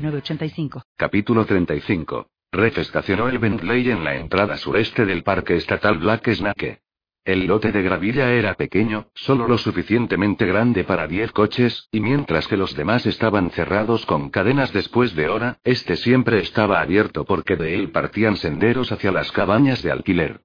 906985. 0.00 0.82
Capítulo 0.96 1.44
35. 1.44 2.26
Ref 2.52 2.78
estacionó 2.78 3.28
el 3.28 3.38
Bentley 3.38 3.90
en 3.90 4.02
la 4.02 4.16
entrada 4.16 4.56
sureste 4.56 5.06
del 5.06 5.22
Parque 5.22 5.56
Estatal 5.56 5.98
Black 5.98 6.28
Snake. 6.32 6.80
El 7.24 7.46
lote 7.46 7.70
de 7.70 7.82
gravilla 7.82 8.32
era 8.32 8.54
pequeño, 8.54 9.08
solo 9.14 9.46
lo 9.46 9.58
suficientemente 9.58 10.46
grande 10.46 10.84
para 10.84 11.06
10 11.06 11.32
coches, 11.32 11.86
y 11.92 12.00
mientras 12.00 12.48
que 12.48 12.56
los 12.56 12.74
demás 12.74 13.04
estaban 13.04 13.50
cerrados 13.50 14.06
con 14.06 14.30
cadenas 14.30 14.72
después 14.72 15.14
de 15.14 15.28
hora, 15.28 15.58
este 15.62 15.96
siempre 15.96 16.40
estaba 16.40 16.80
abierto 16.80 17.24
porque 17.24 17.56
de 17.56 17.74
él 17.74 17.90
partían 17.90 18.36
senderos 18.36 18.90
hacia 18.90 19.12
las 19.12 19.30
cabañas 19.32 19.82
de 19.82 19.92
alquiler. 19.92 20.40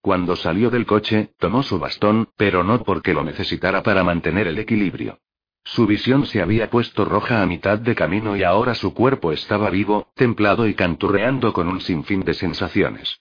Cuando 0.00 0.36
salió 0.36 0.70
del 0.70 0.86
coche, 0.86 1.34
tomó 1.38 1.62
su 1.62 1.78
bastón, 1.78 2.30
pero 2.36 2.64
no 2.64 2.82
porque 2.82 3.12
lo 3.12 3.22
necesitara 3.22 3.82
para 3.82 4.02
mantener 4.02 4.46
el 4.46 4.58
equilibrio. 4.58 5.18
Su 5.64 5.86
visión 5.86 6.26
se 6.26 6.42
había 6.42 6.70
puesto 6.70 7.04
roja 7.04 7.42
a 7.42 7.46
mitad 7.46 7.78
de 7.78 7.94
camino 7.94 8.36
y 8.36 8.42
ahora 8.42 8.74
su 8.74 8.94
cuerpo 8.94 9.32
estaba 9.32 9.70
vivo, 9.70 10.08
templado 10.14 10.66
y 10.66 10.74
canturreando 10.74 11.52
con 11.52 11.68
un 11.68 11.80
sinfín 11.80 12.24
de 12.24 12.34
sensaciones. 12.34 13.20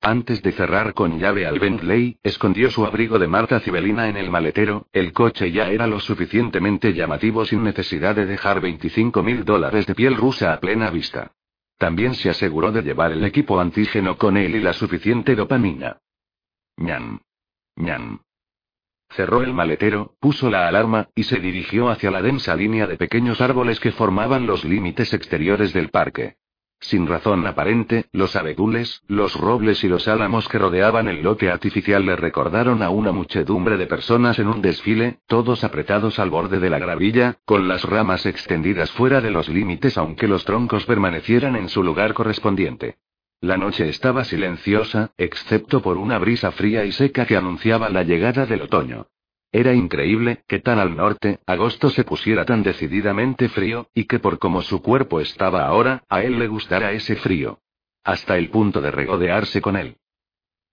Antes 0.00 0.42
de 0.42 0.52
cerrar 0.52 0.92
con 0.92 1.18
llave 1.18 1.46
al 1.46 1.58
Bentley, 1.58 2.18
escondió 2.22 2.70
su 2.70 2.84
abrigo 2.84 3.18
de 3.18 3.26
Marta 3.26 3.58
Cibelina 3.60 4.06
en 4.06 4.18
el 4.18 4.30
maletero, 4.30 4.86
el 4.92 5.14
coche 5.14 5.50
ya 5.50 5.70
era 5.70 5.86
lo 5.86 5.98
suficientemente 5.98 6.92
llamativo 6.92 7.46
sin 7.46 7.64
necesidad 7.64 8.14
de 8.14 8.26
dejar 8.26 8.60
25 8.60 9.22
mil 9.22 9.46
dólares 9.46 9.86
de 9.86 9.94
piel 9.94 10.14
rusa 10.14 10.52
a 10.52 10.60
plena 10.60 10.90
vista. 10.90 11.32
También 11.78 12.14
se 12.14 12.28
aseguró 12.28 12.70
de 12.70 12.82
llevar 12.82 13.12
el 13.12 13.24
equipo 13.24 13.58
antígeno 13.58 14.18
con 14.18 14.36
él 14.36 14.54
y 14.54 14.60
la 14.60 14.74
suficiente 14.74 15.34
dopamina. 15.34 15.98
ñan. 16.76 17.22
ñan. 17.76 18.20
Cerró 19.16 19.42
el 19.42 19.54
maletero, 19.54 20.16
puso 20.18 20.50
la 20.50 20.66
alarma, 20.66 21.08
y 21.14 21.22
se 21.22 21.38
dirigió 21.38 21.88
hacia 21.88 22.10
la 22.10 22.20
densa 22.20 22.56
línea 22.56 22.88
de 22.88 22.96
pequeños 22.96 23.40
árboles 23.40 23.78
que 23.78 23.92
formaban 23.92 24.46
los 24.46 24.64
límites 24.64 25.14
exteriores 25.14 25.72
del 25.72 25.90
parque. 25.90 26.34
Sin 26.80 27.06
razón 27.06 27.46
aparente, 27.46 28.06
los 28.12 28.34
abedules, 28.34 29.02
los 29.06 29.40
robles 29.40 29.84
y 29.84 29.88
los 29.88 30.08
álamos 30.08 30.48
que 30.48 30.58
rodeaban 30.58 31.06
el 31.08 31.22
lote 31.22 31.48
artificial 31.48 32.04
le 32.04 32.16
recordaron 32.16 32.82
a 32.82 32.90
una 32.90 33.12
muchedumbre 33.12 33.76
de 33.76 33.86
personas 33.86 34.40
en 34.40 34.48
un 34.48 34.60
desfile, 34.60 35.20
todos 35.28 35.62
apretados 35.62 36.18
al 36.18 36.30
borde 36.30 36.58
de 36.58 36.68
la 36.68 36.80
gravilla, 36.80 37.38
con 37.44 37.68
las 37.68 37.84
ramas 37.84 38.26
extendidas 38.26 38.90
fuera 38.90 39.20
de 39.20 39.30
los 39.30 39.48
límites 39.48 39.96
aunque 39.96 40.26
los 40.26 40.44
troncos 40.44 40.84
permanecieran 40.86 41.54
en 41.54 41.68
su 41.68 41.84
lugar 41.84 42.14
correspondiente. 42.14 42.96
La 43.40 43.56
noche 43.56 43.88
estaba 43.88 44.24
silenciosa, 44.24 45.12
excepto 45.18 45.82
por 45.82 45.98
una 45.98 46.18
brisa 46.18 46.50
fría 46.52 46.84
y 46.84 46.92
seca 46.92 47.26
que 47.26 47.36
anunciaba 47.36 47.90
la 47.90 48.02
llegada 48.02 48.46
del 48.46 48.62
otoño. 48.62 49.08
Era 49.52 49.72
increíble, 49.72 50.42
que 50.48 50.58
tan 50.58 50.78
al 50.78 50.96
norte, 50.96 51.38
agosto 51.46 51.88
se 51.90 52.02
pusiera 52.02 52.44
tan 52.44 52.62
decididamente 52.62 53.48
frío, 53.48 53.88
y 53.94 54.06
que 54.06 54.18
por 54.18 54.38
como 54.38 54.62
su 54.62 54.82
cuerpo 54.82 55.20
estaba 55.20 55.66
ahora, 55.66 56.02
a 56.08 56.22
él 56.22 56.38
le 56.38 56.48
gustara 56.48 56.92
ese 56.92 57.16
frío. 57.16 57.60
Hasta 58.02 58.36
el 58.36 58.50
punto 58.50 58.80
de 58.80 58.90
regodearse 58.90 59.60
con 59.60 59.76
él. 59.76 59.96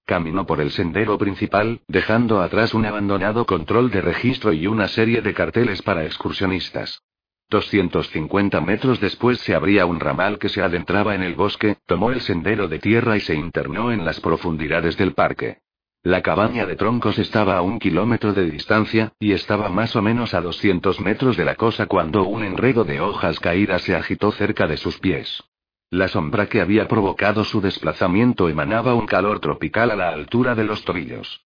Caminó 0.05 0.47
por 0.47 0.61
el 0.61 0.71
sendero 0.71 1.17
principal, 1.17 1.81
dejando 1.87 2.41
atrás 2.41 2.73
un 2.73 2.85
abandonado 2.85 3.45
control 3.45 3.91
de 3.91 4.01
registro 4.01 4.51
y 4.51 4.65
una 4.65 4.87
serie 4.87 5.21
de 5.21 5.33
carteles 5.33 5.81
para 5.83 6.03
excursionistas. 6.05 7.03
250 7.51 8.61
metros 8.61 9.01
después 9.01 9.39
se 9.41 9.53
abría 9.53 9.85
un 9.85 9.99
ramal 9.99 10.39
que 10.39 10.47
se 10.49 10.63
adentraba 10.63 11.13
en 11.15 11.21
el 11.21 11.35
bosque, 11.35 11.77
tomó 11.85 12.11
el 12.11 12.21
sendero 12.21 12.69
de 12.69 12.79
tierra 12.79 13.17
y 13.17 13.19
se 13.19 13.35
internó 13.35 13.91
en 13.91 14.05
las 14.05 14.21
profundidades 14.21 14.97
del 14.97 15.13
parque. 15.13 15.59
La 16.01 16.23
cabaña 16.23 16.65
de 16.65 16.77
troncos 16.77 17.19
estaba 17.19 17.57
a 17.57 17.61
un 17.61 17.77
kilómetro 17.77 18.33
de 18.33 18.49
distancia, 18.49 19.13
y 19.19 19.33
estaba 19.33 19.69
más 19.69 19.95
o 19.95 20.01
menos 20.01 20.33
a 20.33 20.41
200 20.41 20.99
metros 21.01 21.37
de 21.37 21.45
la 21.45 21.55
cosa 21.55 21.85
cuando 21.85 22.23
un 22.23 22.43
enredo 22.43 22.85
de 22.85 23.01
hojas 23.01 23.39
caídas 23.39 23.83
se 23.83 23.95
agitó 23.95 24.31
cerca 24.31 24.65
de 24.65 24.77
sus 24.77 24.97
pies. 24.97 25.43
La 25.91 26.07
sombra 26.07 26.47
que 26.47 26.61
había 26.61 26.87
provocado 26.87 27.43
su 27.43 27.59
desplazamiento 27.59 28.47
emanaba 28.47 28.95
un 28.95 29.05
calor 29.05 29.41
tropical 29.41 29.91
a 29.91 29.95
la 29.97 30.09
altura 30.09 30.55
de 30.55 30.63
los 30.63 30.85
tobillos. 30.85 31.45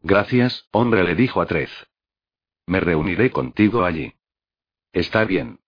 Gracias, 0.00 0.68
hombre, 0.70 1.02
le 1.02 1.16
dijo 1.16 1.40
a 1.42 1.46
Trez. 1.46 1.72
Me 2.66 2.78
reuniré 2.78 3.30
contigo 3.30 3.84
allí. 3.84 4.14
Está 4.94 5.24
bien. 5.24 5.58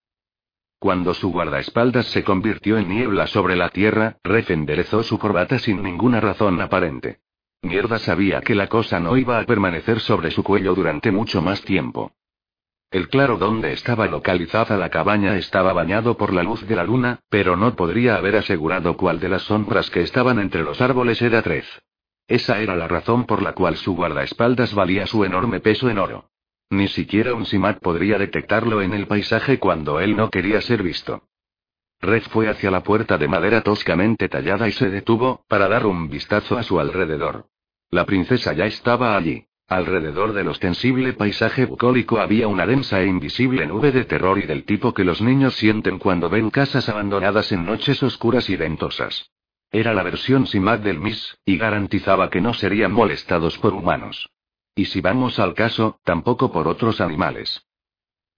Cuando 0.79 1.13
su 1.13 1.33
guardaespaldas 1.33 2.07
se 2.07 2.23
convirtió 2.23 2.79
en 2.79 2.89
niebla 2.89 3.27
sobre 3.27 3.57
la 3.57 3.71
tierra, 3.71 4.19
Ref 4.23 4.53
enderezó 4.53 5.03
su 5.03 5.19
corbata 5.19 5.59
sin 5.59 5.83
ninguna 5.83 6.21
razón 6.21 6.61
aparente. 6.61 7.19
Mierda 7.61 7.99
sabía 7.99 8.41
que 8.41 8.55
la 8.55 8.69
cosa 8.69 9.01
no 9.01 9.17
iba 9.17 9.41
a 9.41 9.45
permanecer 9.45 9.99
sobre 9.99 10.31
su 10.31 10.45
cuello 10.45 10.77
durante 10.77 11.11
mucho 11.11 11.43
más 11.43 11.63
tiempo. 11.63 12.13
El 12.93 13.09
claro 13.09 13.37
donde 13.37 13.73
estaba 13.73 14.07
localizada 14.07 14.77
la 14.77 14.91
cabaña 14.91 15.37
estaba 15.37 15.73
bañado 15.73 16.17
por 16.17 16.33
la 16.33 16.45
luz 16.45 16.65
de 16.69 16.77
la 16.77 16.85
luna, 16.85 17.19
pero 17.29 17.57
no 17.57 17.75
podría 17.75 18.15
haber 18.15 18.37
asegurado 18.37 18.97
cuál 18.97 19.19
de 19.19 19.29
las 19.29 19.43
sombras 19.43 19.91
que 19.91 20.03
estaban 20.03 20.39
entre 20.39 20.63
los 20.63 20.81
árboles 20.81 21.21
era 21.21 21.43
Trez. 21.43 21.67
Esa 22.29 22.61
era 22.61 22.77
la 22.77 22.87
razón 22.87 23.27
por 23.27 23.43
la 23.43 23.55
cual 23.55 23.77
su 23.77 23.97
guardaespaldas 23.97 24.73
valía 24.73 25.09
su 25.09 25.25
enorme 25.25 25.59
peso 25.59 25.91
en 25.91 25.99
oro. 25.99 26.31
Ni 26.71 26.89
siquiera 26.89 27.35
un 27.35 27.47
Simat 27.47 27.79
podría 27.81 28.19
detectarlo 28.19 28.83
en 28.83 28.93
el 28.93 29.07
paisaje 29.07 29.59
cuando 29.59 30.01
él 30.01 30.17
no 30.17 30.31
quería 30.31 30.61
ser 30.61 30.83
visto. 30.83 31.23
Red 32.01 32.25
fue 32.25 32.49
hacia 32.49 32.71
la 32.71 32.83
puerta 32.83 33.19
de 33.19 33.29
madera 33.29 33.63
toscamente 33.63 34.29
tallada 34.29 34.69
y 34.69 34.73
se 34.73 34.91
detuvo, 34.91 35.45
para 35.49 35.69
dar 35.69 35.87
un 35.87 36.09
vistazo 36.11 36.59
a 36.59 36.63
su 36.63 36.79
alrededor. 36.81 37.47
La 37.91 38.05
princesa 38.05 38.53
ya 38.53 38.67
estaba 38.67 39.17
allí. 39.17 39.47
Alrededor 39.69 40.33
del 40.33 40.47
ostensible 40.49 41.13
paisaje 41.13 41.67
bucólico 41.67 42.21
había 42.21 42.47
una 42.47 42.67
densa 42.67 43.01
e 43.01 43.07
invisible 43.07 43.67
nube 43.67 43.91
de 43.91 44.05
terror 44.05 44.39
y 44.39 44.43
del 44.43 44.65
tipo 44.65 44.95
que 44.95 45.03
los 45.03 45.21
niños 45.21 45.55
sienten 45.57 45.99
cuando 45.99 46.29
ven 46.29 46.51
casas 46.51 46.89
abandonadas 46.89 47.51
en 47.51 47.65
noches 47.65 48.01
oscuras 48.03 48.49
y 48.49 48.57
ventosas. 48.57 49.31
Era 49.73 49.93
la 49.93 50.05
versión 50.05 50.47
SIMAC 50.47 50.83
del 50.83 51.01
Miss, 51.01 51.39
y 51.45 51.59
garantizaba 51.59 52.31
que 52.31 52.41
no 52.41 52.55
serían 52.55 52.93
molestados 52.93 53.59
por 53.59 53.75
humanos. 53.75 54.31
Y 54.77 54.85
si 54.85 55.01
vamos 55.01 55.41
al 55.41 55.55
caso, 55.55 55.99
tampoco 56.05 56.53
por 56.53 56.69
otros 56.69 57.01
animales. 57.01 57.67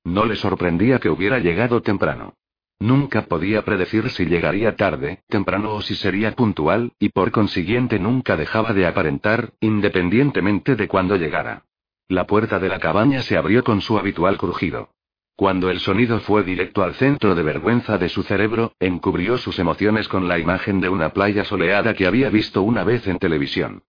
No 0.05 0.25
le 0.25 0.37
sorprendía 0.37 1.01
que 1.01 1.11
hubiera 1.11 1.41
llegado 1.41 1.83
temprano. 1.83 2.35
Nunca 2.79 3.23
podía 3.23 3.65
predecir 3.65 4.09
si 4.11 4.25
llegaría 4.25 4.77
tarde, 4.77 5.25
temprano 5.29 5.75
o 5.75 5.83
si 5.83 5.97
sería 5.97 6.33
puntual, 6.37 6.93
y 7.01 7.09
por 7.09 7.33
consiguiente 7.33 7.99
nunca 7.99 8.37
dejaba 8.37 8.73
de 8.73 8.87
aparentar, 8.87 9.53
independientemente 9.59 10.77
de 10.77 10.87
cuándo 10.87 11.17
llegara. 11.17 11.65
La 12.07 12.29
puerta 12.29 12.61
de 12.61 12.69
la 12.69 12.79
cabaña 12.79 13.23
se 13.23 13.37
abrió 13.37 13.65
con 13.65 13.81
su 13.81 13.99
habitual 13.99 14.39
crujido. 14.39 14.91
Cuando 15.35 15.71
el 15.71 15.81
sonido 15.81 16.21
fue 16.21 16.45
directo 16.45 16.85
al 16.85 16.95
centro 16.95 17.35
de 17.35 17.43
vergüenza 17.43 17.99
de 17.99 18.09
su 18.09 18.23
cerebro, 18.23 18.75
encubrió 18.79 19.39
sus 19.39 19.59
emociones 19.59 20.07
con 20.07 20.29
la 20.29 20.39
imagen 20.39 20.81
de 20.81 20.89
una 20.89 21.13
playa 21.13 21.45
soleada 21.45 21.95
que 21.95 22.07
había 22.07 22.31
visto 22.31 22.63
una 22.63 22.85
vez 22.85 23.09
en 23.09 23.19
televisión. 23.19 23.83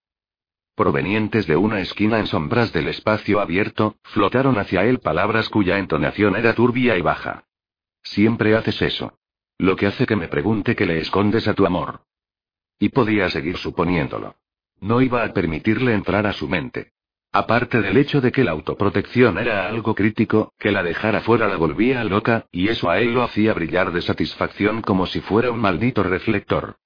Provenientes 0.80 1.46
de 1.46 1.58
una 1.58 1.82
esquina 1.82 2.20
en 2.20 2.28
sombras 2.28 2.72
del 2.72 2.88
espacio 2.88 3.42
abierto, 3.42 3.98
flotaron 4.02 4.58
hacia 4.58 4.86
él 4.86 5.00
palabras 5.00 5.50
cuya 5.50 5.78
entonación 5.78 6.38
era 6.38 6.54
turbia 6.54 6.98
y 6.98 7.02
baja. 7.02 7.44
Siempre 8.02 8.56
haces 8.56 8.82
eso. 8.82 9.20
Lo 9.58 9.76
que 9.76 9.88
hace 9.88 10.06
que 10.06 10.16
me 10.16 10.30
pregunte 10.30 10.78
que 10.78 10.86
le 10.86 11.00
escondes 11.00 11.50
a 11.50 11.54
tu 11.54 11.66
amor. 11.66 12.04
Y 12.80 12.88
podía 12.88 13.30
seguir 13.30 13.58
suponiéndolo. 13.58 14.38
No 14.80 15.02
iba 15.02 15.22
a 15.26 15.34
permitirle 15.34 15.94
entrar 15.94 16.26
a 16.26 16.32
su 16.32 16.48
mente. 16.48 16.94
Aparte 17.34 17.82
del 17.82 17.98
hecho 17.98 18.22
de 18.22 18.32
que 18.32 18.46
la 18.46 18.52
autoprotección 18.52 19.38
era 19.38 19.68
algo 19.68 19.94
crítico, 19.94 20.54
que 20.58 20.72
la 20.72 20.82
dejara 20.82 21.20
fuera 21.20 21.50
la 21.50 21.58
volvía 21.58 22.06
loca, 22.06 22.46
y 22.54 22.70
eso 22.70 22.90
a 22.90 23.00
él 23.00 23.14
lo 23.14 23.24
hacía 23.24 23.54
brillar 23.54 23.92
de 23.92 24.02
satisfacción 24.02 24.82
como 24.82 25.08
si 25.08 25.20
fuera 25.20 25.52
un 25.52 25.60
maldito 25.60 26.04
reflector. 26.04 26.78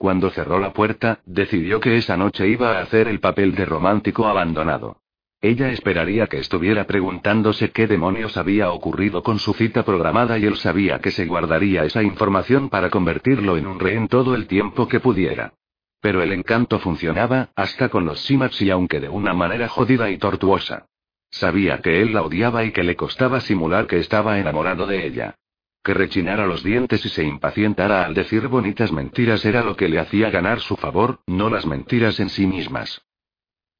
Cuando 0.00 0.30
cerró 0.30 0.58
la 0.58 0.72
puerta, 0.72 1.20
decidió 1.26 1.78
que 1.78 1.98
esa 1.98 2.16
noche 2.16 2.48
iba 2.48 2.78
a 2.78 2.80
hacer 2.80 3.06
el 3.06 3.20
papel 3.20 3.54
de 3.54 3.66
romántico 3.66 4.26
abandonado. 4.26 4.96
Ella 5.42 5.68
esperaría 5.72 6.26
que 6.26 6.38
estuviera 6.38 6.86
preguntándose 6.86 7.70
qué 7.70 7.86
demonios 7.86 8.38
había 8.38 8.70
ocurrido 8.70 9.22
con 9.22 9.38
su 9.38 9.52
cita 9.52 9.82
programada 9.82 10.38
y 10.38 10.46
él 10.46 10.56
sabía 10.56 11.00
que 11.00 11.10
se 11.10 11.26
guardaría 11.26 11.84
esa 11.84 12.02
información 12.02 12.70
para 12.70 12.88
convertirlo 12.88 13.58
en 13.58 13.66
un 13.66 13.78
rehén 13.78 14.08
todo 14.08 14.34
el 14.34 14.46
tiempo 14.46 14.88
que 14.88 15.00
pudiera. 15.00 15.52
Pero 16.00 16.22
el 16.22 16.32
encanto 16.32 16.78
funcionaba, 16.78 17.50
hasta 17.54 17.90
con 17.90 18.06
los 18.06 18.20
Simats 18.20 18.62
y 18.62 18.70
aunque 18.70 19.00
de 19.00 19.10
una 19.10 19.34
manera 19.34 19.68
jodida 19.68 20.08
y 20.08 20.16
tortuosa. 20.16 20.86
Sabía 21.30 21.82
que 21.82 22.00
él 22.00 22.14
la 22.14 22.22
odiaba 22.22 22.64
y 22.64 22.72
que 22.72 22.84
le 22.84 22.96
costaba 22.96 23.42
simular 23.42 23.86
que 23.86 23.98
estaba 23.98 24.38
enamorado 24.38 24.86
de 24.86 25.06
ella. 25.06 25.34
Que 25.82 25.94
rechinara 25.94 26.46
los 26.46 26.62
dientes 26.62 27.04
y 27.06 27.08
se 27.08 27.24
impacientara 27.24 28.04
al 28.04 28.14
decir 28.14 28.48
bonitas 28.48 28.92
mentiras 28.92 29.44
era 29.44 29.62
lo 29.62 29.76
que 29.76 29.88
le 29.88 29.98
hacía 29.98 30.30
ganar 30.30 30.60
su 30.60 30.76
favor, 30.76 31.20
no 31.26 31.48
las 31.48 31.64
mentiras 31.64 32.20
en 32.20 32.28
sí 32.28 32.46
mismas. 32.46 33.02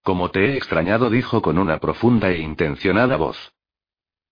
Como 0.02 0.31
te 0.31 0.47
he 0.47 0.56
extrañado, 0.56 1.11
dijo 1.11 1.43
con 1.43 1.58
una 1.58 1.79
profunda 1.79 2.31
e 2.31 2.38
intencionada 2.38 3.17
voz. 3.17 3.52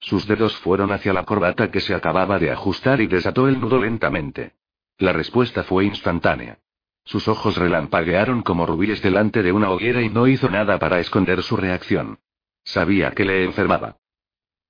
Sus 0.00 0.26
dedos 0.26 0.56
fueron 0.56 0.92
hacia 0.92 1.12
la 1.12 1.24
corbata 1.24 1.70
que 1.70 1.80
se 1.80 1.94
acababa 1.94 2.38
de 2.38 2.50
ajustar 2.50 3.00
y 3.00 3.06
desató 3.06 3.48
el 3.48 3.60
nudo 3.60 3.78
lentamente. 3.78 4.54
La 4.96 5.12
respuesta 5.12 5.64
fue 5.64 5.84
instantánea. 5.84 6.58
Sus 7.04 7.28
ojos 7.28 7.56
relampaguearon 7.56 8.42
como 8.42 8.66
rubíes 8.66 9.02
delante 9.02 9.42
de 9.42 9.52
una 9.52 9.70
hoguera 9.70 10.02
y 10.02 10.08
no 10.08 10.26
hizo 10.26 10.48
nada 10.48 10.78
para 10.78 11.00
esconder 11.00 11.42
su 11.42 11.56
reacción. 11.56 12.18
Sabía 12.64 13.12
que 13.12 13.24
le 13.24 13.44
enfermaba. 13.44 13.96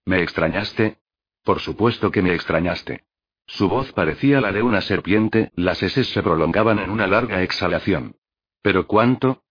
¿Me 0.05 0.23
extrañaste? 0.23 0.99
Por 1.45 1.61
supuesto 1.61 2.11
que 2.11 2.23
me 2.23 2.35
extrañaste. 2.35 3.05
Su 3.47 3.69
voz 3.69 3.93
parecía 3.93 4.41
la 4.41 4.53
de 4.53 4.63
una 4.63 4.83
serpiente, 4.83 5.51
las 5.55 5.83
heces 5.83 6.09
se 6.09 6.23
prolongaban 6.23 6.79
en 6.79 6.91
una 6.91 7.07
larga 7.07 7.43
exhalación. 7.43 8.17
¿Pero 8.63 8.87
cuánto? 8.87 9.43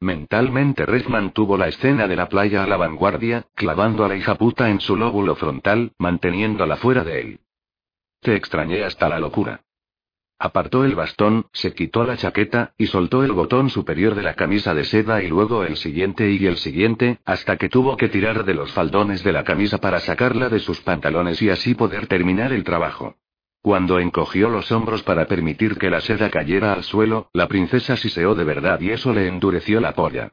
Mentalmente 0.00 0.84
Red 0.84 1.06
mantuvo 1.06 1.56
la 1.56 1.68
escena 1.68 2.08
de 2.08 2.16
la 2.16 2.28
playa 2.28 2.64
a 2.64 2.66
la 2.66 2.76
vanguardia, 2.76 3.46
clavando 3.54 4.04
a 4.04 4.08
la 4.08 4.16
hija 4.16 4.34
puta 4.34 4.68
en 4.68 4.80
su 4.80 4.96
lóbulo 4.96 5.36
frontal, 5.36 5.92
manteniéndola 5.98 6.76
fuera 6.76 7.04
de 7.04 7.20
él. 7.20 7.40
Te 8.20 8.34
extrañé 8.34 8.82
hasta 8.82 9.08
la 9.08 9.20
locura. 9.20 9.62
Apartó 10.44 10.84
el 10.84 10.96
bastón, 10.96 11.46
se 11.52 11.72
quitó 11.72 12.02
la 12.02 12.16
chaqueta, 12.16 12.74
y 12.76 12.88
soltó 12.88 13.22
el 13.22 13.30
botón 13.30 13.70
superior 13.70 14.16
de 14.16 14.24
la 14.24 14.34
camisa 14.34 14.74
de 14.74 14.82
seda 14.82 15.22
y 15.22 15.28
luego 15.28 15.62
el 15.62 15.76
siguiente 15.76 16.32
y 16.32 16.46
el 16.46 16.56
siguiente, 16.56 17.20
hasta 17.24 17.56
que 17.56 17.68
tuvo 17.68 17.96
que 17.96 18.08
tirar 18.08 18.44
de 18.44 18.52
los 18.52 18.72
faldones 18.72 19.22
de 19.22 19.30
la 19.30 19.44
camisa 19.44 19.78
para 19.78 20.00
sacarla 20.00 20.48
de 20.48 20.58
sus 20.58 20.80
pantalones 20.80 21.40
y 21.42 21.50
así 21.50 21.76
poder 21.76 22.08
terminar 22.08 22.52
el 22.52 22.64
trabajo. 22.64 23.14
Cuando 23.60 24.00
encogió 24.00 24.48
los 24.48 24.72
hombros 24.72 25.04
para 25.04 25.26
permitir 25.26 25.78
que 25.78 25.90
la 25.90 26.00
seda 26.00 26.28
cayera 26.28 26.72
al 26.72 26.82
suelo, 26.82 27.30
la 27.32 27.46
princesa 27.46 27.96
siseó 27.96 28.34
de 28.34 28.42
verdad 28.42 28.80
y 28.80 28.90
eso 28.90 29.12
le 29.12 29.28
endureció 29.28 29.80
la 29.80 29.92
polla. 29.92 30.32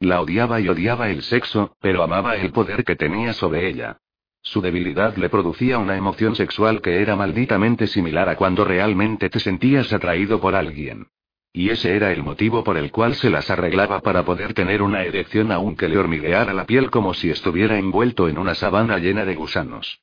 La 0.00 0.20
odiaba 0.20 0.60
y 0.60 0.66
odiaba 0.66 1.08
el 1.08 1.22
sexo, 1.22 1.76
pero 1.80 2.02
amaba 2.02 2.34
el 2.34 2.50
poder 2.50 2.82
que 2.82 2.96
tenía 2.96 3.32
sobre 3.32 3.68
ella. 3.68 4.00
Su 4.42 4.60
debilidad 4.60 5.16
le 5.16 5.28
producía 5.28 5.78
una 5.78 5.96
emoción 5.96 6.34
sexual 6.34 6.80
que 6.80 7.02
era 7.02 7.14
malditamente 7.14 7.86
similar 7.86 8.28
a 8.28 8.36
cuando 8.36 8.64
realmente 8.64 9.28
te 9.28 9.40
sentías 9.40 9.92
atraído 9.92 10.40
por 10.40 10.54
alguien. 10.54 11.08
Y 11.52 11.70
ese 11.70 11.96
era 11.96 12.12
el 12.12 12.22
motivo 12.22 12.62
por 12.62 12.76
el 12.76 12.92
cual 12.92 13.14
se 13.14 13.28
las 13.28 13.50
arreglaba 13.50 14.00
para 14.00 14.24
poder 14.24 14.54
tener 14.54 14.82
una 14.82 15.02
erección 15.02 15.50
aunque 15.50 15.88
le 15.88 15.98
hormigueara 15.98 16.54
la 16.54 16.64
piel 16.64 16.90
como 16.90 17.12
si 17.12 17.30
estuviera 17.30 17.76
envuelto 17.76 18.28
en 18.28 18.38
una 18.38 18.54
sabana 18.54 18.98
llena 18.98 19.24
de 19.24 19.34
gusanos. 19.34 20.00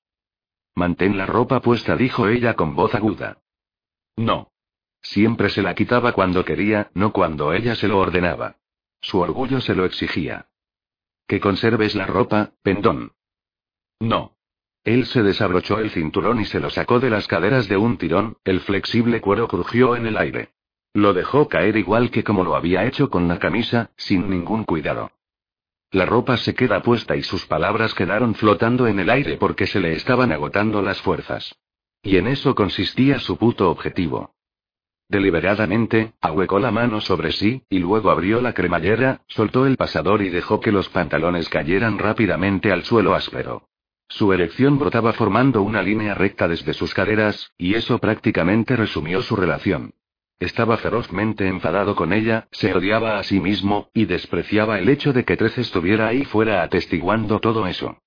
Mantén 0.75 1.17
la 1.17 1.25
ropa 1.25 1.61
puesta, 1.61 1.95
dijo 1.95 2.27
ella 2.27 2.55
con 2.55 2.75
voz 2.75 2.93
aguda. 2.93 3.39
No. 4.17 4.51
Siempre 5.01 5.49
se 5.49 5.61
la 5.61 5.73
quitaba 5.73 6.11
cuando 6.11 6.43
quería, 6.43 6.91
no 6.93 7.13
cuando 7.13 7.53
ella 7.53 7.75
se 7.75 7.87
lo 7.87 7.97
ordenaba. 7.97 8.57
Su 9.01 9.19
orgullo 9.19 9.61
se 9.61 9.73
lo 9.73 9.85
exigía. 9.85 10.47
Que 11.27 11.39
conserves 11.39 11.95
la 11.95 12.05
ropa, 12.05 12.51
pendón. 12.61 13.13
No. 13.99 14.35
Él 14.83 15.05
se 15.05 15.21
desabrochó 15.21 15.79
el 15.79 15.89
cinturón 15.91 16.39
y 16.39 16.45
se 16.45 16.59
lo 16.59 16.69
sacó 16.69 16.99
de 16.99 17.09
las 17.09 17.27
caderas 17.27 17.67
de 17.67 17.77
un 17.77 17.97
tirón, 17.97 18.37
el 18.45 18.61
flexible 18.61 19.19
cuero 19.19 19.47
crujió 19.47 19.95
en 19.95 20.05
el 20.05 20.17
aire. 20.17 20.51
Lo 20.93 21.13
dejó 21.13 21.47
caer 21.49 21.75
igual 21.77 22.09
que 22.09 22.23
como 22.23 22.43
lo 22.43 22.55
había 22.55 22.85
hecho 22.85 23.09
con 23.09 23.27
la 23.27 23.37
camisa, 23.37 23.91
sin 23.97 24.29
ningún 24.29 24.63
cuidado. 24.63 25.11
La 25.91 26.05
ropa 26.05 26.37
se 26.37 26.55
queda 26.55 26.81
puesta 26.81 27.15
y 27.15 27.23
sus 27.23 27.45
palabras 27.45 27.93
quedaron 27.93 28.35
flotando 28.35 28.87
en 28.87 28.99
el 28.99 29.09
aire 29.09 29.37
porque 29.37 29.67
se 29.67 29.79
le 29.79 29.93
estaban 29.93 30.31
agotando 30.31 30.81
las 30.81 31.01
fuerzas. 31.01 31.55
Y 32.01 32.17
en 32.17 32.27
eso 32.27 32.55
consistía 32.55 33.19
su 33.19 33.37
puto 33.37 33.69
objetivo. 33.69 34.35
Deliberadamente, 35.09 36.13
ahuecó 36.19 36.59
la 36.59 36.71
mano 36.71 36.99
sobre 36.99 37.31
sí, 37.31 37.63
y 37.69 37.79
luego 37.79 38.09
abrió 38.09 38.41
la 38.41 38.53
cremallera, 38.53 39.21
soltó 39.27 39.65
el 39.65 39.77
pasador 39.77 40.21
y 40.21 40.29
dejó 40.29 40.59
que 40.59 40.71
los 40.71 40.89
pantalones 40.89 41.47
cayeran 41.47 41.97
rápidamente 41.97 42.71
al 42.71 42.83
suelo 42.83 43.15
áspero. 43.15 43.67
Su 44.09 44.31
erección 44.31 44.79
brotaba 44.79 45.13
formando 45.13 45.61
una 45.61 45.81
línea 45.81 46.13
recta 46.13 46.47
desde 46.47 46.73
sus 46.73 46.93
caderas, 46.93 47.51
y 47.57 47.75
eso 47.75 47.99
prácticamente 47.99 48.75
resumió 48.75 49.21
su 49.21 49.35
relación. 49.35 49.93
Estaba 50.39 50.77
ferozmente 50.77 51.47
enfadado 51.47 51.95
con 51.95 52.13
ella, 52.13 52.47
se 52.51 52.73
odiaba 52.73 53.17
a 53.17 53.23
sí 53.23 53.39
mismo, 53.39 53.89
y 53.93 54.05
despreciaba 54.05 54.79
el 54.79 54.87
hecho 54.87 55.11
de 55.11 55.25
que 55.25 55.35
Trece 55.35 55.61
estuviera 55.61 56.07
ahí 56.07 56.25
fuera 56.25 56.61
atestiguando 56.61 57.39
todo 57.39 57.67
eso. 57.67 57.97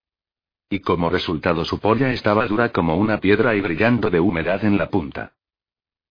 Y 0.70 0.78
como 0.80 1.10
resultado 1.10 1.64
su 1.64 1.80
polla 1.80 2.12
estaba 2.12 2.46
dura 2.46 2.70
como 2.70 2.96
una 2.96 3.18
piedra 3.18 3.56
y 3.56 3.60
brillando 3.60 4.08
de 4.08 4.20
humedad 4.20 4.64
en 4.64 4.78
la 4.78 4.88
punta. 4.88 5.32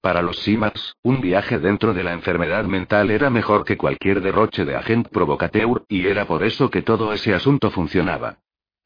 Para 0.01 0.21
los 0.21 0.39
Simax, 0.39 0.97
un 1.01 1.21
viaje 1.21 1.59
dentro 1.59 1.93
de 1.93 2.03
la 2.03 2.13
enfermedad 2.13 2.65
mental 2.65 3.09
era 3.11 3.29
mejor 3.29 3.63
que 3.63 3.77
cualquier 3.77 4.21
derroche 4.21 4.65
de 4.65 4.75
agent 4.75 5.07
provocateur, 5.07 5.85
y 5.87 6.05
era 6.05 6.25
por 6.25 6.43
eso 6.43 6.69
que 6.69 6.81
todo 6.81 7.11
ese 7.13 7.33
asunto 7.33 7.71
funcionaba. 7.71 8.39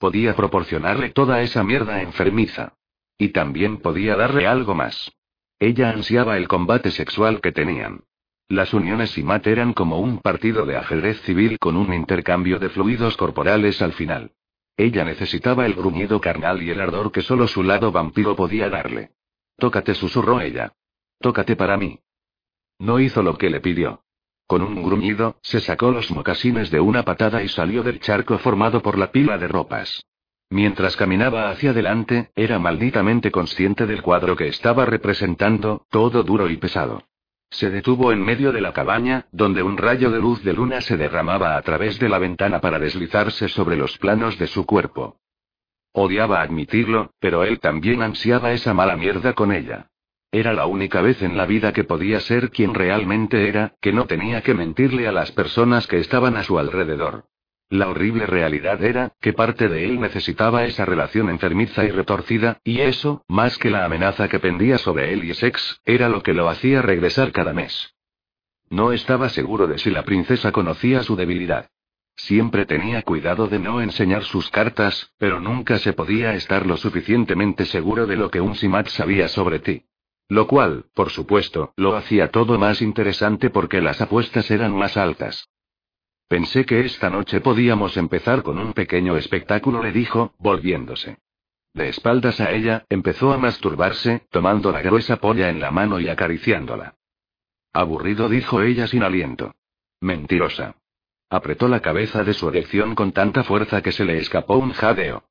Podía 0.04 0.36
proporcionarle 0.36 1.12
toda 1.12 1.42
esa 1.44 1.64
mierda 1.64 2.02
enfermiza. 2.02 2.74
Y 3.18 3.30
también 3.30 3.78
podía 3.78 4.18
darle 4.18 4.48
algo 4.48 4.76
más. 4.76 5.14
Ella 5.60 5.92
ansiaba 5.92 6.36
el 6.36 6.50
combate 6.50 6.92
sexual 6.92 7.40
que 7.40 7.54
tenían. 7.54 8.02
Las 8.50 8.74
uniones 8.74 9.18
y 9.18 9.24
mat 9.24 9.48
eran 9.48 9.72
como 9.72 10.02
un 10.02 10.20
partido 10.20 10.66
de 10.66 10.76
ajedrez 10.76 11.22
civil 11.22 11.58
con 11.58 11.78
un 11.78 11.94
intercambio 11.94 12.60
de 12.60 12.68
fluidos 12.68 13.16
corporales 13.16 13.82
al 13.82 13.94
final. 13.94 14.34
Ella 14.76 15.06
necesitaba 15.06 15.66
el 15.66 15.74
gruñido 15.74 16.20
carnal 16.20 16.62
y 16.62 16.70
el 16.70 16.82
ardor 16.82 17.10
que 17.14 17.22
solo 17.22 17.48
su 17.48 17.64
lado 17.64 17.94
vampiro 17.94 18.36
podía 18.36 18.70
darle. 18.70 19.12
Tócate, 19.56 19.94
susurró 19.94 20.42
ella. 20.42 20.74
Tócate 21.22 21.56
para 21.56 21.78
mí. 21.78 22.02
No 22.78 23.00
hizo 23.00 23.24
lo 23.24 23.38
que 23.38 23.50
le 23.50 23.62
pidió. 23.62 24.03
Con 24.48 24.62
un 24.62 24.84
gruñido, 24.84 25.38
se 25.42 25.60
sacó 25.60 25.92
los 25.92 26.12
mocasines 26.12 26.70
de 26.70 26.80
una 26.80 27.04
patada 27.04 27.44
y 27.44 27.48
salió 27.48 27.84
del 27.84 28.00
charco 28.00 28.38
formado 28.38 28.82
por 28.82 28.98
la 28.98 29.12
pila 29.12 29.38
de 29.38 29.48
ropas. 29.48 30.04
Mientras 30.50 30.96
caminaba 30.96 31.50
hacia 31.50 31.72
adelante, 31.72 32.32
era 32.36 32.60
malditamente 32.60 33.32
consciente 33.32 33.88
del 33.88 34.02
cuadro 34.02 34.36
que 34.36 34.48
estaba 34.48 34.86
representando, 34.86 35.86
todo 35.90 36.24
duro 36.24 36.50
y 36.50 36.58
pesado. 36.58 37.04
Se 37.50 37.70
detuvo 37.70 38.12
en 38.12 38.24
medio 38.24 38.52
de 38.52 38.62
la 38.62 38.74
cabaña, 38.74 39.28
donde 39.32 39.64
un 39.64 39.78
rayo 39.78 40.12
de 40.12 40.20
luz 40.20 40.44
de 40.44 40.54
luna 40.54 40.82
se 40.82 40.98
derramaba 40.98 41.56
a 41.56 41.62
través 41.62 42.00
de 42.00 42.10
la 42.10 42.20
ventana 42.20 42.60
para 42.60 42.80
deslizarse 42.80 43.48
sobre 43.48 43.78
los 43.78 43.98
planos 43.98 44.38
de 44.38 44.48
su 44.48 44.66
cuerpo. 44.66 45.18
Odiaba 45.92 46.42
admitirlo, 46.42 47.12
pero 47.20 47.44
él 47.44 47.60
también 47.60 48.02
ansiaba 48.02 48.52
esa 48.52 48.74
mala 48.74 48.98
mierda 48.98 49.34
con 49.34 49.52
ella. 49.52 49.92
Era 50.34 50.52
la 50.54 50.66
única 50.66 51.00
vez 51.04 51.22
en 51.22 51.38
la 51.38 51.46
vida 51.46 51.74
que 51.74 51.84
podía 51.84 52.20
ser 52.20 52.50
quien 52.50 52.74
realmente 52.74 53.48
era, 53.48 53.76
que 53.80 53.94
no 53.94 54.08
tenía 54.08 54.42
que 54.42 54.56
mentirle 54.56 55.08
a 55.08 55.12
las 55.12 55.32
personas 55.32 55.86
que 55.86 56.00
estaban 56.00 56.38
a 56.38 56.44
su 56.44 56.58
alrededor. 56.58 57.26
La 57.70 57.88
horrible 57.88 58.26
realidad 58.26 58.84
era, 58.84 59.12
que 59.22 59.34
parte 59.34 59.70
de 59.70 59.86
él 59.86 60.02
necesitaba 60.02 60.66
esa 60.66 60.86
relación 60.86 61.30
enfermiza 61.30 61.86
y 61.86 61.92
retorcida, 61.92 62.58
y 62.64 62.82
eso, 62.82 63.24
más 63.28 63.60
que 63.60 63.70
la 63.70 63.86
amenaza 63.86 64.28
que 64.28 64.40
pendía 64.40 64.80
sobre 64.80 65.14
él 65.14 65.24
y 65.24 65.36
Sex, 65.36 65.80
era 65.86 66.10
lo 66.10 66.24
que 66.24 66.34
lo 66.34 66.50
hacía 66.50 66.82
regresar 66.82 67.32
cada 67.32 67.54
mes. 67.54 67.94
No 68.72 68.92
estaba 68.92 69.30
seguro 69.30 69.68
de 69.68 69.78
si 69.78 69.92
la 69.92 70.02
princesa 70.02 70.52
conocía 70.52 71.04
su 71.04 71.16
debilidad. 71.16 71.70
Siempre 72.16 72.66
tenía 72.66 73.04
cuidado 73.04 73.48
de 73.48 73.60
no 73.60 73.82
enseñar 73.82 74.24
sus 74.24 74.50
cartas, 74.50 75.14
pero 75.20 75.40
nunca 75.40 75.78
se 75.78 75.94
podía 75.94 76.34
estar 76.34 76.66
lo 76.66 76.78
suficientemente 76.78 77.66
seguro 77.66 78.08
de 78.08 78.16
lo 78.16 78.32
que 78.32 78.42
un 78.42 78.56
Simat 78.56 78.88
sabía 78.88 79.28
sobre 79.28 79.60
ti. 79.60 79.84
Lo 80.34 80.48
cual, 80.48 80.86
por 80.96 81.12
supuesto, 81.12 81.74
lo 81.78 81.96
hacía 81.96 82.32
todo 82.32 82.58
más 82.58 82.82
interesante 82.82 83.52
porque 83.52 83.82
las 83.82 84.02
apuestas 84.02 84.50
eran 84.50 84.76
más 84.76 84.98
altas. 84.98 85.48
Pensé 86.28 86.66
que 86.66 86.80
esta 86.80 87.12
noche 87.12 87.40
podíamos 87.40 87.98
empezar 87.98 88.42
con 88.42 88.58
un 88.58 88.74
pequeño 88.74 89.16
espectáculo, 89.16 89.84
le 89.84 89.92
dijo, 89.92 90.34
volviéndose. 90.40 91.20
De 91.76 91.88
espaldas 91.90 92.42
a 92.42 92.50
ella, 92.50 92.84
empezó 92.90 93.32
a 93.32 93.38
masturbarse, 93.38 94.26
tomando 94.32 94.72
la 94.72 94.82
gruesa 94.82 95.18
polla 95.18 95.50
en 95.50 95.60
la 95.60 95.70
mano 95.70 96.00
y 96.00 96.10
acariciándola. 96.10 96.96
Aburrido, 97.72 98.28
dijo 98.28 98.64
ella 98.64 98.88
sin 98.88 99.04
aliento. 99.04 99.54
Mentirosa. 100.02 100.78
Apretó 101.30 101.68
la 101.68 101.82
cabeza 101.82 102.24
de 102.24 102.34
su 102.34 102.50
erección 102.50 102.96
con 102.96 103.12
tanta 103.12 103.44
fuerza 103.44 103.84
que 103.84 103.92
se 103.92 104.04
le 104.04 104.18
escapó 104.18 104.58
un 104.58 104.72
jadeo. 104.72 105.26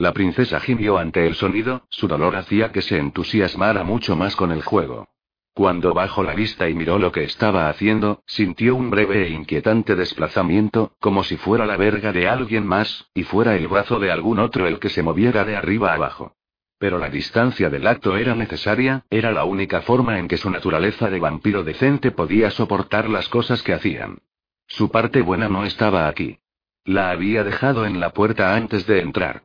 La 0.00 0.14
princesa 0.14 0.60
gimió 0.60 0.96
ante 0.96 1.26
el 1.26 1.34
sonido, 1.34 1.82
su 1.90 2.08
dolor 2.08 2.34
hacía 2.34 2.72
que 2.72 2.80
se 2.80 2.96
entusiasmara 2.96 3.84
mucho 3.84 4.16
más 4.16 4.34
con 4.34 4.50
el 4.50 4.62
juego. 4.62 5.10
Cuando 5.52 5.92
bajó 5.92 6.22
la 6.22 6.32
vista 6.32 6.70
y 6.70 6.74
miró 6.74 6.98
lo 6.98 7.12
que 7.12 7.24
estaba 7.24 7.68
haciendo, 7.68 8.22
sintió 8.24 8.76
un 8.76 8.88
breve 8.88 9.26
e 9.26 9.28
inquietante 9.28 9.96
desplazamiento, 9.96 10.94
como 11.00 11.22
si 11.22 11.36
fuera 11.36 11.66
la 11.66 11.76
verga 11.76 12.12
de 12.12 12.26
alguien 12.26 12.66
más, 12.66 13.10
y 13.12 13.24
fuera 13.24 13.56
el 13.56 13.68
brazo 13.68 13.98
de 13.98 14.10
algún 14.10 14.38
otro 14.38 14.66
el 14.66 14.78
que 14.78 14.88
se 14.88 15.02
moviera 15.02 15.44
de 15.44 15.54
arriba 15.54 15.92
abajo. 15.92 16.34
Pero 16.78 16.96
la 16.96 17.10
distancia 17.10 17.68
del 17.68 17.86
acto 17.86 18.16
era 18.16 18.34
necesaria, 18.34 19.04
era 19.10 19.32
la 19.32 19.44
única 19.44 19.82
forma 19.82 20.18
en 20.18 20.28
que 20.28 20.38
su 20.38 20.48
naturaleza 20.48 21.10
de 21.10 21.20
vampiro 21.20 21.62
decente 21.62 22.10
podía 22.10 22.50
soportar 22.50 23.10
las 23.10 23.28
cosas 23.28 23.62
que 23.62 23.74
hacían. 23.74 24.20
Su 24.66 24.90
parte 24.90 25.20
buena 25.20 25.50
no 25.50 25.66
estaba 25.66 26.08
aquí. 26.08 26.38
La 26.86 27.10
había 27.10 27.44
dejado 27.44 27.84
en 27.84 28.00
la 28.00 28.14
puerta 28.14 28.56
antes 28.56 28.86
de 28.86 29.00
entrar. 29.00 29.42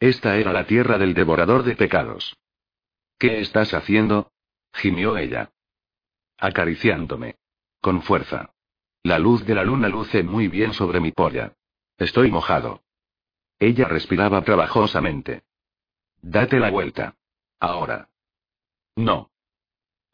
Esta 0.00 0.36
era 0.36 0.52
la 0.52 0.66
tierra 0.66 0.98
del 0.98 1.14
devorador 1.14 1.64
de 1.64 1.74
pecados. 1.74 2.36
¿Qué 3.18 3.40
estás 3.40 3.74
haciendo? 3.74 4.30
gimió 4.72 5.16
ella. 5.16 5.50
Acariciándome. 6.36 7.36
Con 7.80 8.02
fuerza. 8.02 8.54
La 9.02 9.18
luz 9.18 9.44
de 9.44 9.54
la 9.54 9.64
luna 9.64 9.88
luce 9.88 10.22
muy 10.22 10.48
bien 10.48 10.72
sobre 10.72 11.00
mi 11.00 11.10
polla. 11.10 11.54
Estoy 11.96 12.30
mojado. 12.30 12.82
Ella 13.58 13.86
respiraba 13.86 14.42
trabajosamente. 14.42 15.42
Date 16.22 16.60
la 16.60 16.70
vuelta. 16.70 17.16
Ahora. 17.58 18.08
No. 18.94 19.30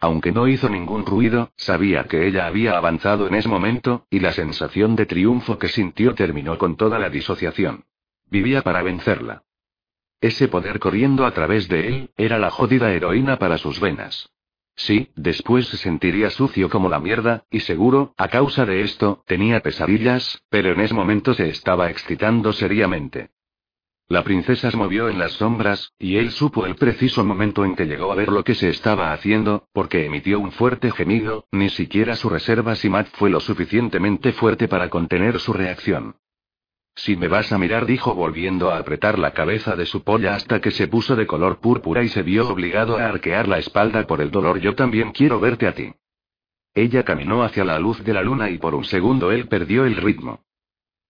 Aunque 0.01 0.33
no 0.33 0.49
hizo 0.49 0.69
ningún 0.69 1.05
ruido, 1.05 1.53
sabía 1.57 2.05
que 2.05 2.27
ella 2.27 2.47
había 2.47 2.77
avanzado 2.77 3.27
en 3.27 3.35
ese 3.35 3.49
momento, 3.49 4.07
y 4.11 4.21
la 4.21 4.33
sensación 4.33 4.97
de 4.97 5.07
triunfo 5.07 5.59
que 5.59 5.69
sintió 5.69 6.15
terminó 6.15 6.57
con 6.59 6.77
toda 6.77 6.99
la 6.99 7.11
disociación. 7.11 7.85
Vivía 8.27 8.63
para 8.63 8.83
vencerla. 8.83 9.45
Ese 10.25 10.49
poder 10.49 10.79
corriendo 10.79 11.27
a 11.27 11.33
través 11.33 11.69
de 11.69 11.87
él, 11.87 12.11
era 12.17 12.39
la 12.39 12.51
jodida 12.51 12.91
heroína 12.91 13.39
para 13.39 13.59
sus 13.59 13.79
venas. 13.79 14.31
Sí, 14.75 15.11
después 15.17 15.67
se 15.67 15.77
sentiría 15.77 16.31
sucio 16.31 16.71
como 16.71 16.89
la 16.89 16.99
mierda, 16.99 17.45
y 17.51 17.61
seguro, 17.61 18.15
a 18.17 18.29
causa 18.29 18.65
de 18.65 18.81
esto, 18.81 19.23
tenía 19.27 19.61
pesadillas, 19.61 20.43
pero 20.49 20.73
en 20.73 20.81
ese 20.81 20.95
momento 20.95 21.35
se 21.35 21.51
estaba 21.51 21.91
excitando 21.91 22.55
seriamente. 22.55 23.33
La 24.09 24.25
princesa 24.25 24.71
se 24.71 24.79
movió 24.79 25.11
en 25.11 25.19
las 25.19 25.33
sombras, 25.33 25.93
y 25.99 26.17
él 26.17 26.31
supo 26.31 26.65
el 26.65 26.77
preciso 26.77 27.23
momento 27.23 27.63
en 27.67 27.77
que 27.77 27.85
llegó 27.85 28.11
a 28.11 28.15
ver 28.15 28.31
lo 28.31 28.45
que 28.45 28.55
se 28.55 28.71
estaba 28.71 29.13
haciendo, 29.13 29.69
porque 29.75 30.07
emitió 30.07 30.41
un 30.41 30.53
fuerte 30.53 30.91
gemido, 30.91 31.49
ni 31.53 31.69
siquiera 31.69 32.17
su 32.17 32.31
reserva 32.31 32.77
Simat 32.77 33.09
fue 33.13 33.29
lo 33.29 33.41
suficientemente 33.41 34.33
fuerte 34.33 34.69
para 34.69 34.89
contener 34.89 35.39
su 35.39 35.53
reacción. 35.53 36.17
Si 36.97 37.17
me 37.17 37.29
vas 37.29 37.53
a 37.53 37.59
mirar, 37.59 37.87
dijo 37.87 38.15
volviendo 38.15 38.71
a 38.71 38.79
apretar 38.79 39.19
la 39.19 39.33
cabeza 39.33 39.75
de 39.75 39.85
su 39.85 40.05
polla 40.05 40.35
hasta 40.35 40.61
que 40.61 40.71
se 40.71 40.87
puso 40.87 41.17
de 41.17 41.27
color 41.27 41.59
púrpura 41.59 42.03
y 42.03 42.09
se 42.09 42.23
vio 42.23 42.49
obligado 42.49 42.97
a 42.97 43.07
arquear 43.07 43.49
la 43.49 43.59
espalda 43.59 44.07
por 44.07 44.21
el 44.21 44.31
dolor. 44.31 44.61
Yo 44.61 44.75
también 44.75 45.13
quiero 45.13 45.41
verte 45.41 45.67
a 45.67 45.75
ti. 45.75 45.93
Ella 46.73 47.05
caminó 47.05 47.43
hacia 47.43 47.65
la 47.65 47.79
luz 47.79 48.03
de 48.05 48.13
la 48.13 48.23
luna 48.23 48.51
y 48.51 48.59
por 48.59 48.75
un 48.75 48.85
segundo 48.85 49.33
él 49.33 49.49
perdió 49.49 49.85
el 49.85 49.97
ritmo. 49.97 50.45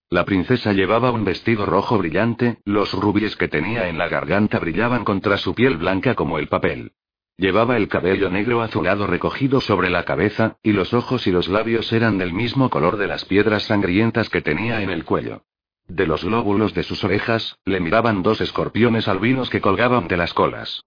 La 0.09 0.25
princesa 0.25 0.73
llevaba 0.73 1.11
un 1.11 1.25
vestido 1.25 1.65
rojo 1.65 1.97
brillante, 1.97 2.59
los 2.65 2.93
rubíes 2.93 3.35
que 3.35 3.47
tenía 3.47 3.89
en 3.89 3.97
la 3.97 4.07
garganta 4.07 4.59
brillaban 4.59 5.03
contra 5.03 5.37
su 5.37 5.55
piel 5.55 5.77
blanca 5.77 6.13
como 6.13 6.37
el 6.37 6.47
papel. 6.47 6.91
Llevaba 7.37 7.77
el 7.77 7.87
cabello 7.87 8.29
negro 8.29 8.61
azulado 8.61 9.07
recogido 9.07 9.59
sobre 9.61 9.89
la 9.89 10.03
cabeza, 10.03 10.57
y 10.63 10.73
los 10.73 10.93
ojos 10.93 11.25
y 11.27 11.31
los 11.31 11.47
labios 11.47 11.91
eran 11.91 12.17
del 12.17 12.33
mismo 12.33 12.69
color 12.69 12.97
de 12.97 13.07
las 13.07 13.25
piedras 13.25 13.63
sangrientas 13.63 14.29
que 14.29 14.41
tenía 14.41 14.81
en 14.81 14.89
el 14.89 15.03
cuello. 15.03 15.41
De 15.87 16.07
los 16.07 16.23
lóbulos 16.23 16.73
de 16.73 16.83
sus 16.83 17.03
orejas, 17.03 17.57
le 17.65 17.79
miraban 17.79 18.23
dos 18.23 18.41
escorpiones 18.41 19.07
albinos 19.07 19.49
que 19.49 19.61
colgaban 19.61 20.07
de 20.07 20.17
las 20.17 20.33
colas. 20.33 20.83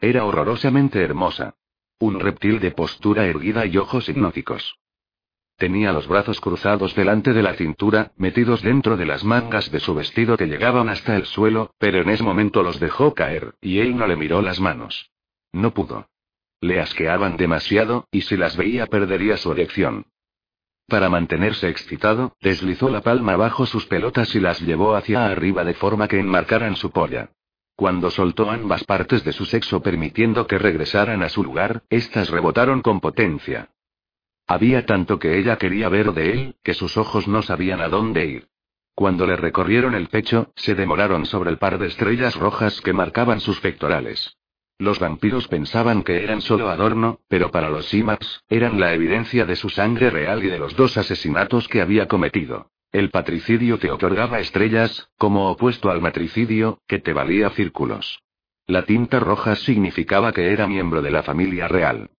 Era 0.00 0.24
horrorosamente 0.24 1.02
hermosa. 1.02 1.54
Un 1.98 2.18
reptil 2.18 2.58
de 2.60 2.72
postura 2.72 3.26
erguida 3.26 3.66
y 3.66 3.76
ojos 3.76 4.08
hipnóticos. 4.08 4.78
Tenía 5.56 5.92
los 5.92 6.08
brazos 6.08 6.40
cruzados 6.40 6.94
delante 6.94 7.32
de 7.32 7.42
la 7.42 7.54
cintura, 7.54 8.12
metidos 8.16 8.62
dentro 8.62 8.96
de 8.96 9.06
las 9.06 9.22
mangas 9.22 9.70
de 9.70 9.78
su 9.78 9.94
vestido 9.94 10.36
que 10.36 10.46
llegaban 10.46 10.88
hasta 10.88 11.14
el 11.14 11.26
suelo, 11.26 11.74
pero 11.78 12.00
en 12.00 12.10
ese 12.10 12.24
momento 12.24 12.62
los 12.62 12.80
dejó 12.80 13.14
caer, 13.14 13.54
y 13.60 13.78
él 13.78 13.96
no 13.96 14.06
le 14.06 14.16
miró 14.16 14.42
las 14.42 14.58
manos. 14.58 15.10
No 15.52 15.72
pudo. 15.72 16.08
Le 16.60 16.80
asqueaban 16.80 17.36
demasiado, 17.36 18.08
y 18.10 18.22
si 18.22 18.36
las 18.36 18.56
veía 18.56 18.86
perdería 18.86 19.36
su 19.36 19.52
erección. 19.52 20.06
Para 20.92 21.08
mantenerse 21.08 21.70
excitado, 21.70 22.36
deslizó 22.42 22.90
la 22.90 23.00
palma 23.00 23.34
bajo 23.34 23.64
sus 23.64 23.86
pelotas 23.86 24.34
y 24.34 24.40
las 24.40 24.60
llevó 24.60 24.94
hacia 24.94 25.24
arriba 25.24 25.64
de 25.64 25.72
forma 25.72 26.06
que 26.06 26.18
enmarcaran 26.18 26.76
su 26.76 26.90
polla. 26.90 27.30
Cuando 27.76 28.10
soltó 28.10 28.50
ambas 28.50 28.84
partes 28.84 29.24
de 29.24 29.32
su 29.32 29.46
sexo 29.46 29.80
permitiendo 29.80 30.46
que 30.46 30.58
regresaran 30.58 31.22
a 31.22 31.30
su 31.30 31.42
lugar, 31.42 31.82
éstas 31.88 32.28
rebotaron 32.28 32.82
con 32.82 33.00
potencia. 33.00 33.70
Había 34.46 34.84
tanto 34.84 35.18
que 35.18 35.38
ella 35.38 35.56
quería 35.56 35.88
ver 35.88 36.12
de 36.12 36.30
él, 36.30 36.56
que 36.62 36.74
sus 36.74 36.98
ojos 36.98 37.26
no 37.26 37.40
sabían 37.40 37.80
a 37.80 37.88
dónde 37.88 38.26
ir. 38.26 38.48
Cuando 38.94 39.26
le 39.26 39.36
recorrieron 39.36 39.94
el 39.94 40.08
pecho, 40.08 40.52
se 40.56 40.74
demoraron 40.74 41.24
sobre 41.24 41.48
el 41.48 41.56
par 41.56 41.78
de 41.78 41.86
estrellas 41.86 42.36
rojas 42.36 42.82
que 42.82 42.92
marcaban 42.92 43.40
sus 43.40 43.60
pectorales. 43.60 44.36
Los 44.82 44.98
vampiros 44.98 45.46
pensaban 45.46 46.02
que 46.02 46.24
eran 46.24 46.40
solo 46.40 46.68
adorno, 46.68 47.20
pero 47.28 47.52
para 47.52 47.70
los 47.70 47.86
Simax, 47.86 48.42
eran 48.48 48.80
la 48.80 48.92
evidencia 48.92 49.46
de 49.46 49.54
su 49.54 49.68
sangre 49.68 50.10
real 50.10 50.42
y 50.42 50.48
de 50.48 50.58
los 50.58 50.74
dos 50.74 50.96
asesinatos 50.96 51.68
que 51.68 51.80
había 51.80 52.08
cometido. 52.08 52.72
El 52.90 53.10
patricidio 53.10 53.78
te 53.78 53.92
otorgaba 53.92 54.40
estrellas, 54.40 55.08
como 55.16 55.52
opuesto 55.52 55.88
al 55.88 56.00
matricidio, 56.00 56.80
que 56.88 56.98
te 56.98 57.12
valía 57.12 57.50
círculos. 57.50 58.24
La 58.66 58.82
tinta 58.82 59.20
roja 59.20 59.54
significaba 59.54 60.32
que 60.32 60.52
era 60.52 60.66
miembro 60.66 61.00
de 61.00 61.12
la 61.12 61.22
familia 61.22 61.68
real. 61.68 62.10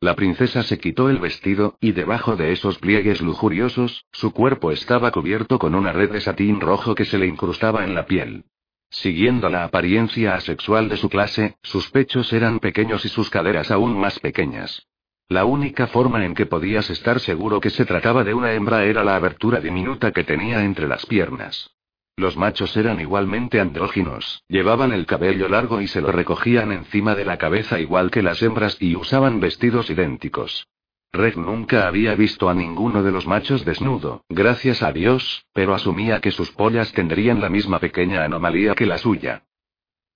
La 0.00 0.16
princesa 0.16 0.64
se 0.64 0.80
quitó 0.80 1.08
el 1.08 1.18
vestido, 1.18 1.76
y 1.80 1.92
debajo 1.92 2.34
de 2.34 2.50
esos 2.50 2.76
pliegues 2.78 3.20
lujuriosos, 3.20 4.04
su 4.10 4.32
cuerpo 4.32 4.72
estaba 4.72 5.12
cubierto 5.12 5.60
con 5.60 5.76
una 5.76 5.92
red 5.92 6.10
de 6.10 6.20
satín 6.20 6.60
rojo 6.60 6.96
que 6.96 7.04
se 7.04 7.18
le 7.18 7.28
incrustaba 7.28 7.84
en 7.84 7.94
la 7.94 8.04
piel. 8.06 8.46
Siguiendo 8.94 9.48
la 9.48 9.64
apariencia 9.64 10.36
asexual 10.36 10.88
de 10.88 10.96
su 10.96 11.08
clase, 11.08 11.56
sus 11.64 11.90
pechos 11.90 12.32
eran 12.32 12.60
pequeños 12.60 13.04
y 13.04 13.08
sus 13.08 13.28
caderas 13.28 13.72
aún 13.72 13.98
más 13.98 14.20
pequeñas. 14.20 14.86
La 15.28 15.44
única 15.44 15.88
forma 15.88 16.24
en 16.24 16.32
que 16.32 16.46
podías 16.46 16.88
estar 16.90 17.18
seguro 17.18 17.60
que 17.60 17.70
se 17.70 17.84
trataba 17.84 18.22
de 18.22 18.34
una 18.34 18.52
hembra 18.52 18.84
era 18.84 19.02
la 19.02 19.16
abertura 19.16 19.60
diminuta 19.60 20.12
que 20.12 20.22
tenía 20.22 20.64
entre 20.64 20.86
las 20.86 21.06
piernas. 21.06 21.72
Los 22.16 22.36
machos 22.36 22.76
eran 22.76 23.00
igualmente 23.00 23.60
andróginos, 23.60 24.44
llevaban 24.46 24.92
el 24.92 25.06
cabello 25.06 25.48
largo 25.48 25.80
y 25.80 25.88
se 25.88 26.00
lo 26.00 26.12
recogían 26.12 26.70
encima 26.70 27.16
de 27.16 27.24
la 27.24 27.36
cabeza 27.36 27.80
igual 27.80 28.12
que 28.12 28.22
las 28.22 28.40
hembras 28.42 28.76
y 28.80 28.94
usaban 28.94 29.40
vestidos 29.40 29.90
idénticos. 29.90 30.68
Reg 31.14 31.36
nunca 31.36 31.86
había 31.86 32.16
visto 32.16 32.48
a 32.48 32.54
ninguno 32.54 33.04
de 33.04 33.12
los 33.12 33.24
machos 33.24 33.64
desnudo, 33.64 34.24
gracias 34.28 34.82
a 34.82 34.90
Dios, 34.90 35.46
pero 35.52 35.72
asumía 35.72 36.20
que 36.20 36.32
sus 36.32 36.50
pollas 36.50 36.92
tendrían 36.92 37.40
la 37.40 37.48
misma 37.48 37.78
pequeña 37.78 38.24
anomalía 38.24 38.74
que 38.74 38.84
la 38.84 38.98
suya. 38.98 39.44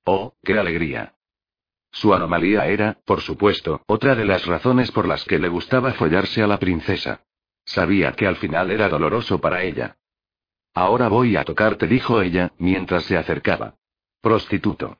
Oh, 0.04 0.34
qué 0.42 0.58
alegría. 0.58 1.14
Su 1.92 2.12
anomalía 2.14 2.66
era, 2.66 2.98
por 3.04 3.20
supuesto, 3.20 3.80
otra 3.86 4.16
de 4.16 4.24
las 4.24 4.44
razones 4.44 4.90
por 4.90 5.06
las 5.06 5.24
que 5.24 5.38
le 5.38 5.48
gustaba 5.48 5.92
follarse 5.92 6.42
a 6.42 6.48
la 6.48 6.58
princesa. 6.58 7.22
Sabía 7.64 8.12
que 8.12 8.26
al 8.26 8.36
final 8.36 8.72
era 8.72 8.88
doloroso 8.88 9.40
para 9.40 9.62
ella. 9.62 9.98
Ahora 10.74 11.06
voy 11.06 11.36
a 11.36 11.44
tocarte, 11.44 11.86
dijo 11.86 12.20
ella, 12.22 12.52
mientras 12.58 13.04
se 13.04 13.16
acercaba. 13.16 13.76
Prostituto. 14.20 14.98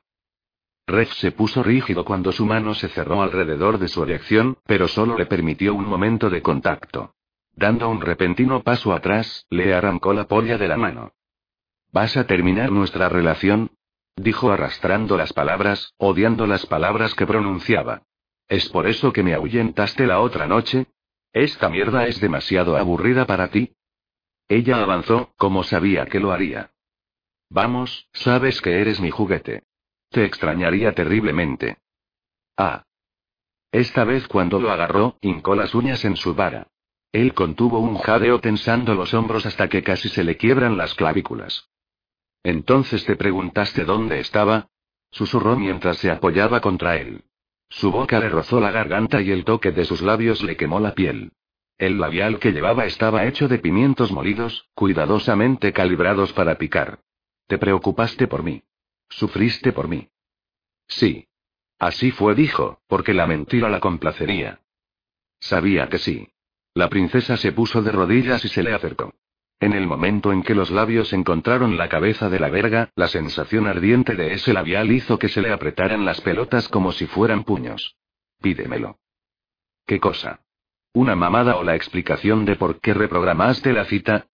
Ref 0.89 1.13
se 1.13 1.31
puso 1.31 1.61
rígido 1.61 2.03
cuando 2.03 2.31
su 2.31 2.47
mano 2.47 2.73
se 2.73 2.89
cerró 2.89 3.21
alrededor 3.21 3.77
de 3.77 3.87
su 3.87 4.03
erección, 4.03 4.57
pero 4.65 4.87
solo 4.87 5.15
le 5.15 5.27
permitió 5.27 5.75
un 5.75 5.85
momento 5.85 6.31
de 6.31 6.41
contacto. 6.41 7.13
Dando 7.53 7.87
un 7.89 8.01
repentino 8.01 8.63
paso 8.63 8.91
atrás, 8.91 9.45
le 9.51 9.73
arrancó 9.73 10.13
la 10.13 10.27
polla 10.27 10.57
de 10.57 10.67
la 10.67 10.77
mano. 10.77 11.13
¿Vas 11.91 12.17
a 12.17 12.25
terminar 12.25 12.71
nuestra 12.71 13.07
relación? 13.07 13.69
dijo 14.15 14.51
arrastrando 14.51 15.15
las 15.15 15.31
palabras, 15.31 15.93
odiando 15.97 16.47
las 16.47 16.65
palabras 16.65 17.13
que 17.13 17.27
pronunciaba. 17.27 18.01
¿Es 18.47 18.67
por 18.69 18.87
eso 18.87 19.13
que 19.13 19.21
me 19.21 19.35
ahuyentaste 19.35 20.07
la 20.07 20.19
otra 20.21 20.47
noche? 20.47 20.87
¿Esta 21.33 21.69
mierda 21.69 22.07
es 22.07 22.19
demasiado 22.19 22.75
aburrida 22.77 23.27
para 23.27 23.49
ti? 23.49 23.75
Ella 24.47 24.81
avanzó, 24.81 25.33
como 25.37 25.63
sabía 25.63 26.07
que 26.07 26.19
lo 26.19 26.31
haría. 26.31 26.71
Vamos, 27.49 28.09
sabes 28.11 28.59
que 28.61 28.81
eres 28.81 28.99
mi 28.99 29.11
juguete. 29.11 29.68
Te 30.09 30.25
extrañaría 30.25 30.93
terriblemente. 30.93 31.77
Ah. 32.57 32.83
Esta 33.71 34.03
vez 34.03 34.27
cuando 34.27 34.59
lo 34.59 34.71
agarró, 34.71 35.17
hincó 35.21 35.55
las 35.55 35.75
uñas 35.75 36.03
en 36.05 36.15
su 36.15 36.33
vara. 36.33 36.67
Él 37.11 37.33
contuvo 37.33 37.79
un 37.79 37.97
jadeo 37.97 38.39
tensando 38.39 38.95
los 38.95 39.13
hombros 39.13 39.45
hasta 39.45 39.67
que 39.67 39.83
casi 39.83 40.09
se 40.09 40.23
le 40.23 40.37
quiebran 40.37 40.77
las 40.77 40.93
clavículas. 40.95 41.69
Entonces 42.43 43.05
te 43.05 43.15
preguntaste 43.15 43.85
dónde 43.85 44.19
estaba, 44.19 44.69
susurró 45.11 45.55
mientras 45.55 45.97
se 45.97 46.09
apoyaba 46.09 46.61
contra 46.61 46.97
él. 46.97 47.23
Su 47.69 47.91
boca 47.91 48.19
le 48.19 48.29
rozó 48.29 48.59
la 48.59 48.71
garganta 48.71 49.21
y 49.21 49.31
el 49.31 49.45
toque 49.45 49.71
de 49.71 49.85
sus 49.85 50.01
labios 50.01 50.41
le 50.43 50.57
quemó 50.57 50.79
la 50.79 50.93
piel. 50.93 51.31
El 51.77 51.99
labial 51.99 52.39
que 52.39 52.51
llevaba 52.51 52.85
estaba 52.85 53.25
hecho 53.25 53.47
de 53.47 53.59
pimientos 53.59 54.11
molidos, 54.11 54.67
cuidadosamente 54.73 55.71
calibrados 55.71 56.33
para 56.33 56.55
picar. 56.55 56.99
Te 57.47 57.57
preocupaste 57.57 58.27
por 58.27 58.43
mí. 58.43 58.63
Sufriste 59.09 59.71
por 59.71 59.87
mí. 59.87 60.09
Sí. 60.87 61.27
Así 61.77 62.11
fue, 62.11 62.35
dijo, 62.35 62.81
porque 62.87 63.13
la 63.13 63.25
mentira 63.25 63.69
la 63.69 63.79
complacería. 63.79 64.59
Sabía 65.39 65.87
que 65.87 65.97
sí. 65.97 66.27
La 66.73 66.89
princesa 66.89 67.37
se 67.37 67.51
puso 67.51 67.81
de 67.81 67.91
rodillas 67.91 68.43
y 68.43 68.49
se 68.49 68.63
le 68.63 68.73
acercó. 68.73 69.13
En 69.61 69.73
el 69.73 69.87
momento 69.87 70.31
en 70.31 70.43
que 70.43 70.55
los 70.55 70.71
labios 70.71 71.11
encontraron 71.11 71.77
la 71.77 71.89
cabeza 71.89 72.29
de 72.29 72.39
la 72.39 72.49
verga, 72.49 72.91
la 72.95 73.07
sensación 73.09 73.67
ardiente 73.67 74.15
de 74.15 74.33
ese 74.33 74.53
labial 74.53 74.91
hizo 74.91 75.19
que 75.19 75.27
se 75.27 75.41
le 75.41 75.51
apretaran 75.51 76.05
las 76.05 76.21
pelotas 76.21 76.69
como 76.69 76.91
si 76.93 77.07
fueran 77.07 77.43
puños. 77.43 77.97
Pídemelo. 78.41 78.99
¿Qué 79.85 79.99
cosa? 79.99 80.41
¿Una 80.93 81.15
mamada 81.15 81.57
o 81.57 81.63
la 81.63 81.75
explicación 81.75 82.45
de 82.45 82.55
por 82.55 82.79
qué 82.79 82.93
reprogramaste 82.93 83.73
la 83.73 83.85
cita? 83.85 84.27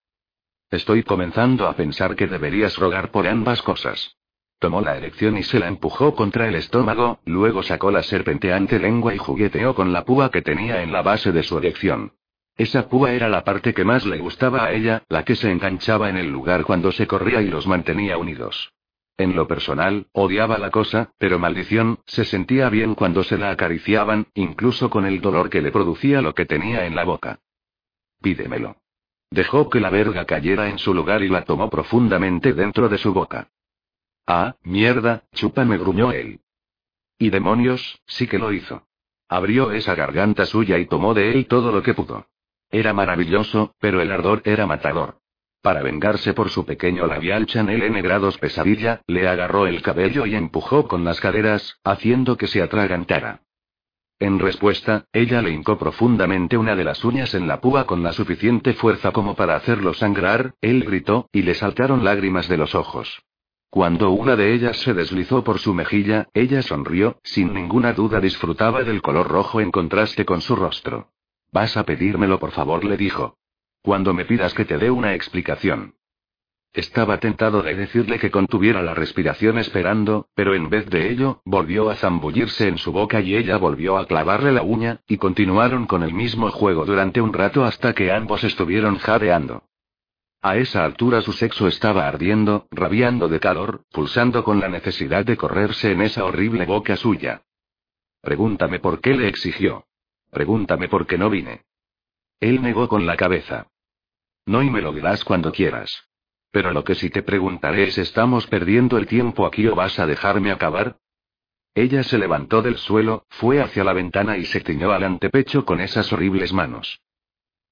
Estoy 0.69 1.03
comenzando 1.03 1.67
a 1.67 1.75
pensar 1.75 2.15
que 2.15 2.27
deberías 2.27 2.77
rogar 2.77 3.11
por 3.11 3.27
ambas 3.27 3.61
cosas. 3.61 4.17
Tomó 4.59 4.81
la 4.81 4.97
erección 4.97 5.37
y 5.37 5.43
se 5.43 5.59
la 5.59 5.67
empujó 5.67 6.15
contra 6.15 6.47
el 6.47 6.55
estómago, 6.55 7.19
luego 7.25 7.61
sacó 7.61 7.91
la 7.91 8.03
serpenteante 8.03 8.79
lengua 8.79 9.13
y 9.13 9.17
jugueteó 9.17 9.75
con 9.75 9.91
la 9.91 10.05
púa 10.05 10.31
que 10.31 10.41
tenía 10.41 10.81
en 10.81 10.91
la 10.91 11.01
base 11.01 11.31
de 11.31 11.43
su 11.43 11.57
erección. 11.57 12.13
Esa 12.57 12.87
púa 12.87 13.11
era 13.11 13.27
la 13.27 13.43
parte 13.43 13.73
que 13.73 13.83
más 13.83 14.05
le 14.05 14.17
gustaba 14.17 14.63
a 14.63 14.71
ella, 14.71 15.03
la 15.09 15.25
que 15.25 15.35
se 15.35 15.51
enganchaba 15.51 16.09
en 16.09 16.15
el 16.15 16.31
lugar 16.31 16.63
cuando 16.63 16.91
se 16.93 17.05
corría 17.05 17.41
y 17.41 17.47
los 17.47 17.67
mantenía 17.67 18.17
unidos. 18.17 18.71
En 19.17 19.35
lo 19.35 19.47
personal, 19.47 20.07
odiaba 20.13 20.57
la 20.57 20.71
cosa, 20.71 21.11
pero 21.17 21.37
maldición, 21.37 21.99
se 22.05 22.23
sentía 22.23 22.69
bien 22.69 22.95
cuando 22.95 23.23
se 23.23 23.37
la 23.37 23.51
acariciaban, 23.51 24.27
incluso 24.33 24.89
con 24.89 25.05
el 25.05 25.19
dolor 25.19 25.49
que 25.49 25.61
le 25.61 25.71
producía 25.71 26.21
lo 26.21 26.33
que 26.33 26.45
tenía 26.45 26.85
en 26.85 26.95
la 26.95 27.03
boca. 27.03 27.39
Pídemelo. 28.21 28.77
Dejó 29.29 29.69
que 29.69 29.81
la 29.81 29.89
verga 29.89 30.25
cayera 30.25 30.69
en 30.69 30.79
su 30.79 30.93
lugar 30.93 31.23
y 31.23 31.29
la 31.29 31.43
tomó 31.43 31.69
profundamente 31.69 32.53
dentro 32.53 32.87
de 32.87 32.97
su 32.97 33.13
boca. 33.13 33.49
Ah, 34.27 34.55
mierda, 34.63 35.23
chúpame, 35.33 35.77
gruñó 35.77 36.11
él. 36.11 36.39
Y 37.17 37.29
demonios, 37.29 38.01
sí 38.07 38.27
que 38.27 38.39
lo 38.39 38.51
hizo. 38.51 38.87
Abrió 39.29 39.71
esa 39.71 39.95
garganta 39.95 40.45
suya 40.45 40.77
y 40.79 40.87
tomó 40.87 41.13
de 41.13 41.31
él 41.31 41.47
todo 41.47 41.71
lo 41.71 41.83
que 41.83 41.93
pudo. 41.93 42.27
Era 42.71 42.93
maravilloso, 42.93 43.75
pero 43.79 44.01
el 44.01 44.11
ardor 44.11 44.41
era 44.45 44.65
matador. 44.65 45.19
Para 45.61 45.81
vengarse 45.81 46.33
por 46.33 46.49
su 46.49 46.65
pequeño 46.65 47.07
labial 47.07 47.45
Chanel 47.47 47.81
N 47.83 48.01
grados 48.01 48.37
pesadilla, 48.37 49.01
le 49.07 49.27
agarró 49.27 49.65
el 49.65 49.81
cabello 49.81 50.25
y 50.25 50.35
empujó 50.35 50.87
con 50.87 51.03
las 51.03 51.19
caderas, 51.19 51.79
haciendo 51.83 52.37
que 52.37 52.47
se 52.47 52.61
atragantara. 52.61 53.41
En 54.19 54.39
respuesta, 54.39 55.05
ella 55.11 55.41
le 55.41 55.51
hincó 55.51 55.77
profundamente 55.77 56.57
una 56.57 56.75
de 56.75 56.83
las 56.83 57.03
uñas 57.03 57.33
en 57.33 57.47
la 57.47 57.61
púa 57.61 57.85
con 57.85 58.03
la 58.03 58.13
suficiente 58.13 58.73
fuerza 58.73 59.11
como 59.11 59.35
para 59.35 59.55
hacerlo 59.55 59.93
sangrar, 59.93 60.53
él 60.61 60.83
gritó, 60.83 61.29
y 61.31 61.41
le 61.41 61.55
saltaron 61.55 62.03
lágrimas 62.05 62.47
de 62.47 62.57
los 62.57 62.75
ojos. 62.75 63.23
Cuando 63.75 64.11
una 64.11 64.37
de 64.37 64.53
ellas 64.53 64.77
se 64.77 64.93
deslizó 64.93 65.43
por 65.43 65.59
su 65.59 65.73
mejilla, 65.73 66.29
ella 66.33 66.61
sonrió, 66.61 67.19
sin 67.23 67.53
ninguna 67.53 67.91
duda 67.91 68.21
disfrutaba 68.21 68.83
del 68.83 69.01
color 69.01 69.27
rojo 69.27 69.59
en 69.59 69.69
contraste 69.69 70.23
con 70.23 70.39
su 70.39 70.55
rostro. 70.55 71.09
Vas 71.51 71.75
a 71.75 71.83
pedírmelo 71.83 72.39
por 72.39 72.51
favor, 72.51 72.85
le 72.85 72.95
dijo. 72.95 73.35
Cuando 73.81 74.13
me 74.13 74.23
pidas 74.23 74.53
que 74.53 74.63
te 74.63 74.77
dé 74.77 74.89
una 74.89 75.13
explicación. 75.13 75.95
Estaba 76.71 77.19
tentado 77.19 77.63
de 77.63 77.75
decirle 77.75 78.17
que 78.17 78.31
contuviera 78.31 78.81
la 78.81 78.93
respiración 78.93 79.57
esperando, 79.57 80.29
pero 80.35 80.55
en 80.55 80.69
vez 80.69 80.89
de 80.89 81.11
ello, 81.11 81.41
volvió 81.43 81.89
a 81.89 81.95
zambullirse 81.95 82.69
en 82.69 82.77
su 82.77 82.93
boca 82.93 83.19
y 83.19 83.35
ella 83.35 83.57
volvió 83.57 83.97
a 83.97 84.07
clavarle 84.07 84.53
la 84.53 84.63
uña, 84.63 85.01
y 85.05 85.17
continuaron 85.17 85.85
con 85.85 86.01
el 86.01 86.13
mismo 86.13 86.49
juego 86.49 86.85
durante 86.85 87.19
un 87.19 87.33
rato 87.33 87.65
hasta 87.65 87.91
que 87.91 88.13
ambos 88.13 88.45
estuvieron 88.45 88.99
jadeando. 88.99 89.63
A 90.45 90.57
esa 90.57 90.85
altura 90.85 91.23
su 91.23 91.33
sexo 91.33 91.67
estaba 91.67 92.07
ardiendo, 92.07 92.67
rabiando 92.69 93.27
de 93.27 93.39
calor, 93.39 93.83
pulsando 93.91 94.43
con 94.43 94.59
la 94.59 94.67
necesidad 94.67 95.25
de 95.25 95.37
correrse 95.37 95.91
en 95.91 96.03
esa 96.03 96.23
horrible 96.23 96.67
boca 96.67 96.95
suya. 96.97 97.41
Pregúntame 98.21 98.79
por 98.79 99.01
qué 99.01 99.15
le 99.15 99.27
exigió. 99.27 99.87
Pregúntame 100.29 100.87
por 100.87 101.07
qué 101.07 101.17
no 101.17 101.31
vine. 101.31 101.63
Él 102.39 102.61
negó 102.61 102.87
con 102.87 103.07
la 103.07 103.17
cabeza. 103.17 103.71
No 104.45 104.61
y 104.61 104.69
me 104.69 104.81
lo 104.81 104.93
dirás 104.93 105.23
cuando 105.23 105.51
quieras. 105.51 106.07
Pero 106.51 106.71
lo 106.73 106.83
que 106.83 106.93
sí 106.93 107.09
te 107.09 107.23
preguntaré 107.23 107.85
es 107.85 107.97
¿estamos 107.97 108.45
perdiendo 108.45 108.99
el 108.99 109.07
tiempo 109.07 109.47
aquí 109.47 109.65
o 109.65 109.73
vas 109.73 109.97
a 109.97 110.05
dejarme 110.05 110.51
acabar? 110.51 110.99
Ella 111.73 112.03
se 112.03 112.19
levantó 112.19 112.61
del 112.61 112.77
suelo, 112.77 113.25
fue 113.29 113.63
hacia 113.63 113.83
la 113.83 113.93
ventana 113.93 114.37
y 114.37 114.45
se 114.45 114.61
tiñó 114.61 114.91
al 114.91 115.05
antepecho 115.05 115.65
con 115.65 115.81
esas 115.81 116.13
horribles 116.13 116.53
manos. 116.53 117.01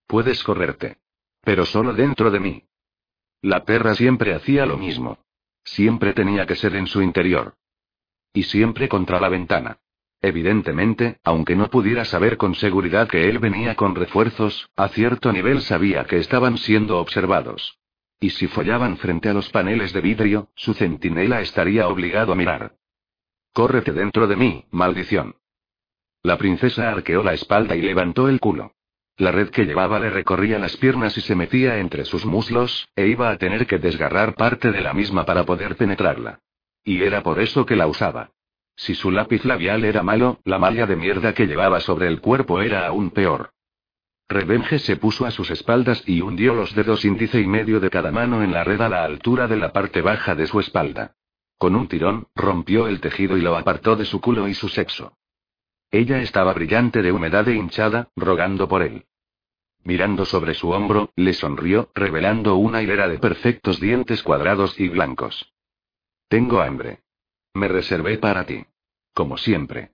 Puedes 0.08 0.44
correrte. 0.44 1.03
Pero 1.44 1.66
solo 1.66 1.94
dentro 1.94 2.32
de 2.32 2.40
mí. 2.40 2.64
La 3.42 3.66
perra 3.66 3.96
siempre 3.96 4.34
hacía 4.34 4.66
lo 4.66 4.78
mismo. 4.78 5.20
Siempre 5.64 6.14
tenía 6.14 6.46
que 6.46 6.56
ser 6.56 6.76
en 6.76 6.88
su 6.88 7.02
interior. 7.02 7.56
Y 8.34 8.44
siempre 8.44 8.88
contra 8.88 9.20
la 9.20 9.30
ventana. 9.30 9.80
Evidentemente, 10.22 11.20
aunque 11.24 11.56
no 11.56 11.70
pudiera 11.70 12.06
saber 12.06 12.38
con 12.38 12.56
seguridad 12.56 13.10
que 13.10 13.28
él 13.30 13.40
venía 13.40 13.76
con 13.76 13.94
refuerzos, 13.94 14.70
a 14.78 14.88
cierto 14.88 15.34
nivel 15.34 15.62
sabía 15.62 16.06
que 16.06 16.18
estaban 16.18 16.58
siendo 16.58 16.98
observados. 17.00 17.78
Y 18.22 18.30
si 18.30 18.48
follaban 18.48 18.96
frente 18.96 19.28
a 19.28 19.34
los 19.34 19.50
paneles 19.50 19.92
de 19.92 20.00
vidrio, 20.00 20.50
su 20.56 20.74
centinela 20.74 21.42
estaría 21.42 21.90
obligado 21.90 22.32
a 22.32 22.36
mirar. 22.36 22.78
Córrete 23.52 23.92
dentro 23.92 24.28
de 24.28 24.38
mí, 24.38 24.66
maldición. 24.72 25.36
La 26.24 26.38
princesa 26.38 26.90
arqueó 26.90 27.22
la 27.22 27.34
espalda 27.34 27.76
y 27.76 27.82
levantó 27.82 28.30
el 28.30 28.40
culo. 28.40 28.72
La 29.18 29.32
red 29.32 29.50
que 29.50 29.66
llevaba 29.66 30.00
le 30.00 30.10
recorría 30.10 30.58
las 30.58 30.76
piernas 30.78 31.16
y 31.18 31.22
se 31.22 31.36
metía 31.36 31.78
entre 31.78 32.04
sus 32.06 32.26
muslos, 32.26 32.90
e 32.96 33.08
iba 33.08 33.30
a 33.30 33.38
tener 33.38 33.68
que 33.68 33.78
desgarrar 33.78 34.34
parte 34.34 34.72
de 34.72 34.82
la 34.82 34.94
misma 34.94 35.26
para 35.26 35.44
poder 35.44 35.76
penetrarla. 35.76 36.40
Y 36.84 37.04
era 37.04 37.22
por 37.22 37.40
eso 37.40 37.66
que 37.66 37.76
la 37.76 37.88
usaba. 37.88 38.32
Si 38.76 38.96
su 38.96 39.12
lápiz 39.12 39.46
labial 39.46 39.86
era 39.86 40.02
malo, 40.02 40.40
la 40.46 40.58
malla 40.58 40.88
de 40.88 40.96
mierda 40.96 41.34
que 41.34 41.46
llevaba 41.46 41.80
sobre 41.80 42.08
el 42.08 42.22
cuerpo 42.22 42.62
era 42.62 42.88
aún 42.88 43.12
peor. 43.12 43.52
Revenge 44.28 44.80
se 44.80 44.96
puso 44.96 45.28
a 45.28 45.32
sus 45.32 45.52
espaldas 45.52 46.04
y 46.08 46.22
hundió 46.22 46.56
los 46.56 46.74
dedos 46.74 47.06
índice 47.06 47.40
y 47.40 47.46
medio 47.46 47.80
de 47.80 47.92
cada 47.92 48.12
mano 48.12 48.42
en 48.42 48.52
la 48.52 48.64
red 48.64 48.82
a 48.82 48.90
la 48.90 49.04
altura 49.04 49.48
de 49.48 49.58
la 49.58 49.72
parte 49.72 50.02
baja 50.02 50.34
de 50.34 50.48
su 50.48 50.60
espalda. 50.60 51.16
Con 51.60 51.76
un 51.76 51.88
tirón, 51.88 52.28
rompió 52.34 52.88
el 52.88 53.00
tejido 53.00 53.38
y 53.38 53.42
lo 53.42 53.56
apartó 53.56 53.96
de 53.96 54.06
su 54.06 54.20
culo 54.22 54.48
y 54.48 54.56
su 54.56 54.70
sexo. 54.70 55.14
Ella 55.94 56.24
estaba 56.24 56.54
brillante 56.54 57.04
de 57.04 57.12
humedad 57.12 57.48
e 57.48 57.54
hinchada, 57.54 58.10
rogando 58.16 58.68
por 58.68 58.82
él. 58.82 59.06
Mirando 59.84 60.26
sobre 60.26 60.56
su 60.56 60.72
hombro, 60.72 61.12
le 61.16 61.34
sonrió, 61.34 61.92
revelando 61.94 62.56
una 62.56 62.82
hilera 62.82 63.08
de 63.08 63.20
perfectos 63.20 63.80
dientes 63.80 64.24
cuadrados 64.24 64.80
y 64.80 64.90
blancos. 64.90 65.54
Tengo 66.30 66.62
hambre. 66.62 67.04
Me 67.54 67.68
reservé 67.68 68.18
para 68.18 68.44
ti. 68.48 68.66
Como 69.14 69.38
siempre. 69.38 69.92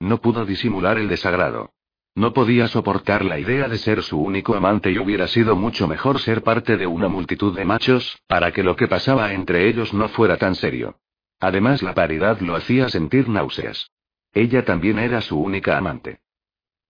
No 0.00 0.20
pudo 0.20 0.44
disimular 0.44 0.98
el 0.98 1.06
desagrado. 1.06 1.70
No 2.16 2.32
podía 2.32 2.66
soportar 2.66 3.24
la 3.24 3.38
idea 3.38 3.68
de 3.68 3.78
ser 3.78 4.02
su 4.02 4.20
único 4.20 4.56
amante 4.56 4.90
y 4.90 4.98
hubiera 4.98 5.28
sido 5.28 5.54
mucho 5.54 5.86
mejor 5.86 6.18
ser 6.18 6.42
parte 6.42 6.76
de 6.76 6.88
una 6.88 7.06
multitud 7.06 7.54
de 7.54 7.64
machos, 7.64 8.20
para 8.26 8.50
que 8.50 8.64
lo 8.64 8.74
que 8.74 8.88
pasaba 8.88 9.32
entre 9.32 9.68
ellos 9.68 9.94
no 9.94 10.08
fuera 10.08 10.38
tan 10.38 10.56
serio. 10.56 10.98
Además 11.38 11.84
la 11.84 11.94
paridad 11.94 12.40
lo 12.40 12.56
hacía 12.56 12.88
sentir 12.88 13.28
náuseas. 13.28 13.92
Ella 14.34 14.64
también 14.64 14.98
era 14.98 15.20
su 15.20 15.40
única 15.40 15.78
amante. 15.78 16.18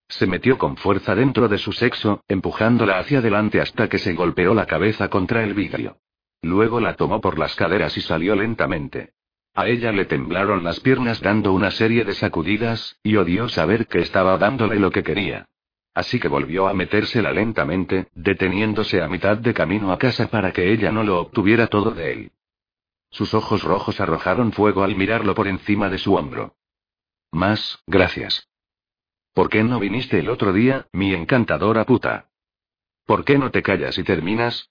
Se 0.08 0.26
metió 0.26 0.58
con 0.58 0.76
fuerza 0.76 1.14
dentro 1.14 1.48
de 1.48 1.58
su 1.58 1.72
sexo, 1.72 2.22
empujándola 2.28 2.98
hacia 2.98 3.18
adelante 3.18 3.60
hasta 3.60 3.88
que 3.88 3.98
se 3.98 4.14
golpeó 4.14 4.54
la 4.54 4.66
cabeza 4.66 5.08
contra 5.08 5.44
el 5.44 5.54
vidrio. 5.54 5.98
Luego 6.42 6.80
la 6.80 6.94
tomó 6.94 7.20
por 7.20 7.38
las 7.38 7.54
caderas 7.54 7.96
y 7.96 8.00
salió 8.00 8.34
lentamente. 8.34 9.12
A 9.54 9.68
ella 9.68 9.92
le 9.92 10.04
temblaron 10.04 10.64
las 10.64 10.80
piernas 10.80 11.20
dando 11.20 11.52
una 11.52 11.70
serie 11.70 12.04
de 12.04 12.14
sacudidas, 12.14 12.98
y 13.02 13.16
odió 13.16 13.48
saber 13.48 13.86
que 13.86 14.00
estaba 14.00 14.36
dándole 14.36 14.80
lo 14.80 14.90
que 14.90 15.02
quería. 15.02 15.46
Así 15.94 16.18
que 16.18 16.28
volvió 16.28 16.66
a 16.66 16.74
metérsela 16.74 17.30
lentamente, 17.30 18.08
deteniéndose 18.14 19.00
a 19.00 19.08
mitad 19.08 19.38
de 19.38 19.54
camino 19.54 19.92
a 19.92 19.98
casa 19.98 20.28
para 20.28 20.52
que 20.52 20.72
ella 20.72 20.90
no 20.90 21.04
lo 21.04 21.20
obtuviera 21.20 21.68
todo 21.68 21.92
de 21.92 22.12
él. 22.12 22.32
Sus 23.10 23.32
ojos 23.32 23.62
rojos 23.62 24.00
arrojaron 24.00 24.50
fuego 24.52 24.82
al 24.82 24.96
mirarlo 24.96 25.36
por 25.36 25.46
encima 25.46 25.88
de 25.88 25.98
su 25.98 26.14
hombro. 26.14 26.53
Más, 27.34 27.82
gracias. 27.88 28.48
¿Por 29.32 29.48
qué 29.48 29.64
no 29.64 29.80
viniste 29.80 30.20
el 30.20 30.28
otro 30.28 30.52
día, 30.52 30.86
mi 30.92 31.12
encantadora 31.12 31.84
puta? 31.84 32.30
¿Por 33.06 33.24
qué 33.24 33.38
no 33.38 33.50
te 33.50 33.60
callas 33.60 33.98
y 33.98 34.04
terminas? 34.04 34.70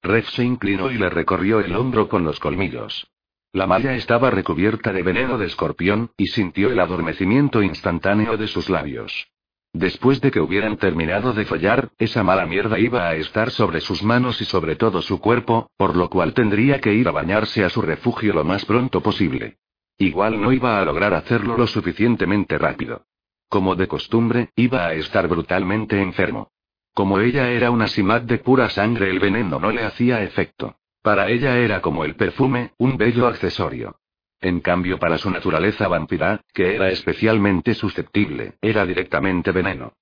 Ref 0.00 0.28
se 0.30 0.44
inclinó 0.44 0.92
y 0.92 0.98
le 0.98 1.10
recorrió 1.10 1.58
el 1.58 1.74
hombro 1.74 2.08
con 2.08 2.22
los 2.22 2.38
colmillos. 2.38 3.10
La 3.52 3.66
malla 3.66 3.96
estaba 3.96 4.30
recubierta 4.30 4.92
de 4.92 5.02
veneno 5.02 5.36
de 5.36 5.46
escorpión, 5.46 6.12
y 6.16 6.28
sintió 6.28 6.70
el 6.70 6.78
adormecimiento 6.78 7.60
instantáneo 7.60 8.36
de 8.36 8.46
sus 8.46 8.70
labios. 8.70 9.26
Después 9.72 10.20
de 10.20 10.30
que 10.30 10.40
hubieran 10.40 10.76
terminado 10.76 11.32
de 11.32 11.44
follar, 11.44 11.90
esa 11.98 12.22
mala 12.22 12.46
mierda 12.46 12.78
iba 12.78 13.08
a 13.08 13.16
estar 13.16 13.50
sobre 13.50 13.80
sus 13.80 14.04
manos 14.04 14.40
y 14.40 14.44
sobre 14.44 14.76
todo 14.76 15.02
su 15.02 15.20
cuerpo, 15.20 15.72
por 15.76 15.96
lo 15.96 16.08
cual 16.08 16.34
tendría 16.34 16.80
que 16.80 16.94
ir 16.94 17.08
a 17.08 17.12
bañarse 17.12 17.64
a 17.64 17.68
su 17.68 17.82
refugio 17.82 18.32
lo 18.32 18.44
más 18.44 18.64
pronto 18.64 19.00
posible. 19.00 19.58
Igual 20.00 20.40
no 20.40 20.50
iba 20.50 20.80
a 20.80 20.84
lograr 20.86 21.12
hacerlo 21.12 21.58
lo 21.58 21.66
suficientemente 21.66 22.56
rápido. 22.56 23.04
Como 23.50 23.76
de 23.76 23.86
costumbre, 23.86 24.48
iba 24.56 24.86
a 24.86 24.94
estar 24.94 25.28
brutalmente 25.28 26.00
enfermo. 26.00 26.52
Como 26.94 27.20
ella 27.20 27.50
era 27.50 27.70
una 27.70 27.86
simad 27.86 28.22
de 28.22 28.38
pura 28.38 28.70
sangre, 28.70 29.10
el 29.10 29.20
veneno 29.20 29.60
no 29.60 29.70
le 29.70 29.84
hacía 29.84 30.22
efecto. 30.22 30.76
Para 31.02 31.28
ella 31.28 31.58
era 31.58 31.82
como 31.82 32.06
el 32.06 32.16
perfume, 32.16 32.72
un 32.78 32.96
bello 32.96 33.26
accesorio. 33.26 34.00
En 34.40 34.60
cambio, 34.60 34.98
para 34.98 35.18
su 35.18 35.30
naturaleza 35.30 35.86
vampira, 35.86 36.40
que 36.54 36.76
era 36.76 36.88
especialmente 36.88 37.74
susceptible, 37.74 38.54
era 38.62 38.86
directamente 38.86 39.52
veneno. 39.52 39.92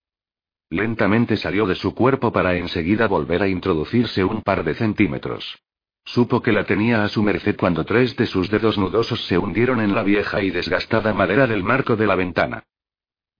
Lentamente 0.71 1.37
salió 1.37 1.67
de 1.67 1.75
su 1.75 1.93
cuerpo 1.93 2.31
para 2.33 2.55
enseguida 2.55 3.09
volver 3.09 3.43
a 3.43 3.49
introducirse 3.49 4.23
un 4.23 4.43
par 4.43 4.63
de 4.63 4.75
centímetros. 4.75 5.59
Supo 6.15 6.41
que 6.41 6.53
la 6.53 6.65
tenía 6.65 7.05
a 7.05 7.09
su 7.11 7.23
merced 7.23 7.55
cuando 7.59 7.85
tres 7.85 8.17
de 8.17 8.25
sus 8.25 8.49
dedos 8.49 8.79
nudosos 8.79 9.27
se 9.27 9.37
hundieron 9.37 9.79
en 9.79 9.95
la 9.95 10.03
vieja 10.03 10.43
y 10.43 10.51
desgastada 10.51 11.13
madera 11.13 11.47
del 11.47 11.63
marco 11.63 11.97
de 11.97 12.07
la 12.07 12.15
ventana. 12.15 12.65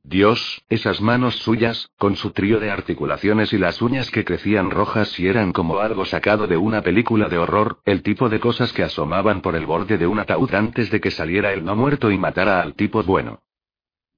Dios, 0.03 0.63
esas 0.69 1.01
manos 1.01 1.37
suyas, 1.37 1.91
con 1.97 2.17
su 2.17 2.33
trío 2.33 2.61
de 2.61 2.71
articulaciones 2.71 3.55
y 3.55 3.59
las 3.59 3.81
uñas 3.81 4.11
que 4.11 4.23
crecían 4.23 4.71
rojas 4.71 5.19
y 5.19 5.29
eran 5.29 5.53
como 5.53 5.79
algo 5.79 6.05
sacado 6.05 6.47
de 6.47 6.59
una 6.59 6.83
película 6.83 7.31
de 7.31 7.39
horror, 7.39 7.81
el 7.87 8.03
tipo 8.03 8.29
de 8.29 8.39
cosas 8.39 8.71
que 8.75 8.83
asomaban 8.83 9.41
por 9.41 9.57
el 9.57 9.65
borde 9.65 9.97
de 9.97 10.07
un 10.07 10.19
ataúd 10.19 10.53
antes 10.53 10.91
de 10.91 11.01
que 11.01 11.11
saliera 11.11 11.55
el 11.55 11.65
no 11.65 11.75
muerto 11.75 12.11
y 12.11 12.19
matara 12.19 12.61
al 12.61 12.75
tipo 12.75 13.03
bueno. 13.03 13.41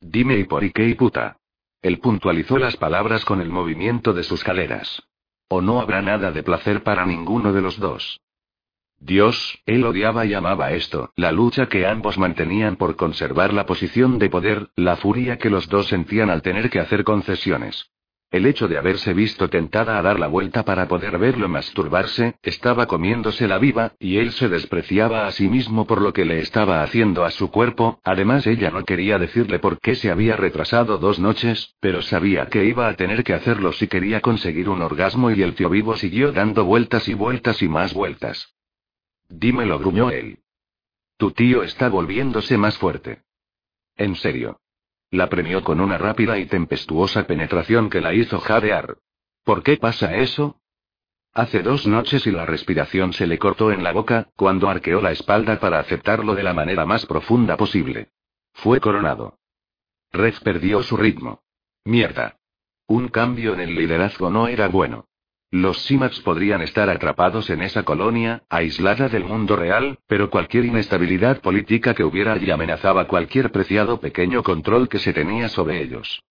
Dime 0.01 0.37
y 0.37 0.45
por 0.45 0.69
qué 0.73 0.89
y 0.89 0.95
puta. 0.97 1.37
Él 1.83 2.01
puntualizó 2.01 2.59
las 2.59 2.77
palabras 2.77 3.25
con 3.25 3.41
el 3.41 3.49
movimiento 3.49 4.13
de 4.13 4.25
sus 4.25 4.43
caleras. 4.43 5.05
O 5.49 5.61
no 5.61 5.81
habrá 5.81 6.03
nada 6.03 6.33
de 6.33 6.43
placer 6.43 6.83
para 6.83 7.07
ninguno 7.07 7.53
de 7.53 7.63
los 7.63 7.79
dos. 7.79 8.21
Dios, 9.03 9.63
él 9.65 9.85
odiaba 9.85 10.27
y 10.27 10.35
amaba 10.35 10.73
esto, 10.73 11.11
la 11.17 11.33
lucha 11.33 11.69
que 11.71 11.87
ambos 11.87 12.19
mantenían 12.19 12.77
por 12.77 12.97
conservar 12.97 13.55
la 13.55 13.65
posición 13.65 14.19
de 14.19 14.29
poder, 14.29 14.69
la 14.77 14.97
furia 14.97 15.39
que 15.39 15.49
los 15.49 15.71
dos 15.71 15.89
sentían 15.89 16.29
al 16.29 16.43
tener 16.43 16.69
que 16.69 16.81
hacer 16.81 17.03
concesiones. 17.03 17.91
El 18.31 18.45
hecho 18.45 18.69
de 18.69 18.77
haberse 18.77 19.15
visto 19.15 19.49
tentada 19.49 19.99
a 19.99 20.03
dar 20.03 20.21
la 20.21 20.29
vuelta 20.29 20.67
para 20.67 20.87
poder 20.87 21.19
verlo 21.19 21.49
masturbarse, 21.49 22.37
estaba 22.43 22.87
comiéndose 22.87 23.49
la 23.49 23.59
viva, 23.59 23.95
y 23.99 24.19
él 24.19 24.33
se 24.33 24.51
despreciaba 24.51 25.27
a 25.27 25.33
sí 25.33 25.49
mismo 25.49 25.87
por 25.87 26.03
lo 26.03 26.13
que 26.13 26.27
le 26.27 26.39
estaba 26.39 26.83
haciendo 26.83 27.25
a 27.25 27.31
su 27.31 27.51
cuerpo, 27.51 28.01
además 28.05 28.47
ella 28.47 28.71
no 28.71 28.85
quería 28.85 29.19
decirle 29.19 29.59
por 29.59 29.81
qué 29.81 29.95
se 29.95 30.11
había 30.11 30.37
retrasado 30.37 30.99
dos 30.99 31.19
noches, 31.19 31.75
pero 31.81 32.03
sabía 32.03 32.47
que 32.47 32.67
iba 32.67 32.87
a 32.87 32.95
tener 32.95 33.25
que 33.25 33.33
hacerlo 33.33 33.73
si 33.73 33.89
quería 33.89 34.21
conseguir 34.21 34.69
un 34.69 34.83
orgasmo 34.83 35.31
y 35.31 35.43
el 35.43 35.55
tío 35.55 35.71
vivo 35.71 35.97
siguió 35.97 36.33
dando 36.33 36.67
vueltas 36.67 37.09
y 37.09 37.15
vueltas 37.15 37.63
y 37.63 37.69
más 37.69 37.95
vueltas. 37.95 38.55
Dímelo, 39.31 39.79
gruñó 39.79 40.11
él. 40.11 40.41
Tu 41.17 41.31
tío 41.31 41.63
está 41.63 41.89
volviéndose 41.89 42.59
más 42.59 42.77
fuerte. 42.77 43.23
En 43.97 44.17
serio. 44.17 44.61
La 45.11 45.29
premió 45.29 45.63
con 45.63 45.81
una 45.81 45.99
rápida 45.99 46.39
y 46.39 46.47
tempestuosa 46.47 47.27
penetración 47.27 47.91
que 47.91 48.01
la 48.01 48.13
hizo 48.13 48.41
jadear. 48.41 48.99
¿Por 49.45 49.63
qué 49.63 49.77
pasa 49.77 50.17
eso? 50.17 50.61
Hace 51.33 51.63
dos 51.63 51.87
noches 51.87 52.27
y 52.27 52.33
la 52.33 52.45
respiración 52.45 53.13
se 53.13 53.27
le 53.27 53.39
cortó 53.39 53.71
en 53.71 53.85
la 53.85 53.93
boca, 53.93 54.31
cuando 54.35 54.69
arqueó 54.69 55.01
la 55.01 55.13
espalda 55.13 55.61
para 55.61 55.79
aceptarlo 55.79 56.35
de 56.35 56.43
la 56.43 56.53
manera 56.53 56.85
más 56.85 57.07
profunda 57.07 57.57
posible. 57.57 58.11
Fue 58.53 58.81
coronado. 58.81 59.39
Red 60.11 60.35
perdió 60.43 60.83
su 60.83 60.97
ritmo. 60.97 61.43
Mierda. 61.85 62.39
Un 62.87 63.09
cambio 63.09 63.55
en 63.55 63.61
el 63.61 63.75
liderazgo 63.77 64.31
no 64.31 64.49
era 64.49 64.67
bueno. 64.67 65.07
Los 65.53 65.83
Simax 65.83 66.21
podrían 66.21 66.63
estar 66.63 66.89
atrapados 66.89 67.51
en 67.51 67.63
esa 67.63 67.83
colonia, 67.83 68.45
aislada 68.49 69.09
del 69.09 69.25
mundo 69.25 69.57
real, 69.57 69.99
pero 70.07 70.31
cualquier 70.31 70.65
inestabilidad 70.65 71.41
política 71.41 71.93
que 71.93 72.05
hubiera 72.05 72.35
allí 72.35 72.53
amenazaba 72.53 73.09
cualquier 73.09 73.51
preciado 73.51 73.99
pequeño 74.01 74.45
control 74.45 74.89
que 74.89 75.01
se 75.01 75.13
tenía 75.13 75.49
sobre 75.49 75.83
ellos. 75.83 76.23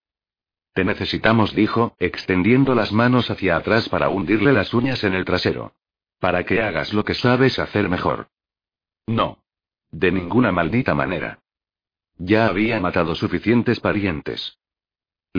Te 0.74 0.86
necesitamos, 0.86 1.54
dijo, 1.54 1.98
extendiendo 2.00 2.76
las 2.76 2.94
manos 2.94 3.30
hacia 3.30 3.58
atrás 3.58 3.90
para 3.90 4.08
hundirle 4.08 4.54
las 4.54 4.74
uñas 4.74 5.04
en 5.04 5.14
el 5.14 5.26
trasero. 5.26 5.74
Para 6.20 6.46
que 6.46 6.62
hagas 6.62 6.94
lo 6.94 7.04
que 7.04 7.14
sabes 7.14 7.60
hacer 7.60 7.90
mejor. 7.90 8.30
No. 9.06 9.44
De 9.92 10.12
ninguna 10.12 10.54
maldita 10.54 10.94
manera. 10.94 11.40
Ya 12.18 12.46
había 12.46 12.80
matado 12.80 13.16
suficientes 13.16 13.82
parientes. 13.82 14.59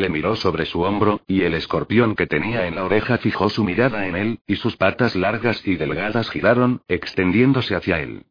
Le 0.00 0.08
miró 0.08 0.34
sobre 0.34 0.64
su 0.64 0.80
hombro, 0.80 1.20
y 1.26 1.42
el 1.42 1.52
escorpión 1.52 2.16
que 2.16 2.26
tenía 2.26 2.66
en 2.66 2.74
la 2.74 2.84
oreja 2.84 3.18
fijó 3.18 3.50
su 3.50 3.64
mirada 3.64 4.06
en 4.06 4.16
él, 4.16 4.40
y 4.46 4.56
sus 4.56 4.74
patas 4.78 5.14
largas 5.14 5.60
y 5.66 5.76
delgadas 5.76 6.30
giraron, 6.30 6.80
extendiéndose 6.88 7.74
hacia 7.74 8.00
él. 8.00 8.24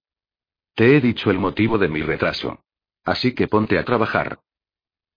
Te 0.74 0.98
he 0.98 1.00
dicho 1.00 1.30
el 1.30 1.38
motivo 1.38 1.78
de 1.78 1.88
mi 1.88 2.02
retraso. 2.02 2.64
Así 3.06 3.36
que 3.36 3.48
ponte 3.48 3.78
a 3.78 3.86
trabajar. 3.86 4.40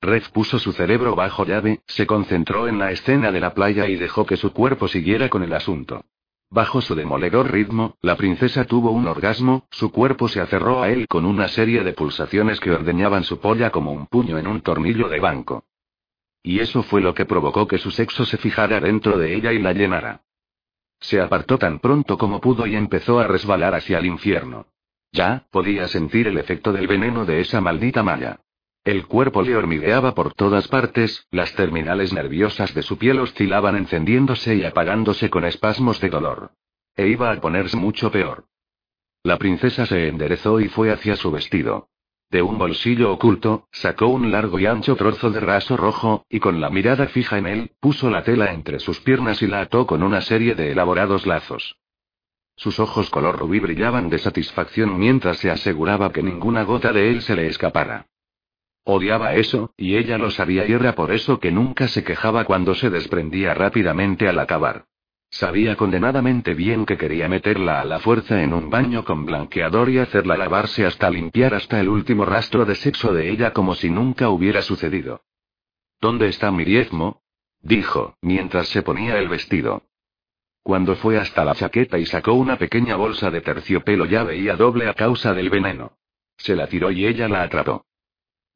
Red 0.03 0.25
puso 0.35 0.59
su 0.59 0.75
cerebro 0.75 1.15
bajo 1.15 1.47
llave, 1.47 1.81
se 1.87 2.07
concentró 2.07 2.69
en 2.69 2.79
la 2.79 2.91
escena 2.91 3.33
de 3.33 3.41
la 3.41 3.55
playa 3.55 3.88
y 3.88 3.97
dejó 3.97 4.27
que 4.27 4.37
su 4.37 4.53
cuerpo 4.53 4.88
siguiera 4.88 5.31
con 5.31 5.43
el 5.43 5.55
asunto. 5.55 6.05
Bajo 6.51 6.83
su 6.83 6.95
demoledor 6.95 7.51
ritmo, 7.51 7.97
la 8.03 8.17
princesa 8.17 8.67
tuvo 8.67 8.91
un 8.91 9.07
orgasmo, 9.07 9.69
su 9.71 9.91
cuerpo 9.91 10.29
se 10.29 10.43
aferró 10.43 10.83
a 10.83 10.91
él 10.91 11.09
con 11.09 11.25
una 11.25 11.49
serie 11.49 11.83
de 11.83 11.95
pulsaciones 11.95 12.61
que 12.61 12.73
ordeñaban 12.73 13.25
su 13.25 13.41
polla 13.41 13.71
como 13.71 13.93
un 13.93 14.07
puño 14.07 14.37
en 14.37 14.47
un 14.47 14.61
tornillo 14.61 15.09
de 15.09 15.19
banco. 15.19 15.65
Y 16.43 16.61
eso 16.61 16.83
fue 16.83 17.01
lo 17.01 17.15
que 17.15 17.25
provocó 17.25 17.69
que 17.69 17.79
su 17.79 17.91
sexo 17.91 18.25
se 18.25 18.37
fijara 18.37 18.81
dentro 18.81 19.19
de 19.19 19.35
ella 19.35 19.53
y 19.53 19.59
la 19.61 19.73
llenara. 19.73 20.23
Se 21.01 21.21
apartó 21.21 21.59
tan 21.59 21.79
pronto 21.79 22.19
como 22.19 22.41
pudo 22.41 22.67
y 22.67 22.77
empezó 22.77 23.21
a 23.21 23.27
resbalar 23.27 23.75
hacia 23.75 23.99
el 23.99 24.07
infierno. 24.07 24.67
Ya, 25.13 25.47
podía 25.51 25.89
sentir 25.89 26.27
el 26.27 26.39
efecto 26.39 26.73
del 26.73 26.87
veneno 26.87 27.25
de 27.25 27.41
esa 27.41 27.61
maldita 27.61 28.03
malla. 28.03 28.41
El 28.85 29.07
cuerpo 29.07 29.43
le 29.43 29.57
hormigueaba 29.57 30.15
por 30.15 30.35
todas 30.35 30.67
partes, 30.67 31.27
las 31.31 31.55
terminales 31.55 32.13
nerviosas 32.13 32.75
de 32.75 32.83
su 32.83 32.99
piel 32.99 33.21
oscilaban 33.21 33.77
encendiéndose 33.77 34.57
y 34.57 34.65
apagándose 34.65 35.31
con 35.31 35.45
espasmos 35.45 36.01
de 36.01 36.11
dolor. 36.11 36.53
E 36.97 37.07
iba 37.07 37.31
a 37.31 37.41
ponerse 37.41 37.77
mucho 37.77 38.11
peor. 38.11 38.47
La 39.23 39.39
princesa 39.39 39.87
se 39.87 40.09
enderezó 40.09 40.59
y 40.59 40.69
fue 40.69 40.91
hacia 40.91 41.15
su 41.15 41.31
vestido. 41.31 41.91
De 42.33 42.40
un 42.40 42.57
bolsillo 42.57 43.12
oculto, 43.12 43.68
sacó 43.73 44.07
un 44.07 44.31
largo 44.31 44.59
y 44.59 44.64
ancho 44.64 44.97
trozo 44.97 45.31
de 45.31 45.38
raso 45.38 45.77
rojo, 45.77 46.25
y 46.31 46.40
con 46.40 46.62
la 46.62 46.71
mirada 46.71 47.09
fija 47.09 47.37
en 47.37 47.47
él, 47.47 47.73
puso 47.79 48.09
la 48.09 48.25
tela 48.25 48.55
entre 48.55 48.81
sus 48.81 49.01
piernas 49.01 49.42
y 49.42 49.47
la 49.47 49.61
ató 49.61 49.87
con 49.87 50.03
una 50.03 50.23
serie 50.23 50.55
de 50.55 50.73
elaborados 50.73 51.27
lazos. 51.27 51.77
Sus 52.57 52.81
ojos 52.81 53.11
color 53.11 53.38
rubí 53.38 53.61
brillaban 53.61 54.09
de 54.09 54.16
satisfacción 54.16 54.99
mientras 54.99 55.37
se 55.40 55.51
aseguraba 55.51 56.11
que 56.11 56.23
ninguna 56.23 56.62
gota 56.62 56.90
de 56.95 57.11
él 57.11 57.21
se 57.21 57.37
le 57.37 57.49
escapara. 57.49 58.07
Odiaba 58.85 59.35
eso, 59.35 59.75
y 59.77 59.97
ella 59.97 60.16
lo 60.16 60.31
sabía 60.31 60.66
y 60.66 60.73
era 60.73 60.95
por 60.95 61.12
eso 61.12 61.38
que 61.38 61.53
nunca 61.53 61.87
se 61.87 62.03
quejaba 62.03 62.47
cuando 62.47 62.75
se 62.75 62.88
desprendía 62.88 63.53
rápidamente 63.53 64.27
al 64.27 64.38
acabar. 64.38 64.87
Sabía 65.33 65.77
condenadamente 65.77 66.53
bien 66.53 66.85
que 66.85 66.99
quería 66.99 67.27
meterla 67.27 67.81
a 67.81 67.87
la 67.87 68.01
fuerza 68.01 68.42
en 68.42 68.53
un 68.53 68.68
baño 68.68 69.03
con 69.03 69.25
blanqueador 69.25 69.88
y 69.88 69.97
hacerla 69.97 70.37
lavarse 70.37 70.85
hasta 70.85 71.09
limpiar 71.09 71.55
hasta 71.55 71.81
el 71.81 71.88
último 71.88 72.27
rastro 72.27 72.66
de 72.66 72.75
sexo 72.75 73.14
de 73.14 73.31
ella 73.31 73.55
como 73.55 73.75
si 73.75 73.88
nunca 73.88 74.29
hubiera 74.29 74.61
sucedido. 74.61 75.23
¿Dónde 76.03 76.29
está 76.29 76.53
mi 76.53 76.64
diezmo? 76.64 77.23
dijo, 77.62 78.14
mientras 78.21 78.68
se 78.68 78.83
ponía 78.83 79.18
el 79.18 79.31
vestido. 79.31 79.85
Cuando 80.62 80.97
fue 80.97 81.16
hasta 81.16 81.47
la 81.47 81.55
chaqueta 81.55 81.99
y 81.99 82.05
sacó 82.05 82.35
una 82.35 82.59
pequeña 82.59 82.97
bolsa 82.97 83.31
de 83.31 83.40
terciopelo 83.40 84.05
ya 84.05 84.25
veía 84.25 84.55
doble 84.57 84.87
a 84.87 84.92
causa 84.92 85.33
del 85.33 85.49
veneno. 85.49 85.97
Se 86.37 86.55
la 86.55 86.66
tiró 86.66 86.90
y 86.90 87.07
ella 87.07 87.27
la 87.27 87.42
atrapó. 87.42 87.87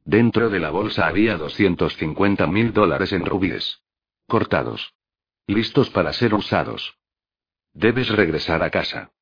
Dentro 0.05 0.51
de 0.51 0.61
la 0.61 0.71
bolsa 0.71 1.07
había 1.07 1.39
250 1.39 2.47
mil 2.49 2.75
dólares 2.75 3.15
en 3.15 3.25
rubíes. 3.25 3.81
Cortados. 4.27 4.96
Listos 5.49 5.91
para 5.91 6.13
ser 6.13 6.35
usados. 6.35 6.99
Debes 7.73 8.09
regresar 8.09 8.65
a 8.65 8.71
casa. 8.71 9.13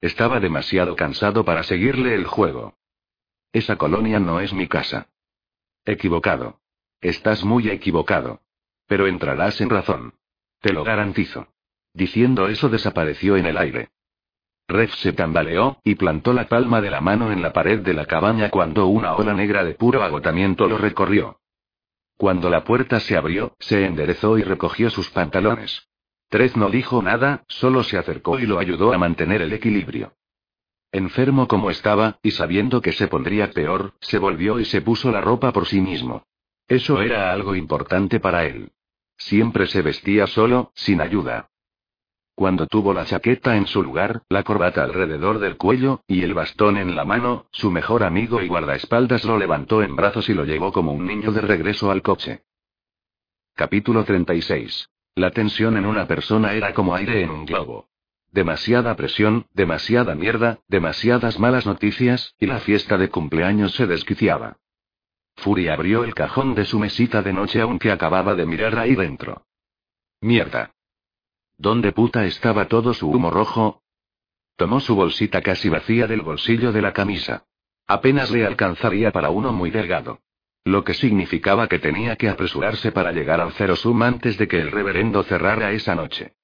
Estaba 0.00 0.38
demasiado 0.38 0.94
cansado 0.94 1.44
para 1.44 1.64
seguirle 1.64 2.14
el 2.14 2.26
juego. 2.26 2.76
Esa 3.52 3.74
colonia 3.74 4.20
no 4.20 4.38
es 4.38 4.52
mi 4.52 4.68
casa. 4.68 5.08
Equivocado. 5.84 6.60
Estás 7.00 7.42
muy 7.42 7.68
equivocado. 7.70 8.40
Pero 8.86 9.08
entrarás 9.08 9.60
en 9.60 9.70
razón. 9.70 10.14
Te 10.60 10.72
lo 10.72 10.84
garantizo. 10.84 11.48
Diciendo 11.92 12.46
eso 12.46 12.68
desapareció 12.68 13.36
en 13.36 13.46
el 13.46 13.58
aire. 13.58 13.90
Rev 14.68 14.90
se 14.90 15.12
tambaleó, 15.12 15.80
y 15.82 15.96
plantó 15.96 16.34
la 16.34 16.46
palma 16.46 16.80
de 16.80 16.90
la 16.90 17.00
mano 17.00 17.32
en 17.32 17.42
la 17.42 17.52
pared 17.52 17.80
de 17.80 17.94
la 17.94 18.06
cabaña 18.06 18.50
cuando 18.50 18.86
una 18.86 19.14
ola 19.14 19.34
negra 19.34 19.64
de 19.64 19.74
puro 19.74 20.04
agotamiento 20.04 20.68
lo 20.68 20.78
recorrió. 20.78 21.40
Cuando 22.18 22.50
la 22.50 22.64
puerta 22.64 22.98
se 22.98 23.16
abrió, 23.16 23.54
se 23.60 23.86
enderezó 23.86 24.38
y 24.38 24.42
recogió 24.42 24.90
sus 24.90 25.08
pantalones. 25.10 25.88
Trez 26.28 26.56
no 26.56 26.68
dijo 26.68 27.00
nada, 27.00 27.44
solo 27.46 27.84
se 27.84 27.96
acercó 27.96 28.40
y 28.40 28.46
lo 28.46 28.58
ayudó 28.58 28.92
a 28.92 28.98
mantener 28.98 29.40
el 29.40 29.52
equilibrio. 29.52 30.12
Enfermo 30.90 31.46
como 31.46 31.70
estaba, 31.70 32.18
y 32.24 32.32
sabiendo 32.32 32.82
que 32.82 32.92
se 32.92 33.06
pondría 33.06 33.52
peor, 33.52 33.94
se 34.00 34.18
volvió 34.18 34.58
y 34.58 34.64
se 34.64 34.80
puso 34.80 35.12
la 35.12 35.20
ropa 35.20 35.52
por 35.52 35.66
sí 35.66 35.80
mismo. 35.80 36.24
Eso 36.66 37.00
era 37.00 37.32
algo 37.32 37.54
importante 37.54 38.18
para 38.18 38.44
él. 38.46 38.72
Siempre 39.16 39.68
se 39.68 39.82
vestía 39.82 40.26
solo, 40.26 40.72
sin 40.74 41.00
ayuda. 41.00 41.50
Cuando 42.38 42.68
tuvo 42.68 42.94
la 42.94 43.04
chaqueta 43.04 43.56
en 43.56 43.66
su 43.66 43.82
lugar, 43.82 44.22
la 44.28 44.44
corbata 44.44 44.84
alrededor 44.84 45.40
del 45.40 45.56
cuello, 45.56 46.04
y 46.06 46.22
el 46.22 46.34
bastón 46.34 46.76
en 46.76 46.94
la 46.94 47.04
mano, 47.04 47.46
su 47.50 47.72
mejor 47.72 48.04
amigo 48.04 48.40
y 48.40 48.46
guardaespaldas 48.46 49.24
lo 49.24 49.36
levantó 49.36 49.82
en 49.82 49.96
brazos 49.96 50.28
y 50.28 50.34
lo 50.34 50.44
llevó 50.44 50.70
como 50.72 50.92
un 50.92 51.04
niño 51.04 51.32
de 51.32 51.40
regreso 51.40 51.90
al 51.90 52.00
coche. 52.00 52.44
Capítulo 53.56 54.04
36. 54.04 54.88
La 55.16 55.32
tensión 55.32 55.76
en 55.76 55.84
una 55.84 56.06
persona 56.06 56.52
era 56.52 56.72
como 56.74 56.94
aire 56.94 57.22
en 57.22 57.30
un 57.30 57.44
globo. 57.44 57.88
Demasiada 58.30 58.94
presión, 58.94 59.46
demasiada 59.52 60.14
mierda, 60.14 60.60
demasiadas 60.68 61.40
malas 61.40 61.66
noticias, 61.66 62.36
y 62.38 62.46
la 62.46 62.60
fiesta 62.60 62.96
de 62.98 63.08
cumpleaños 63.08 63.72
se 63.72 63.88
desquiciaba. 63.88 64.58
Fury 65.38 65.66
abrió 65.66 66.04
el 66.04 66.14
cajón 66.14 66.54
de 66.54 66.66
su 66.66 66.78
mesita 66.78 67.20
de 67.20 67.32
noche 67.32 67.60
aunque 67.60 67.90
acababa 67.90 68.36
de 68.36 68.46
mirar 68.46 68.78
ahí 68.78 68.94
dentro. 68.94 69.42
Mierda. 70.20 70.70
¿Dónde 71.58 71.90
puta 71.90 72.24
estaba 72.24 72.68
todo 72.68 72.94
su 72.94 73.10
humo 73.10 73.32
rojo? 73.32 73.82
Tomó 74.54 74.78
su 74.78 74.94
bolsita 74.94 75.42
casi 75.42 75.68
vacía 75.68 76.06
del 76.06 76.20
bolsillo 76.20 76.70
de 76.70 76.82
la 76.82 76.92
camisa. 76.92 77.46
Apenas 77.88 78.30
le 78.30 78.46
alcanzaría 78.46 79.10
para 79.10 79.30
uno 79.30 79.52
muy 79.52 79.70
delgado. 79.70 80.20
Lo 80.64 80.84
que 80.84 80.94
significaba 80.94 81.66
que 81.66 81.80
tenía 81.80 82.14
que 82.14 82.28
apresurarse 82.28 82.92
para 82.92 83.10
llegar 83.10 83.40
al 83.40 83.52
Zero 83.54 83.74
Sum 83.74 84.02
antes 84.02 84.38
de 84.38 84.46
que 84.46 84.60
el 84.60 84.70
reverendo 84.70 85.24
cerrara 85.24 85.72
esa 85.72 85.96
noche. 85.96 86.34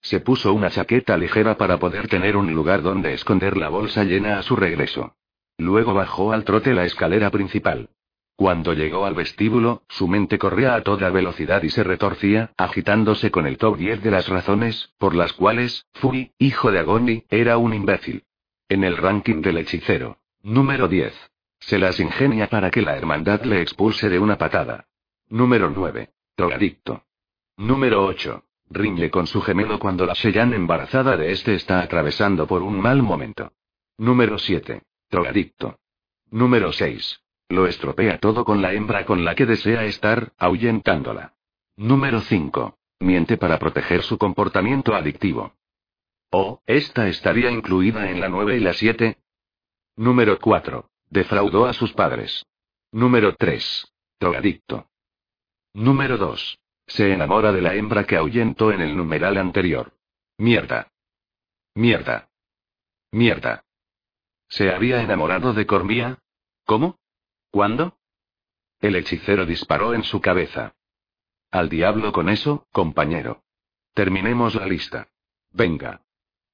Se 0.00 0.20
puso 0.20 0.54
una 0.54 0.70
chaqueta 0.70 1.18
ligera 1.18 1.58
para 1.58 1.78
poder 1.78 2.08
tener 2.08 2.34
un 2.36 2.54
lugar 2.54 2.80
donde 2.80 3.12
esconder 3.12 3.56
la 3.56 3.68
bolsa 3.68 4.04
llena 4.04 4.38
a 4.38 4.42
su 4.42 4.56
regreso. 4.56 5.16
Luego 5.58 5.92
bajó 5.92 6.32
al 6.32 6.44
trote 6.44 6.72
la 6.72 6.84
escalera 6.84 7.30
principal. 7.30 7.90
Cuando 8.38 8.72
llegó 8.72 9.04
al 9.04 9.14
vestíbulo, 9.14 9.82
su 9.88 10.06
mente 10.06 10.38
corría 10.38 10.76
a 10.76 10.84
toda 10.84 11.10
velocidad 11.10 11.64
y 11.64 11.70
se 11.70 11.82
retorcía, 11.82 12.52
agitándose 12.56 13.32
con 13.32 13.48
el 13.48 13.58
top 13.58 13.76
10 13.76 14.00
de 14.00 14.12
las 14.12 14.28
razones, 14.28 14.94
por 14.96 15.16
las 15.16 15.32
cuales, 15.32 15.88
Fui, 15.94 16.30
hijo 16.38 16.70
de 16.70 16.78
Agoni, 16.78 17.24
era 17.30 17.58
un 17.58 17.74
imbécil. 17.74 18.22
En 18.68 18.84
el 18.84 18.96
ranking 18.96 19.42
del 19.42 19.58
hechicero. 19.58 20.18
Número 20.40 20.86
10. 20.86 21.12
Se 21.58 21.80
las 21.80 21.98
ingenia 21.98 22.46
para 22.46 22.70
que 22.70 22.80
la 22.80 22.96
hermandad 22.96 23.42
le 23.42 23.60
expulse 23.60 24.08
de 24.08 24.20
una 24.20 24.38
patada. 24.38 24.86
Número 25.28 25.68
9. 25.68 26.10
Drogadicto. 26.36 27.06
Número 27.56 28.04
8. 28.04 28.44
Riñe 28.70 29.10
con 29.10 29.26
su 29.26 29.42
gemelo 29.42 29.80
cuando 29.80 30.06
la 30.06 30.14
Shellan 30.14 30.54
embarazada 30.54 31.16
de 31.16 31.32
este 31.32 31.56
está 31.56 31.80
atravesando 31.80 32.46
por 32.46 32.62
un 32.62 32.80
mal 32.80 33.02
momento. 33.02 33.50
Número 33.96 34.38
7. 34.38 34.82
Drogadicto. 35.10 35.80
Número 36.30 36.70
6. 36.72 37.20
Lo 37.48 37.66
estropea 37.66 38.18
todo 38.18 38.44
con 38.44 38.60
la 38.60 38.74
hembra 38.74 39.06
con 39.06 39.24
la 39.24 39.34
que 39.34 39.46
desea 39.46 39.84
estar, 39.84 40.32
ahuyentándola. 40.36 41.34
Número 41.76 42.20
5. 42.20 42.78
Miente 43.00 43.38
para 43.38 43.58
proteger 43.58 44.02
su 44.02 44.18
comportamiento 44.18 44.94
adictivo. 44.94 45.54
Oh, 46.30 46.60
¿esta 46.66 47.08
estaría 47.08 47.50
incluida 47.50 48.10
en 48.10 48.20
la 48.20 48.28
9 48.28 48.58
y 48.58 48.60
la 48.60 48.74
7? 48.74 49.18
Número 49.96 50.38
4. 50.38 50.90
Defraudó 51.08 51.66
a 51.66 51.72
sus 51.72 51.92
padres. 51.94 52.44
Número 52.92 53.34
3. 53.34 53.94
Drogadicto. 54.20 54.88
Número 55.72 56.18
2. 56.18 56.58
Se 56.86 57.12
enamora 57.12 57.52
de 57.52 57.62
la 57.62 57.74
hembra 57.74 58.04
que 58.04 58.16
ahuyentó 58.16 58.72
en 58.72 58.82
el 58.82 58.96
numeral 58.96 59.38
anterior. 59.38 59.92
Mierda. 60.36 60.90
Mierda. 61.74 62.28
Mierda. 63.10 63.64
¿Se 64.48 64.70
había 64.70 65.02
enamorado 65.02 65.54
de 65.54 65.66
Cormía? 65.66 66.18
¿Cómo? 66.64 66.98
¿Cuándo? 67.50 67.96
El 68.80 68.96
hechicero 68.96 69.46
disparó 69.46 69.94
en 69.94 70.04
su 70.04 70.20
cabeza. 70.20 70.74
Al 71.50 71.68
diablo 71.68 72.12
con 72.12 72.28
eso, 72.28 72.66
compañero. 72.72 73.42
Terminemos 73.94 74.54
la 74.54 74.66
lista. 74.66 75.08
Venga. 75.50 76.02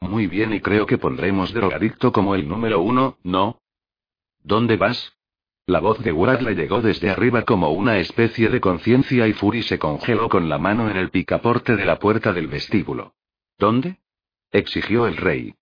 Muy 0.01 0.27
bien, 0.27 0.53
y 0.53 0.61
creo 0.61 0.87
que 0.87 0.99
pondremos 0.99 1.53
drogadicto 1.53 2.13
como 2.13 2.35
el 2.35 2.49
número 2.49 2.81
uno, 2.81 3.19
¿no? 3.23 3.61
¿Dónde 4.43 4.77
vas? 4.77 5.17
La 5.67 5.81
voz 5.81 5.99
de 6.03 6.13
Ward 6.13 6.43
le 6.43 6.55
llegó 6.55 6.83
desde 6.83 7.09
arriba 7.09 7.43
como 7.43 7.71
una 7.71 7.99
especie 7.99 8.51
de 8.51 8.61
conciencia 8.61 9.27
y 9.27 9.33
Fury 9.33 9.63
se 9.63 9.79
congeló 9.79 10.29
con 10.29 10.49
la 10.51 10.59
mano 10.59 10.91
en 10.91 10.97
el 10.99 11.11
picaporte 11.11 11.75
de 11.75 11.87
la 11.87 11.99
puerta 11.99 12.33
del 12.33 12.49
vestíbulo. 12.49 13.15
¿Dónde? 13.59 13.99
exigió 14.53 15.07
el 15.07 15.17
rey. 15.17 15.55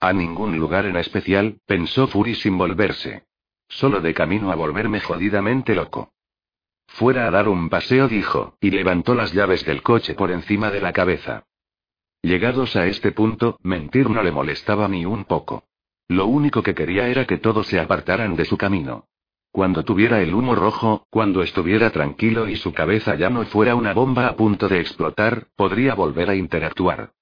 A 0.00 0.12
ningún 0.12 0.58
lugar 0.58 0.84
en 0.86 0.96
especial, 0.96 1.60
pensó 1.64 2.08
Fury 2.08 2.34
sin 2.34 2.58
volverse. 2.58 3.24
Solo 3.70 4.00
de 4.00 4.12
camino 4.12 4.50
a 4.52 4.56
volverme 4.56 5.00
jodidamente 5.00 5.74
loco. 5.74 6.12
Fuera 6.88 7.26
a 7.26 7.30
dar 7.30 7.48
un 7.48 7.68
paseo, 7.68 8.08
dijo, 8.08 8.56
y 8.60 8.70
levantó 8.70 9.14
las 9.14 9.32
llaves 9.32 9.64
del 9.64 9.82
coche 9.82 10.14
por 10.14 10.30
encima 10.32 10.70
de 10.70 10.80
la 10.80 10.92
cabeza. 10.92 11.46
Llegados 12.20 12.76
a 12.76 12.86
este 12.86 13.12
punto, 13.12 13.58
mentir 13.62 14.10
no 14.10 14.22
le 14.22 14.32
molestaba 14.32 14.88
ni 14.88 15.06
un 15.06 15.24
poco. 15.24 15.64
Lo 16.08 16.26
único 16.26 16.62
que 16.62 16.74
quería 16.74 17.08
era 17.08 17.26
que 17.26 17.38
todos 17.38 17.68
se 17.68 17.78
apartaran 17.78 18.34
de 18.36 18.44
su 18.44 18.58
camino. 18.58 19.06
Cuando 19.52 19.84
tuviera 19.84 20.20
el 20.20 20.34
humo 20.34 20.54
rojo, 20.54 21.06
cuando 21.08 21.42
estuviera 21.42 21.90
tranquilo 21.90 22.48
y 22.48 22.56
su 22.56 22.74
cabeza 22.74 23.14
ya 23.14 23.30
no 23.30 23.44
fuera 23.46 23.76
una 23.76 23.94
bomba 23.94 24.26
a 24.26 24.36
punto 24.36 24.68
de 24.68 24.80
explotar, 24.80 25.46
podría 25.56 25.94
volver 25.94 26.28
a 26.28 26.34
interactuar. 26.34 27.12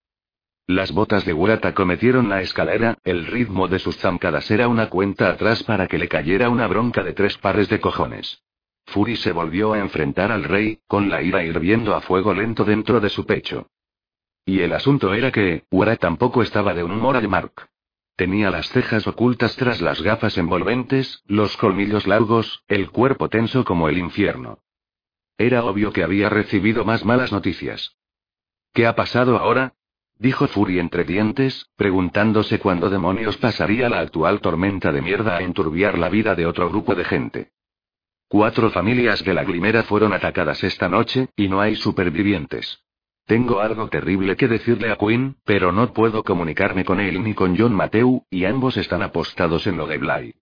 Las 0.69 0.93
botas 0.93 1.25
de 1.25 1.33
Wurata 1.33 1.73
cometieron 1.73 2.29
la 2.29 2.43
escalera, 2.43 2.99
el 3.03 3.27
ritmo 3.27 3.69
de 3.69 3.79
sus 3.79 3.97
zancadas 3.97 4.51
era 4.51 4.69
una 4.69 4.91
cuenta 4.91 5.31
atrás 5.31 5.63
para 5.63 5.89
que 5.89 5.97
le 5.97 6.09
cayera 6.09 6.51
una 6.51 6.67
bronca 6.67 7.03
de 7.03 7.15
tres 7.15 7.39
pares 7.39 7.71
de 7.71 7.81
cojones. 7.81 8.43
Fury 8.85 9.17
se 9.17 9.33
volvió 9.33 9.73
a 9.73 9.79
enfrentar 9.79 10.31
al 10.31 10.45
rey, 10.45 10.81
con 10.87 11.09
la 11.09 11.23
ira 11.23 11.43
hirviendo 11.43 11.95
a 11.95 12.03
fuego 12.03 12.35
lento 12.35 12.67
dentro 12.67 13.01
de 13.01 13.09
su 13.09 13.25
pecho. 13.25 13.71
Y 14.45 14.61
el 14.61 14.75
asunto 14.75 15.15
era 15.15 15.33
que, 15.33 15.65
Wara 15.71 15.97
tampoco 15.97 16.43
estaba 16.43 16.75
de 16.75 16.85
un 16.85 16.93
humor 16.93 17.17
al 17.17 17.29
Mark. 17.29 17.71
Tenía 18.15 18.51
las 18.51 18.69
cejas 18.69 19.07
ocultas 19.07 19.57
tras 19.57 19.81
las 19.81 20.03
gafas 20.03 20.37
envolventes, 20.37 21.23
los 21.25 21.57
colmillos 21.57 22.07
largos, 22.07 22.63
el 22.69 22.91
cuerpo 22.91 23.31
tenso 23.31 23.65
como 23.65 23.89
el 23.89 23.97
infierno. 23.97 24.59
Era 25.39 25.65
obvio 25.65 25.95
que 25.95 26.05
había 26.05 26.29
recibido 26.29 26.85
más 26.85 27.07
malas 27.07 27.33
noticias. 27.33 27.97
¿Qué 28.75 28.87
ha 28.87 28.95
pasado 28.95 29.39
ahora? 29.39 29.78
Dijo 30.19 30.49
Fury 30.49 30.81
entre 30.81 31.05
dientes, 31.05 31.71
preguntándose 31.77 32.59
cuándo 32.59 32.91
demonios 32.91 33.37
pasaría 33.37 33.89
la 33.89 34.01
actual 34.01 34.41
tormenta 34.41 34.91
de 34.91 35.01
mierda 35.01 35.37
a 35.37 35.43
enturbiar 35.43 35.97
la 35.97 36.09
vida 36.09 36.35
de 36.35 36.47
otro 36.47 36.69
grupo 36.69 36.97
de 36.97 37.05
gente. 37.05 37.53
Cuatro 38.27 38.71
familias 38.71 39.25
de 39.25 39.33
la 39.33 39.45
Glimera 39.45 39.85
fueron 39.85 40.13
atacadas 40.13 40.63
esta 40.65 40.89
noche, 40.89 41.29
y 41.37 41.49
no 41.49 41.61
hay 41.61 41.77
supervivientes. 41.77 42.83
Tengo 43.27 43.61
algo 43.61 43.89
terrible 43.89 44.37
que 44.37 44.49
decirle 44.49 44.91
a 44.91 44.97
Quinn, 44.97 45.37
pero 45.45 45.71
no 45.71 45.93
puedo 45.93 46.25
comunicarme 46.25 46.85
con 46.85 46.99
él 46.99 47.23
ni 47.23 47.35
con 47.35 47.57
John 47.57 47.73
Mateu, 47.73 48.25
y 48.29 48.45
ambos 48.45 48.77
están 48.77 49.03
apostados 49.03 49.67
en 49.69 49.77
lo 49.77 49.87
de 49.87 49.99
Bly. 49.99 50.35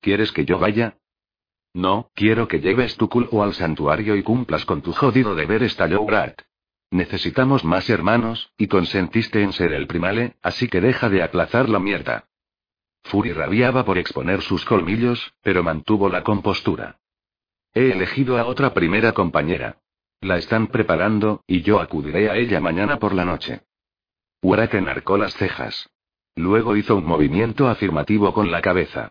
¿Quieres 0.00 0.32
que 0.32 0.44
yo 0.44 0.58
vaya? 0.58 0.96
No, 1.74 2.10
quiero 2.14 2.48
que 2.48 2.60
lleves 2.60 2.96
tu 2.96 3.08
culpo 3.08 3.42
al 3.42 3.52
santuario 3.52 4.16
y 4.16 4.22
cumplas 4.22 4.64
con 4.64 4.80
tu 4.80 4.92
jodido 4.92 5.34
deber, 5.34 5.62
estalló 5.62 6.04
Brad. 6.04 6.34
Necesitamos 6.94 7.64
más 7.64 7.90
hermanos, 7.90 8.52
y 8.56 8.68
consentiste 8.68 9.42
en 9.42 9.52
ser 9.52 9.72
el 9.72 9.88
primale, 9.88 10.36
así 10.42 10.68
que 10.68 10.80
deja 10.80 11.08
de 11.08 11.24
aplazar 11.24 11.68
la 11.68 11.80
mierda. 11.80 12.28
Fury 13.02 13.32
rabiaba 13.32 13.84
por 13.84 13.98
exponer 13.98 14.42
sus 14.42 14.64
colmillos, 14.64 15.34
pero 15.42 15.64
mantuvo 15.64 16.08
la 16.08 16.22
compostura. 16.22 17.00
He 17.72 17.90
elegido 17.90 18.38
a 18.38 18.46
otra 18.46 18.74
primera 18.74 19.10
compañera. 19.10 19.78
La 20.20 20.36
están 20.36 20.68
preparando, 20.68 21.42
y 21.48 21.62
yo 21.62 21.80
acudiré 21.80 22.30
a 22.30 22.36
ella 22.36 22.60
mañana 22.60 23.00
por 23.00 23.12
la 23.12 23.24
noche. 23.24 23.62
Urate 24.40 24.80
narcó 24.80 25.18
las 25.18 25.34
cejas. 25.34 25.90
Luego 26.36 26.76
hizo 26.76 26.94
un 26.94 27.06
movimiento 27.06 27.66
afirmativo 27.66 28.32
con 28.32 28.52
la 28.52 28.62
cabeza. 28.62 29.10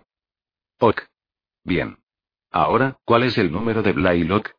Ok. 0.79 1.01
Bien. 1.65 1.97
Ahora, 2.49 2.95
¿cuál 3.03 3.23
es 3.23 3.37
el 3.37 3.51
número 3.51 3.83
de 3.83 3.91
Blaylock? 3.91 4.51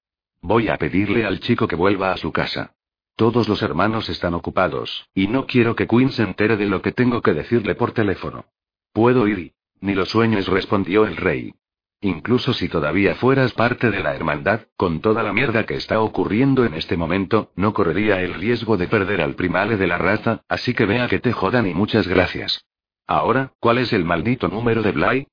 Voy 0.42 0.68
a 0.68 0.76
pedirle 0.76 1.24
al 1.24 1.40
chico 1.40 1.66
que 1.66 1.74
vuelva 1.74 2.12
a 2.12 2.18
su 2.18 2.30
casa. 2.30 2.74
Todos 3.16 3.48
los 3.48 3.62
hermanos 3.62 4.08
están 4.08 4.34
ocupados, 4.34 5.08
y 5.14 5.28
no 5.28 5.46
quiero 5.46 5.76
que 5.76 5.86
Quinn 5.86 6.10
se 6.10 6.24
entere 6.24 6.56
de 6.56 6.66
lo 6.66 6.82
que 6.82 6.90
tengo 6.90 7.22
que 7.22 7.32
decirle 7.32 7.76
por 7.76 7.92
teléfono. 7.92 8.46
Puedo 8.92 9.28
ir. 9.28 9.52
Ni 9.80 9.94
lo 9.94 10.04
sueños, 10.04 10.48
respondió 10.48 11.06
el 11.06 11.16
rey. 11.16 11.54
Incluso 12.00 12.52
si 12.52 12.68
todavía 12.68 13.14
fueras 13.14 13.52
parte 13.52 13.90
de 13.90 14.00
la 14.02 14.14
hermandad, 14.14 14.62
con 14.76 15.00
toda 15.00 15.22
la 15.22 15.32
mierda 15.32 15.64
que 15.64 15.74
está 15.74 16.00
ocurriendo 16.00 16.64
en 16.64 16.74
este 16.74 16.96
momento, 16.96 17.52
no 17.54 17.72
correría 17.72 18.20
el 18.20 18.34
riesgo 18.34 18.76
de 18.76 18.88
perder 18.88 19.20
al 19.20 19.34
primale 19.34 19.76
de 19.76 19.86
la 19.86 19.98
raza, 19.98 20.42
así 20.48 20.74
que 20.74 20.84
vea 20.84 21.08
que 21.08 21.20
te 21.20 21.32
jodan 21.32 21.66
y 21.66 21.74
muchas 21.74 22.08
gracias. 22.08 22.66
Ahora, 23.06 23.52
¿cuál 23.60 23.78
es 23.78 23.92
el 23.92 24.04
maldito 24.04 24.48
número 24.48 24.82
de 24.82 24.92
Bly? 24.92 25.28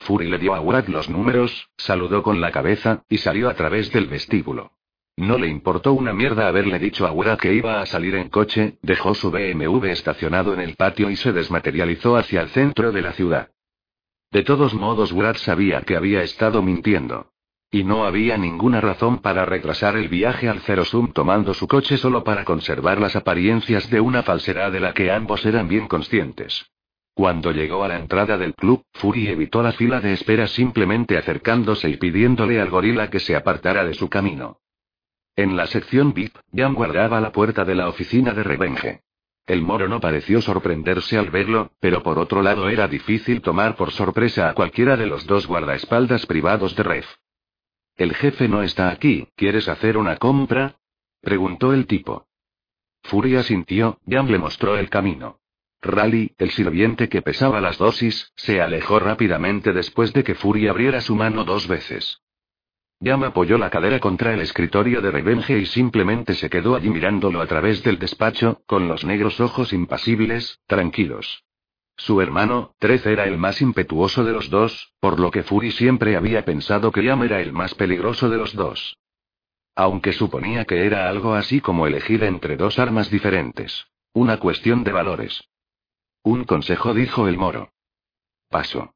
Fury 0.00 0.28
le 0.28 0.38
dio 0.38 0.54
a 0.54 0.60
Wad 0.60 0.88
los 0.88 1.08
números, 1.08 1.70
saludó 1.76 2.22
con 2.22 2.40
la 2.40 2.52
cabeza, 2.52 3.04
y 3.08 3.18
salió 3.18 3.48
a 3.48 3.54
través 3.54 3.92
del 3.92 4.06
vestíbulo. 4.06 4.72
No 5.18 5.38
le 5.38 5.48
importó 5.48 5.94
una 5.94 6.12
mierda 6.12 6.46
haberle 6.46 6.78
dicho 6.78 7.06
a 7.06 7.10
Wura 7.10 7.38
que 7.38 7.54
iba 7.54 7.80
a 7.80 7.86
salir 7.86 8.14
en 8.16 8.28
coche, 8.28 8.76
dejó 8.82 9.14
su 9.14 9.30
BMW 9.30 9.86
estacionado 9.86 10.52
en 10.52 10.60
el 10.60 10.76
patio 10.76 11.10
y 11.10 11.16
se 11.16 11.32
desmaterializó 11.32 12.16
hacia 12.16 12.42
el 12.42 12.50
centro 12.50 12.92
de 12.92 13.00
la 13.00 13.12
ciudad. 13.12 13.48
De 14.30 14.42
todos 14.42 14.74
modos, 14.74 15.12
Wurad 15.12 15.36
sabía 15.36 15.80
que 15.80 15.96
había 15.96 16.22
estado 16.22 16.60
mintiendo. 16.60 17.30
Y 17.70 17.82
no 17.82 18.04
había 18.04 18.36
ninguna 18.36 18.82
razón 18.82 19.20
para 19.20 19.46
retrasar 19.46 19.96
el 19.96 20.08
viaje 20.08 20.50
al 20.50 20.60
Zerosum 20.60 21.12
tomando 21.12 21.54
su 21.54 21.66
coche 21.66 21.96
solo 21.96 22.22
para 22.22 22.44
conservar 22.44 23.00
las 23.00 23.16
apariencias 23.16 23.88
de 23.88 24.00
una 24.00 24.22
falsedad 24.22 24.70
de 24.70 24.80
la 24.80 24.92
que 24.92 25.10
ambos 25.10 25.46
eran 25.46 25.66
bien 25.66 25.88
conscientes. 25.88 26.70
Cuando 27.14 27.52
llegó 27.52 27.82
a 27.82 27.88
la 27.88 27.98
entrada 27.98 28.36
del 28.36 28.54
club, 28.54 28.82
Fury 28.92 29.28
evitó 29.28 29.62
la 29.62 29.72
fila 29.72 30.00
de 30.00 30.12
espera 30.12 30.46
simplemente 30.46 31.16
acercándose 31.16 31.88
y 31.88 31.96
pidiéndole 31.96 32.60
al 32.60 32.68
gorila 32.68 33.08
que 33.08 33.20
se 33.20 33.34
apartara 33.34 33.82
de 33.86 33.94
su 33.94 34.10
camino. 34.10 34.60
En 35.36 35.54
la 35.54 35.66
sección 35.66 36.14
VIP, 36.14 36.34
Jan 36.54 36.72
guardaba 36.72 37.20
la 37.20 37.30
puerta 37.30 37.66
de 37.66 37.74
la 37.74 37.90
oficina 37.90 38.32
de 38.32 38.42
Revenge. 38.42 39.02
El 39.46 39.60
moro 39.60 39.86
no 39.86 40.00
pareció 40.00 40.40
sorprenderse 40.40 41.18
al 41.18 41.30
verlo, 41.30 41.72
pero 41.78 42.02
por 42.02 42.18
otro 42.18 42.42
lado 42.42 42.70
era 42.70 42.88
difícil 42.88 43.42
tomar 43.42 43.76
por 43.76 43.92
sorpresa 43.92 44.48
a 44.48 44.54
cualquiera 44.54 44.96
de 44.96 45.06
los 45.06 45.26
dos 45.26 45.46
guardaespaldas 45.46 46.24
privados 46.24 46.74
de 46.74 46.82
Rev. 46.82 47.04
El 47.96 48.14
jefe 48.14 48.48
no 48.48 48.62
está 48.62 48.88
aquí, 48.88 49.28
¿quieres 49.36 49.68
hacer 49.68 49.98
una 49.98 50.16
compra? 50.16 50.76
preguntó 51.20 51.74
el 51.74 51.86
tipo. 51.86 52.26
Furia 53.02 53.42
sintió, 53.42 53.98
Jan 54.08 54.32
le 54.32 54.38
mostró 54.38 54.78
el 54.78 54.88
camino. 54.88 55.38
Rally, 55.82 56.34
el 56.38 56.50
sirviente 56.50 57.10
que 57.10 57.20
pesaba 57.20 57.60
las 57.60 57.76
dosis, 57.76 58.32
se 58.36 58.62
alejó 58.62 59.00
rápidamente 59.00 59.74
después 59.74 60.14
de 60.14 60.24
que 60.24 60.34
Fury 60.34 60.66
abriera 60.66 61.02
su 61.02 61.14
mano 61.14 61.44
dos 61.44 61.68
veces. 61.68 62.22
Yam 63.00 63.24
apoyó 63.24 63.58
la 63.58 63.68
cadera 63.68 64.00
contra 64.00 64.32
el 64.32 64.40
escritorio 64.40 65.02
de 65.02 65.10
Revenge 65.10 65.58
y 65.58 65.66
simplemente 65.66 66.34
se 66.34 66.48
quedó 66.48 66.74
allí 66.74 66.88
mirándolo 66.88 67.42
a 67.42 67.46
través 67.46 67.82
del 67.82 67.98
despacho, 67.98 68.62
con 68.66 68.88
los 68.88 69.04
negros 69.04 69.38
ojos 69.40 69.72
impasibles, 69.72 70.60
tranquilos. 70.66 71.44
Su 71.98 72.20
hermano, 72.20 72.74
Trece 72.78 73.12
era 73.12 73.24
el 73.24 73.38
más 73.38 73.60
impetuoso 73.60 74.24
de 74.24 74.32
los 74.32 74.50
dos, 74.50 74.92
por 75.00 75.20
lo 75.20 75.30
que 75.30 75.42
Fury 75.42 75.72
siempre 75.72 76.16
había 76.16 76.44
pensado 76.44 76.90
que 76.90 77.04
Yam 77.04 77.22
era 77.22 77.40
el 77.40 77.52
más 77.52 77.74
peligroso 77.74 78.30
de 78.30 78.38
los 78.38 78.54
dos. 78.54 78.98
Aunque 79.74 80.12
suponía 80.12 80.64
que 80.64 80.86
era 80.86 81.08
algo 81.08 81.34
así 81.34 81.60
como 81.60 81.86
elegir 81.86 82.24
entre 82.24 82.56
dos 82.56 82.78
armas 82.78 83.10
diferentes. 83.10 83.86
Una 84.14 84.38
cuestión 84.38 84.84
de 84.84 84.92
valores. 84.92 85.44
Un 86.22 86.44
consejo 86.44 86.94
dijo 86.94 87.28
el 87.28 87.36
moro. 87.36 87.72
Paso. 88.48 88.94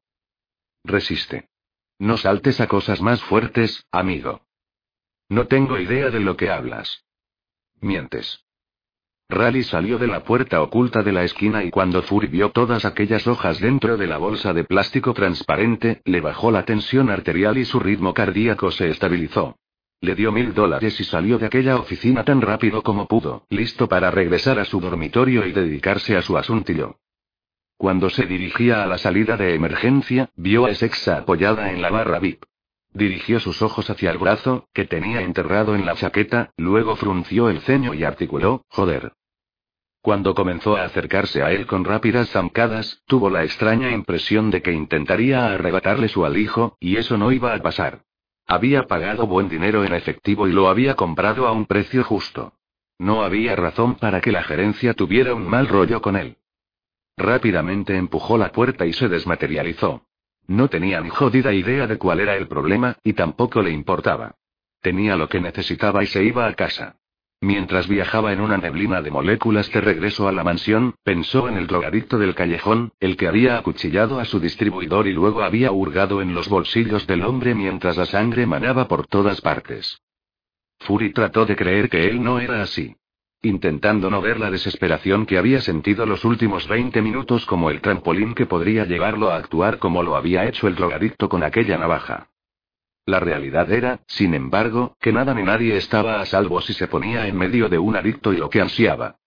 Resiste. 0.83 1.50
No 2.01 2.17
saltes 2.17 2.59
a 2.59 2.65
cosas 2.65 2.99
más 2.99 3.21
fuertes, 3.21 3.85
amigo. 3.91 4.41
No 5.29 5.45
tengo 5.45 5.77
idea 5.77 6.09
de 6.09 6.19
lo 6.19 6.35
que 6.35 6.49
hablas. 6.49 7.03
Mientes. 7.79 8.43
Rally 9.29 9.61
salió 9.63 9.99
de 9.99 10.07
la 10.07 10.23
puerta 10.23 10.63
oculta 10.63 11.03
de 11.03 11.11
la 11.11 11.23
esquina 11.23 11.63
y 11.63 11.69
cuando 11.69 12.01
Fury 12.01 12.25
vio 12.25 12.49
todas 12.49 12.85
aquellas 12.85 13.27
hojas 13.27 13.59
dentro 13.59 13.97
de 13.97 14.07
la 14.07 14.17
bolsa 14.17 14.51
de 14.51 14.63
plástico 14.63 15.13
transparente, 15.13 16.01
le 16.05 16.21
bajó 16.21 16.49
la 16.49 16.65
tensión 16.65 17.11
arterial 17.11 17.59
y 17.59 17.65
su 17.65 17.79
ritmo 17.79 18.15
cardíaco 18.15 18.71
se 18.71 18.89
estabilizó. 18.89 19.57
Le 19.99 20.15
dio 20.15 20.31
mil 20.31 20.55
dólares 20.55 20.99
y 20.99 21.03
salió 21.03 21.37
de 21.37 21.45
aquella 21.45 21.75
oficina 21.75 22.25
tan 22.25 22.41
rápido 22.41 22.81
como 22.81 23.07
pudo, 23.07 23.45
listo 23.51 23.87
para 23.87 24.09
regresar 24.09 24.57
a 24.57 24.65
su 24.65 24.81
dormitorio 24.81 25.45
y 25.45 25.51
dedicarse 25.51 26.17
a 26.17 26.23
su 26.23 26.35
asuntillo. 26.35 26.95
Cuando 27.81 28.11
se 28.11 28.27
dirigía 28.27 28.83
a 28.83 28.85
la 28.85 28.99
salida 28.99 29.37
de 29.37 29.55
emergencia, 29.55 30.29
vio 30.35 30.67
a 30.67 30.75
Sexa 30.75 31.17
apoyada 31.17 31.71
en 31.71 31.81
la 31.81 31.89
barra 31.89 32.19
VIP. 32.19 32.43
Dirigió 32.93 33.39
sus 33.39 33.63
ojos 33.63 33.89
hacia 33.89 34.11
el 34.11 34.19
brazo, 34.19 34.67
que 34.71 34.85
tenía 34.85 35.21
enterrado 35.21 35.73
en 35.73 35.83
la 35.83 35.95
chaqueta, 35.95 36.51
luego 36.57 36.95
frunció 36.95 37.49
el 37.49 37.61
ceño 37.61 37.95
y 37.95 38.03
articuló, 38.03 38.65
joder. 38.69 39.13
Cuando 39.99 40.35
comenzó 40.35 40.77
a 40.77 40.83
acercarse 40.83 41.41
a 41.41 41.51
él 41.53 41.65
con 41.65 41.83
rápidas 41.83 42.29
zancadas, 42.29 43.01
tuvo 43.07 43.31
la 43.31 43.43
extraña 43.43 43.89
impresión 43.89 44.51
de 44.51 44.61
que 44.61 44.73
intentaría 44.73 45.47
arrebatarle 45.47 46.07
su 46.07 46.23
alijo, 46.23 46.77
y 46.79 46.97
eso 46.97 47.17
no 47.17 47.31
iba 47.31 47.55
a 47.55 47.63
pasar. 47.63 48.03
Había 48.45 48.83
pagado 48.83 49.25
buen 49.25 49.49
dinero 49.49 49.83
en 49.83 49.95
efectivo 49.95 50.47
y 50.47 50.51
lo 50.51 50.69
había 50.69 50.93
comprado 50.93 51.47
a 51.47 51.51
un 51.51 51.65
precio 51.65 52.03
justo. 52.03 52.53
No 52.99 53.23
había 53.23 53.55
razón 53.55 53.95
para 53.95 54.21
que 54.21 54.31
la 54.31 54.43
gerencia 54.43 54.93
tuviera 54.93 55.33
un 55.33 55.49
mal 55.49 55.67
rollo 55.67 55.99
con 55.99 56.15
él. 56.15 56.37
Rápidamente 57.17 57.95
empujó 57.95 58.37
la 58.37 58.51
puerta 58.51 58.85
y 58.85 58.93
se 58.93 59.07
desmaterializó. 59.07 60.05
No 60.47 60.69
tenía 60.69 61.01
ni 61.01 61.09
jodida 61.09 61.53
idea 61.53 61.87
de 61.87 61.97
cuál 61.97 62.19
era 62.19 62.35
el 62.35 62.47
problema, 62.47 62.97
y 63.03 63.13
tampoco 63.13 63.61
le 63.61 63.71
importaba. 63.71 64.35
Tenía 64.81 65.15
lo 65.15 65.29
que 65.29 65.39
necesitaba 65.39 66.03
y 66.03 66.07
se 66.07 66.23
iba 66.23 66.47
a 66.47 66.53
casa. 66.53 66.95
Mientras 67.39 67.87
viajaba 67.87 68.33
en 68.33 68.41
una 68.41 68.57
neblina 68.57 69.01
de 69.01 69.09
moléculas 69.09 69.71
de 69.71 69.81
regreso 69.81 70.27
a 70.27 70.31
la 70.31 70.43
mansión, 70.43 70.95
pensó 71.03 71.47
en 71.47 71.57
el 71.57 71.67
drogadicto 71.67 72.19
del 72.19 72.35
callejón, 72.35 72.93
el 72.99 73.17
que 73.17 73.27
había 73.27 73.57
acuchillado 73.57 74.19
a 74.19 74.25
su 74.25 74.39
distribuidor 74.39 75.07
y 75.07 75.13
luego 75.13 75.41
había 75.41 75.71
hurgado 75.71 76.21
en 76.21 76.35
los 76.35 76.49
bolsillos 76.49 77.07
del 77.07 77.23
hombre 77.23 77.55
mientras 77.55 77.97
la 77.97 78.05
sangre 78.05 78.45
manaba 78.45 78.87
por 78.87 79.07
todas 79.07 79.41
partes. 79.41 80.01
Fury 80.79 81.13
trató 81.13 81.45
de 81.45 81.55
creer 81.55 81.89
que 81.89 82.07
él 82.07 82.23
no 82.23 82.39
era 82.39 82.61
así 82.61 82.95
intentando 83.43 84.09
no 84.09 84.21
ver 84.21 84.39
la 84.39 84.51
desesperación 84.51 85.25
que 85.25 85.37
había 85.37 85.61
sentido 85.61 86.05
los 86.05 86.23
últimos 86.25 86.67
20 86.67 87.01
minutos 87.01 87.45
como 87.45 87.69
el 87.69 87.81
trampolín 87.81 88.35
que 88.35 88.45
podría 88.45 88.85
llevarlo 88.85 89.31
a 89.31 89.37
actuar 89.37 89.79
como 89.79 90.03
lo 90.03 90.15
había 90.15 90.45
hecho 90.45 90.67
el 90.67 90.75
drogadicto 90.75 91.27
con 91.27 91.43
aquella 91.43 91.77
navaja. 91.77 92.27
La 93.05 93.19
realidad 93.19 93.71
era, 93.71 94.01
sin 94.05 94.35
embargo, 94.35 94.95
que 94.99 95.11
nada 95.11 95.33
ni 95.33 95.43
nadie 95.43 95.75
estaba 95.75 96.21
a 96.21 96.25
salvo 96.25 96.61
si 96.61 96.73
se 96.73 96.87
ponía 96.87 97.27
en 97.27 97.35
medio 97.35 97.67
de 97.67 97.79
un 97.79 97.95
adicto 97.95 98.31
y 98.31 98.37
lo 98.37 98.49
que 98.49 98.61
ansiaba. 98.61 99.17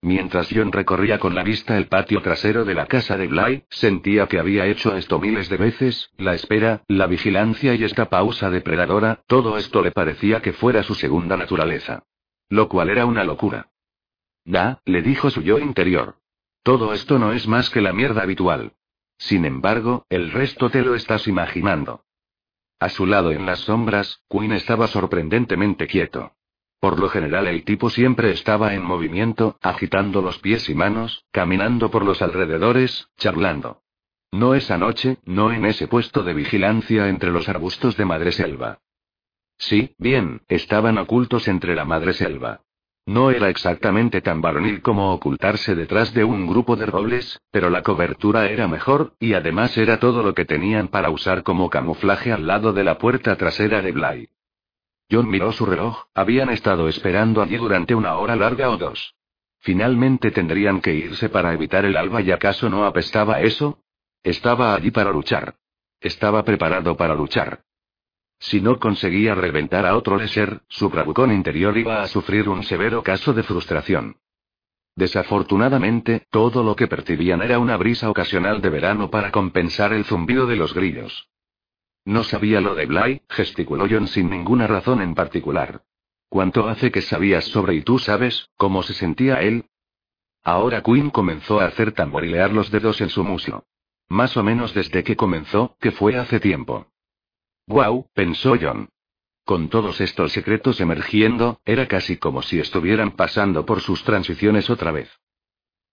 Mientras 0.00 0.48
John 0.54 0.70
recorría 0.70 1.18
con 1.18 1.34
la 1.34 1.42
vista 1.42 1.76
el 1.76 1.88
patio 1.88 2.22
trasero 2.22 2.64
de 2.64 2.74
la 2.74 2.86
casa 2.86 3.16
de 3.16 3.26
Bly, 3.26 3.64
sentía 3.68 4.26
que 4.28 4.38
había 4.38 4.66
hecho 4.66 4.96
esto 4.96 5.18
miles 5.18 5.48
de 5.48 5.56
veces, 5.56 6.10
la 6.18 6.34
espera, 6.34 6.82
la 6.86 7.06
vigilancia 7.08 7.74
y 7.74 7.82
esta 7.82 8.08
pausa 8.08 8.50
depredadora, 8.50 9.22
todo 9.26 9.58
esto 9.58 9.82
le 9.82 9.90
parecía 9.90 10.40
que 10.40 10.52
fuera 10.52 10.84
su 10.84 10.94
segunda 10.94 11.36
naturaleza. 11.36 12.04
Lo 12.48 12.68
cual 12.68 12.90
era 12.90 13.06
una 13.06 13.24
locura. 13.24 13.70
Da, 14.44 14.80
le 14.84 15.02
dijo 15.02 15.30
su 15.30 15.42
yo 15.42 15.58
interior. 15.58 16.16
Todo 16.62 16.92
esto 16.92 17.18
no 17.18 17.32
es 17.32 17.46
más 17.46 17.70
que 17.70 17.80
la 17.80 17.92
mierda 17.92 18.22
habitual. 18.22 18.72
Sin 19.18 19.44
embargo, 19.44 20.06
el 20.08 20.30
resto 20.30 20.70
te 20.70 20.82
lo 20.82 20.94
estás 20.94 21.26
imaginando. 21.26 22.04
A 22.80 22.88
su 22.88 23.06
lado 23.06 23.32
en 23.32 23.44
las 23.44 23.60
sombras, 23.60 24.22
Quinn 24.30 24.52
estaba 24.52 24.86
sorprendentemente 24.86 25.86
quieto. 25.86 26.32
Por 26.80 27.00
lo 27.00 27.08
general 27.08 27.48
el 27.48 27.64
tipo 27.64 27.90
siempre 27.90 28.30
estaba 28.30 28.74
en 28.74 28.84
movimiento, 28.84 29.58
agitando 29.60 30.22
los 30.22 30.38
pies 30.38 30.68
y 30.68 30.74
manos, 30.74 31.24
caminando 31.32 31.90
por 31.90 32.04
los 32.04 32.22
alrededores, 32.22 33.08
charlando. 33.16 33.82
No 34.30 34.54
esa 34.54 34.78
noche, 34.78 35.18
no 35.24 35.52
en 35.52 35.64
ese 35.64 35.88
puesto 35.88 36.22
de 36.22 36.34
vigilancia 36.34 37.08
entre 37.08 37.30
los 37.30 37.48
arbustos 37.48 37.96
de 37.96 38.04
Madreselva. 38.04 38.78
Sí, 39.58 39.94
bien, 39.98 40.42
estaban 40.48 40.98
ocultos 40.98 41.48
entre 41.48 41.74
la 41.74 41.84
madre 41.84 42.12
selva. 42.12 42.62
No 43.06 43.30
era 43.30 43.48
exactamente 43.48 44.20
tan 44.20 44.40
varonil 44.40 44.82
como 44.82 45.14
ocultarse 45.14 45.74
detrás 45.74 46.12
de 46.12 46.24
un 46.24 46.46
grupo 46.46 46.76
de 46.76 46.86
robles, 46.86 47.40
pero 47.50 47.70
la 47.70 47.82
cobertura 47.82 48.50
era 48.50 48.68
mejor, 48.68 49.14
y 49.18 49.32
además 49.32 49.76
era 49.78 49.98
todo 49.98 50.22
lo 50.22 50.34
que 50.34 50.44
tenían 50.44 50.88
para 50.88 51.10
usar 51.10 51.42
como 51.42 51.70
camuflaje 51.70 52.32
al 52.32 52.46
lado 52.46 52.72
de 52.72 52.84
la 52.84 52.98
puerta 52.98 53.34
trasera 53.36 53.80
de 53.80 53.92
Bly. 53.92 54.28
John 55.10 55.28
miró 55.28 55.52
su 55.52 55.64
reloj, 55.64 56.04
habían 56.14 56.50
estado 56.50 56.86
esperando 56.86 57.40
allí 57.40 57.56
durante 57.56 57.94
una 57.94 58.16
hora 58.18 58.36
larga 58.36 58.68
o 58.70 58.76
dos. 58.76 59.14
Finalmente 59.60 60.30
tendrían 60.30 60.82
que 60.82 60.94
irse 60.94 61.30
para 61.30 61.52
evitar 61.54 61.84
el 61.86 61.96
alba 61.96 62.20
y 62.20 62.30
acaso 62.30 62.68
no 62.68 62.84
apestaba 62.84 63.40
eso? 63.40 63.82
Estaba 64.22 64.74
allí 64.74 64.90
para 64.90 65.10
luchar. 65.10 65.54
Estaba 66.00 66.44
preparado 66.44 66.96
para 66.96 67.14
luchar. 67.14 67.62
Si 68.38 68.60
no 68.60 68.78
conseguía 68.78 69.34
reventar 69.34 69.84
a 69.84 69.96
otro 69.96 70.18
ser, 70.28 70.62
su 70.68 70.88
bravucón 70.90 71.32
interior 71.32 71.76
iba 71.76 72.02
a 72.02 72.08
sufrir 72.08 72.48
un 72.48 72.62
severo 72.62 73.02
caso 73.02 73.32
de 73.32 73.42
frustración. 73.42 74.16
Desafortunadamente, 74.94 76.26
todo 76.30 76.62
lo 76.62 76.74
que 76.74 76.88
percibían 76.88 77.42
era 77.42 77.58
una 77.58 77.76
brisa 77.76 78.10
ocasional 78.10 78.60
de 78.60 78.70
verano 78.70 79.10
para 79.10 79.30
compensar 79.30 79.92
el 79.92 80.04
zumbido 80.04 80.46
de 80.46 80.56
los 80.56 80.74
grillos. 80.74 81.28
No 82.04 82.24
sabía 82.24 82.60
lo 82.60 82.74
de 82.74 82.86
Bly, 82.86 83.22
gesticuló 83.28 83.86
John 83.88 84.08
sin 84.08 84.30
ninguna 84.30 84.66
razón 84.66 85.02
en 85.02 85.14
particular. 85.14 85.82
¿Cuánto 86.28 86.68
hace 86.68 86.90
que 86.90 87.02
sabías 87.02 87.44
sobre 87.44 87.74
y 87.74 87.82
tú 87.82 87.98
sabes 87.98 88.50
cómo 88.56 88.82
se 88.82 88.94
sentía 88.94 89.40
él? 89.40 89.66
Ahora 90.42 90.82
Quinn 90.82 91.10
comenzó 91.10 91.60
a 91.60 91.66
hacer 91.66 91.92
tamborilear 91.92 92.52
los 92.52 92.70
dedos 92.70 93.00
en 93.00 93.10
su 93.10 93.24
muslo. 93.24 93.64
Más 94.08 94.36
o 94.36 94.42
menos 94.42 94.74
desde 94.74 95.04
que 95.04 95.16
comenzó, 95.16 95.76
que 95.80 95.90
fue 95.90 96.16
hace 96.16 96.40
tiempo. 96.40 96.86
Wow, 97.68 98.08
pensó 98.14 98.56
John. 98.58 98.88
Con 99.44 99.68
todos 99.68 100.00
estos 100.00 100.32
secretos 100.32 100.80
emergiendo, 100.80 101.60
era 101.66 101.86
casi 101.86 102.16
como 102.16 102.40
si 102.40 102.58
estuvieran 102.58 103.12
pasando 103.12 103.66
por 103.66 103.82
sus 103.82 104.04
transiciones 104.04 104.70
otra 104.70 104.90
vez. 104.90 105.10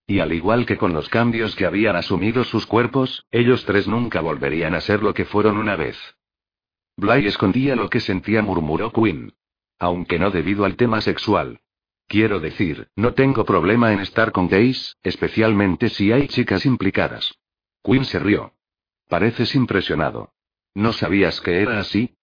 Y 0.06 0.20
al 0.20 0.32
igual 0.32 0.64
que 0.64 0.78
con 0.78 0.94
los 0.94 1.10
cambios 1.10 1.54
que 1.54 1.66
habían 1.66 1.94
asumido 1.94 2.44
sus 2.44 2.64
cuerpos, 2.64 3.26
ellos 3.30 3.66
tres 3.66 3.86
nunca 3.86 4.22
volverían 4.22 4.74
a 4.74 4.80
ser 4.80 5.02
lo 5.02 5.12
que 5.12 5.26
fueron 5.26 5.58
una 5.58 5.76
vez. 5.76 5.98
Bly 6.96 7.26
escondía 7.26 7.76
lo 7.76 7.90
que 7.90 8.00
sentía, 8.00 8.40
murmuró 8.40 8.90
Quinn. 8.90 9.34
Aunque 9.78 10.18
no 10.18 10.30
debido 10.30 10.64
al 10.64 10.76
tema 10.76 11.02
sexual. 11.02 11.60
Quiero 12.06 12.40
decir, 12.40 12.88
no 12.96 13.12
tengo 13.12 13.44
problema 13.44 13.92
en 13.92 14.00
estar 14.00 14.32
con 14.32 14.48
gays, 14.48 14.96
especialmente 15.02 15.90
si 15.90 16.10
hay 16.10 16.26
chicas 16.28 16.64
implicadas. 16.64 17.38
Quinn 17.82 18.06
se 18.06 18.18
rió. 18.18 18.54
Pareces 19.08 19.54
impresionado. 19.54 20.32
¿No 20.76 20.92
sabías 20.92 21.40
que 21.40 21.62
era 21.62 21.78
así? 21.78 22.18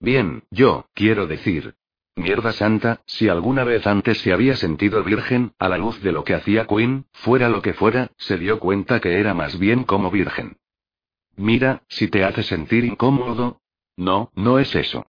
Bien, 0.00 0.42
yo, 0.50 0.88
quiero 0.92 1.28
decir. 1.28 1.76
Mierda 2.16 2.50
santa, 2.50 3.00
si 3.06 3.28
alguna 3.28 3.62
vez 3.62 3.86
antes 3.86 4.18
se 4.18 4.32
había 4.32 4.56
sentido 4.56 5.04
virgen, 5.04 5.52
a 5.60 5.68
la 5.68 5.78
luz 5.78 6.02
de 6.02 6.10
lo 6.10 6.24
que 6.24 6.34
hacía 6.34 6.66
Quinn, 6.66 7.06
fuera 7.12 7.48
lo 7.48 7.62
que 7.62 7.74
fuera, 7.74 8.10
se 8.16 8.38
dio 8.38 8.58
cuenta 8.58 8.98
que 8.98 9.20
era 9.20 9.34
más 9.34 9.56
bien 9.60 9.84
como 9.84 10.10
virgen. 10.10 10.56
Mira, 11.36 11.84
si 11.86 12.08
te 12.08 12.24
hace 12.24 12.42
sentir 12.42 12.84
incómodo. 12.84 13.60
No, 13.96 14.32
no 14.34 14.58
es 14.58 14.74
eso. 14.74 15.06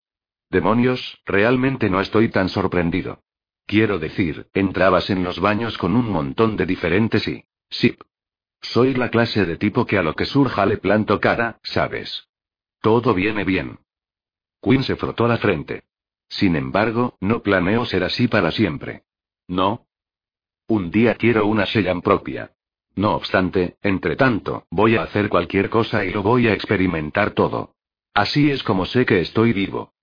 Demonios, 0.49 1.21
realmente 1.25 1.89
no 1.89 2.01
estoy 2.01 2.27
tan 2.27 2.49
sorprendido. 2.49 3.23
Quiero 3.65 3.99
decir, 3.99 4.49
entrabas 4.53 5.09
en 5.09 5.23
los 5.23 5.39
baños 5.39 5.77
con 5.77 5.95
un 5.95 6.09
montón 6.09 6.57
de 6.57 6.65
diferentes 6.65 7.25
y... 7.29 7.45
Sí. 7.69 7.97
Soy 8.59 8.95
la 8.95 9.09
clase 9.11 9.45
de 9.45 9.55
tipo 9.55 9.85
que 9.85 9.97
a 9.97 10.03
lo 10.03 10.13
que 10.13 10.25
surja 10.25 10.65
le 10.65 10.77
planto 10.77 11.21
cara, 11.21 11.59
¿sabes? 11.63 12.27
Todo 12.85 13.15
viene 13.15 13.43
bien. 13.43 13.79
Quinn 14.61 14.83
se 14.83 14.95
frotó 14.95 15.27
la 15.27 15.39
frente. 15.39 15.85
Sin 16.29 16.55
embargo, 16.55 17.17
no 17.19 17.41
planeo 17.41 17.83
ser 17.83 18.03
así 18.03 18.27
para 18.27 18.51
siempre. 18.51 19.05
¿No? 19.47 19.87
Un 20.67 20.91
día 20.91 21.15
quiero 21.15 21.47
una 21.47 21.65
Shellan 21.65 22.03
propia. 22.03 22.51
No 22.93 23.15
obstante, 23.15 23.77
entre 23.81 24.15
tanto, 24.15 24.67
voy 24.69 24.97
a 24.97 25.01
hacer 25.01 25.29
cualquier 25.29 25.71
cosa 25.71 26.05
y 26.05 26.11
lo 26.11 26.21
voy 26.21 26.47
a 26.47 26.53
experimentar 26.53 27.31
todo. 27.31 27.73
Así 28.13 28.51
es 28.51 28.61
como 28.61 28.85
sé 28.85 29.03
que 29.03 29.19
estoy 29.19 29.51
vivo. 29.51 29.95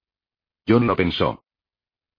John 0.67 0.89
lo 0.89 0.97
pensó. 0.97 1.45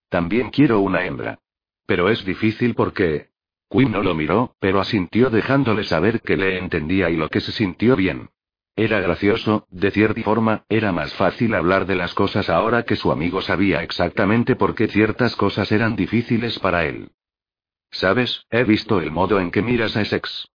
También 0.08 0.50
quiero 0.50 0.80
una 0.80 1.06
hembra. 1.06 1.40
Pero 1.86 2.08
es 2.08 2.24
difícil 2.24 2.74
porque... 2.74 3.32
Quinn 3.70 3.92
no 3.92 4.02
lo 4.02 4.16
miró, 4.16 4.56
pero 4.62 4.80
asintió 4.80 5.30
dejándole 5.30 5.84
saber 5.84 6.22
que 6.22 6.38
le 6.38 6.58
entendía 6.58 7.10
y 7.10 7.18
lo 7.18 7.28
que 7.28 7.42
se 7.42 7.52
sintió 7.52 7.98
bien. 7.98 8.30
Era 8.76 9.00
gracioso, 9.02 9.68
de 9.70 9.92
cierta 9.92 10.22
forma, 10.24 10.66
era 10.68 10.92
más 10.92 11.14
fácil 11.14 11.54
hablar 11.54 11.86
de 11.86 11.96
las 11.96 12.16
cosas 12.16 12.50
ahora 12.50 12.84
que 12.84 12.96
su 12.96 13.12
amigo 13.12 13.42
sabía 13.42 13.84
exactamente 13.84 14.56
por 14.56 14.74
qué 14.74 14.88
ciertas 14.88 15.36
cosas 15.36 15.72
eran 15.72 15.96
difíciles 15.96 16.58
para 16.58 16.86
él. 16.86 17.12
Sabes, 17.92 18.48
he 18.50 18.64
visto 18.64 19.00
el 19.00 19.12
modo 19.12 19.40
en 19.40 19.52
que 19.52 19.62
miras 19.62 19.96
a 19.96 20.02
Essex. 20.02 20.50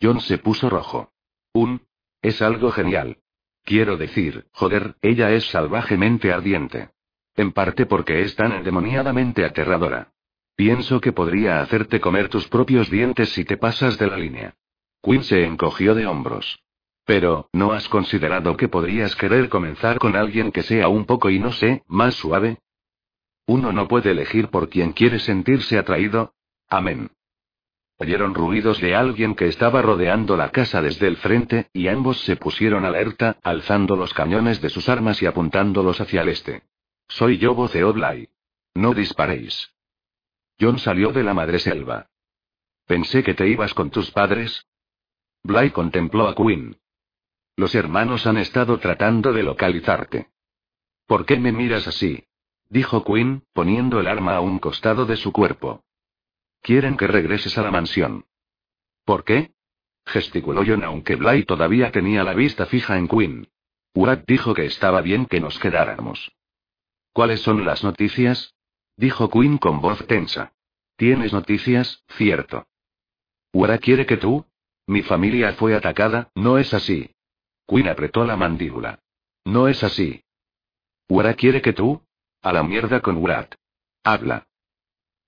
John 0.00 0.20
se 0.20 0.38
puso 0.38 0.70
rojo. 0.70 1.12
Un. 1.52 1.82
Es 2.22 2.40
algo 2.40 2.70
genial. 2.70 3.18
Quiero 3.64 3.98
decir, 3.98 4.46
joder, 4.52 4.96
ella 5.02 5.30
es 5.32 5.44
salvajemente 5.50 6.32
ardiente. 6.32 6.90
En 7.36 7.52
parte 7.52 7.84
porque 7.84 8.22
es 8.22 8.34
tan 8.36 8.52
endemoniadamente 8.52 9.44
aterradora. 9.44 10.12
Pienso 10.56 11.00
que 11.00 11.12
podría 11.12 11.60
hacerte 11.60 12.00
comer 12.00 12.28
tus 12.30 12.48
propios 12.48 12.88
dientes 12.88 13.30
si 13.30 13.44
te 13.44 13.58
pasas 13.58 13.98
de 13.98 14.06
la 14.06 14.16
línea. 14.16 14.54
Quinn 15.02 15.22
se 15.22 15.44
encogió 15.44 15.94
de 15.94 16.06
hombros. 16.06 16.63
Pero, 17.04 17.48
¿no 17.52 17.72
has 17.72 17.88
considerado 17.88 18.56
que 18.56 18.68
podrías 18.68 19.14
querer 19.16 19.48
comenzar 19.48 19.98
con 19.98 20.16
alguien 20.16 20.52
que 20.52 20.62
sea 20.62 20.88
un 20.88 21.04
poco 21.04 21.30
y 21.30 21.38
no 21.38 21.52
sé, 21.52 21.82
más 21.86 22.14
suave? 22.14 22.58
Uno 23.46 23.72
no 23.72 23.88
puede 23.88 24.12
elegir 24.12 24.48
por 24.48 24.70
quien 24.70 24.92
quiere 24.92 25.18
sentirse 25.18 25.78
atraído. 25.78 26.32
Amén. 26.68 27.10
Oyeron 27.98 28.34
ruidos 28.34 28.80
de 28.80 28.94
alguien 28.94 29.34
que 29.34 29.46
estaba 29.46 29.82
rodeando 29.82 30.36
la 30.36 30.50
casa 30.50 30.82
desde 30.82 31.06
el 31.06 31.16
frente, 31.18 31.68
y 31.72 31.88
ambos 31.88 32.20
se 32.22 32.36
pusieron 32.36 32.84
alerta, 32.84 33.36
alzando 33.42 33.96
los 33.96 34.12
cañones 34.14 34.60
de 34.60 34.70
sus 34.70 34.88
armas 34.88 35.22
y 35.22 35.26
apuntándolos 35.26 36.00
hacia 36.00 36.22
el 36.22 36.30
este. 36.30 36.62
Soy 37.06 37.38
yo, 37.38 37.54
voceó 37.54 37.92
Bly. 37.92 38.30
No 38.74 38.94
disparéis. 38.94 39.72
John 40.58 40.78
salió 40.78 41.12
de 41.12 41.22
la 41.22 41.34
madreselva. 41.34 42.06
Pensé 42.86 43.22
que 43.22 43.34
te 43.34 43.46
ibas 43.46 43.74
con 43.74 43.90
tus 43.90 44.10
padres. 44.10 44.66
Bly 45.44 45.70
contempló 45.70 46.28
a 46.28 46.34
Quinn. 46.34 46.76
Los 47.56 47.74
hermanos 47.74 48.26
han 48.26 48.36
estado 48.36 48.78
tratando 48.78 49.32
de 49.32 49.42
localizarte. 49.42 50.28
¿Por 51.06 51.24
qué 51.26 51.38
me 51.38 51.52
miras 51.52 51.86
así? 51.86 52.24
dijo 52.68 53.04
Quinn, 53.04 53.44
poniendo 53.52 54.00
el 54.00 54.08
arma 54.08 54.36
a 54.36 54.40
un 54.40 54.58
costado 54.58 55.06
de 55.06 55.16
su 55.16 55.32
cuerpo. 55.32 55.84
Quieren 56.62 56.96
que 56.96 57.06
regreses 57.06 57.56
a 57.58 57.62
la 57.62 57.70
mansión. 57.70 58.26
¿Por 59.04 59.24
qué? 59.24 59.52
gesticuló 60.06 60.62
John 60.66 60.82
aunque 60.82 61.16
Bly 61.16 61.44
todavía 61.44 61.92
tenía 61.92 62.24
la 62.24 62.34
vista 62.34 62.66
fija 62.66 62.98
en 62.98 63.08
Quinn. 63.08 63.48
Watt 63.94 64.24
dijo 64.26 64.54
que 64.54 64.66
estaba 64.66 65.00
bien 65.02 65.26
que 65.26 65.40
nos 65.40 65.58
quedáramos. 65.58 66.32
¿Cuáles 67.12 67.40
son 67.40 67.64
las 67.64 67.84
noticias? 67.84 68.54
dijo 68.96 69.30
Quinn 69.30 69.58
con 69.58 69.80
voz 69.80 70.04
tensa. 70.06 70.52
¿Tienes 70.96 71.32
noticias, 71.32 72.02
cierto? 72.08 72.66
Wara 73.52 73.78
quiere 73.78 74.06
que 74.06 74.16
tú. 74.16 74.46
Mi 74.86 75.02
familia 75.02 75.52
fue 75.52 75.74
atacada, 75.74 76.30
¿no 76.34 76.58
es 76.58 76.74
así? 76.74 77.13
Quinn 77.66 77.88
apretó 77.88 78.24
la 78.24 78.36
mandíbula. 78.36 79.00
No 79.44 79.68
es 79.68 79.82
así. 79.82 80.22
¿Wara 81.08 81.34
quiere 81.34 81.60
que 81.62 81.72
tú? 81.72 82.02
A 82.42 82.52
la 82.52 82.62
mierda 82.62 83.00
con 83.00 83.18
Watt. 83.18 83.54
Habla. 84.02 84.46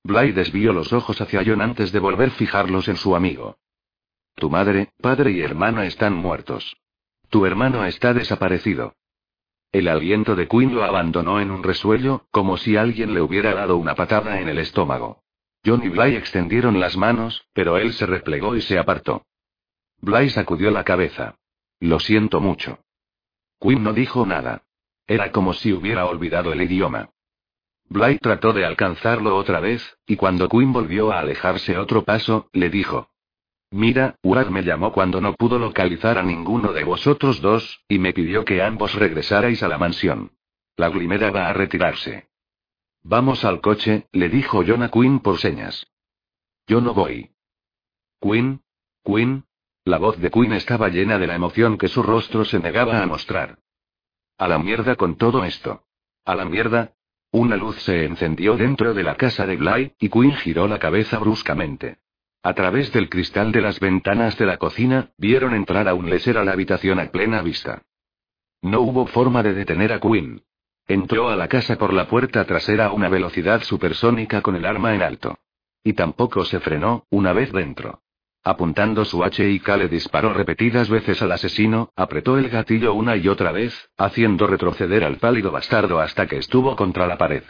Bly 0.05 0.33
desvió 0.33 0.73
los 0.73 0.93
ojos 0.93 1.21
hacia 1.21 1.43
John 1.45 1.61
antes 1.61 1.91
de 1.93 1.99
volver 1.99 2.29
a 2.29 2.33
fijarlos 2.33 2.89
en 2.89 2.97
su 2.97 3.17
amigo. 3.17 3.59
Tu 4.37 4.49
madre, 4.51 4.93
padre 5.01 5.33
y 5.33 5.41
hermana 5.41 5.87
están 5.87 6.15
muertos. 6.15 6.77
Tu 7.31 7.45
hermano 7.45 7.85
está 7.85 8.15
desaparecido. 8.15 8.95
El 9.73 9.89
aliento 9.89 10.37
de 10.37 10.47
Quinn 10.47 10.75
lo 10.75 10.85
abandonó 10.85 11.41
en 11.41 11.51
un 11.51 11.63
resuello, 11.63 12.27
como 12.31 12.57
si 12.57 12.77
alguien 12.77 13.15
le 13.15 13.21
hubiera 13.21 13.55
dado 13.55 13.77
una 13.77 13.95
patada 13.95 14.41
en 14.41 14.49
el 14.49 14.59
estómago. 14.59 15.23
John 15.65 15.83
y 15.85 15.89
Bly 15.89 16.15
extendieron 16.15 16.79
las 16.79 16.97
manos, 16.97 17.49
pero 17.53 17.77
él 17.77 17.93
se 17.93 18.07
replegó 18.07 18.55
y 18.55 18.61
se 18.61 18.79
apartó. 18.79 19.27
Bly 20.01 20.31
sacudió 20.31 20.71
la 20.71 20.85
cabeza. 20.85 21.37
Lo 21.81 22.01
siento 22.01 22.41
mucho. 22.41 22.79
Quinn 23.61 23.83
no 23.83 23.93
dijo 23.93 24.27
nada. 24.27 24.63
Era 25.07 25.31
como 25.31 25.53
si 25.53 25.73
hubiera 25.73 26.07
olvidado 26.07 26.53
el 26.53 26.63
idioma. 26.63 27.11
Bly 27.89 28.19
trató 28.19 28.53
de 28.53 28.65
alcanzarlo 28.65 29.37
otra 29.37 29.61
vez, 29.61 29.99
y 30.07 30.17
cuando 30.17 30.49
Quinn 30.49 30.73
volvió 30.73 31.13
a 31.13 31.21
alejarse 31.21 31.79
otro 31.79 32.05
paso, 32.05 32.49
le 32.53 32.69
dijo. 32.71 33.11
Mira, 33.71 34.17
Urad 34.23 34.49
me 34.49 34.63
llamó 34.63 34.93
cuando 34.93 35.21
no 35.21 35.35
pudo 35.35 35.59
localizar 35.59 36.19
a 36.19 36.23
ninguno 36.23 36.73
de 36.73 36.85
vosotros 36.85 37.41
dos, 37.41 37.85
y 37.89 37.99
me 37.99 38.13
pidió 38.13 38.45
que 38.45 38.63
ambos 38.63 38.95
regresarais 38.95 39.63
a 39.63 39.69
la 39.69 39.79
mansión. 39.79 40.33
La 40.77 40.89
glimera 40.89 41.31
va 41.31 41.49
a 41.49 41.53
retirarse. 41.53 42.29
Vamos 43.03 43.45
al 43.45 43.61
coche, 43.61 44.09
le 44.13 44.29
dijo 44.29 44.65
John 44.67 44.83
a 44.83 44.91
Quinn 44.91 45.21
por 45.21 45.39
señas. 45.39 45.87
Yo 46.67 46.81
no 46.81 46.93
voy. 46.93 47.31
Quinn, 48.21 48.63
Quinn, 49.05 49.46
la 49.87 49.99
voz 49.99 50.19
de 50.19 50.33
Quinn 50.33 50.53
estaba 50.53 50.89
llena 50.89 51.17
de 51.17 51.29
la 51.29 51.37
emoción 51.37 51.79
que 51.79 51.87
su 51.87 52.03
rostro 52.03 52.45
se 52.45 52.59
negaba 52.59 53.01
a 53.01 53.07
mostrar. 53.07 53.61
A 54.37 54.49
la 54.49 54.59
mierda 54.59 54.97
con 54.97 55.17
todo 55.17 55.45
esto. 55.45 55.85
A 56.25 56.35
la 56.35 56.45
mierda. 56.45 56.95
Una 57.31 57.57
luz 57.57 57.77
se 57.83 58.05
encendió 58.05 58.57
dentro 58.57 58.95
de 58.95 59.05
la 59.05 59.15
casa 59.15 59.47
de 59.47 59.57
Bly, 59.57 59.95
y 60.01 60.09
Quinn 60.09 60.35
giró 60.35 60.67
la 60.67 60.81
cabeza 60.81 61.21
bruscamente. 61.21 61.99
A 62.43 62.53
través 62.55 62.93
del 62.93 63.09
cristal 63.09 63.53
de 63.53 63.61
las 63.61 63.79
ventanas 63.79 64.37
de 64.37 64.47
la 64.47 64.57
cocina, 64.57 65.13
vieron 65.19 65.55
entrar 65.55 65.87
a 65.87 65.95
un 65.95 66.11
leser 66.11 66.37
a 66.37 66.45
la 66.45 66.53
habitación 66.53 66.99
a 66.99 67.13
plena 67.13 67.41
vista. 67.43 67.83
No 68.63 68.81
hubo 68.81 69.07
forma 69.07 69.45
de 69.45 69.55
detener 69.55 69.93
a 69.93 70.01
Quinn. 70.01 70.43
Entró 70.89 71.29
a 71.29 71.37
la 71.37 71.47
casa 71.47 71.79
por 71.79 71.93
la 71.93 72.09
puerta 72.09 72.45
trasera 72.45 72.87
a 72.87 72.93
una 72.93 73.09
velocidad 73.09 73.63
supersónica 73.63 74.43
con 74.43 74.57
el 74.57 74.67
arma 74.67 74.97
en 74.97 75.03
alto. 75.03 75.39
Y 75.85 75.93
tampoco 75.93 76.45
se 76.45 76.59
frenó, 76.59 77.07
una 77.09 77.33
vez 77.33 77.53
dentro. 77.53 78.03
Apuntando 78.47 79.05
su 79.05 79.25
HIK 79.25 79.69
le 79.77 79.89
disparó 79.89 80.33
repetidas 80.33 80.89
veces 80.89 81.21
al 81.21 81.33
asesino, 81.33 81.91
apretó 81.97 82.39
el 82.39 82.49
gatillo 82.49 82.95
una 82.95 83.17
y 83.17 83.27
otra 83.27 83.51
vez, 83.51 83.91
haciendo 83.99 84.47
retroceder 84.47 85.03
al 85.03 85.17
pálido 85.17 85.51
bastardo 85.51 85.99
hasta 85.99 86.29
que 86.29 86.37
estuvo 86.37 86.77
contra 86.77 87.09
la 87.09 87.19
pared. 87.19 87.43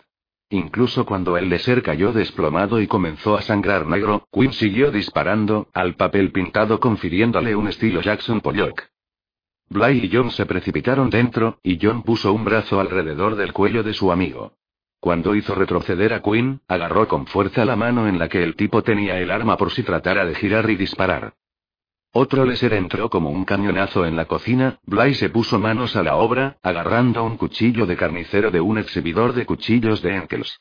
Incluso 0.49 1.05
cuando 1.05 1.37
el 1.37 1.59
ser 1.59 1.83
cayó 1.83 2.15
desplomado 2.15 2.81
y 2.81 2.87
comenzó 2.87 3.37
a 3.37 3.43
sangrar 3.43 3.87
negro, 3.87 4.27
Quinn 4.33 4.55
siguió 4.55 4.91
disparando, 4.91 5.69
al 5.75 5.97
papel 5.97 6.33
pintado 6.33 6.81
confiriéndole 6.81 7.55
un 7.55 7.69
estilo 7.69 8.01
Jackson 8.01 8.41
Pollock. 8.41 8.85
Bly 9.69 10.07
y 10.07 10.11
John 10.11 10.31
se 10.31 10.47
precipitaron 10.47 11.11
dentro, 11.11 11.59
y 11.63 11.79
John 11.79 12.05
puso 12.05 12.33
un 12.33 12.47
brazo 12.47 12.81
alrededor 12.81 13.37
del 13.37 13.53
cuello 13.53 13.83
de 13.83 13.93
su 13.93 14.11
amigo. 14.11 14.55
Cuando 15.01 15.35
hizo 15.35 15.55
retroceder 15.55 16.13
a 16.13 16.23
Quinn, 16.23 16.61
agarró 16.69 17.07
con 17.07 17.27
fuerza 17.27 17.65
la 17.65 17.77
mano 17.77 18.09
en 18.09 18.19
la 18.19 18.29
que 18.29 18.43
el 18.43 18.57
tipo 18.57 18.83
tenía 18.83 19.21
el 19.21 19.31
arma 19.31 19.57
por 19.57 19.71
si 19.71 19.83
tratara 19.83 20.25
de 20.25 20.35
girar 20.35 20.69
y 20.71 20.77
disparar. 20.77 21.35
Otro 22.13 22.47
léser 22.47 22.73
entró 22.73 23.11
como 23.11 23.31
un 23.31 23.45
cañonazo 23.45 24.07
en 24.07 24.17
la 24.17 24.25
cocina, 24.25 24.79
Bly 24.85 25.15
se 25.15 25.29
puso 25.29 25.59
manos 25.59 25.97
a 25.97 26.03
la 26.03 26.17
obra, 26.17 26.57
agarrando 26.63 27.23
un 27.23 27.37
cuchillo 27.37 27.85
de 27.85 27.97
carnicero 27.97 28.51
de 28.51 28.61
un 28.61 28.79
exhibidor 28.79 29.35
de 29.35 29.45
cuchillos 29.45 30.01
de 30.01 30.17
Enkels. 30.17 30.61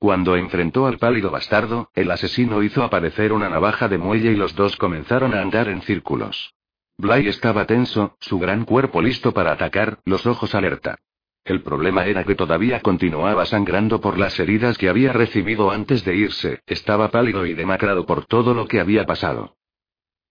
Cuando 0.00 0.36
enfrentó 0.36 0.86
al 0.86 0.98
pálido 0.98 1.30
bastardo, 1.30 1.90
el 1.94 2.10
asesino 2.10 2.62
hizo 2.62 2.82
aparecer 2.82 3.32
una 3.32 3.48
navaja 3.48 3.88
de 3.88 3.98
muelle 3.98 4.32
y 4.32 4.36
los 4.36 4.56
dos 4.56 4.76
comenzaron 4.76 5.32
a 5.32 5.40
andar 5.40 5.68
en 5.68 5.80
círculos. 5.82 6.54
Bly 6.98 7.28
estaba 7.28 7.66
tenso, 7.66 8.16
su 8.20 8.38
gran 8.38 8.64
cuerpo 8.64 9.00
listo 9.00 9.32
para 9.32 9.52
atacar, 9.52 10.00
los 10.04 10.26
ojos 10.26 10.54
alerta. 10.54 10.98
El 11.44 11.62
problema 11.62 12.06
era 12.06 12.24
que 12.24 12.34
todavía 12.34 12.80
continuaba 12.80 13.44
sangrando 13.44 14.00
por 14.00 14.18
las 14.18 14.40
heridas 14.40 14.78
que 14.78 14.88
había 14.88 15.12
recibido 15.12 15.70
antes 15.70 16.02
de 16.02 16.16
irse, 16.16 16.62
estaba 16.66 17.10
pálido 17.10 17.44
y 17.44 17.52
demacrado 17.52 18.06
por 18.06 18.24
todo 18.24 18.54
lo 18.54 18.66
que 18.66 18.80
había 18.80 19.04
pasado. 19.04 19.56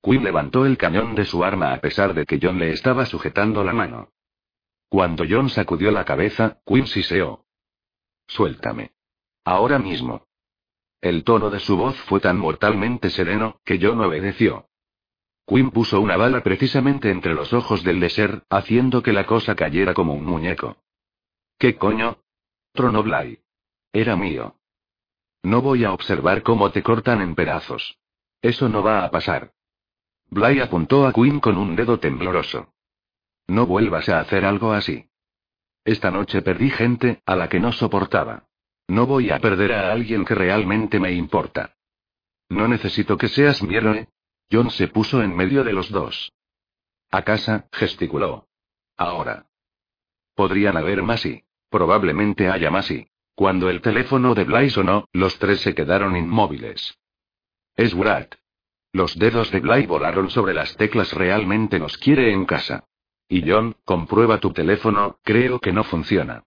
Quinn 0.01 0.24
levantó 0.24 0.66
el 0.66 0.76
cañón 0.76 1.14
de 1.14 1.26
su 1.26 1.43
arma 1.43 1.72
a 1.72 1.80
pesar 1.80 2.16
de 2.16 2.26
que 2.26 2.39
John 2.41 2.57
le 2.57 2.72
estaba 2.72 3.05
sujetando 3.05 3.64
la 3.64 3.74
mano. 3.74 4.09
Cuando 4.89 5.24
John 5.30 5.49
sacudió 5.49 5.91
la 5.91 6.03
cabeza, 6.03 6.59
Quinn 6.66 6.88
siseó. 6.88 7.45
Suéltame. 8.28 8.91
Ahora 9.45 9.78
mismo. 9.78 10.26
El 10.99 11.24
tono 11.24 11.51
de 11.51 11.59
su 11.59 11.78
voz 11.78 11.95
fue 12.01 12.22
tan 12.22 12.39
mortalmente 12.39 13.11
sereno, 13.11 13.59
que 13.64 13.80
John 13.80 14.01
obedeció. 14.01 14.68
Quinn 15.45 15.70
puso 15.70 16.01
una 16.01 16.18
bala 16.18 16.41
precisamente 16.41 17.11
entre 17.11 17.34
los 17.34 17.53
ojos 17.53 17.84
del 17.84 17.99
leser, 17.99 18.43
haciendo 18.49 19.03
que 19.03 19.14
la 19.14 19.26
cosa 19.26 19.55
cayera 19.55 19.93
como 19.93 20.14
un 20.14 20.26
muñeco. 20.26 20.82
¿Qué 21.58 21.78
coño? 21.78 22.18
Tronó 22.74 23.04
Bly. 23.04 23.39
Era 23.91 24.16
mío. 24.16 24.56
No 25.43 25.62
voy 25.62 25.84
a 25.84 25.93
observar 25.93 26.41
cómo 26.41 26.72
te 26.72 26.82
cortan 26.82 27.22
en 27.22 27.36
pedazos. 27.36 27.97
Eso 28.41 28.70
no 28.70 28.82
va 28.82 29.06
a 29.06 29.12
pasar. 29.12 29.54
Bly 30.30 30.60
apuntó 30.60 31.06
a 31.06 31.14
Quinn 31.14 31.39
con 31.39 31.58
un 31.58 31.76
dedo 31.76 31.99
tembloroso. 31.99 32.74
No 33.47 33.66
vuelvas 33.66 34.10
a 34.10 34.20
hacer 34.20 34.45
algo 34.45 34.74
así. 34.74 35.10
Esta 35.86 36.12
noche 36.12 36.41
perdí 36.41 36.70
gente, 36.70 37.22
a 37.26 37.36
la 37.36 37.49
que 37.49 37.60
no 37.60 37.72
soportaba. 37.72 38.47
No 38.88 39.06
voy 39.06 39.32
a 39.32 39.39
perder 39.39 39.74
a 39.74 39.91
alguien 39.91 40.26
que 40.26 40.36
realmente 40.36 40.99
me 40.99 41.12
importa. 41.12 41.76
No 42.49 42.68
necesito 42.68 43.18
que 43.18 43.28
seas 43.28 43.62
mi 43.64 43.76
héroe. 43.76 44.08
John 44.51 44.70
se 44.72 44.88
puso 44.88 45.22
en 45.22 45.36
medio 45.36 45.64
de 45.64 45.74
los 45.74 45.89
dos. 45.89 46.34
A 47.12 47.24
casa, 47.24 47.68
gesticuló. 47.72 48.47
Ahora. 48.97 49.47
Podrían 50.36 50.77
haber 50.77 51.03
más 51.03 51.25
y. 51.25 51.43
Probablemente 51.69 52.49
haya 52.49 52.71
más 52.71 52.89
y. 52.91 53.07
Cuando 53.36 53.69
el 53.69 53.81
teléfono 53.81 54.36
de 54.36 54.43
Bly 54.43 54.69
sonó, 54.69 55.07
los 55.11 55.39
tres 55.39 55.61
se 55.61 55.73
quedaron 55.73 56.15
inmóviles. 56.15 56.97
Es 57.75 57.95
Brad. 57.95 58.27
Los 58.91 59.17
dedos 59.17 59.51
de 59.51 59.59
Bly 59.59 59.88
volaron 59.88 60.29
sobre 60.29 60.53
las 60.53 60.75
teclas. 60.77 61.13
Realmente 61.13 61.79
nos 61.79 61.97
quiere 61.97 62.31
en 62.31 62.45
casa. 62.45 62.86
Y 63.27 63.49
John, 63.49 63.75
comprueba 63.86 64.39
tu 64.39 64.53
teléfono, 64.53 65.17
creo 65.23 65.59
que 65.59 65.73
no 65.73 65.84
funciona. 65.84 66.43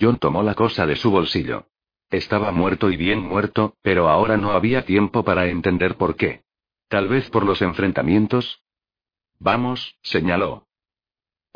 John 0.00 0.18
tomó 0.18 0.42
la 0.42 0.54
cosa 0.54 0.86
de 0.86 0.96
su 0.96 1.10
bolsillo. 1.10 1.66
Estaba 2.10 2.52
muerto 2.52 2.90
y 2.90 2.96
bien 2.96 3.20
muerto, 3.20 3.76
pero 3.82 4.08
ahora 4.08 4.38
no 4.38 4.52
había 4.52 4.86
tiempo 4.86 5.24
para 5.24 5.48
entender 5.48 5.96
por 5.96 6.16
qué. 6.16 6.42
Tal 6.88 7.08
vez 7.08 7.28
por 7.28 7.44
los 7.44 7.60
enfrentamientos. 7.60 8.62
Vamos, 9.38 9.98
señaló. 10.02 10.67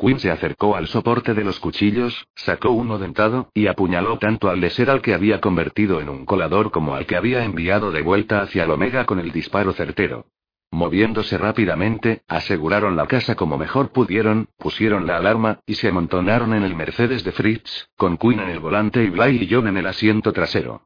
Quinn 0.03 0.19
se 0.19 0.31
acercó 0.31 0.75
al 0.75 0.87
soporte 0.87 1.33
de 1.33 1.45
los 1.45 1.61
cuchillos, 1.61 2.27
sacó 2.35 2.71
uno 2.71 2.99
dentado, 2.99 3.49
y 3.53 3.67
apuñaló 3.67 4.17
tanto 4.17 4.49
al 4.49 4.59
de 4.59 4.69
ser 4.69 4.89
al 4.89 5.01
que 5.01 5.13
había 5.13 5.39
convertido 5.39 6.01
en 6.01 6.09
un 6.09 6.25
colador 6.25 6.71
como 6.71 6.95
al 6.95 7.05
que 7.05 7.15
había 7.15 7.45
enviado 7.45 7.89
de 7.89 8.01
vuelta 8.01 8.41
hacia 8.41 8.65
el 8.65 8.71
Omega 8.71 9.05
con 9.05 9.19
el 9.19 9.31
disparo 9.31 9.71
certero. 9.71 10.25
Moviéndose 10.71 11.37
rápidamente, 11.37 12.23
aseguraron 12.27 12.97
la 12.97 13.07
casa 13.07 13.35
como 13.35 13.57
mejor 13.57 13.93
pudieron, 13.93 14.49
pusieron 14.57 15.07
la 15.07 15.15
alarma, 15.15 15.61
y 15.65 15.75
se 15.75 15.87
amontonaron 15.87 16.53
en 16.53 16.63
el 16.63 16.75
Mercedes 16.75 17.23
de 17.23 17.31
Fritz, 17.31 17.87
con 17.95 18.17
Quinn 18.17 18.41
en 18.41 18.49
el 18.49 18.59
volante 18.59 19.01
y 19.05 19.09
Bly 19.09 19.43
y 19.43 19.47
John 19.49 19.67
en 19.67 19.77
el 19.77 19.87
asiento 19.87 20.33
trasero. 20.33 20.81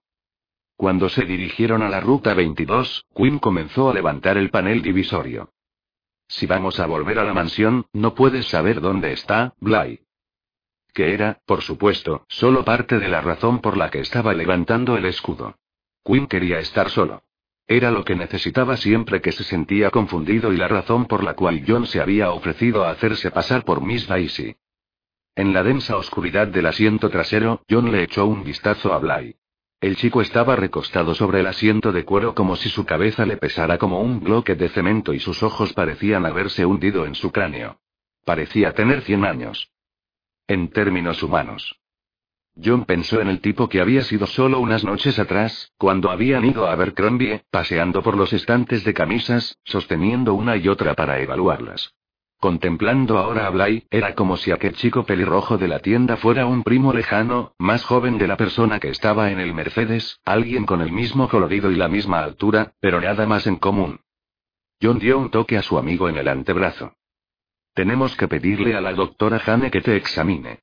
Cuando 0.76 1.10
se 1.10 1.26
dirigieron 1.26 1.82
a 1.82 1.90
la 1.90 2.02
ruta 2.02 2.36
22, 2.36 3.08
Quinn 3.16 3.40
comenzó 3.40 3.90
a 3.90 3.96
levantar 3.96 4.38
el 4.38 4.52
panel 4.52 4.84
divisorio. 4.84 5.50
Si 6.28 6.46
vamos 6.46 6.80
a 6.80 6.86
volver 6.86 7.20
a 7.20 7.24
la 7.24 7.34
mansión, 7.34 7.86
no 7.94 8.14
puedes 8.14 8.48
saber 8.48 8.82
dónde 8.82 9.14
está, 9.14 9.54
Bly. 9.60 10.02
Que 10.94 11.14
era, 11.14 11.40
por 11.46 11.62
supuesto, 11.62 12.26
solo 12.28 12.66
parte 12.66 13.00
de 13.00 13.08
la 13.08 13.22
razón 13.22 13.60
por 13.60 13.78
la 13.78 13.90
que 13.90 14.00
estaba 14.00 14.34
levantando 14.34 14.98
el 14.98 15.06
escudo. 15.06 15.56
Quinn 16.04 16.28
quería 16.28 16.60
estar 16.60 16.90
solo. 16.90 17.24
Era 17.68 17.92
lo 17.92 18.06
que 18.06 18.16
necesitaba 18.16 18.78
siempre 18.78 19.22
que 19.22 19.34
se 19.34 19.44
sentía 19.44 19.90
confundido 19.92 20.54
y 20.54 20.58
la 20.58 20.68
razón 20.70 21.06
por 21.06 21.24
la 21.24 21.34
cual 21.36 21.64
John 21.68 21.86
se 21.86 22.00
había 22.00 22.32
ofrecido 22.32 22.86
a 22.86 22.92
hacerse 22.92 23.30
pasar 23.30 23.66
por 23.66 23.82
Miss 23.82 24.08
Daisy. 24.08 24.56
En 25.36 25.54
la 25.54 25.64
densa 25.64 25.98
oscuridad 25.98 26.48
del 26.48 26.66
asiento 26.66 27.10
trasero, 27.10 27.62
John 27.70 27.92
le 27.92 28.04
echó 28.04 28.26
un 28.26 28.44
vistazo 28.44 28.94
a 28.94 29.00
Bly. 29.00 29.36
El 29.80 29.96
chico 29.96 30.22
estaba 30.22 30.56
recostado 30.56 31.14
sobre 31.14 31.42
el 31.42 31.48
asiento 31.48 31.92
de 31.92 32.04
cuero 32.04 32.34
como 32.34 32.56
si 32.56 32.68
su 32.68 32.84
cabeza 32.84 33.28
le 33.28 33.38
pesara 33.38 33.78
como 33.78 34.02
un 34.02 34.22
bloque 34.22 34.56
de 34.56 34.70
cemento 34.70 35.14
y 35.14 35.20
sus 35.20 35.44
ojos 35.44 35.74
parecían 35.74 36.26
haberse 36.26 36.66
hundido 36.66 37.06
en 37.06 37.14
su 37.14 37.32
cráneo. 37.32 37.80
Parecía 38.26 38.74
tener 38.74 39.02
cien 39.02 39.24
años. 39.24 39.72
En 40.48 40.70
términos 40.70 41.22
humanos. 41.22 41.80
John 42.60 42.86
pensó 42.86 43.22
en 43.22 43.28
el 43.28 43.40
tipo 43.40 43.70
que 43.70 43.80
había 43.80 44.02
sido 44.02 44.26
solo 44.26 44.60
unas 44.60 44.84
noches 44.84 45.20
atrás, 45.20 45.72
cuando 45.78 46.10
habían 46.10 46.44
ido 46.44 46.66
a 46.66 46.72
Abercrombie, 46.72 47.44
paseando 47.52 48.02
por 48.02 48.18
los 48.18 48.34
estantes 48.34 48.84
de 48.84 48.96
camisas, 48.96 49.60
sosteniendo 49.64 50.34
una 50.34 50.58
y 50.58 50.68
otra 50.68 50.96
para 50.96 51.20
evaluarlas. 51.20 51.94
Contemplando 52.40 53.18
ahora 53.18 53.48
a 53.48 53.50
Bly, 53.50 53.88
era 53.90 54.14
como 54.14 54.38
si 54.38 54.52
aquel 54.52 54.76
chico 54.76 55.04
pelirrojo 55.06 55.58
de 55.58 55.68
la 55.68 55.80
tienda 55.80 56.18
fuera 56.18 56.46
un 56.46 56.62
primo 56.62 56.94
lejano, 56.94 57.54
más 57.58 57.84
joven 57.84 58.20
de 58.20 58.28
la 58.28 58.38
persona 58.38 58.80
que 58.80 58.90
estaba 58.90 59.32
en 59.32 59.40
el 59.40 59.56
Mercedes, 59.56 60.20
alguien 60.24 60.68
con 60.68 60.82
el 60.82 60.92
mismo 60.92 61.30
colorido 61.30 61.72
y 61.72 61.76
la 61.76 61.88
misma 61.88 62.20
altura, 62.20 62.74
pero 62.80 63.02
nada 63.02 63.26
más 63.26 63.48
en 63.48 63.56
común. 63.56 64.02
John 64.80 65.00
dio 65.00 65.18
un 65.18 65.32
toque 65.32 65.58
a 65.58 65.64
su 65.64 65.80
amigo 65.80 66.10
en 66.10 66.18
el 66.18 66.28
antebrazo. 66.28 66.94
Tenemos 67.74 68.16
que 68.16 68.28
pedirle 68.28 68.76
a 68.76 68.82
la 68.82 68.94
doctora 68.94 69.40
Jane 69.40 69.72
que 69.72 69.82
te 69.82 69.96
examine. 69.96 70.60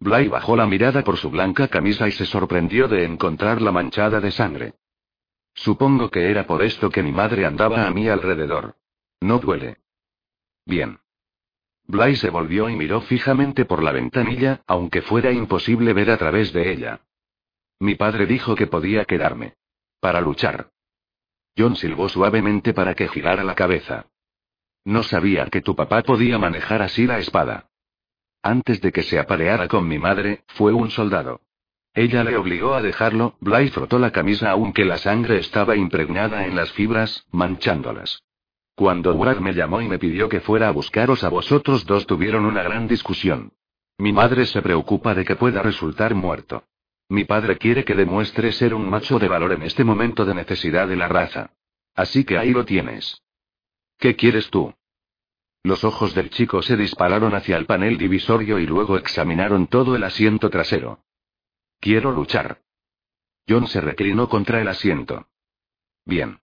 Bly 0.00 0.28
bajó 0.28 0.56
la 0.56 0.66
mirada 0.66 1.04
por 1.04 1.16
su 1.16 1.30
blanca 1.30 1.68
camisa 1.68 2.08
y 2.08 2.12
se 2.12 2.26
sorprendió 2.26 2.88
de 2.88 3.04
encontrarla 3.04 3.70
manchada 3.70 4.20
de 4.20 4.32
sangre. 4.32 4.74
Supongo 5.54 6.10
que 6.10 6.28
era 6.30 6.44
por 6.44 6.62
esto 6.62 6.90
que 6.90 7.04
mi 7.04 7.12
madre 7.12 7.46
andaba 7.46 7.86
a 7.86 7.90
mi 7.90 8.08
alrededor. 8.08 8.74
No 9.20 9.38
duele. 9.38 9.78
Bien. 10.68 10.98
Bly 11.86 12.16
se 12.16 12.28
volvió 12.28 12.68
y 12.68 12.76
miró 12.76 13.00
fijamente 13.00 13.64
por 13.64 13.82
la 13.82 13.90
ventanilla, 13.90 14.60
aunque 14.66 15.00
fuera 15.00 15.32
imposible 15.32 15.94
ver 15.94 16.10
a 16.10 16.18
través 16.18 16.52
de 16.52 16.70
ella. 16.70 17.00
Mi 17.80 17.94
padre 17.94 18.26
dijo 18.26 18.54
que 18.54 18.66
podía 18.66 19.06
quedarme. 19.06 19.54
Para 19.98 20.20
luchar. 20.20 20.68
John 21.56 21.74
silbó 21.74 22.10
suavemente 22.10 22.74
para 22.74 22.94
que 22.94 23.08
girara 23.08 23.44
la 23.44 23.54
cabeza. 23.54 24.08
No 24.84 25.02
sabía 25.02 25.46
que 25.46 25.62
tu 25.62 25.74
papá 25.74 26.02
podía 26.02 26.38
manejar 26.38 26.82
así 26.82 27.06
la 27.06 27.18
espada. 27.18 27.70
Antes 28.42 28.82
de 28.82 28.92
que 28.92 29.02
se 29.02 29.18
apareara 29.18 29.68
con 29.68 29.88
mi 29.88 29.98
madre, 29.98 30.44
fue 30.48 30.74
un 30.74 30.90
soldado. 30.90 31.40
Ella 31.94 32.22
le 32.24 32.36
obligó 32.36 32.74
a 32.74 32.82
dejarlo, 32.82 33.36
Bly 33.40 33.70
frotó 33.70 33.98
la 33.98 34.12
camisa 34.12 34.50
aunque 34.50 34.84
la 34.84 34.98
sangre 34.98 35.38
estaba 35.38 35.76
impregnada 35.76 36.44
en 36.44 36.54
las 36.54 36.70
fibras, 36.72 37.26
manchándolas. 37.32 38.22
Cuando 38.78 39.12
Brad 39.18 39.38
me 39.38 39.54
llamó 39.54 39.82
y 39.82 39.88
me 39.88 39.98
pidió 39.98 40.28
que 40.28 40.40
fuera 40.40 40.68
a 40.68 40.70
buscaros 40.70 41.24
a 41.24 41.28
vosotros 41.28 41.84
dos 41.84 42.06
tuvieron 42.06 42.44
una 42.44 42.62
gran 42.62 42.86
discusión. 42.86 43.52
Mi 43.98 44.12
madre 44.12 44.46
se 44.46 44.62
preocupa 44.62 45.16
de 45.16 45.24
que 45.24 45.34
pueda 45.34 45.62
resultar 45.62 46.14
muerto. 46.14 46.62
Mi 47.08 47.24
padre 47.24 47.58
quiere 47.58 47.84
que 47.84 47.96
demuestre 47.96 48.52
ser 48.52 48.74
un 48.74 48.88
macho 48.88 49.18
de 49.18 49.26
valor 49.26 49.50
en 49.50 49.64
este 49.64 49.82
momento 49.82 50.24
de 50.24 50.32
necesidad 50.32 50.86
de 50.86 50.94
la 50.94 51.08
raza. 51.08 51.50
Así 51.96 52.22
que 52.22 52.38
ahí 52.38 52.52
lo 52.52 52.64
tienes. 52.64 53.20
¿Qué 53.98 54.14
quieres 54.14 54.48
tú? 54.48 54.72
Los 55.64 55.82
ojos 55.82 56.14
del 56.14 56.30
chico 56.30 56.62
se 56.62 56.76
dispararon 56.76 57.34
hacia 57.34 57.56
el 57.56 57.66
panel 57.66 57.98
divisorio 57.98 58.60
y 58.60 58.66
luego 58.66 58.96
examinaron 58.96 59.66
todo 59.66 59.96
el 59.96 60.04
asiento 60.04 60.50
trasero. 60.50 61.00
Quiero 61.80 62.12
luchar. 62.12 62.60
John 63.48 63.66
se 63.66 63.80
reclinó 63.80 64.28
contra 64.28 64.60
el 64.60 64.68
asiento. 64.68 65.26
Bien. 66.04 66.38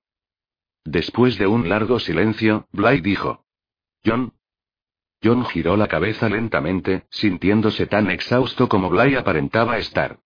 Después 0.85 1.39
de 1.39 1.47
un 1.47 1.67
largo 1.67 1.99
silencio, 1.99 2.67
Bly 2.71 3.01
dijo. 3.01 3.43
John. 4.05 4.33
John 5.23 5.43
giró 5.45 5.75
la 5.75 5.87
cabeza 5.87 6.29
lentamente, 6.29 7.07
sintiéndose 7.09 7.87
tan 7.87 8.11
exhausto 8.11 8.69
como 8.69 8.91
Bly 8.91 9.15
aparentaba 9.15 9.79
estar. 9.79 10.19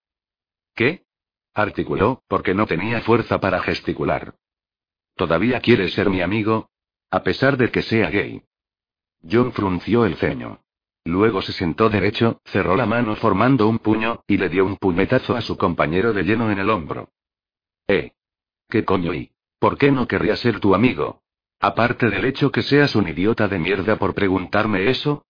¿Qué? 0.75 1.05
articuló, 1.53 2.23
porque 2.27 2.53
no 2.53 2.67
tenía 2.67 3.01
fuerza 3.01 3.39
para 3.39 3.61
gesticular. 3.61 4.35
¿Todavía 5.15 5.61
quieres 5.61 5.93
ser 5.93 6.09
mi 6.09 6.21
amigo? 6.21 6.69
A 7.09 7.23
pesar 7.23 7.57
de 7.57 7.71
que 7.71 7.81
sea 7.81 8.09
gay. 8.09 8.43
John 9.29 9.51
frunció 9.53 10.05
el 10.05 10.15
ceño. 10.17 10.61
Luego 11.05 11.41
se 11.41 11.53
sentó 11.53 11.89
derecho, 11.89 12.41
cerró 12.45 12.75
la 12.75 12.85
mano 12.85 13.15
formando 13.15 13.67
un 13.67 13.79
puño, 13.79 14.23
y 14.27 14.37
le 14.37 14.49
dio 14.49 14.65
un 14.65 14.77
puñetazo 14.77 15.35
a 15.35 15.41
su 15.41 15.57
compañero 15.57 16.13
de 16.13 16.23
lleno 16.23 16.51
en 16.51 16.59
el 16.59 16.69
hombro. 16.69 17.09
¿Eh? 17.87 18.11
¿Qué 18.69 18.85
coño 18.85 19.13
y? 19.13 19.31
¿Por 19.59 19.77
qué 19.77 19.91
no 19.91 20.07
querría 20.07 20.37
ser 20.37 20.59
tu 20.59 20.73
amigo? 20.73 21.21
Aparte 21.59 22.09
del 22.09 22.23
hecho 22.23 22.51
que 22.51 22.61
seas 22.61 22.95
un 22.95 23.09
idiota 23.09 23.49
de 23.49 23.59
mierda 23.59 23.97
por 23.97 24.15
preguntarme 24.15 24.89
eso. 24.89 25.25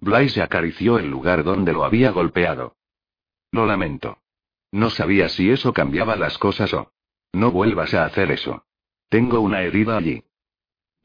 Bly 0.00 0.40
acarició 0.40 0.98
el 0.98 1.10
lugar 1.10 1.42
donde 1.42 1.72
lo 1.72 1.84
había 1.84 2.12
golpeado. 2.12 2.76
Lo 3.50 3.66
lamento. 3.66 4.18
No 4.70 4.90
sabía 4.90 5.28
si 5.28 5.50
eso 5.50 5.72
cambiaba 5.72 6.14
las 6.14 6.38
cosas 6.38 6.72
o. 6.72 6.92
No 7.32 7.50
vuelvas 7.50 7.92
a 7.94 8.04
hacer 8.04 8.30
eso. 8.30 8.64
Tengo 9.08 9.40
una 9.40 9.62
herida 9.62 9.96
allí. 9.96 10.22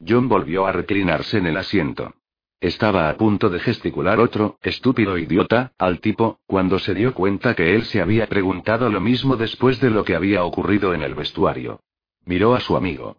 John 0.06 0.28
volvió 0.28 0.66
a 0.66 0.72
reclinarse 0.72 1.38
en 1.38 1.46
el 1.46 1.56
asiento. 1.56 2.14
Estaba 2.60 3.10
a 3.10 3.16
punto 3.16 3.50
de 3.50 3.58
gesticular 3.58 4.20
otro, 4.20 4.58
estúpido 4.62 5.18
idiota, 5.18 5.72
al 5.76 6.00
tipo, 6.00 6.38
cuando 6.46 6.78
se 6.78 6.94
dio 6.94 7.14
cuenta 7.14 7.54
que 7.54 7.74
él 7.74 7.84
se 7.84 8.00
había 8.00 8.26
preguntado 8.26 8.88
lo 8.88 9.00
mismo 9.00 9.36
después 9.36 9.80
de 9.80 9.90
lo 9.90 10.04
que 10.04 10.14
había 10.14 10.44
ocurrido 10.44 10.94
en 10.94 11.02
el 11.02 11.14
vestuario. 11.14 11.80
Miró 12.24 12.54
a 12.54 12.60
su 12.60 12.76
amigo. 12.76 13.18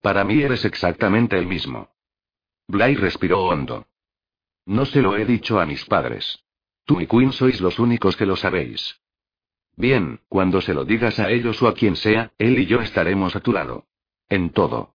Para 0.00 0.24
mí 0.24 0.42
eres 0.42 0.64
exactamente 0.64 1.38
el 1.38 1.46
mismo. 1.46 1.90
Bly 2.68 2.96
respiró 2.96 3.44
hondo. 3.44 3.86
No 4.66 4.84
se 4.84 5.00
lo 5.00 5.16
he 5.16 5.24
dicho 5.24 5.58
a 5.58 5.66
mis 5.66 5.84
padres. 5.86 6.44
Tú 6.84 7.00
y 7.00 7.06
Quinn 7.06 7.32
sois 7.32 7.60
los 7.60 7.78
únicos 7.78 8.16
que 8.16 8.26
lo 8.26 8.36
sabéis. 8.36 9.00
Bien, 9.76 10.20
cuando 10.28 10.60
se 10.60 10.74
lo 10.74 10.84
digas 10.84 11.18
a 11.18 11.30
ellos 11.30 11.62
o 11.62 11.68
a 11.68 11.74
quien 11.74 11.96
sea, 11.96 12.32
él 12.38 12.58
y 12.58 12.66
yo 12.66 12.80
estaremos 12.80 13.34
a 13.36 13.40
tu 13.40 13.52
lado. 13.52 13.86
En 14.28 14.50
todo. 14.50 14.94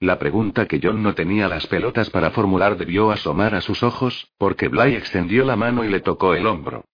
La 0.00 0.18
pregunta 0.18 0.66
que 0.66 0.80
John 0.82 1.02
no 1.02 1.14
tenía 1.14 1.48
las 1.48 1.66
pelotas 1.68 2.10
para 2.10 2.32
formular 2.32 2.76
debió 2.76 3.12
asomar 3.12 3.54
a 3.54 3.60
sus 3.60 3.82
ojos, 3.82 4.32
porque 4.36 4.68
Bly 4.68 4.96
extendió 4.96 5.44
la 5.44 5.54
mano 5.56 5.84
y 5.84 5.88
le 5.88 6.00
tocó 6.00 6.34
el 6.34 6.46
hombro. 6.46 6.84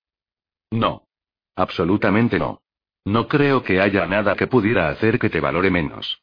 No. 0.70 1.08
Absolutamente 1.56 2.38
no. 2.38 2.60
No 3.08 3.26
creo 3.26 3.62
que 3.62 3.80
haya 3.80 4.04
nada 4.06 4.36
que 4.36 4.46
pudiera 4.46 4.90
hacer 4.90 5.18
que 5.18 5.30
te 5.30 5.40
valore 5.40 5.70
menos. 5.70 6.20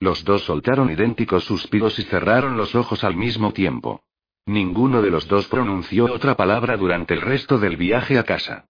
Los 0.00 0.24
dos 0.24 0.42
soltaron 0.42 0.90
idénticos 0.90 1.44
suspiros 1.44 2.00
y 2.00 2.02
cerraron 2.02 2.56
los 2.56 2.74
ojos 2.74 3.04
al 3.04 3.14
mismo 3.14 3.52
tiempo. 3.52 4.02
Ninguno 4.44 5.02
de 5.02 5.10
los 5.10 5.28
dos 5.28 5.46
pronunció 5.46 6.12
otra 6.12 6.34
palabra 6.36 6.76
durante 6.76 7.14
el 7.14 7.20
resto 7.20 7.58
del 7.58 7.76
viaje 7.76 8.18
a 8.18 8.24
casa. 8.24 8.66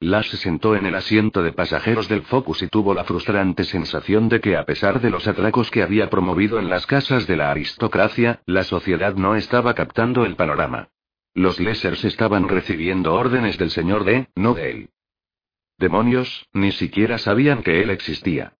Lash 0.00 0.30
se 0.30 0.38
sentó 0.38 0.74
en 0.74 0.86
el 0.86 0.96
asiento 0.96 1.40
de 1.44 1.52
pasajeros 1.52 2.08
del 2.08 2.22
Focus 2.22 2.62
y 2.62 2.66
tuvo 2.66 2.94
la 2.94 3.04
frustrante 3.04 3.62
sensación 3.62 4.28
de 4.28 4.40
que 4.40 4.56
a 4.56 4.64
pesar 4.64 5.00
de 5.00 5.10
los 5.10 5.28
atracos 5.28 5.70
que 5.70 5.84
había 5.84 6.10
promovido 6.10 6.58
en 6.58 6.68
las 6.68 6.84
casas 6.84 7.28
de 7.28 7.36
la 7.36 7.52
aristocracia, 7.52 8.42
la 8.44 8.64
sociedad 8.64 9.14
no 9.14 9.36
estaba 9.36 9.72
captando 9.74 10.24
el 10.24 10.34
panorama. 10.34 10.88
Los 11.32 11.60
lésers 11.60 12.04
estaban 12.04 12.48
recibiendo 12.48 13.14
órdenes 13.14 13.56
del 13.56 13.70
señor 13.70 14.02
D, 14.02 14.26
no 14.34 14.54
de 14.54 14.70
él. 14.72 14.90
Demonios, 15.78 16.48
ni 16.52 16.72
siquiera 16.72 17.18
sabían 17.18 17.62
que 17.62 17.82
él 17.82 17.90
existía. 17.90 18.54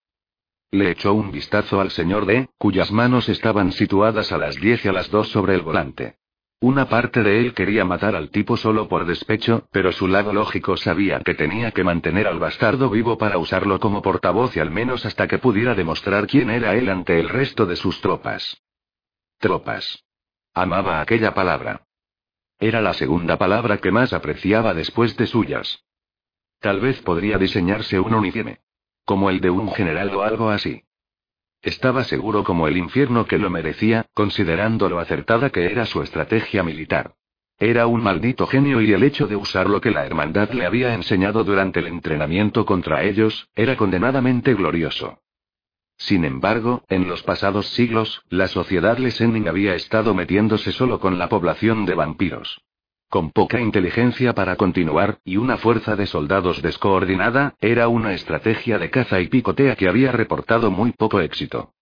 Le 0.71 0.91
echó 0.91 1.15
un 1.15 1.31
vistazo 1.33 1.81
al 1.81 1.91
señor 1.91 2.27
D, 2.27 2.49
cuyas 2.59 2.91
manos 2.93 3.29
estaban 3.29 3.73
situadas 3.73 4.33
a 4.33 4.39
las 4.39 4.57
10 4.57 4.85
y 4.85 4.89
a 4.89 4.93
las 4.93 5.11
2 5.11 5.29
sobre 5.29 5.55
el 5.55 5.63
volante. 5.63 6.17
Una 6.61 6.89
parte 6.89 7.23
de 7.23 7.41
él 7.41 7.55
quería 7.55 7.85
matar 7.85 8.17
al 8.17 8.31
tipo 8.31 8.57
solo 8.57 8.89
por 8.89 9.07
despecho, 9.07 9.69
pero 9.71 9.93
su 9.93 10.09
lado 10.09 10.33
lógico 10.33 10.77
sabía 10.77 11.21
que 11.21 11.35
tenía 11.35 11.71
que 11.71 11.85
mantener 11.85 12.27
al 12.27 12.39
bastardo 12.39 12.91
vivo 12.91 13.17
para 13.19 13.39
usarlo 13.39 13.79
como 13.79 14.03
portavoz 14.03 14.57
y 14.57 14.61
al 14.61 14.71
menos 14.71 15.05
hasta 15.07 15.29
que 15.29 15.39
pudiera 15.39 15.75
demostrar 15.75 16.27
quién 16.27 16.51
era 16.51 16.75
él 16.75 16.89
ante 16.89 17.21
el 17.21 17.29
resto 17.29 17.67
de 17.67 17.77
sus 17.77 18.01
tropas. 18.01 18.63
Tropas. 19.39 20.05
Amaba 20.55 21.01
aquella 21.01 21.35
palabra. 21.35 21.87
Era 22.59 22.81
la 22.81 22.95
segunda 22.95 23.37
palabra 23.37 23.79
que 23.79 23.93
más 23.93 24.15
apreciaba 24.15 24.73
después 24.73 25.15
de 25.19 25.27
suyas. 25.27 25.86
Tal 26.61 26.81
vez 26.81 27.01
podría 27.03 27.39
diseñarse 27.39 28.01
un 28.01 28.15
uniforme. 28.15 28.61
Como 29.05 29.31
el 29.31 29.41
de 29.41 29.51
un 29.51 29.71
general 29.73 30.15
o 30.15 30.23
algo 30.23 30.51
así. 30.51 30.83
Estaba 31.63 32.05
seguro 32.05 32.45
como 32.45 32.69
el 32.69 32.77
infierno 32.77 33.27
que 33.27 33.39
lo 33.39 33.51
merecía, 33.51 34.07
considerando 34.15 34.89
lo 34.89 34.99
acertada 34.99 35.51
que 35.51 35.67
era 35.67 35.87
su 35.87 36.03
estrategia 36.03 36.63
militar. 36.63 37.15
Era 37.59 37.87
un 37.87 38.03
maldito 38.03 38.47
genio 38.47 38.83
y 38.83 38.93
el 38.93 39.03
hecho 39.03 39.27
de 39.27 39.37
usar 39.37 39.69
lo 39.69 39.81
que 39.81 39.91
la 39.91 40.05
hermandad 40.05 40.51
le 40.51 40.67
había 40.67 40.93
enseñado 40.95 41.43
durante 41.43 41.81
el 41.81 41.87
entrenamiento 41.87 42.67
contra 42.67 43.03
ellos, 43.03 43.49
era 43.55 43.77
condenadamente 43.77 44.55
glorioso. 44.55 45.21
Sin 45.97 46.27
embargo, 46.27 46.85
en 46.89 47.09
los 47.09 47.23
pasados 47.23 47.69
siglos, 47.69 48.23
la 48.29 48.49
sociedad 48.49 48.99
Lesening 48.99 49.49
había 49.49 49.75
estado 49.75 50.15
metiéndose 50.15 50.73
solo 50.73 51.01
con 51.01 51.19
la 51.19 51.29
población 51.31 51.87
de 51.87 51.95
vampiros. 51.95 52.61
Con 53.09 53.31
poca 53.31 53.61
inteligencia 53.61 54.35
para 54.35 54.57
continuar, 54.57 55.19
y 55.25 55.37
una 55.37 55.59
fuerza 55.59 55.95
de 55.95 56.07
soldados 56.07 56.61
descoordinada, 56.61 57.55
era 57.61 57.89
una 57.89 58.13
estrategia 58.15 58.79
de 58.79 58.91
caza 58.91 59.21
y 59.21 59.29
picotea 59.29 59.77
que 59.77 59.89
había 59.89 60.11
reportado 60.11 60.71
muy 60.71 60.93
poco 60.93 61.21
éxito. 61.21 61.73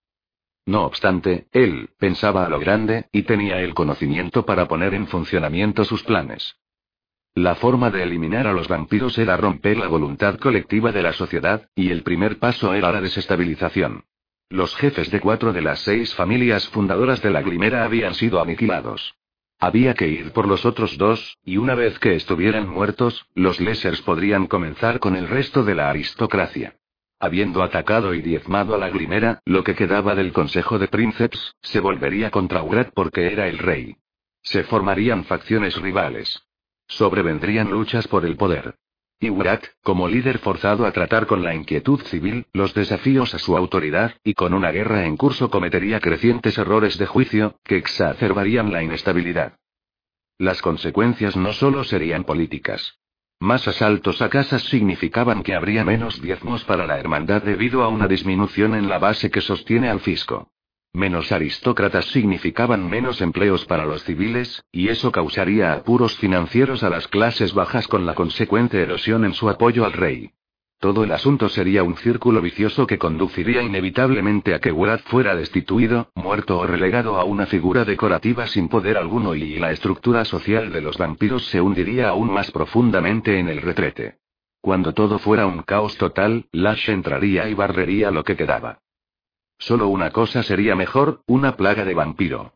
No 0.67 0.85
obstante, 0.85 1.47
él, 1.53 1.91
pensaba 1.99 2.45
a 2.45 2.49
lo 2.49 2.59
grande, 2.59 3.07
y 3.11 3.23
tenía 3.23 3.61
el 3.61 3.75
conocimiento 3.75 4.45
para 4.45 4.69
poner 4.69 4.95
en 4.95 5.07
funcionamiento 5.07 5.85
sus 5.85 6.03
planes. 6.03 6.57
La 7.35 7.55
forma 7.55 7.91
de 7.91 8.03
eliminar 8.03 8.47
a 8.47 8.53
los 8.53 8.69
vampiros 8.69 9.19
era 9.19 9.37
romper 9.37 9.79
la 9.79 9.89
voluntad 9.89 10.39
colectiva 10.39 10.93
de 10.93 11.03
la 11.03 11.13
sociedad, 11.13 11.69
y 11.75 11.91
el 11.91 12.03
primer 12.03 12.39
paso 12.39 12.75
era 12.75 12.93
la 12.93 13.01
desestabilización. 13.01 14.05
Los 14.51 14.77
jefes 14.77 15.11
de 15.11 15.21
cuatro 15.21 15.53
de 15.53 15.63
las 15.63 15.81
seis 15.81 16.15
familias 16.15 16.69
fundadoras 16.69 17.23
de 17.23 17.31
la 17.31 17.43
Glimera 17.43 17.85
habían 17.85 18.15
sido 18.15 18.41
aniquilados. 18.41 19.17
Había 19.59 19.95
que 19.95 20.09
ir 20.09 20.33
por 20.33 20.47
los 20.47 20.65
otros 20.67 20.99
dos, 20.99 21.39
y 21.45 21.57
una 21.57 21.75
vez 21.75 21.99
que 21.99 22.15
estuvieran 22.15 22.69
muertos, 22.69 23.27
los 23.35 23.61
Lessers 23.61 24.03
podrían 24.03 24.47
comenzar 24.47 24.99
con 24.99 25.17
el 25.17 25.29
resto 25.29 25.65
de 25.65 25.75
la 25.75 25.91
aristocracia. 25.91 26.77
Habiendo 27.19 27.63
atacado 27.63 28.13
y 28.15 28.21
diezmado 28.21 28.75
a 28.75 28.79
la 28.79 28.91
Glimera, 28.91 29.41
lo 29.47 29.65
que 29.65 29.75
quedaba 29.75 30.15
del 30.15 30.33
Consejo 30.33 30.79
de 30.79 30.89
Princeps, 30.89 31.55
se 31.63 31.81
volvería 31.81 32.31
contra 32.31 32.63
Urat 32.63 32.91
porque 32.95 33.33
era 33.33 33.49
el 33.49 33.59
rey. 33.59 33.97
Se 34.43 34.65
formarían 34.65 35.25
facciones 35.25 35.81
rivales. 35.81 36.43
Sobrevendrían 36.87 37.71
luchas 37.71 38.07
por 38.09 38.27
el 38.27 38.37
poder. 38.37 38.75
Y 39.21 39.31
como 39.83 40.09
líder 40.09 40.39
forzado 40.39 40.87
a 40.87 40.93
tratar 40.93 41.27
con 41.27 41.43
la 41.43 41.55
inquietud 41.55 42.01
civil, 42.03 42.47
los 42.53 42.75
desafíos 42.75 43.35
a 43.35 43.39
su 43.39 43.57
autoridad, 43.57 44.15
y 44.23 44.35
con 44.35 44.53
una 44.53 44.71
guerra 44.71 45.07
en 45.07 45.17
curso 45.17 45.51
cometería 45.51 46.01
crecientes 46.01 46.59
errores 46.59 46.99
de 46.99 47.07
juicio, 47.07 47.59
que 47.65 47.77
exacerbarían 47.77 48.73
la 48.73 48.83
inestabilidad. 48.83 49.57
Las 50.39 50.61
consecuencias 50.61 51.37
no 51.37 51.53
solo 51.53 51.85
serían 51.85 52.25
políticas. 52.25 52.99
Más 53.41 53.69
asaltos 53.69 54.21
a 54.23 54.29
casas 54.29 54.63
significaban 54.65 55.43
que 55.43 55.55
habría 55.55 55.85
menos 55.85 56.21
diezmos 56.21 56.65
para 56.65 56.87
la 56.87 56.99
hermandad 56.99 57.43
debido 57.43 57.83
a 57.83 57.89
una 57.89 58.09
disminución 58.09 58.75
en 58.75 58.89
la 58.89 58.99
base 58.99 59.31
que 59.31 59.41
sostiene 59.41 59.89
al 59.89 60.01
fisco. 60.01 60.51
Menos 60.95 61.33
aristócratas 61.33 62.05
significaban 62.07 62.89
menos 62.89 63.21
empleos 63.21 63.65
para 63.65 63.85
los 63.85 64.05
civiles, 64.05 64.65
y 64.71 64.91
eso 64.91 65.11
causaría 65.11 65.73
apuros 65.73 66.17
financieros 66.19 66.85
a 66.85 66.89
las 66.89 67.09
clases 67.09 67.53
bajas 67.53 67.89
con 67.89 68.07
la 68.07 68.15
consecuente 68.15 68.81
erosión 68.81 69.25
en 69.25 69.35
su 69.35 69.51
apoyo 69.51 69.85
al 69.85 69.93
rey. 69.93 70.31
Todo 70.79 71.03
el 71.03 71.11
asunto 71.11 71.49
sería 71.49 71.83
un 71.83 71.97
círculo 71.97 72.41
vicioso 72.41 72.87
que 72.87 72.97
conduciría 72.99 73.61
inevitablemente 73.61 74.55
a 74.55 74.61
que 74.61 74.71
Wrath 74.71 75.03
fuera 75.07 75.35
destituido, 75.35 76.11
muerto 76.15 76.59
o 76.59 76.67
relegado 76.67 77.17
a 77.17 77.25
una 77.25 77.47
figura 77.47 77.85
decorativa 77.85 78.47
sin 78.47 78.69
poder 78.69 78.97
alguno 78.97 79.35
y 79.35 79.57
la 79.57 79.73
estructura 79.73 80.25
social 80.25 80.71
de 80.73 80.81
los 80.81 80.97
vampiros 80.97 81.45
se 81.47 81.61
hundiría 81.61 82.11
aún 82.11 82.33
más 82.33 82.53
profundamente 82.53 83.41
en 83.41 83.49
el 83.49 83.63
retrete. 83.63 84.19
Cuando 84.61 84.95
todo 84.95 85.19
fuera 85.19 85.45
un 85.47 85.63
caos 85.63 85.97
total, 85.97 86.47
Lash 86.53 86.89
entraría 86.89 87.49
y 87.49 87.55
barrería 87.55 88.13
lo 88.13 88.23
que 88.23 88.37
quedaba. 88.37 88.84
Solo 89.59 89.89
una 89.89 90.11
cosa 90.11 90.43
sería 90.43 90.75
mejor, 90.77 91.23
una 91.27 91.57
plaga 91.57 91.85
de 91.85 91.95
vampiro. 91.95 92.55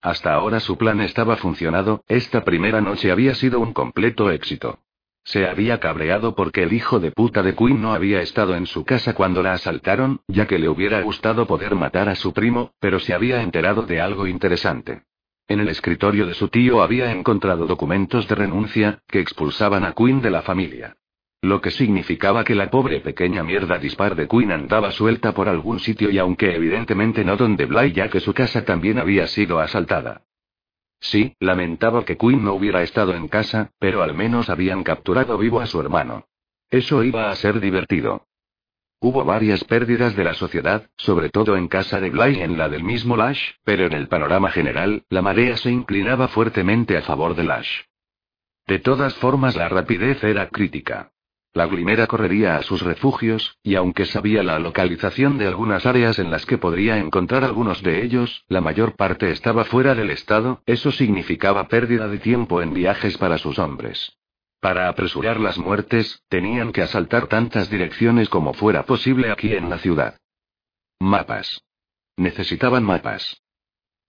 Hasta 0.00 0.34
ahora 0.34 0.60
su 0.60 0.76
plan 0.76 1.00
estaba 1.00 1.36
funcionado, 1.36 2.04
esta 2.08 2.44
primera 2.44 2.80
noche 2.80 3.10
había 3.10 3.34
sido 3.34 3.60
un 3.60 3.72
completo 3.72 4.30
éxito. 4.30 4.78
Se 5.24 5.48
había 5.48 5.80
cabreado 5.80 6.34
porque 6.34 6.62
el 6.62 6.74
hijo 6.74 7.00
de 7.00 7.10
puta 7.10 7.42
de 7.42 7.54
Quinn 7.54 7.80
no 7.80 7.94
había 7.94 8.20
estado 8.20 8.54
en 8.54 8.66
su 8.66 8.84
casa 8.84 9.14
cuando 9.14 9.42
la 9.42 9.54
asaltaron, 9.54 10.20
ya 10.28 10.46
que 10.46 10.58
le 10.58 10.68
hubiera 10.68 11.00
gustado 11.00 11.46
poder 11.46 11.74
matar 11.74 12.10
a 12.10 12.14
su 12.14 12.34
primo, 12.34 12.72
pero 12.78 13.00
se 13.00 13.14
había 13.14 13.40
enterado 13.40 13.82
de 13.82 14.02
algo 14.02 14.26
interesante. 14.26 15.04
En 15.48 15.60
el 15.60 15.68
escritorio 15.68 16.26
de 16.26 16.34
su 16.34 16.48
tío 16.48 16.82
había 16.82 17.10
encontrado 17.10 17.66
documentos 17.66 18.28
de 18.28 18.34
renuncia, 18.34 18.98
que 19.08 19.20
expulsaban 19.20 19.84
a 19.84 19.92
Quinn 19.92 20.20
de 20.20 20.30
la 20.30 20.42
familia. 20.42 20.96
Lo 21.44 21.60
que 21.60 21.70
significaba 21.70 22.42
que 22.42 22.54
la 22.54 22.70
pobre 22.70 23.00
pequeña 23.00 23.42
mierda 23.42 23.76
dispar 23.76 24.16
de 24.16 24.26
Queen 24.26 24.50
andaba 24.50 24.90
suelta 24.92 25.32
por 25.32 25.46
algún 25.46 25.78
sitio 25.78 26.08
y 26.08 26.16
aunque 26.16 26.56
evidentemente 26.56 27.22
no 27.22 27.36
donde 27.36 27.66
Bly 27.66 27.92
ya 27.92 28.08
que 28.08 28.20
su 28.20 28.32
casa 28.32 28.64
también 28.64 28.98
había 28.98 29.26
sido 29.26 29.60
asaltada. 29.60 30.22
Sí, 31.00 31.36
lamentaba 31.40 32.02
que 32.06 32.16
Queen 32.16 32.42
no 32.42 32.54
hubiera 32.54 32.82
estado 32.82 33.14
en 33.14 33.28
casa, 33.28 33.72
pero 33.78 34.02
al 34.02 34.14
menos 34.14 34.48
habían 34.48 34.82
capturado 34.82 35.36
vivo 35.36 35.60
a 35.60 35.66
su 35.66 35.78
hermano. 35.82 36.24
Eso 36.70 37.04
iba 37.04 37.28
a 37.28 37.36
ser 37.36 37.60
divertido. 37.60 38.24
Hubo 39.00 39.22
varias 39.22 39.64
pérdidas 39.64 40.16
de 40.16 40.24
la 40.24 40.32
sociedad, 40.32 40.88
sobre 40.96 41.28
todo 41.28 41.58
en 41.58 41.68
casa 41.68 42.00
de 42.00 42.08
Bly 42.08 42.38
y 42.38 42.40
en 42.40 42.56
la 42.56 42.70
del 42.70 42.84
mismo 42.84 43.18
Lash, 43.18 43.50
pero 43.64 43.84
en 43.84 43.92
el 43.92 44.08
panorama 44.08 44.50
general, 44.50 45.04
la 45.10 45.20
marea 45.20 45.58
se 45.58 45.70
inclinaba 45.70 46.28
fuertemente 46.28 46.96
a 46.96 47.02
favor 47.02 47.36
de 47.36 47.44
Lash. 47.44 47.82
De 48.66 48.78
todas 48.78 49.14
formas, 49.16 49.56
la 49.56 49.68
rapidez 49.68 50.24
era 50.24 50.48
crítica. 50.48 51.10
La 51.54 51.66
Glimera 51.66 52.08
correría 52.08 52.56
a 52.56 52.62
sus 52.64 52.82
refugios, 52.82 53.58
y 53.62 53.76
aunque 53.76 54.06
sabía 54.06 54.42
la 54.42 54.58
localización 54.58 55.38
de 55.38 55.46
algunas 55.46 55.86
áreas 55.86 56.18
en 56.18 56.32
las 56.32 56.46
que 56.46 56.58
podría 56.58 56.98
encontrar 56.98 57.44
algunos 57.44 57.80
de 57.80 58.04
ellos, 58.04 58.44
la 58.48 58.60
mayor 58.60 58.96
parte 58.96 59.30
estaba 59.30 59.64
fuera 59.64 59.94
del 59.94 60.10
estado, 60.10 60.62
eso 60.66 60.90
significaba 60.90 61.68
pérdida 61.68 62.08
de 62.08 62.18
tiempo 62.18 62.60
en 62.60 62.74
viajes 62.74 63.16
para 63.18 63.38
sus 63.38 63.60
hombres. 63.60 64.16
Para 64.58 64.88
apresurar 64.88 65.38
las 65.38 65.56
muertes, 65.56 66.24
tenían 66.28 66.72
que 66.72 66.82
asaltar 66.82 67.28
tantas 67.28 67.70
direcciones 67.70 68.28
como 68.28 68.52
fuera 68.52 68.84
posible 68.84 69.30
aquí 69.30 69.52
en 69.52 69.70
la 69.70 69.78
ciudad. 69.78 70.18
Mapas. 70.98 71.62
Necesitaban 72.16 72.82
mapas. 72.82 73.40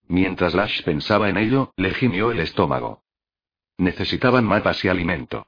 Mientras 0.08 0.56
Lash 0.56 0.82
pensaba 0.84 1.30
en 1.30 1.38
ello, 1.38 1.74
le 1.78 1.91
gimió 1.91 2.32
el 2.32 2.39
estómago. 2.39 3.04
Necesitaban 3.78 4.46
mapas 4.46 4.84
y 4.84 4.88
alimento. 4.88 5.46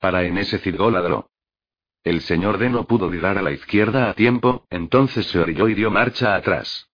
Para 0.00 0.24
en 0.24 0.38
ese 0.38 0.58
cirgóladro. 0.58 1.30
El 2.04 2.20
señor 2.20 2.58
D 2.58 2.70
no 2.70 2.84
pudo 2.86 3.10
virar 3.10 3.36
a 3.38 3.42
la 3.42 3.50
izquierda 3.50 4.08
a 4.08 4.14
tiempo, 4.14 4.66
entonces 4.70 5.26
se 5.26 5.38
orilló 5.38 5.68
y 5.68 5.74
dio 5.74 5.90
marcha 5.90 6.34
atrás. 6.34 6.88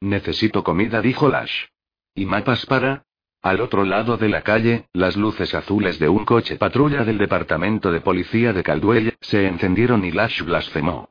Necesito 0.00 0.64
comida, 0.64 1.00
dijo 1.00 1.28
Lash. 1.28 1.66
¿Y 2.14 2.26
mapas 2.26 2.66
para? 2.66 3.04
Al 3.42 3.60
otro 3.60 3.84
lado 3.84 4.16
de 4.16 4.28
la 4.28 4.42
calle, 4.42 4.86
las 4.92 5.16
luces 5.16 5.54
azules 5.54 5.98
de 5.98 6.08
un 6.08 6.24
coche 6.24 6.56
patrulla 6.56 7.04
del 7.04 7.18
departamento 7.18 7.90
de 7.90 8.00
policía 8.00 8.52
de 8.52 8.62
Caldwell 8.62 9.14
se 9.20 9.46
encendieron 9.46 10.04
y 10.04 10.12
Lash 10.12 10.42
blasfemó. 10.42 11.10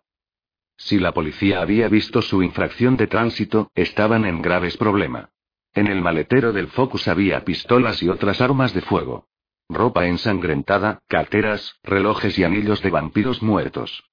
Si 0.77 0.97
la 0.97 1.13
policía 1.13 1.61
había 1.61 1.87
visto 1.89 2.21
su 2.21 2.41
infracción 2.41 2.97
de 2.97 3.07
tránsito, 3.07 3.69
estaban 3.75 4.25
en 4.25 4.41
graves 4.41 4.77
problemas. 4.77 5.29
En 5.73 5.87
el 5.87 6.01
maletero 6.01 6.51
del 6.51 6.67
Focus 6.67 7.07
había 7.07 7.45
pistolas 7.45 8.01
y 8.01 8.09
otras 8.09 8.41
armas 8.41 8.73
de 8.73 8.81
fuego. 8.81 9.27
Ropa 9.73 10.05
ensangrentada, 10.05 11.01
carteras, 11.07 11.79
relojes 11.81 12.37
y 12.37 12.43
anillos 12.43 12.81
de 12.81 12.89
vampiros 12.89 13.41
muertos. 13.41 14.03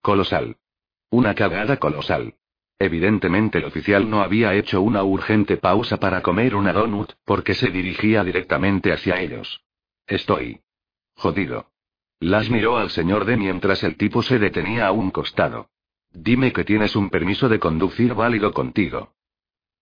Colosal. 0.00 0.56
Una 1.10 1.34
cagada 1.34 1.76
colosal. 1.76 2.36
Evidentemente 2.78 3.58
el 3.58 3.66
oficial 3.66 4.08
no 4.08 4.22
había 4.22 4.54
hecho 4.54 4.80
una 4.80 5.02
urgente 5.02 5.58
pausa 5.58 5.98
para 5.98 6.22
comer 6.22 6.54
una 6.54 6.72
donut, 6.72 7.12
porque 7.26 7.52
se 7.52 7.68
dirigía 7.70 8.24
directamente 8.24 8.90
hacia 8.90 9.20
ellos. 9.20 9.60
Estoy. 10.06 10.62
Jodido. 11.16 11.66
Las 12.18 12.48
miró 12.48 12.78
al 12.78 12.88
señor 12.88 13.26
D 13.26 13.36
mientras 13.36 13.84
el 13.84 13.98
tipo 13.98 14.22
se 14.22 14.38
detenía 14.38 14.86
a 14.86 14.92
un 14.92 15.10
costado. 15.10 15.68
Dime 16.12 16.50
que 16.54 16.64
tienes 16.64 16.96
un 16.96 17.10
permiso 17.10 17.50
de 17.50 17.58
conducir 17.58 18.14
válido 18.14 18.54
contigo. 18.54 19.12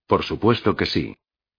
Por 0.09 0.25
supuesto 0.25 0.75
que 0.75 0.87
sí. 0.87 1.17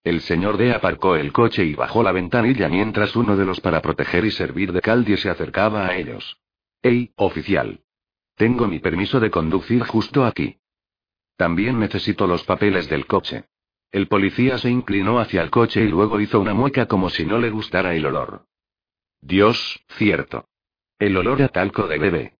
El 0.07 0.21
señor 0.21 0.55
D 0.55 0.73
aparcó 0.73 1.17
el 1.17 1.33
coche 1.33 1.65
y 1.65 1.75
bajó 1.75 2.01
la 2.01 2.13
ventanilla 2.13 2.69
mientras 2.69 3.13
uno 3.17 3.35
de 3.35 3.43
los 3.43 3.59
para 3.59 3.81
proteger 3.81 4.23
y 4.23 4.31
servir 4.31 4.71
de 4.71 4.79
caldi 4.79 5.17
se 5.17 5.29
acercaba 5.29 5.85
a 5.85 5.97
ellos. 5.97 6.39
¡Ey, 6.81 7.11
oficial! 7.17 7.81
Tengo 8.37 8.69
mi 8.69 8.79
permiso 8.79 9.19
de 9.19 9.29
conducir 9.29 9.83
justo 9.83 10.23
aquí. 10.23 10.59
También 11.35 11.77
necesito 11.77 12.25
los 12.25 12.45
papeles 12.45 12.87
del 12.87 13.05
coche. 13.05 13.49
El 13.91 14.07
policía 14.07 14.57
se 14.57 14.69
inclinó 14.69 15.19
hacia 15.19 15.41
el 15.41 15.49
coche 15.49 15.83
y 15.83 15.89
luego 15.89 16.21
hizo 16.21 16.39
una 16.39 16.53
mueca 16.53 16.85
como 16.85 17.09
si 17.09 17.25
no 17.25 17.37
le 17.37 17.49
gustara 17.49 17.93
el 17.93 18.05
olor. 18.05 18.45
Dios, 19.19 19.83
cierto. 19.97 20.47
El 20.99 21.17
olor 21.17 21.41
a 21.41 21.49
talco 21.49 21.85
de 21.85 21.97
bebé. 21.97 22.37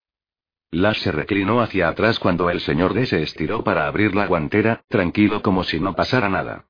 Lash 0.72 1.00
se 1.00 1.12
reclinó 1.12 1.60
hacia 1.60 1.90
atrás 1.90 2.18
cuando 2.18 2.50
el 2.50 2.62
señor 2.62 2.94
D 2.94 3.08
se 3.08 3.22
estiró 3.22 3.66
para 3.66 3.88
abrir 3.88 4.16
la 4.16 4.26
guantera, 4.26 4.86
tranquilo 4.88 5.42
como 5.42 5.66
si 5.66 5.82
no 5.82 5.96
pasara 5.96 6.30
nada. 6.30 6.68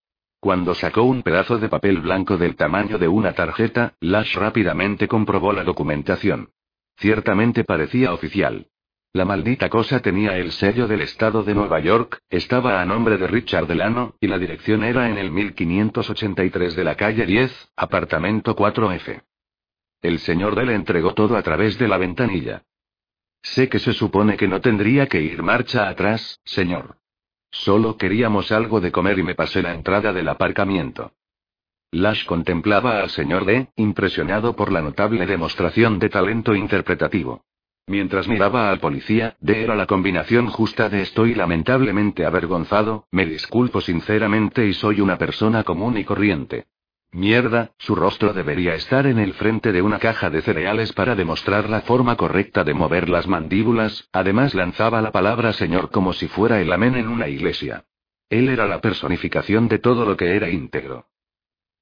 Cuando 0.48 0.74
sacó 0.76 1.04
un 1.04 1.24
pedazo 1.24 1.58
de 1.58 1.68
papel 1.68 2.00
blanco 2.00 2.38
del 2.38 2.56
tamaño 2.56 2.98
de 2.98 3.10
una 3.10 3.34
tarjeta, 3.34 3.96
Lash 4.00 4.38
rápidamente 4.38 5.06
comprobó 5.06 5.52
la 5.52 5.66
documentación. 5.66 6.52
Ciertamente 6.96 7.66
parecía 7.66 8.14
oficial. 8.14 8.68
La 9.12 9.26
maldita 9.26 9.68
cosa 9.68 10.00
tenía 10.00 10.38
el 10.38 10.54
sello 10.54 10.88
del 10.88 11.02
estado 11.02 11.44
de 11.44 11.54
Nueva 11.54 11.82
York, 11.82 12.22
estaba 12.30 12.82
a 12.82 12.86
nombre 12.86 13.18
de 13.18 13.28
Richard 13.28 13.68
Delano, 13.68 14.16
y 14.22 14.28
la 14.28 14.40
dirección 14.40 14.86
era 14.86 15.10
en 15.10 15.18
el 15.18 15.32
1583 15.32 16.78
de 16.78 16.84
la 16.86 16.96
calle 16.96 17.26
10, 17.26 17.74
apartamento 17.76 18.56
4F. 18.56 19.24
El 20.02 20.20
señor 20.20 20.56
D 20.56 20.64
le 20.64 20.76
entregó 20.76 21.14
todo 21.14 21.36
a 21.36 21.44
través 21.44 21.78
de 21.78 21.90
la 21.90 21.98
ventanilla. 21.98 22.64
Sé 23.42 23.68
que 23.68 23.80
se 23.80 23.92
supone 23.92 24.38
que 24.38 24.48
no 24.48 24.62
tendría 24.62 25.08
que 25.08 25.22
ir 25.22 25.44
marcha 25.44 25.90
atrás, 25.90 26.40
señor. 26.46 27.00
Solo 27.52 27.98
queríamos 27.98 28.52
algo 28.52 28.82
de 28.82 28.92
comer 28.92 29.20
y 29.20 29.24
me 29.24 29.36
pasé 29.36 29.62
la 29.62 29.74
entrada 29.74 30.14
del 30.14 30.28
aparcamiento. 30.28 31.12
Lash 31.92 32.26
contemplaba 32.26 33.02
al 33.02 33.10
señor 33.10 33.46
D, 33.46 33.70
impresionado 33.78 34.56
por 34.56 34.72
la 34.72 34.82
notable 34.82 35.26
demostración 35.26 36.00
de 36.00 36.10
talento 36.10 36.54
interpretativo. 36.54 37.46
Mientras 37.88 38.28
miraba 38.28 38.70
al 38.70 38.80
policía, 38.80 39.38
D 39.40 39.64
era 39.64 39.74
la 39.74 39.86
combinación 39.86 40.48
justa 40.48 40.90
de 40.90 41.02
estoy 41.02 41.34
lamentablemente 41.34 42.26
avergonzado, 42.26 43.06
me 43.12 43.26
disculpo 43.26 43.80
sinceramente 43.80 44.68
y 44.68 44.74
soy 44.74 45.00
una 45.00 45.18
persona 45.18 45.64
común 45.64 45.98
y 45.98 46.04
corriente. 46.04 46.66
Mierda, 47.12 47.72
su 47.78 47.96
rostro 47.96 48.34
debería 48.34 48.76
estar 48.76 49.08
en 49.08 49.18
el 49.18 49.34
frente 49.34 49.72
de 49.72 49.82
una 49.82 49.98
caja 49.98 50.30
de 50.30 50.42
cereales 50.42 50.92
para 50.94 51.16
demostrar 51.16 51.70
la 51.70 51.82
forma 51.82 52.16
correcta 52.18 52.64
de 52.64 52.74
mover 52.74 53.10
las 53.10 53.28
mandíbulas, 53.28 54.10
además 54.12 54.54
lanzaba 54.54 55.02
la 55.02 55.12
palabra 55.12 55.54
Señor 55.54 55.90
como 55.90 56.14
si 56.14 56.28
fuera 56.28 56.60
el 56.60 56.72
amén 56.72 56.96
en 56.96 57.08
una 57.08 57.28
iglesia. 57.28 57.86
Él 58.30 58.50
era 58.50 58.68
la 58.68 58.82
personificación 58.82 59.70
de 59.70 59.80
todo 59.80 60.06
lo 60.06 60.18
que 60.18 60.36
era 60.36 60.50
íntegro. 60.50 61.08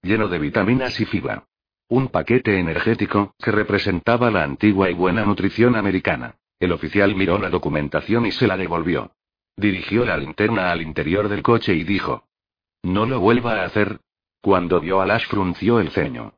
Lleno 0.03 0.27
de 0.27 0.37
vitaminas 0.37 0.99
y 0.99 1.05
fibra. 1.05 1.47
Un 1.87 2.09
paquete 2.09 2.59
energético, 2.59 3.35
que 3.39 3.51
representaba 3.51 4.29
la 4.29 4.43
antigua 4.43 4.89
y 4.89 4.93
buena 4.93 5.25
nutrición 5.25 5.75
americana. 5.75 6.35
El 6.59 6.71
oficial 6.71 7.15
miró 7.15 7.39
la 7.39 7.49
documentación 7.49 8.25
y 8.27 8.31
se 8.31 8.47
la 8.47 8.57
devolvió. 8.57 9.11
Dirigió 9.57 10.05
la 10.05 10.17
linterna 10.17 10.71
al 10.71 10.81
interior 10.81 11.29
del 11.29 11.41
coche 11.41 11.73
y 11.73 11.83
dijo. 11.83 12.27
No 12.83 13.07
lo 13.07 13.19
vuelva 13.19 13.61
a 13.61 13.65
hacer, 13.65 13.99
cuando 14.45 14.79
vio 14.79 15.01
a 15.01 15.07
Lash 15.07 15.25
frunció 15.25 15.79
el 15.79 15.89
ceño. 15.89 16.35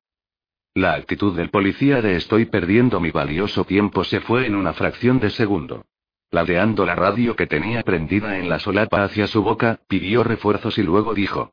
La 0.73 0.93
actitud 0.93 1.35
del 1.35 1.49
policía 1.49 2.01
de 2.01 2.15
estoy 2.15 2.45
perdiendo 2.45 3.01
mi 3.01 3.11
valioso 3.11 3.65
tiempo 3.65 4.05
se 4.05 4.21
fue 4.21 4.47
en 4.47 4.55
una 4.55 4.71
fracción 4.71 5.19
de 5.19 5.29
segundo. 5.29 5.83
Ladeando 6.31 6.85
la 6.85 6.95
radio 6.95 7.35
que 7.35 7.47
tenía 7.47 7.83
prendida 7.83 8.37
en 8.37 8.47
la 8.47 8.59
solapa 8.59 9.03
hacia 9.03 9.27
su 9.27 9.43
boca, 9.43 9.81
pidió 9.89 10.23
refuerzos 10.23 10.77
y 10.77 10.83
luego 10.83 11.13
dijo. 11.13 11.51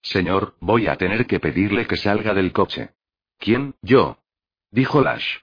Señor, 0.00 0.54
voy 0.60 0.86
a 0.86 0.94
tener 0.94 1.26
que 1.26 1.40
pedirle 1.40 1.88
que 1.88 1.96
salga 1.96 2.32
del 2.32 2.52
coche. 2.52 2.90
¿Quién? 3.36 3.74
Yo. 3.82 4.18
Dijo 4.70 5.02
Lash. 5.02 5.38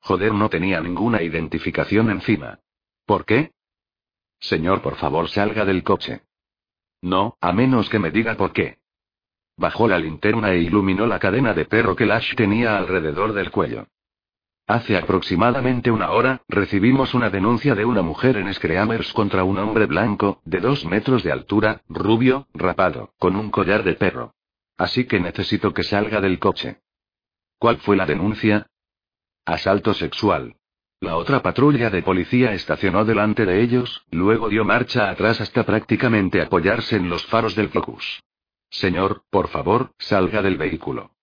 Joder, 0.00 0.34
no 0.34 0.48
tenía 0.48 0.80
ninguna 0.80 1.22
identificación 1.22 2.10
encima. 2.10 2.58
¿Por 3.06 3.24
qué? 3.24 3.52
Señor, 4.40 4.82
por 4.82 4.96
favor, 4.96 5.28
salga 5.28 5.64
del 5.64 5.84
coche. 5.84 6.22
No, 7.02 7.36
a 7.40 7.52
menos 7.52 7.88
que 7.88 8.00
me 8.00 8.10
diga 8.10 8.36
por 8.36 8.52
qué. 8.52 8.81
Bajó 9.56 9.86
la 9.86 9.98
linterna 9.98 10.52
e 10.52 10.58
iluminó 10.58 11.06
la 11.06 11.18
cadena 11.18 11.54
de 11.54 11.64
perro 11.64 11.94
que 11.94 12.06
Lash 12.06 12.34
tenía 12.34 12.76
alrededor 12.76 13.32
del 13.32 13.50
cuello. 13.50 13.86
Hace 14.66 14.96
aproximadamente 14.96 15.90
una 15.90 16.12
hora, 16.12 16.42
recibimos 16.48 17.14
una 17.14 17.30
denuncia 17.30 17.74
de 17.74 17.84
una 17.84 18.02
mujer 18.02 18.36
en 18.36 18.52
Screamers 18.54 19.12
contra 19.12 19.44
un 19.44 19.58
hombre 19.58 19.86
blanco, 19.86 20.40
de 20.44 20.60
dos 20.60 20.84
metros 20.86 21.22
de 21.22 21.32
altura, 21.32 21.82
rubio, 21.88 22.46
rapado, 22.54 23.12
con 23.18 23.36
un 23.36 23.50
collar 23.50 23.82
de 23.82 23.94
perro. 23.94 24.34
Así 24.78 25.04
que 25.04 25.20
necesito 25.20 25.74
que 25.74 25.82
salga 25.82 26.20
del 26.20 26.38
coche. 26.38 26.80
¿Cuál 27.58 27.78
fue 27.78 27.96
la 27.96 28.06
denuncia? 28.06 28.66
Asalto 29.44 29.94
sexual. 29.94 30.56
La 31.00 31.16
otra 31.16 31.42
patrulla 31.42 31.90
de 31.90 32.02
policía 32.02 32.52
estacionó 32.52 33.04
delante 33.04 33.44
de 33.44 33.60
ellos, 33.60 34.06
luego 34.10 34.48
dio 34.48 34.64
marcha 34.64 35.10
atrás 35.10 35.40
hasta 35.40 35.64
prácticamente 35.64 36.40
apoyarse 36.40 36.96
en 36.96 37.10
los 37.10 37.26
faros 37.26 37.56
del 37.56 37.70
Focus. 37.70 38.22
Señor, 38.72 39.24
por 39.30 39.48
favor, 39.48 39.94
salga 39.98 40.42
del 40.42 40.56
vehículo. 40.56 41.14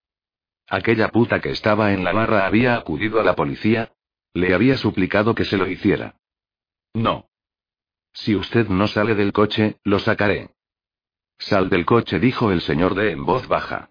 Aquella 0.68 1.10
puta 1.10 1.42
que 1.42 1.50
estaba 1.50 1.94
en 1.94 2.04
la 2.04 2.14
barra 2.14 2.46
había 2.46 2.76
acudido 2.76 3.20
a 3.20 3.24
la 3.24 3.36
policía. 3.36 3.92
Le 4.34 4.54
había 4.54 4.78
suplicado 4.78 5.34
que 5.34 5.44
se 5.44 5.58
lo 5.58 5.68
hiciera. 5.68 6.20
No. 6.94 7.28
Si 8.14 8.36
usted 8.36 8.68
no 8.68 8.88
sale 8.88 9.16
del 9.16 9.34
coche, 9.34 9.80
lo 9.84 9.98
sacaré. 9.98 10.52
Sal 11.40 11.70
del 11.70 11.86
coche, 11.86 12.20
dijo 12.20 12.52
el 12.52 12.62
señor 12.62 12.94
D 12.94 13.12
en 13.12 13.26
voz 13.26 13.48
baja. 13.48 13.90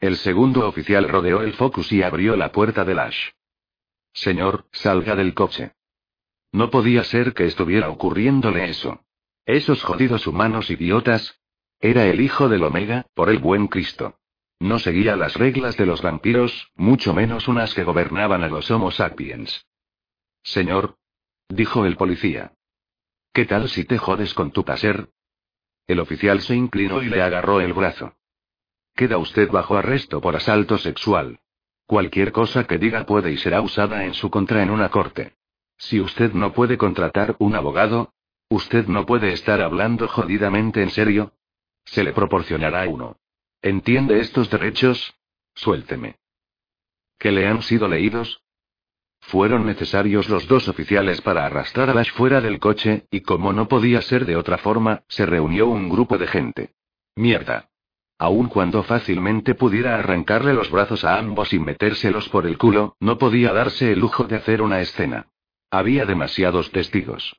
El 0.00 0.16
segundo 0.16 0.66
oficial 0.66 1.08
rodeó 1.08 1.42
el 1.42 1.52
Focus 1.52 1.92
y 1.92 2.02
abrió 2.02 2.34
la 2.34 2.50
puerta 2.50 2.84
del 2.84 2.98
Ash. 2.98 3.30
Señor, 4.12 4.66
salga 4.72 5.14
del 5.14 5.34
coche. 5.34 5.76
No 6.50 6.70
podía 6.70 7.04
ser 7.04 7.32
que 7.32 7.44
estuviera 7.44 7.88
ocurriéndole 7.88 8.68
eso. 8.68 9.04
Esos 9.46 9.84
jodidos 9.84 10.26
humanos 10.26 10.70
idiotas, 10.70 11.41
era 11.82 12.06
el 12.06 12.20
hijo 12.20 12.48
del 12.48 12.62
Omega, 12.62 13.06
por 13.12 13.28
el 13.28 13.38
buen 13.38 13.66
Cristo. 13.66 14.16
No 14.60 14.78
seguía 14.78 15.16
las 15.16 15.34
reglas 15.34 15.76
de 15.76 15.84
los 15.84 16.00
vampiros, 16.00 16.70
mucho 16.76 17.12
menos 17.12 17.48
unas 17.48 17.74
que 17.74 17.82
gobernaban 17.82 18.44
a 18.44 18.48
los 18.48 18.70
Homo 18.70 18.92
sapiens. 18.92 19.66
Señor. 20.44 20.96
Dijo 21.48 21.84
el 21.84 21.96
policía. 21.96 22.52
¿Qué 23.32 23.46
tal 23.46 23.68
si 23.68 23.84
te 23.84 23.98
jodes 23.98 24.32
con 24.32 24.52
tu 24.52 24.64
paser? 24.64 25.10
El 25.88 25.98
oficial 25.98 26.40
se 26.40 26.54
inclinó 26.54 27.02
y 27.02 27.08
le 27.08 27.20
agarró 27.20 27.60
el 27.60 27.72
brazo. 27.72 28.14
Queda 28.94 29.18
usted 29.18 29.50
bajo 29.50 29.76
arresto 29.76 30.20
por 30.20 30.36
asalto 30.36 30.78
sexual. 30.78 31.40
Cualquier 31.86 32.30
cosa 32.30 32.64
que 32.64 32.78
diga 32.78 33.06
puede 33.06 33.32
y 33.32 33.38
será 33.38 33.60
usada 33.60 34.04
en 34.04 34.14
su 34.14 34.30
contra 34.30 34.62
en 34.62 34.70
una 34.70 34.88
corte. 34.90 35.34
Si 35.78 35.98
usted 35.98 36.32
no 36.32 36.52
puede 36.52 36.78
contratar 36.78 37.34
un 37.40 37.56
abogado, 37.56 38.14
usted 38.48 38.86
no 38.86 39.04
puede 39.04 39.32
estar 39.32 39.60
hablando 39.60 40.06
jodidamente 40.06 40.80
en 40.80 40.90
serio, 40.90 41.32
se 41.84 42.04
le 42.04 42.12
proporcionará 42.12 42.88
uno. 42.88 43.16
¿Entiende 43.60 44.20
estos 44.20 44.50
derechos? 44.50 45.14
Suélteme. 45.54 46.16
¿Que 47.18 47.30
le 47.30 47.46
han 47.46 47.62
sido 47.62 47.88
leídos? 47.88 48.42
Fueron 49.20 49.66
necesarios 49.66 50.28
los 50.28 50.48
dos 50.48 50.68
oficiales 50.68 51.20
para 51.20 51.46
arrastrar 51.46 51.88
a 51.88 51.94
Lash 51.94 52.12
fuera 52.12 52.40
del 52.40 52.58
coche, 52.58 53.06
y 53.10 53.20
como 53.20 53.52
no 53.52 53.68
podía 53.68 54.02
ser 54.02 54.26
de 54.26 54.36
otra 54.36 54.58
forma, 54.58 55.04
se 55.08 55.26
reunió 55.26 55.68
un 55.68 55.88
grupo 55.88 56.18
de 56.18 56.26
gente. 56.26 56.74
Mierda. 57.14 57.70
Aun 58.18 58.48
cuando 58.48 58.82
fácilmente 58.82 59.54
pudiera 59.54 59.96
arrancarle 59.96 60.54
los 60.54 60.70
brazos 60.70 61.04
a 61.04 61.18
ambos 61.18 61.52
y 61.52 61.58
metérselos 61.58 62.28
por 62.28 62.46
el 62.46 62.58
culo, 62.58 62.96
no 63.00 63.18
podía 63.18 63.52
darse 63.52 63.92
el 63.92 64.00
lujo 64.00 64.24
de 64.24 64.36
hacer 64.36 64.60
una 64.62 64.80
escena. 64.80 65.28
Había 65.70 66.04
demasiados 66.04 66.70
testigos. 66.70 67.36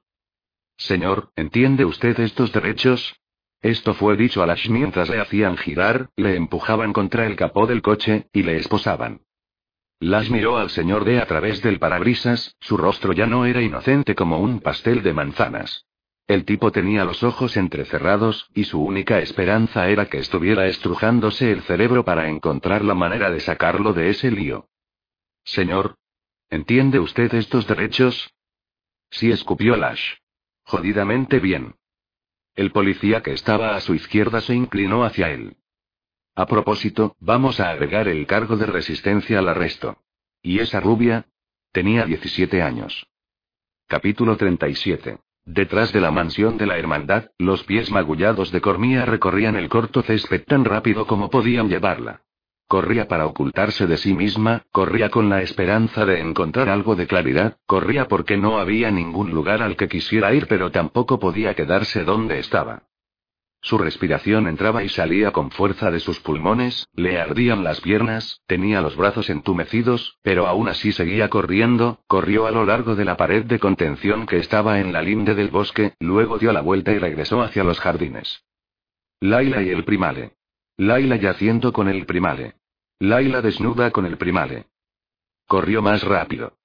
Señor, 0.78 1.32
¿entiende 1.36 1.86
usted 1.86 2.20
estos 2.20 2.52
derechos? 2.52 3.16
Esto 3.64 3.94
fue 3.94 4.18
dicho 4.18 4.44
a 4.44 4.46
Lash 4.46 4.70
mientras 4.70 5.10
le 5.10 5.22
hacían 5.22 5.56
girar, 5.56 6.10
le 6.18 6.36
empujaban 6.36 6.92
contra 6.92 7.26
el 7.26 7.38
capó 7.38 7.66
del 7.66 7.82
coche, 7.82 8.28
y 8.34 8.44
le 8.44 8.58
esposaban. 8.58 9.22
Lash 10.02 10.30
miró 10.30 10.58
al 10.58 10.70
señor 10.70 11.06
D 11.06 11.22
a 11.22 11.26
través 11.28 11.62
del 11.62 11.80
parabrisas, 11.80 12.58
su 12.60 12.76
rostro 12.76 13.14
ya 13.14 13.26
no 13.26 13.46
era 13.46 13.62
inocente 13.62 14.16
como 14.16 14.40
un 14.40 14.60
pastel 14.60 15.02
de 15.02 15.14
manzanas. 15.14 15.86
El 16.28 16.44
tipo 16.44 16.74
tenía 16.74 17.06
los 17.06 17.24
ojos 17.24 17.56
entrecerrados, 17.56 18.50
y 18.54 18.66
su 18.66 18.84
única 18.84 19.20
esperanza 19.20 19.88
era 19.88 20.08
que 20.08 20.18
estuviera 20.18 20.68
estrujándose 20.68 21.50
el 21.50 21.62
cerebro 21.62 22.04
para 22.04 22.28
encontrar 22.28 22.84
la 22.84 22.96
manera 22.96 23.32
de 23.32 23.40
sacarlo 23.40 23.94
de 23.94 24.10
ese 24.10 24.30
lío. 24.30 24.68
Señor. 25.46 25.96
¿Entiende 26.50 27.00
usted 27.00 27.34
estos 27.34 27.66
derechos? 27.66 28.34
Sí 29.10 29.32
escupió 29.32 29.78
Lash. 29.78 30.16
Jodidamente 30.66 31.40
bien. 31.40 31.76
El 32.56 32.72
policía 32.72 33.22
que 33.22 33.34
estaba 33.34 33.76
a 33.76 33.82
su 33.82 33.96
izquierda 33.96 34.40
se 34.42 34.54
inclinó 34.54 35.04
hacia 35.04 35.32
él. 35.32 35.58
A 36.36 36.46
propósito, 36.46 37.16
vamos 37.20 37.60
a 37.60 37.70
agregar 37.70 38.08
el 38.08 38.28
cargo 38.28 38.58
de 38.58 38.68
resistencia 38.68 39.40
al 39.40 39.50
arresto. 39.50 39.98
¿Y 40.42 40.60
esa 40.60 40.80
rubia? 40.80 41.26
Tenía 41.72 42.06
17 42.06 42.62
años. 42.62 43.08
Capítulo 43.88 44.38
37. 44.38 45.20
Detrás 45.46 45.92
de 45.92 46.02
la 46.02 46.12
mansión 46.12 46.58
de 46.58 46.68
la 46.68 46.78
hermandad, 46.78 47.32
los 47.38 47.64
pies 47.64 47.92
magullados 47.92 48.52
de 48.52 48.62
Cormía 48.62 49.06
recorrían 49.06 49.56
el 49.56 49.68
corto 49.68 50.04
césped 50.04 50.44
tan 50.46 50.64
rápido 50.64 51.08
como 51.08 51.30
podían 51.30 51.70
llevarla. 51.70 52.22
Corría 52.68 53.08
para 53.08 53.28
ocultarse 53.28 53.88
de 53.88 53.98
sí 53.98 54.14
misma, 54.14 54.64
corría 54.72 55.10
con 55.10 55.30
la 55.30 55.42
esperanza 55.42 56.06
de 56.06 56.20
encontrar 56.20 56.70
algo 56.70 56.96
de 56.96 57.08
claridad, 57.08 57.58
corría 57.66 58.08
porque 58.08 58.38
no 58.38 58.60
había 58.60 58.90
ningún 58.92 59.32
lugar 59.32 59.62
al 59.62 59.76
que 59.76 59.88
quisiera 59.88 60.34
ir 60.34 60.48
pero 60.48 60.72
tampoco 60.72 61.20
podía 61.20 61.54
quedarse 61.54 62.04
donde 62.04 62.40
estaba. 62.40 62.84
Su 63.66 63.78
respiración 63.78 64.48
entraba 64.48 64.84
y 64.84 64.90
salía 64.90 65.32
con 65.32 65.50
fuerza 65.50 65.90
de 65.90 66.02
sus 66.02 66.20
pulmones, 66.20 66.86
le 66.96 67.18
ardían 67.18 67.64
las 67.64 67.80
piernas, 67.80 68.42
tenía 68.46 68.82
los 68.82 68.98
brazos 68.98 69.30
entumecidos, 69.30 70.18
pero 70.22 70.48
aún 70.48 70.68
así 70.68 70.92
seguía 70.92 71.30
corriendo, 71.30 72.02
corrió 72.08 72.46
a 72.46 72.52
lo 72.52 72.66
largo 72.66 72.96
de 72.96 73.06
la 73.06 73.16
pared 73.16 73.46
de 73.46 73.60
contención 73.60 74.26
que 74.26 74.38
estaba 74.38 74.82
en 74.82 74.92
la 74.92 75.02
linde 75.02 75.34
del 75.34 75.48
bosque, 75.48 75.94
luego 76.00 76.40
dio 76.40 76.52
la 76.52 76.60
vuelta 76.60 76.92
y 76.92 76.98
regresó 76.98 77.42
hacia 77.42 77.64
los 77.64 77.80
jardines. 77.80 78.44
Laila 79.22 79.62
y 79.62 79.70
el 79.70 79.86
primale. 79.86 80.34
Laila 80.78 81.18
yaciendo 81.18 81.72
con 81.72 81.88
el 81.88 82.06
primale. 82.06 82.56
Laila 83.00 83.42
desnuda 83.42 83.92
con 83.92 84.06
el 84.06 84.18
primale. 84.18 84.68
Corrió 85.48 85.82
más 85.82 86.04
rápido. 86.04 86.58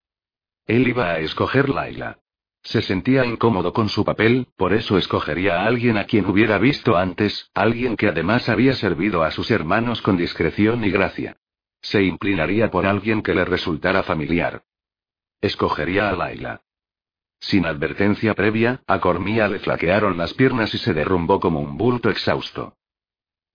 Él 0.66 0.88
iba 0.88 1.10
a 1.10 1.18
escoger 1.18 1.68
Laila. 1.68 2.18
Se 2.62 2.82
sentía 2.82 3.24
incómodo 3.24 3.72
con 3.72 3.88
su 3.88 4.04
papel, 4.04 4.48
por 4.56 4.72
eso 4.72 4.98
escogería 4.98 5.60
a 5.60 5.66
alguien 5.66 5.98
a 5.98 6.04
quien 6.04 6.26
hubiera 6.26 6.58
visto 6.58 6.96
antes, 6.96 7.50
alguien 7.54 7.96
que 7.96 8.08
además 8.08 8.48
había 8.48 8.74
servido 8.74 9.22
a 9.22 9.30
sus 9.30 9.50
hermanos 9.50 10.00
con 10.00 10.16
discreción 10.16 10.84
y 10.84 10.90
gracia. 10.90 11.36
Se 11.82 12.02
inclinaría 12.02 12.70
por 12.70 12.86
alguien 12.86 13.22
que 13.22 13.34
le 13.34 13.44
resultara 13.44 14.02
familiar. 14.02 14.62
Escogería 15.40 16.08
a 16.08 16.12
Laila. 16.12 16.62
Sin 17.40 17.66
advertencia 17.66 18.34
previa, 18.34 18.82
a 18.86 19.00
Cormía 19.00 19.48
le 19.48 19.60
flaquearon 19.60 20.16
las 20.16 20.34
piernas 20.34 20.74
y 20.74 20.78
se 20.78 20.94
derrumbó 20.94 21.40
como 21.40 21.60
un 21.60 21.76
bulto 21.76 22.10
exhausto. 22.10 22.77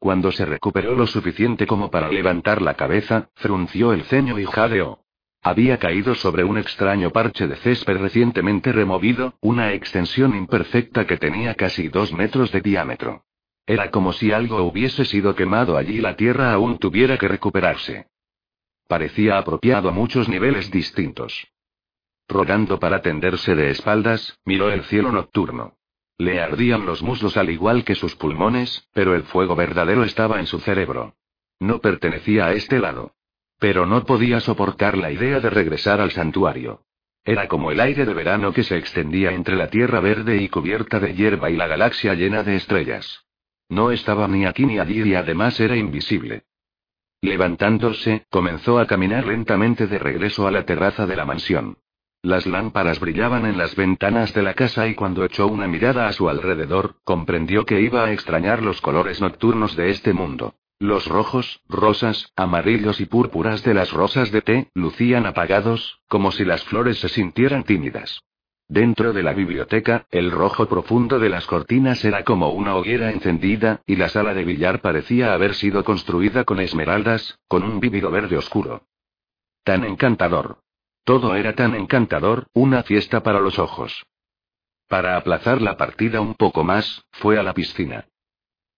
Cuando 0.04 0.34
se 0.34 0.44
recuperó 0.44 0.96
lo 0.96 1.08
suficiente 1.08 1.66
como 1.66 1.90
para 1.90 2.10
levantar 2.10 2.62
la 2.62 2.74
cabeza, 2.74 3.30
frunció 3.36 3.94
el 3.94 4.04
ceño 4.04 4.38
y 4.38 4.44
jadeó. 4.44 5.00
Había 5.42 5.78
caído 5.80 6.14
sobre 6.14 6.44
un 6.44 6.58
extraño 6.58 7.12
parche 7.12 7.48
de 7.48 7.56
césped 7.56 8.00
recientemente 8.00 8.74
removido, 8.74 9.36
una 9.40 9.72
extensión 9.72 10.36
imperfecta 10.36 11.08
que 11.08 11.16
tenía 11.16 11.56
casi 11.56 11.88
dos 11.88 12.12
metros 12.12 12.52
de 12.52 12.60
diámetro. 12.60 13.24
Era 13.66 13.92
como 13.92 14.12
si 14.12 14.34
algo 14.34 14.62
hubiese 14.64 15.06
sido 15.06 15.36
quemado 15.36 15.78
allí 15.78 16.00
y 16.00 16.02
la 16.02 16.18
tierra 16.18 16.52
aún 16.52 16.80
tuviera 16.80 17.18
que 17.18 17.30
recuperarse. 17.30 18.08
Parecía 18.90 19.38
apropiado 19.38 19.88
a 19.88 19.94
muchos 19.94 20.28
niveles 20.28 20.70
distintos. 20.70 21.48
Rogando 22.28 22.78
para 22.78 23.02
tenderse 23.02 23.56
de 23.56 23.70
espaldas, 23.70 24.38
miró 24.44 24.70
el 24.70 24.84
cielo 24.84 25.14
nocturno. 25.14 25.78
Le 26.18 26.42
ardían 26.42 26.86
los 26.86 27.02
muslos 27.02 27.38
al 27.38 27.50
igual 27.50 27.84
que 27.84 27.96
sus 27.96 28.16
pulmones, 28.16 28.88
pero 28.94 29.16
el 29.16 29.24
fuego 29.24 29.56
verdadero 29.56 30.04
estaba 30.04 30.40
en 30.40 30.46
su 30.46 30.60
cerebro. 30.60 31.16
No 31.60 31.80
pertenecía 31.80 32.48
a 32.48 32.54
este 32.54 32.80
lado. 32.80 33.14
Pero 33.60 33.86
no 33.86 34.04
podía 34.06 34.40
soportar 34.40 34.98
la 34.98 35.12
idea 35.12 35.40
de 35.40 35.50
regresar 35.50 36.02
al 36.02 36.12
santuario. 36.12 36.84
Era 37.26 37.48
como 37.48 37.72
el 37.72 37.80
aire 37.80 38.06
de 38.06 38.14
verano 38.14 38.52
que 38.52 38.64
se 38.64 38.78
extendía 38.78 39.32
entre 39.32 39.56
la 39.56 39.70
tierra 39.70 40.02
verde 40.02 40.38
y 40.42 40.50
cubierta 40.50 41.00
de 41.00 41.16
hierba 41.16 41.50
y 41.50 41.56
la 41.56 41.68
galaxia 41.68 42.14
llena 42.16 42.44
de 42.44 42.58
estrellas. 42.58 43.26
No 43.70 43.92
estaba 43.92 44.28
ni 44.28 44.46
aquí 44.46 44.66
ni 44.66 44.80
allí 44.80 45.02
y 45.04 45.16
además 45.16 45.60
era 45.60 45.78
invisible. 45.78 46.44
Levantándose, 47.22 48.26
comenzó 48.30 48.78
a 48.80 48.86
caminar 48.86 49.26
lentamente 49.26 49.88
de 49.88 49.98
regreso 49.98 50.46
a 50.46 50.52
la 50.52 50.66
terraza 50.66 51.08
de 51.08 51.16
la 51.16 51.26
mansión. 51.26 51.78
Las 52.26 52.46
lámparas 52.46 53.02
brillaban 53.02 53.46
en 53.46 53.58
las 53.58 53.76
ventanas 53.76 54.34
de 54.34 54.44
la 54.44 54.54
casa 54.54 54.88
y 54.88 54.96
cuando 54.96 55.26
echó 55.26 55.46
una 55.48 55.68
mirada 55.68 56.08
a 56.08 56.14
su 56.14 56.30
alrededor, 56.30 56.96
comprendió 57.04 57.66
que 57.66 57.82
iba 57.82 58.06
a 58.06 58.14
extrañar 58.14 58.64
los 58.64 58.80
colores 58.80 59.20
nocturnos 59.20 59.76
de 59.76 59.90
este 59.90 60.14
mundo. 60.14 60.56
Los 60.80 61.06
rojos, 61.08 61.62
rosas, 61.68 62.32
amarillos 62.38 63.02
y 63.02 63.08
púrpuras 63.08 63.62
de 63.66 63.74
las 63.74 63.92
rosas 63.92 64.32
de 64.32 64.42
té 64.42 64.72
lucían 64.74 65.26
apagados, 65.26 66.00
como 66.08 66.32
si 66.32 66.46
las 66.46 66.64
flores 66.64 66.98
se 67.00 67.10
sintieran 67.10 67.66
tímidas. 67.66 68.24
Dentro 68.70 69.12
de 69.12 69.22
la 69.22 69.34
biblioteca, 69.34 70.08
el 70.10 70.32
rojo 70.32 70.66
profundo 70.68 71.20
de 71.20 71.28
las 71.28 71.46
cortinas 71.46 72.06
era 72.06 72.24
como 72.24 72.52
una 72.54 72.78
hoguera 72.78 73.12
encendida, 73.12 73.82
y 73.86 73.98
la 73.98 74.08
sala 74.08 74.34
de 74.34 74.46
billar 74.46 74.80
parecía 74.80 75.34
haber 75.34 75.56
sido 75.56 75.84
construida 75.84 76.46
con 76.46 76.62
esmeraldas, 76.62 77.38
con 77.50 77.64
un 77.64 77.82
vívido 77.82 78.12
verde 78.12 78.38
oscuro. 78.38 78.84
Tan 79.66 79.84
encantador. 79.84 80.63
Todo 81.04 81.36
era 81.36 81.54
tan 81.54 81.76
encantador, 81.76 82.48
una 82.54 82.84
fiesta 82.84 83.24
para 83.24 83.42
los 83.42 83.60
ojos. 83.60 84.06
Para 84.88 85.18
aplazar 85.18 85.62
la 85.62 85.76
partida 85.76 86.22
un 86.22 86.34
poco 86.34 86.64
más, 86.64 87.06
fue 87.12 87.38
a 87.38 87.44
la 87.44 87.54
piscina. 87.54 88.06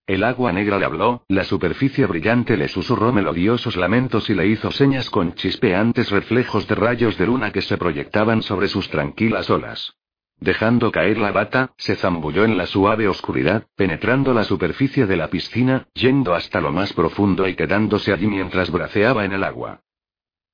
El 0.08 0.24
agua 0.24 0.52
negra 0.52 0.78
le 0.78 0.84
habló, 0.84 1.24
la 1.28 1.44
superficie 1.44 2.06
brillante 2.06 2.56
le 2.56 2.68
susurró 2.68 3.12
melodiosos 3.12 3.76
lamentos 3.76 4.28
y 4.30 4.34
le 4.34 4.46
hizo 4.46 4.70
señas 4.70 5.10
con 5.10 5.34
chispeantes 5.34 6.10
reflejos 6.10 6.66
de 6.66 6.74
rayos 6.74 7.16
de 7.16 7.26
luna 7.26 7.52
que 7.52 7.62
se 7.62 7.76
proyectaban 7.76 8.42
sobre 8.42 8.68
sus 8.68 8.88
tranquilas 8.88 9.50
olas. 9.50 9.94
Dejando 10.38 10.92
caer 10.92 11.18
la 11.18 11.32
bata, 11.32 11.74
se 11.78 11.96
zambulló 11.96 12.44
en 12.44 12.56
la 12.56 12.66
suave 12.66 13.08
oscuridad, 13.08 13.66
penetrando 13.74 14.34
la 14.34 14.44
superficie 14.44 15.06
de 15.06 15.16
la 15.16 15.28
piscina, 15.28 15.88
yendo 15.94 16.34
hasta 16.34 16.60
lo 16.60 16.72
más 16.72 16.92
profundo 16.92 17.48
y 17.48 17.54
quedándose 17.54 18.12
allí 18.12 18.26
mientras 18.26 18.70
braceaba 18.70 19.24
en 19.24 19.32
el 19.32 19.44
agua. 19.44 19.80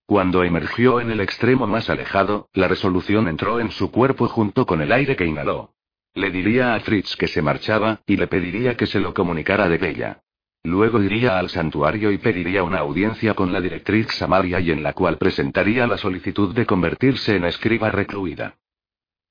Cuando 0.06 0.44
emergió 0.44 1.00
en 1.00 1.10
el 1.10 1.20
extremo 1.20 1.66
más 1.66 1.88
alejado, 1.88 2.48
la 2.52 2.68
resolución 2.68 3.28
entró 3.28 3.60
en 3.60 3.70
su 3.70 3.90
cuerpo 3.90 4.28
junto 4.28 4.66
con 4.66 4.82
el 4.82 4.92
aire 4.92 5.16
que 5.16 5.26
inhaló. 5.26 5.74
Le 6.14 6.30
diría 6.30 6.74
a 6.74 6.80
Fritz 6.80 7.16
que 7.16 7.28
se 7.28 7.40
marchaba, 7.40 8.00
y 8.06 8.16
le 8.16 8.26
pediría 8.26 8.76
que 8.76 8.86
se 8.86 9.00
lo 9.00 9.14
comunicara 9.14 9.68
de 9.68 9.78
Bella. 9.78 10.22
Luego 10.64 11.02
iría 11.02 11.38
al 11.38 11.48
santuario 11.48 12.12
y 12.12 12.18
pediría 12.18 12.62
una 12.62 12.78
audiencia 12.78 13.34
con 13.34 13.52
la 13.52 13.60
directriz 13.60 14.08
Samaria 14.12 14.60
y 14.60 14.70
en 14.70 14.82
la 14.82 14.92
cual 14.92 15.18
presentaría 15.18 15.86
la 15.86 15.98
solicitud 15.98 16.54
de 16.54 16.66
convertirse 16.66 17.34
en 17.34 17.44
escriba 17.44 17.90
recluida. 17.90 18.56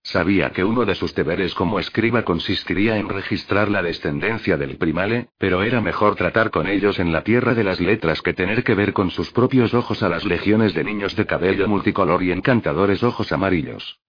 Sabía 0.04 0.50
que 0.50 0.64
uno 0.64 0.84
de 0.84 0.96
sus 0.96 1.14
deberes 1.14 1.54
como 1.54 1.80
escriba 1.80 2.24
consistiría 2.24 2.98
en 2.98 3.08
registrar 3.08 3.70
la 3.70 3.84
descendencia 3.84 4.58
del 4.58 4.78
primale, 4.78 5.30
pero 5.38 5.62
era 5.62 5.80
mejor 5.80 6.16
tratar 6.16 6.50
con 6.50 6.68
ellos 6.68 7.00
en 7.00 7.12
la 7.12 7.24
tierra 7.24 7.54
de 7.54 7.64
las 7.64 7.80
letras 7.80 8.22
que 8.22 8.34
tener 8.34 8.64
que 8.64 8.74
ver 8.74 8.94
con 8.94 9.12
sus 9.12 9.32
propios 9.32 9.74
ojos 9.76 10.02
a 10.02 10.10
las 10.10 10.26
legiones 10.26 10.74
de 10.74 10.84
niños 10.84 11.16
de 11.16 11.28
cabello 11.28 11.68
multicolor 11.68 12.24
y 12.24 12.32
encantadores 12.32 13.04
ojos 13.04 13.32
amarillos. 13.32 14.00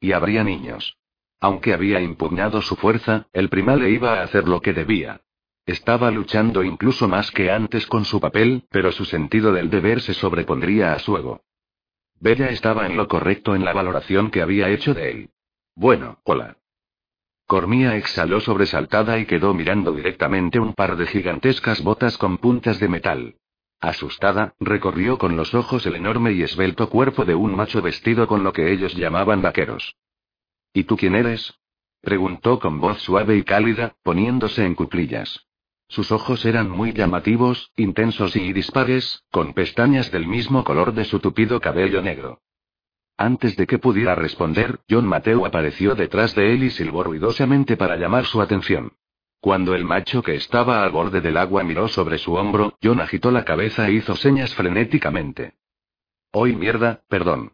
Y 0.00 0.12
habría 0.12 0.44
niños. 0.44 0.96
Aunque 1.40 1.74
había 1.74 2.00
impugnado 2.00 2.62
su 2.62 2.76
fuerza, 2.76 3.26
el 3.32 3.48
primale 3.48 3.90
iba 3.90 4.20
a 4.20 4.22
hacer 4.22 4.46
lo 4.46 4.60
que 4.60 4.72
debía. 4.72 5.22
Estaba 5.66 6.12
luchando 6.12 6.62
incluso 6.62 7.08
más 7.08 7.32
que 7.32 7.50
antes 7.50 7.86
con 7.88 8.04
su 8.04 8.20
papel, 8.20 8.64
pero 8.70 8.92
su 8.92 9.04
sentido 9.04 9.52
del 9.52 9.68
deber 9.70 10.00
se 10.00 10.14
sobrepondría 10.14 10.92
a 10.92 11.00
su 11.00 11.16
ego. 11.16 11.42
Bella 12.18 12.48
estaba 12.48 12.86
en 12.86 12.96
lo 12.96 13.08
correcto 13.08 13.54
en 13.54 13.64
la 13.64 13.72
valoración 13.72 14.30
que 14.30 14.42
había 14.42 14.70
hecho 14.70 14.94
de 14.94 15.10
él. 15.10 15.30
Bueno, 15.74 16.20
hola. 16.24 16.56
Cormía 17.46 17.96
exhaló 17.96 18.40
sobresaltada 18.40 19.18
y 19.18 19.26
quedó 19.26 19.54
mirando 19.54 19.92
directamente 19.92 20.58
un 20.58 20.74
par 20.74 20.96
de 20.96 21.06
gigantescas 21.06 21.82
botas 21.82 22.18
con 22.18 22.38
puntas 22.38 22.80
de 22.80 22.88
metal. 22.88 23.36
Asustada, 23.80 24.54
recorrió 24.58 25.18
con 25.18 25.36
los 25.36 25.54
ojos 25.54 25.86
el 25.86 25.96
enorme 25.96 26.32
y 26.32 26.42
esbelto 26.42 26.88
cuerpo 26.88 27.24
de 27.24 27.34
un 27.34 27.54
macho 27.54 27.82
vestido 27.82 28.26
con 28.26 28.42
lo 28.42 28.52
que 28.52 28.72
ellos 28.72 28.94
llamaban 28.94 29.42
vaqueros. 29.42 29.96
¿Y 30.72 30.84
tú 30.84 30.96
quién 30.96 31.14
eres? 31.14 31.54
preguntó 32.00 32.58
con 32.58 32.80
voz 32.80 33.00
suave 33.02 33.36
y 33.36 33.42
cálida, 33.42 33.94
poniéndose 34.02 34.64
en 34.64 34.74
cuclillas. 34.74 35.45
Sus 35.88 36.10
ojos 36.10 36.44
eran 36.44 36.68
muy 36.68 36.92
llamativos, 36.92 37.70
intensos 37.76 38.34
y 38.36 38.52
dispares, 38.52 39.24
con 39.30 39.54
pestañas 39.54 40.10
del 40.10 40.26
mismo 40.26 40.64
color 40.64 40.92
de 40.92 41.04
su 41.04 41.20
tupido 41.20 41.60
cabello 41.60 42.02
negro. 42.02 42.40
Antes 43.16 43.56
de 43.56 43.66
que 43.66 43.78
pudiera 43.78 44.14
responder, 44.14 44.80
John 44.90 45.06
Mateo 45.06 45.46
apareció 45.46 45.94
detrás 45.94 46.34
de 46.34 46.52
él 46.52 46.64
y 46.64 46.70
silbó 46.70 47.02
ruidosamente 47.04 47.76
para 47.76 47.96
llamar 47.96 48.26
su 48.26 48.42
atención. 48.42 48.92
Cuando 49.40 49.74
el 49.74 49.84
macho 49.84 50.22
que 50.22 50.34
estaba 50.34 50.82
al 50.82 50.90
borde 50.90 51.20
del 51.20 51.36
agua 51.36 51.62
miró 51.62 51.88
sobre 51.88 52.18
su 52.18 52.34
hombro, 52.34 52.76
John 52.82 53.00
agitó 53.00 53.30
la 53.30 53.44
cabeza 53.44 53.88
e 53.88 53.92
hizo 53.92 54.16
señas 54.16 54.54
frenéticamente. 54.54 55.54
Hoy 56.32 56.54
mierda, 56.54 57.04
perdón. 57.08 57.52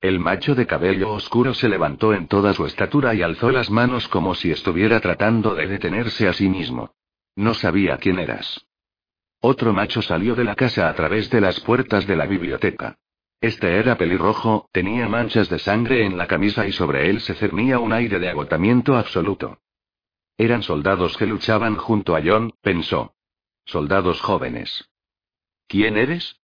El 0.00 0.20
macho 0.20 0.54
de 0.54 0.66
cabello 0.66 1.12
oscuro 1.12 1.54
se 1.54 1.68
levantó 1.68 2.14
en 2.14 2.28
toda 2.28 2.52
su 2.54 2.66
estatura 2.66 3.14
y 3.14 3.22
alzó 3.22 3.50
las 3.50 3.70
manos 3.70 4.06
como 4.08 4.34
si 4.34 4.50
estuviera 4.50 5.00
tratando 5.00 5.54
de 5.54 5.66
detenerse 5.66 6.28
a 6.28 6.32
sí 6.32 6.48
mismo. 6.48 6.94
No 7.36 7.54
sabía 7.54 7.96
quién 7.98 8.18
eras. 8.18 8.66
Otro 9.40 9.72
macho 9.72 10.02
salió 10.02 10.34
de 10.34 10.44
la 10.44 10.54
casa 10.54 10.88
a 10.88 10.94
través 10.94 11.30
de 11.30 11.40
las 11.40 11.60
puertas 11.60 12.06
de 12.06 12.16
la 12.16 12.26
biblioteca. 12.26 12.98
Este 13.40 13.78
era 13.78 13.96
pelirrojo, 13.96 14.68
tenía 14.70 15.08
manchas 15.08 15.48
de 15.48 15.58
sangre 15.58 16.04
en 16.04 16.18
la 16.18 16.26
camisa 16.26 16.66
y 16.66 16.72
sobre 16.72 17.08
él 17.08 17.20
se 17.22 17.34
cernía 17.34 17.78
un 17.78 17.92
aire 17.92 18.18
de 18.18 18.28
agotamiento 18.28 18.96
absoluto. 18.96 19.58
Eran 20.36 20.62
soldados 20.62 21.16
que 21.16 21.26
luchaban 21.26 21.76
junto 21.76 22.14
a 22.16 22.20
John, 22.22 22.52
pensó. 22.60 23.14
Soldados 23.64 24.20
jóvenes. 24.20 24.90
¿Quién 25.68 25.96
eres? 25.96 26.40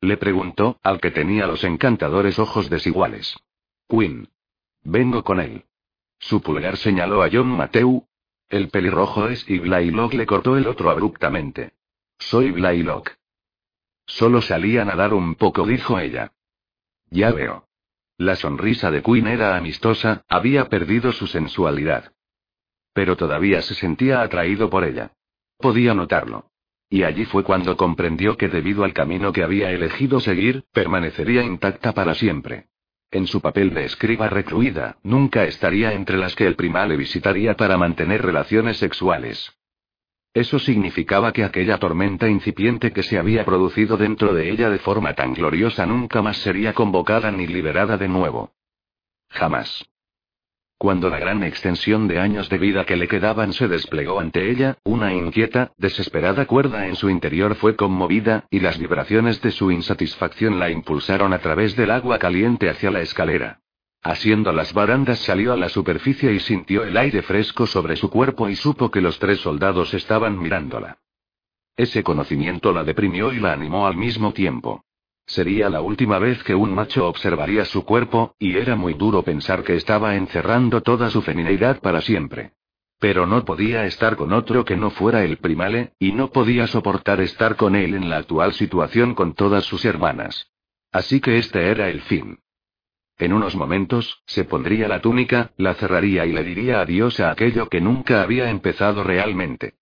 Le 0.00 0.16
preguntó, 0.16 0.80
al 0.82 1.00
que 1.00 1.10
tenía 1.10 1.46
los 1.46 1.62
encantadores 1.62 2.38
ojos 2.38 2.68
desiguales. 2.68 3.36
Quinn. 3.88 4.28
Vengo 4.82 5.22
con 5.22 5.40
él. 5.40 5.66
Su 6.18 6.40
pulgar 6.40 6.76
señaló 6.76 7.22
a 7.22 7.28
John 7.30 7.48
Mateu. 7.48 8.08
El 8.50 8.68
pelirrojo 8.68 9.28
es 9.28 9.48
y 9.48 9.60
Blaylock 9.60 10.12
le 10.14 10.26
cortó 10.26 10.56
el 10.56 10.66
otro 10.66 10.90
abruptamente. 10.90 11.74
Soy 12.18 12.50
Blaylock. 12.50 13.12
Solo 14.06 14.42
salía 14.42 14.82
a 14.82 14.84
nadar 14.84 15.14
un 15.14 15.36
poco, 15.36 15.64
dijo 15.64 16.00
ella. 16.00 16.32
Ya 17.10 17.30
veo. 17.30 17.68
La 18.18 18.34
sonrisa 18.34 18.90
de 18.90 19.02
Quinn 19.02 19.28
era 19.28 19.56
amistosa, 19.56 20.24
había 20.28 20.68
perdido 20.68 21.12
su 21.12 21.28
sensualidad. 21.28 22.12
Pero 22.92 23.16
todavía 23.16 23.62
se 23.62 23.74
sentía 23.76 24.20
atraído 24.20 24.68
por 24.68 24.82
ella. 24.82 25.12
Podía 25.56 25.94
notarlo. 25.94 26.50
Y 26.88 27.04
allí 27.04 27.26
fue 27.26 27.44
cuando 27.44 27.76
comprendió 27.76 28.36
que 28.36 28.48
debido 28.48 28.82
al 28.82 28.92
camino 28.92 29.32
que 29.32 29.44
había 29.44 29.70
elegido 29.70 30.18
seguir, 30.18 30.64
permanecería 30.72 31.44
intacta 31.44 31.92
para 31.92 32.14
siempre. 32.14 32.69
En 33.12 33.26
su 33.26 33.40
papel 33.40 33.74
de 33.74 33.84
escriba 33.84 34.28
recluida, 34.28 34.96
nunca 35.02 35.44
estaría 35.44 35.92
entre 35.92 36.16
las 36.16 36.36
que 36.36 36.46
el 36.46 36.54
primal 36.54 36.90
le 36.90 36.96
visitaría 36.96 37.56
para 37.56 37.76
mantener 37.76 38.22
relaciones 38.22 38.76
sexuales. 38.76 39.52
Eso 40.32 40.60
significaba 40.60 41.32
que 41.32 41.42
aquella 41.42 41.78
tormenta 41.78 42.28
incipiente 42.28 42.92
que 42.92 43.02
se 43.02 43.18
había 43.18 43.44
producido 43.44 43.96
dentro 43.96 44.32
de 44.32 44.50
ella 44.50 44.70
de 44.70 44.78
forma 44.78 45.14
tan 45.14 45.34
gloriosa 45.34 45.86
nunca 45.86 46.22
más 46.22 46.36
sería 46.36 46.72
convocada 46.72 47.32
ni 47.32 47.48
liberada 47.48 47.96
de 47.96 48.06
nuevo. 48.06 48.52
Jamás. 49.28 49.90
Cuando 50.80 51.10
la 51.10 51.18
gran 51.18 51.42
extensión 51.42 52.08
de 52.08 52.18
años 52.18 52.48
de 52.48 52.56
vida 52.56 52.86
que 52.86 52.96
le 52.96 53.06
quedaban 53.06 53.52
se 53.52 53.68
desplegó 53.68 54.18
ante 54.18 54.50
ella, 54.50 54.78
una 54.82 55.12
inquieta, 55.12 55.74
desesperada 55.76 56.46
cuerda 56.46 56.86
en 56.86 56.96
su 56.96 57.10
interior 57.10 57.54
fue 57.56 57.76
conmovida, 57.76 58.46
y 58.48 58.60
las 58.60 58.78
vibraciones 58.78 59.42
de 59.42 59.50
su 59.50 59.70
insatisfacción 59.70 60.58
la 60.58 60.70
impulsaron 60.70 61.34
a 61.34 61.40
través 61.40 61.76
del 61.76 61.90
agua 61.90 62.18
caliente 62.18 62.70
hacia 62.70 62.90
la 62.90 63.02
escalera. 63.02 63.60
Asiendo 64.00 64.52
las 64.52 64.72
barandas 64.72 65.18
salió 65.18 65.52
a 65.52 65.58
la 65.58 65.68
superficie 65.68 66.32
y 66.32 66.40
sintió 66.40 66.82
el 66.84 66.96
aire 66.96 67.20
fresco 67.20 67.66
sobre 67.66 67.96
su 67.96 68.08
cuerpo 68.08 68.48
y 68.48 68.56
supo 68.56 68.90
que 68.90 69.02
los 69.02 69.18
tres 69.18 69.40
soldados 69.40 69.92
estaban 69.92 70.38
mirándola. 70.38 70.96
Ese 71.76 72.02
conocimiento 72.02 72.72
la 72.72 72.84
deprimió 72.84 73.34
y 73.34 73.38
la 73.38 73.52
animó 73.52 73.86
al 73.86 73.98
mismo 73.98 74.32
tiempo. 74.32 74.86
Sería 75.30 75.70
la 75.70 75.80
última 75.80 76.18
vez 76.18 76.42
que 76.42 76.56
un 76.56 76.74
macho 76.74 77.06
observaría 77.06 77.64
su 77.64 77.84
cuerpo, 77.84 78.34
y 78.40 78.56
era 78.56 78.74
muy 78.74 78.94
duro 78.94 79.22
pensar 79.22 79.62
que 79.62 79.76
estaba 79.76 80.16
encerrando 80.16 80.80
toda 80.80 81.08
su 81.08 81.22
feminidad 81.22 81.80
para 81.80 82.00
siempre. 82.00 82.54
Pero 82.98 83.26
no 83.26 83.44
podía 83.44 83.86
estar 83.86 84.16
con 84.16 84.32
otro 84.32 84.64
que 84.64 84.76
no 84.76 84.90
fuera 84.90 85.22
el 85.22 85.36
primale, 85.36 85.92
y 86.00 86.10
no 86.10 86.32
podía 86.32 86.66
soportar 86.66 87.20
estar 87.20 87.54
con 87.54 87.76
él 87.76 87.94
en 87.94 88.10
la 88.10 88.16
actual 88.16 88.54
situación 88.54 89.14
con 89.14 89.34
todas 89.34 89.64
sus 89.64 89.84
hermanas. 89.84 90.48
Así 90.90 91.20
que 91.20 91.38
este 91.38 91.70
era 91.70 91.90
el 91.90 92.00
fin. 92.00 92.40
En 93.16 93.32
unos 93.32 93.54
momentos, 93.54 94.24
se 94.26 94.42
pondría 94.42 94.88
la 94.88 95.00
túnica, 95.00 95.52
la 95.56 95.74
cerraría 95.74 96.26
y 96.26 96.32
le 96.32 96.42
diría 96.42 96.80
adiós 96.80 97.20
a 97.20 97.30
aquello 97.30 97.68
que 97.68 97.80
nunca 97.80 98.22
había 98.22 98.50
empezado 98.50 99.04
realmente. 99.04 99.74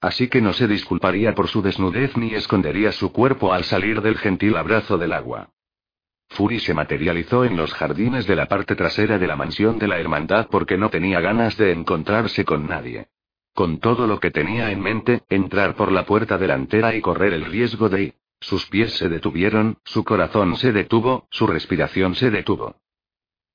Así 0.00 0.28
que 0.28 0.40
no 0.40 0.52
se 0.52 0.68
disculparía 0.68 1.34
por 1.34 1.48
su 1.48 1.60
desnudez 1.60 2.16
ni 2.16 2.34
escondería 2.34 2.92
su 2.92 3.12
cuerpo 3.12 3.52
al 3.52 3.64
salir 3.64 4.00
del 4.00 4.16
gentil 4.16 4.56
abrazo 4.56 4.96
del 4.96 5.12
agua. 5.12 5.50
Fury 6.30 6.60
se 6.60 6.74
materializó 6.74 7.44
en 7.44 7.56
los 7.56 7.72
jardines 7.72 8.26
de 8.26 8.36
la 8.36 8.46
parte 8.46 8.76
trasera 8.76 9.18
de 9.18 9.26
la 9.26 9.34
mansión 9.34 9.78
de 9.78 9.88
la 9.88 9.98
hermandad 9.98 10.48
porque 10.50 10.76
no 10.76 10.90
tenía 10.90 11.20
ganas 11.20 11.56
de 11.56 11.72
encontrarse 11.72 12.44
con 12.44 12.66
nadie. 12.66 13.08
Con 13.54 13.80
todo 13.80 14.06
lo 14.06 14.20
que 14.20 14.30
tenía 14.30 14.70
en 14.70 14.80
mente, 14.80 15.22
entrar 15.28 15.74
por 15.74 15.90
la 15.90 16.04
puerta 16.04 16.38
delantera 16.38 16.94
y 16.94 17.00
correr 17.00 17.32
el 17.32 17.46
riesgo 17.46 17.88
de 17.88 18.14
sus 18.40 18.66
pies 18.66 18.92
se 18.92 19.08
detuvieron, 19.08 19.78
su 19.84 20.04
corazón 20.04 20.56
se 20.56 20.70
detuvo, 20.70 21.26
su 21.30 21.46
respiración 21.46 22.14
se 22.14 22.30
detuvo. 22.30 22.76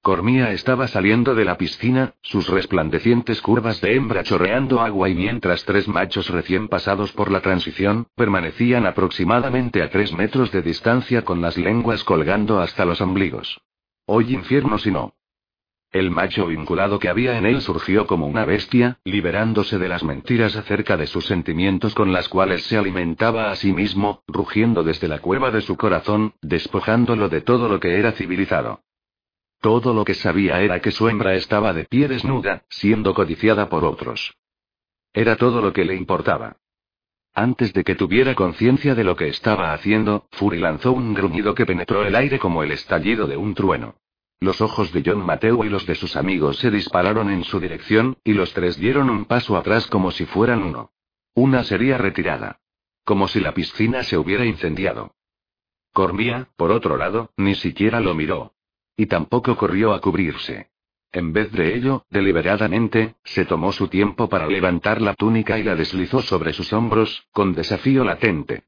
Cormía 0.03 0.51
estaba 0.51 0.89
saliendo 0.89 1.33
de 1.33 1.45
la 1.45 1.57
piscina, 1.57 2.15
sus 2.21 2.49
resplandecientes 2.49 3.41
curvas 3.41 3.79
de 3.79 3.95
hembra 3.95 4.21
chorreando 4.21 4.81
agua 4.81 5.07
y 5.07 5.15
mientras 5.15 5.63
tres 5.63 5.87
machos 5.87 6.27
recién 6.27 6.67
pasados 6.67 7.13
por 7.13 7.31
la 7.31 7.39
transición, 7.39 8.07
permanecían 8.13 8.85
aproximadamente 8.85 9.81
a 9.81 9.89
tres 9.89 10.11
metros 10.11 10.51
de 10.51 10.61
distancia 10.61 11.23
con 11.23 11.39
las 11.41 11.57
lenguas 11.57 12.03
colgando 12.03 12.59
hasta 12.59 12.83
los 12.83 12.99
ombligos. 12.99 13.61
Hoy 14.05 14.33
infierno 14.33 14.77
si 14.77 14.91
no. 14.91 15.13
El 15.89 16.11
macho 16.11 16.47
vinculado 16.47 16.99
que 16.99 17.07
había 17.07 17.37
en 17.37 17.45
él 17.45 17.61
surgió 17.61 18.05
como 18.05 18.27
una 18.27 18.43
bestia, 18.43 18.99
liberándose 19.05 19.79
de 19.79 19.87
las 19.87 20.03
mentiras 20.03 20.57
acerca 20.57 20.97
de 20.97 21.07
sus 21.07 21.27
sentimientos 21.27 21.95
con 21.95 22.11
las 22.11 22.27
cuales 22.27 22.63
se 22.63 22.75
alimentaba 22.75 23.51
a 23.51 23.55
sí 23.55 23.71
mismo, 23.71 24.21
rugiendo 24.27 24.83
desde 24.83 25.07
la 25.07 25.19
cueva 25.19 25.49
de 25.49 25.61
su 25.61 25.77
corazón, 25.77 26.33
despojándolo 26.41 27.29
de 27.29 27.39
todo 27.39 27.69
lo 27.69 27.79
que 27.79 27.99
era 27.99 28.11
civilizado. 28.11 28.81
Todo 29.63 29.93
lo 29.93 30.03
que 30.03 30.13
sabía 30.13 30.59
era 30.59 30.81
que 30.81 30.91
su 30.91 31.07
hembra 31.07 31.35
estaba 31.35 31.71
de 31.71 31.85
pie 31.85 32.09
desnuda, 32.09 32.65
siendo 32.67 33.13
codiciada 33.13 33.69
por 33.69 33.85
otros. 33.85 34.35
Era 35.13 35.37
todo 35.37 35.61
lo 35.61 35.71
que 35.71 35.85
le 35.85 35.95
importaba. 35.95 36.57
Antes 37.33 37.71
de 37.71 37.85
que 37.85 37.95
tuviera 37.95 38.35
conciencia 38.35 38.93
de 38.93 39.05
lo 39.05 39.15
que 39.15 39.29
estaba 39.29 39.71
haciendo, 39.71 40.27
Fury 40.33 40.59
lanzó 40.59 40.91
un 40.91 41.13
gruñido 41.13 41.55
que 41.55 41.65
penetró 41.65 42.05
el 42.05 42.13
aire 42.13 42.39
como 42.39 42.61
el 42.61 42.73
estallido 42.73 43.25
de 43.25 43.37
un 43.37 43.55
trueno. 43.55 43.95
Los 44.41 44.59
ojos 44.59 44.91
de 44.91 45.01
John 45.05 45.25
Mateo 45.25 45.63
y 45.63 45.69
los 45.69 45.85
de 45.85 45.95
sus 45.95 46.17
amigos 46.17 46.57
se 46.57 46.69
dispararon 46.69 47.29
en 47.29 47.45
su 47.45 47.61
dirección, 47.61 48.17
y 48.25 48.33
los 48.33 48.53
tres 48.53 48.77
dieron 48.77 49.09
un 49.09 49.23
paso 49.23 49.55
atrás 49.55 49.87
como 49.87 50.11
si 50.11 50.25
fueran 50.25 50.61
uno. 50.61 50.91
Una 51.35 51.63
sería 51.63 51.97
retirada. 51.97 52.59
Como 53.05 53.29
si 53.29 53.39
la 53.39 53.53
piscina 53.53 54.03
se 54.03 54.17
hubiera 54.17 54.43
incendiado. 54.43 55.15
Cormía, 55.93 56.49
por 56.57 56.71
otro 56.71 56.97
lado, 56.97 57.31
ni 57.37 57.55
siquiera 57.55 58.01
lo 58.01 58.13
miró. 58.13 58.52
Y 58.95 59.07
tampoco 59.07 59.55
corrió 59.55 59.93
a 59.93 60.01
cubrirse. 60.01 60.69
En 61.11 61.31
vez 61.31 61.51
de 61.51 61.75
ello, 61.75 62.05
deliberadamente, 62.09 63.15
se 63.23 63.45
tomó 63.45 63.71
su 63.71 63.87
tiempo 63.87 64.29
para 64.29 64.47
levantar 64.47 65.01
la 65.01 65.13
túnica 65.13 65.59
y 65.59 65.63
la 65.63 65.75
deslizó 65.75 66.21
sobre 66.21 66.53
sus 66.53 66.73
hombros, 66.73 67.27
con 67.31 67.53
desafío 67.53 68.03
latente. 68.03 68.63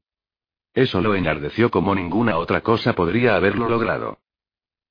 Eso 0.72 1.00
lo 1.00 1.14
enardeció 1.14 1.70
como 1.70 1.94
ninguna 1.94 2.38
otra 2.38 2.60
cosa 2.60 2.92
podría 2.92 3.34
haberlo 3.34 3.68
logrado. 3.68 4.18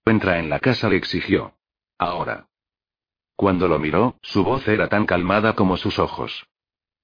Entra 0.03 0.39
en 0.39 0.49
la 0.49 0.59
casa, 0.59 0.89
le 0.89 0.97
exigió. 0.97 1.53
Ahora. 1.97 2.49
Cuando 3.35 3.67
lo 3.67 3.79
miró, 3.79 4.17
su 4.21 4.43
voz 4.43 4.67
era 4.67 4.89
tan 4.89 5.05
calmada 5.05 5.53
como 5.53 5.77
sus 5.77 5.99
ojos. 5.99 6.47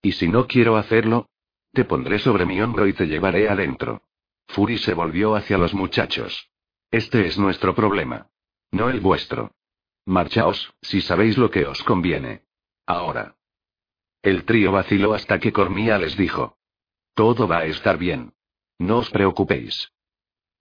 ¿Y 0.01 0.13
si 0.13 0.27
no 0.27 0.47
quiero 0.47 0.77
hacerlo? 0.77 1.29
Te 1.73 1.85
pondré 1.85 2.19
sobre 2.19 2.45
mi 2.45 2.61
hombro 2.61 2.87
y 2.87 2.93
te 2.93 3.07
llevaré 3.07 3.49
adentro. 3.49 4.01
Fury 4.47 4.77
se 4.77 4.93
volvió 4.93 5.35
hacia 5.35 5.57
los 5.57 5.73
muchachos. 5.73 6.49
Este 6.91 7.25
es 7.25 7.37
nuestro 7.37 7.73
problema. 7.73 8.27
No 8.69 8.89
el 8.89 8.99
vuestro. 8.99 9.55
Marchaos, 10.05 10.73
si 10.81 10.99
sabéis 10.99 11.37
lo 11.37 11.49
que 11.49 11.65
os 11.65 11.81
conviene. 11.83 12.43
Ahora. 12.85 13.37
El 14.21 14.43
trío 14.43 14.73
vaciló 14.73 15.13
hasta 15.13 15.39
que 15.39 15.53
Cormía 15.53 15.97
les 15.97 16.17
dijo. 16.17 16.57
Todo 17.13 17.47
va 17.47 17.59
a 17.59 17.65
estar 17.65 17.97
bien. 17.97 18.33
No 18.77 18.97
os 18.97 19.09
preocupéis. 19.09 19.93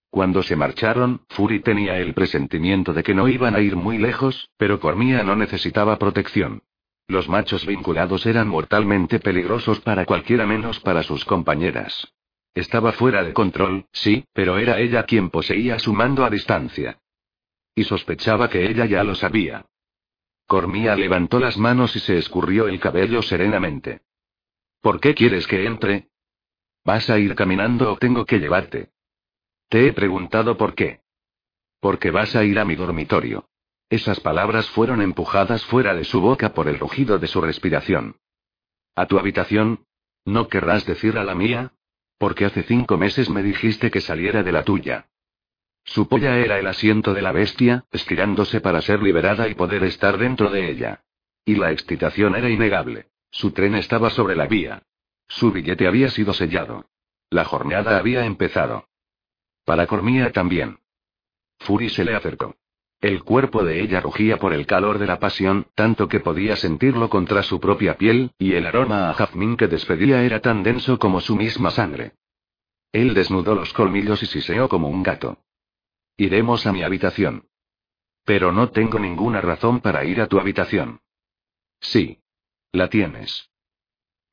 Cuando 0.08 0.44
se 0.44 0.54
marcharon, 0.54 1.24
Fury 1.30 1.60
tenía 1.60 1.98
el 1.98 2.14
presentimiento 2.14 2.92
de 2.92 3.02
que 3.02 3.14
no 3.14 3.26
iban 3.26 3.56
a 3.56 3.60
ir 3.60 3.74
muy 3.74 3.98
lejos, 3.98 4.50
pero 4.56 4.78
Cormía 4.78 5.24
no 5.24 5.34
necesitaba 5.34 5.98
protección. 5.98 6.62
Los 7.08 7.28
machos 7.28 7.66
vinculados 7.66 8.24
eran 8.26 8.46
mortalmente 8.46 9.18
peligrosos 9.18 9.80
para 9.80 10.06
cualquiera 10.06 10.46
menos 10.46 10.78
para 10.78 11.02
sus 11.02 11.24
compañeras. 11.24 12.12
Estaba 12.54 12.92
fuera 12.92 13.22
de 13.22 13.32
control, 13.32 13.86
sí, 13.92 14.24
pero 14.32 14.58
era 14.58 14.78
ella 14.78 15.04
quien 15.04 15.30
poseía 15.30 15.78
su 15.78 15.92
mando 15.92 16.24
a 16.24 16.30
distancia. 16.30 17.00
Y 17.74 17.84
sospechaba 17.84 18.50
que 18.50 18.68
ella 18.68 18.86
ya 18.86 19.04
lo 19.04 19.14
sabía. 19.14 19.66
Cormía 20.46 20.96
levantó 20.96 21.38
las 21.38 21.56
manos 21.56 21.94
y 21.94 22.00
se 22.00 22.18
escurrió 22.18 22.66
el 22.66 22.80
cabello 22.80 23.22
serenamente. 23.22 24.02
¿Por 24.80 25.00
qué 25.00 25.14
quieres 25.14 25.46
que 25.46 25.64
entre? 25.64 26.08
¿Vas 26.84 27.08
a 27.08 27.18
ir 27.18 27.34
caminando 27.34 27.92
o 27.92 27.96
tengo 27.98 28.24
que 28.24 28.38
llevarte? 28.38 28.90
Te 29.68 29.86
he 29.86 29.92
preguntado 29.92 30.56
por 30.56 30.74
qué. 30.74 31.02
Porque 31.78 32.10
vas 32.10 32.34
a 32.34 32.42
ir 32.44 32.58
a 32.58 32.64
mi 32.64 32.74
dormitorio. 32.74 33.48
Esas 33.88 34.20
palabras 34.20 34.68
fueron 34.70 35.02
empujadas 35.02 35.64
fuera 35.64 35.94
de 35.94 36.04
su 36.04 36.20
boca 36.20 36.52
por 36.52 36.68
el 36.68 36.78
rugido 36.78 37.18
de 37.18 37.28
su 37.28 37.40
respiración. 37.40 38.16
¿A 38.96 39.06
tu 39.06 39.18
habitación? 39.18 39.86
¿No 40.24 40.48
querrás 40.48 40.84
decir 40.86 41.16
a 41.18 41.24
la 41.24 41.34
mía? 41.34 41.74
Porque 42.20 42.44
hace 42.44 42.64
cinco 42.64 42.98
meses 42.98 43.30
me 43.30 43.42
dijiste 43.42 43.90
que 43.90 44.02
saliera 44.02 44.42
de 44.42 44.52
la 44.52 44.62
tuya. 44.62 45.08
Su 45.84 46.06
polla 46.06 46.36
era 46.36 46.58
el 46.58 46.66
asiento 46.66 47.14
de 47.14 47.22
la 47.22 47.32
bestia, 47.32 47.86
estirándose 47.90 48.60
para 48.60 48.82
ser 48.82 49.02
liberada 49.02 49.48
y 49.48 49.54
poder 49.54 49.84
estar 49.84 50.18
dentro 50.18 50.50
de 50.50 50.70
ella. 50.70 51.02
Y 51.46 51.54
la 51.54 51.72
excitación 51.72 52.36
era 52.36 52.50
innegable. 52.50 53.06
Su 53.30 53.52
tren 53.52 53.74
estaba 53.74 54.10
sobre 54.10 54.36
la 54.36 54.46
vía. 54.46 54.82
Su 55.28 55.50
billete 55.50 55.86
había 55.86 56.10
sido 56.10 56.34
sellado. 56.34 56.90
La 57.30 57.46
jornada 57.46 57.96
había 57.96 58.26
empezado. 58.26 58.86
Para 59.64 59.86
Cormía 59.86 60.30
también. 60.30 60.78
Fury 61.60 61.88
se 61.88 62.04
le 62.04 62.14
acercó. 62.14 62.54
El 63.00 63.24
cuerpo 63.24 63.64
de 63.64 63.80
ella 63.80 64.00
rugía 64.00 64.36
por 64.36 64.52
el 64.52 64.66
calor 64.66 64.98
de 64.98 65.06
la 65.06 65.18
pasión, 65.18 65.66
tanto 65.74 66.06
que 66.06 66.20
podía 66.20 66.56
sentirlo 66.56 67.08
contra 67.08 67.42
su 67.42 67.58
propia 67.58 67.96
piel, 67.96 68.32
y 68.38 68.52
el 68.52 68.66
aroma 68.66 69.08
a 69.08 69.14
jazmín 69.14 69.56
que 69.56 69.68
despedía 69.68 70.22
era 70.22 70.40
tan 70.40 70.62
denso 70.62 70.98
como 70.98 71.20
su 71.20 71.34
misma 71.34 71.70
sangre. 71.70 72.12
Él 72.92 73.14
desnudó 73.14 73.54
los 73.54 73.72
colmillos 73.72 74.22
y 74.22 74.26
siseó 74.26 74.68
como 74.68 74.88
un 74.88 75.02
gato. 75.02 75.38
Iremos 76.18 76.66
a 76.66 76.72
mi 76.72 76.82
habitación. 76.82 77.48
Pero 78.24 78.52
no 78.52 78.70
tengo 78.70 78.98
ninguna 78.98 79.40
razón 79.40 79.80
para 79.80 80.04
ir 80.04 80.20
a 80.20 80.26
tu 80.26 80.38
habitación. 80.38 81.00
Sí. 81.80 82.18
La 82.72 82.88
tienes. 82.88 83.50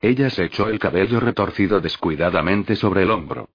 Ella 0.00 0.30
se 0.30 0.44
echó 0.44 0.68
el 0.68 0.78
cabello 0.78 1.18
retorcido 1.18 1.80
descuidadamente 1.80 2.76
sobre 2.76 3.02
el 3.02 3.10
hombro. 3.10 3.48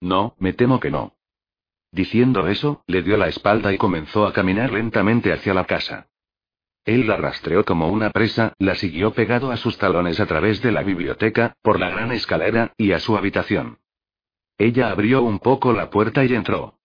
No, 0.00 0.34
me 0.38 0.54
temo 0.54 0.80
que 0.80 0.90
no. 0.90 1.14
Diciendo 1.92 2.46
eso, 2.46 2.82
le 2.86 3.02
dio 3.02 3.16
la 3.16 3.28
espalda 3.28 3.72
y 3.72 3.78
comenzó 3.78 4.26
a 4.26 4.32
caminar 4.32 4.72
lentamente 4.72 5.32
hacia 5.32 5.54
la 5.54 5.64
casa. 5.64 6.08
Él 6.84 7.06
la 7.06 7.16
rastreó 7.16 7.64
como 7.64 7.88
una 7.88 8.10
presa, 8.10 8.54
la 8.58 8.74
siguió 8.74 9.12
pegado 9.12 9.50
a 9.50 9.56
sus 9.56 9.76
talones 9.76 10.18
a 10.20 10.26
través 10.26 10.62
de 10.62 10.72
la 10.72 10.82
biblioteca, 10.82 11.56
por 11.62 11.78
la 11.78 11.90
gran 11.90 12.12
escalera, 12.12 12.72
y 12.76 12.92
a 12.92 13.00
su 13.00 13.16
habitación. 13.16 13.78
Ella 14.56 14.90
abrió 14.90 15.22
un 15.22 15.38
poco 15.38 15.72
la 15.72 15.90
puerta 15.90 16.24
y 16.24 16.34
entró. 16.34 16.78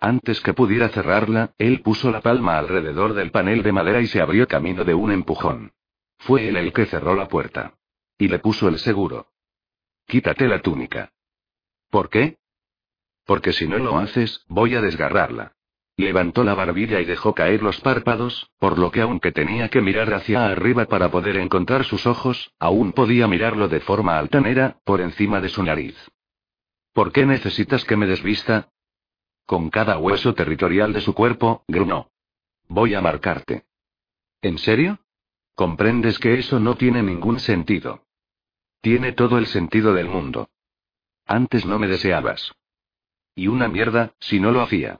Antes 0.00 0.40
que 0.40 0.54
pudiera 0.54 0.88
cerrarla, 0.90 1.52
él 1.58 1.82
puso 1.82 2.10
la 2.10 2.20
palma 2.20 2.58
alrededor 2.58 3.14
del 3.14 3.32
panel 3.32 3.62
de 3.62 3.72
madera 3.72 4.00
y 4.00 4.06
se 4.06 4.20
abrió 4.20 4.46
camino 4.46 4.84
de 4.84 4.94
un 4.94 5.10
empujón. 5.10 5.72
Fue 6.18 6.48
él 6.48 6.56
el 6.56 6.72
que 6.72 6.86
cerró 6.86 7.14
la 7.14 7.28
puerta. 7.28 7.74
Y 8.16 8.28
le 8.28 8.38
puso 8.38 8.68
el 8.68 8.78
seguro. 8.78 9.28
Quítate 10.06 10.46
la 10.48 10.60
túnica. 10.60 11.12
¿Por 11.90 12.08
qué? 12.08 12.38
Porque 13.28 13.52
si 13.52 13.68
no 13.68 13.76
lo 13.76 13.98
haces, 13.98 14.42
voy 14.48 14.74
a 14.74 14.80
desgarrarla. 14.80 15.52
Levantó 15.98 16.44
la 16.44 16.54
barbilla 16.54 16.98
y 16.98 17.04
dejó 17.04 17.34
caer 17.34 17.62
los 17.62 17.78
párpados, 17.82 18.50
por 18.58 18.78
lo 18.78 18.90
que 18.90 19.02
aunque 19.02 19.32
tenía 19.32 19.68
que 19.68 19.82
mirar 19.82 20.14
hacia 20.14 20.46
arriba 20.46 20.86
para 20.86 21.10
poder 21.10 21.36
encontrar 21.36 21.84
sus 21.84 22.06
ojos, 22.06 22.54
aún 22.58 22.92
podía 22.92 23.28
mirarlo 23.28 23.68
de 23.68 23.80
forma 23.80 24.18
altanera, 24.18 24.78
por 24.82 25.02
encima 25.02 25.42
de 25.42 25.50
su 25.50 25.62
nariz. 25.62 25.94
¿Por 26.94 27.12
qué 27.12 27.26
necesitas 27.26 27.84
que 27.84 27.96
me 27.96 28.06
desvista? 28.06 28.70
Con 29.44 29.68
cada 29.68 29.98
hueso 29.98 30.32
territorial 30.32 30.94
de 30.94 31.02
su 31.02 31.12
cuerpo, 31.12 31.64
grunó. 31.68 32.10
Voy 32.66 32.94
a 32.94 33.02
marcarte. 33.02 33.66
¿En 34.40 34.56
serio? 34.56 35.00
Comprendes 35.54 36.18
que 36.18 36.38
eso 36.38 36.60
no 36.60 36.76
tiene 36.76 37.02
ningún 37.02 37.40
sentido. 37.40 38.06
Tiene 38.80 39.12
todo 39.12 39.36
el 39.36 39.48
sentido 39.48 39.92
del 39.92 40.08
mundo. 40.08 40.48
Antes 41.26 41.66
no 41.66 41.78
me 41.78 41.88
deseabas. 41.88 42.54
Y 43.38 43.46
una 43.46 43.68
mierda, 43.68 44.14
si 44.18 44.40
no 44.40 44.50
lo 44.50 44.62
hacía. 44.62 44.98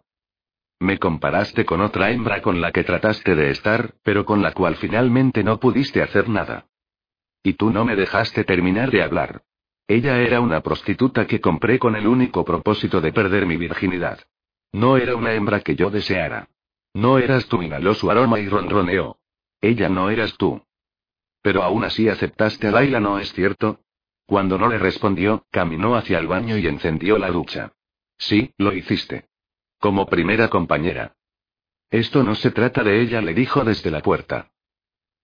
Me 0.79 0.99
comparaste 0.99 1.65
con 1.65 1.81
otra 1.81 2.13
hembra 2.13 2.41
con 2.41 2.61
la 2.61 2.71
que 2.71 2.85
trataste 2.85 3.35
de 3.35 3.51
estar, 3.51 3.97
pero 4.05 4.25
con 4.25 4.43
la 4.43 4.53
cual 4.53 4.77
finalmente 4.77 5.43
no 5.43 5.59
pudiste 5.59 6.03
hacer 6.03 6.29
nada. 6.29 6.69
Y 7.43 7.55
tú 7.55 7.71
no 7.71 7.85
me 7.85 7.97
dejaste 7.97 8.45
terminar 8.45 8.93
de 8.93 9.03
hablar. 9.03 9.43
Ella 9.89 10.21
era 10.21 10.41
una 10.41 10.61
prostituta 10.61 11.27
que 11.27 11.41
compré 11.41 11.81
con 11.81 11.97
el 11.97 12.07
único 12.07 12.45
propósito 12.45 13.01
de 13.01 13.13
perder 13.13 13.45
mi 13.45 13.57
virginidad. 13.57 14.21
No 14.71 14.99
era 14.99 15.17
una 15.17 15.33
hembra 15.33 15.59
que 15.59 15.75
yo 15.75 15.91
deseara. 15.91 16.49
No 16.95 17.19
eras 17.19 17.47
tú, 17.47 17.61
inhaló 17.61 17.93
su 17.95 18.09
aroma 18.09 18.39
y 18.39 18.49
ronroneó. 18.49 19.19
Ella 19.61 19.89
no 19.89 20.11
eras 20.11 20.37
tú. 20.37 20.63
Pero 21.43 21.65
aún 21.65 21.83
así 21.83 22.09
aceptaste 22.09 22.69
a 22.69 22.71
Laila, 22.71 23.01
¿no 23.01 23.19
es 23.19 23.33
cierto? 23.33 23.81
Cuando 24.27 24.59
no 24.59 24.69
le 24.69 24.79
respondió, 24.79 25.45
caminó 25.51 25.97
hacia 25.97 26.21
el 26.21 26.29
baño 26.29 26.57
y 26.57 26.69
encendió 26.69 27.19
la 27.19 27.33
ducha. 27.33 27.73
Sí, 28.19 28.53
lo 28.59 28.73
hiciste. 28.73 29.29
Como 29.79 30.07
primera 30.07 30.49
compañera. 30.49 31.15
Esto 31.91 32.23
no 32.23 32.35
se 32.35 32.51
trata 32.51 32.83
de 32.83 33.01
ella, 33.01 33.23
le 33.23 33.33
dijo 33.33 33.65
desde 33.65 33.91
la 33.91 34.01
puerta. 34.01 34.51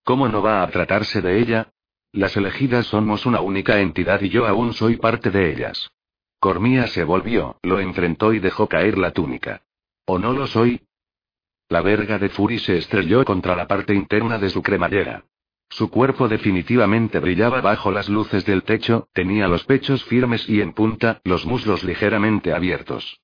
¿Cómo 0.05 0.29
no 0.29 0.43
va 0.43 0.63
a 0.63 0.71
tratarse 0.71 1.21
de 1.21 1.41
ella? 1.41 1.73
Las 2.13 2.37
elegidas 2.37 2.87
somos 2.87 3.27
una 3.27 3.41
única 3.41 3.81
entidad 3.81 4.21
y 4.23 4.29
yo 4.29 4.47
aún 4.47 4.73
soy 4.73 4.97
parte 4.97 5.31
de 5.31 5.53
ellas. 5.53 5.91
Cormía 6.39 6.87
se 6.87 7.05
volvió, 7.05 7.59
lo 7.63 7.81
enfrentó 7.81 8.33
y 8.33 8.39
dejó 8.39 8.69
caer 8.69 8.99
la 8.99 9.11
túnica. 9.13 9.63
¿O 10.07 10.19
no 10.19 10.33
lo 10.33 10.47
soy? 10.47 10.87
La 11.69 11.81
verga 11.81 12.19
de 12.19 12.29
Fury 12.29 12.59
se 12.59 12.77
estrelló 12.77 13.25
contra 13.25 13.57
la 13.57 13.67
parte 13.67 13.95
interna 13.95 14.39
de 14.39 14.51
su 14.51 14.63
cremallera. 14.63 15.25
Su 15.71 15.91
cuerpo 15.91 16.29
definitivamente 16.29 17.19
brillaba 17.19 17.61
bajo 17.61 17.91
las 17.91 18.09
luces 18.09 18.45
del 18.45 18.63
techo, 18.63 19.09
tenía 19.13 19.49
los 19.49 19.65
pechos 19.65 20.05
firmes 20.05 20.49
y 20.49 20.61
en 20.61 20.73
punta, 20.73 21.21
los 21.25 21.47
muslos 21.47 21.83
ligeramente 21.83 22.53
abiertos. 22.53 23.21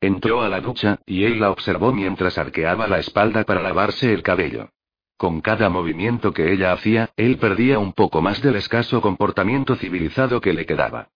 Entró 0.00 0.42
a 0.42 0.48
la 0.48 0.60
ducha, 0.60 1.00
y 1.06 1.24
él 1.24 1.40
la 1.40 1.50
observó 1.50 1.92
mientras 1.92 2.38
arqueaba 2.38 2.86
la 2.86 2.98
espalda 2.98 3.44
para 3.44 3.62
lavarse 3.62 4.12
el 4.12 4.22
cabello. 4.22 4.70
Con 5.16 5.40
cada 5.40 5.68
movimiento 5.68 6.32
que 6.32 6.52
ella 6.52 6.72
hacía, 6.72 7.10
él 7.16 7.38
perdía 7.38 7.80
un 7.80 7.92
poco 7.92 8.22
más 8.22 8.40
del 8.40 8.54
escaso 8.54 9.00
comportamiento 9.00 9.74
civilizado 9.74 10.40
que 10.40 10.52
le 10.52 10.66
quedaba. 10.66 11.08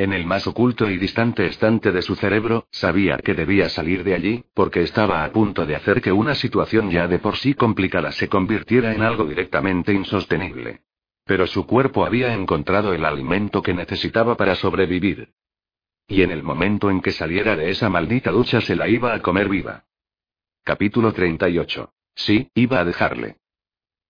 En 0.00 0.14
el 0.14 0.24
más 0.24 0.46
oculto 0.46 0.88
y 0.88 0.96
distante 0.96 1.44
estante 1.44 1.92
de 1.92 2.00
su 2.00 2.16
cerebro, 2.16 2.66
sabía 2.70 3.18
que 3.18 3.34
debía 3.34 3.68
salir 3.68 4.02
de 4.02 4.14
allí, 4.14 4.44
porque 4.54 4.80
estaba 4.80 5.24
a 5.24 5.30
punto 5.30 5.66
de 5.66 5.76
hacer 5.76 6.00
que 6.00 6.10
una 6.10 6.34
situación 6.34 6.90
ya 6.90 7.06
de 7.06 7.18
por 7.18 7.36
sí 7.36 7.52
complicada 7.52 8.10
se 8.10 8.26
convirtiera 8.26 8.94
en 8.94 9.02
algo 9.02 9.26
directamente 9.26 9.92
insostenible. 9.92 10.80
Pero 11.26 11.46
su 11.46 11.66
cuerpo 11.66 12.06
había 12.06 12.32
encontrado 12.32 12.94
el 12.94 13.04
alimento 13.04 13.60
que 13.60 13.74
necesitaba 13.74 14.38
para 14.38 14.54
sobrevivir. 14.54 15.34
Y 16.08 16.22
en 16.22 16.30
el 16.30 16.42
momento 16.42 16.88
en 16.88 17.02
que 17.02 17.10
saliera 17.10 17.54
de 17.54 17.68
esa 17.68 17.90
maldita 17.90 18.30
ducha 18.30 18.62
se 18.62 18.76
la 18.76 18.88
iba 18.88 19.12
a 19.12 19.20
comer 19.20 19.50
viva. 19.50 19.84
Capítulo 20.64 21.12
38. 21.12 21.92
Sí, 22.14 22.50
iba 22.54 22.80
a 22.80 22.86
dejarle. 22.86 23.39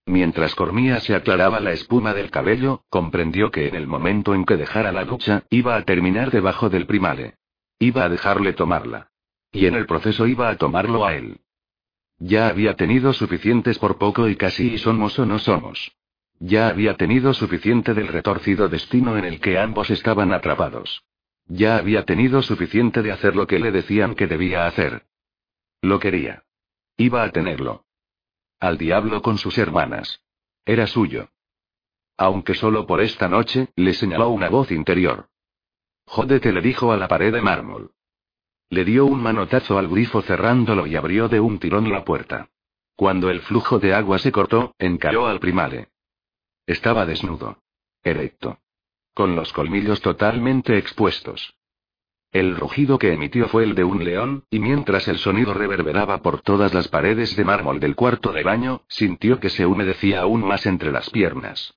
Mientras 0.06 0.54
Cormía 0.54 1.00
se 1.00 1.14
aclaraba 1.14 1.60
la 1.60 1.72
espuma 1.72 2.14
del 2.14 2.30
cabello, 2.30 2.82
comprendió 2.88 3.50
que 3.50 3.68
en 3.68 3.74
el 3.74 3.86
momento 3.86 4.34
en 4.34 4.44
que 4.44 4.56
dejara 4.56 4.92
la 4.92 5.04
ducha, 5.04 5.44
iba 5.50 5.76
a 5.76 5.82
terminar 5.82 6.30
debajo 6.30 6.68
del 6.68 6.86
primale. 6.86 7.34
Iba 7.78 8.04
a 8.04 8.08
dejarle 8.08 8.52
tomarla. 8.52 9.10
Y 9.52 9.66
en 9.66 9.74
el 9.74 9.86
proceso 9.86 10.26
iba 10.26 10.48
a 10.48 10.56
tomarlo 10.56 11.04
a 11.04 11.14
él. 11.14 11.40
Ya 12.18 12.48
había 12.48 12.76
tenido 12.76 13.12
suficientes 13.12 13.78
por 13.78 13.98
poco 13.98 14.28
y 14.28 14.36
casi 14.36 14.74
y 14.74 14.78
somos 14.78 15.18
o 15.18 15.26
no 15.26 15.38
somos. 15.38 15.92
Ya 16.38 16.68
había 16.68 16.96
tenido 16.96 17.34
suficiente 17.34 17.94
del 17.94 18.08
retorcido 18.08 18.68
destino 18.68 19.16
en 19.16 19.24
el 19.24 19.40
que 19.40 19.58
ambos 19.58 19.90
estaban 19.90 20.32
atrapados. 20.32 21.02
Ya 21.46 21.76
había 21.76 22.04
tenido 22.04 22.42
suficiente 22.42 23.02
de 23.02 23.12
hacer 23.12 23.36
lo 23.36 23.46
que 23.46 23.58
le 23.58 23.72
decían 23.72 24.14
que 24.14 24.26
debía 24.26 24.66
hacer. 24.66 25.04
Lo 25.82 25.98
quería. 25.98 26.44
Iba 26.96 27.24
a 27.24 27.30
tenerlo. 27.30 27.84
Al 28.60 28.78
diablo 28.78 29.22
con 29.22 29.38
sus 29.38 29.58
hermanas. 29.58 30.20
Era 30.64 30.86
suyo. 30.86 31.30
Aunque 32.16 32.54
solo 32.54 32.86
por 32.86 33.00
esta 33.00 33.28
noche, 33.28 33.68
le 33.74 33.94
señaló 33.94 34.28
una 34.28 34.48
voz 34.48 34.70
interior. 34.70 35.28
Jódete 36.06 36.52
le 36.52 36.60
dijo 36.60 36.92
a 36.92 36.96
la 36.96 37.08
pared 37.08 37.32
de 37.32 37.40
mármol. 37.40 37.92
Le 38.68 38.84
dio 38.84 39.06
un 39.06 39.20
manotazo 39.20 39.78
al 39.78 39.88
grifo 39.88 40.22
cerrándolo 40.22 40.86
y 40.86 40.94
abrió 40.94 41.28
de 41.28 41.40
un 41.40 41.58
tirón 41.58 41.90
la 41.90 42.04
puerta. 42.04 42.50
Cuando 42.94 43.30
el 43.30 43.40
flujo 43.40 43.78
de 43.78 43.94
agua 43.94 44.18
se 44.18 44.30
cortó, 44.30 44.74
encaró 44.78 45.26
al 45.26 45.40
primale. 45.40 45.88
Estaba 46.66 47.06
desnudo. 47.06 47.58
Erecto 48.04 48.60
con 49.14 49.36
los 49.36 49.52
colmillos 49.52 50.00
totalmente 50.00 50.78
expuestos. 50.78 51.54
El 52.32 52.56
rugido 52.56 52.98
que 52.98 53.12
emitió 53.12 53.48
fue 53.48 53.64
el 53.64 53.74
de 53.74 53.82
un 53.82 54.04
león, 54.04 54.44
y 54.50 54.60
mientras 54.60 55.08
el 55.08 55.18
sonido 55.18 55.52
reverberaba 55.52 56.22
por 56.22 56.42
todas 56.42 56.72
las 56.72 56.86
paredes 56.86 57.34
de 57.34 57.44
mármol 57.44 57.80
del 57.80 57.96
cuarto 57.96 58.30
de 58.32 58.44
baño, 58.44 58.82
sintió 58.88 59.40
que 59.40 59.50
se 59.50 59.66
humedecía 59.66 60.20
aún 60.20 60.46
más 60.46 60.64
entre 60.66 60.92
las 60.92 61.10
piernas. 61.10 61.74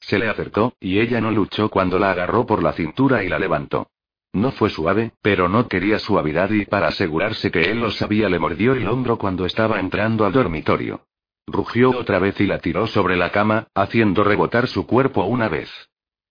Se 0.00 0.18
le 0.18 0.28
acercó, 0.28 0.74
y 0.80 1.00
ella 1.00 1.20
no 1.20 1.30
luchó 1.30 1.68
cuando 1.68 1.98
la 1.98 2.12
agarró 2.12 2.46
por 2.46 2.62
la 2.62 2.72
cintura 2.72 3.22
y 3.22 3.28
la 3.28 3.38
levantó. 3.38 3.90
No 4.32 4.50
fue 4.52 4.70
suave, 4.70 5.12
pero 5.20 5.48
no 5.48 5.68
quería 5.68 5.98
suavidad 5.98 6.50
y 6.50 6.64
para 6.64 6.88
asegurarse 6.88 7.50
que 7.50 7.70
él 7.70 7.80
lo 7.80 7.90
sabía 7.90 8.28
le 8.28 8.38
mordió 8.38 8.72
el 8.72 8.86
hombro 8.86 9.18
cuando 9.18 9.44
estaba 9.44 9.78
entrando 9.78 10.24
al 10.24 10.32
dormitorio. 10.32 11.06
Rugió 11.46 11.90
otra 11.90 12.18
vez 12.18 12.40
y 12.40 12.46
la 12.46 12.58
tiró 12.58 12.86
sobre 12.86 13.16
la 13.16 13.30
cama, 13.30 13.68
haciendo 13.74 14.24
rebotar 14.24 14.68
su 14.68 14.86
cuerpo 14.86 15.24
una 15.24 15.48
vez. 15.48 15.70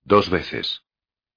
Dos 0.03 0.29
veces. 0.29 0.83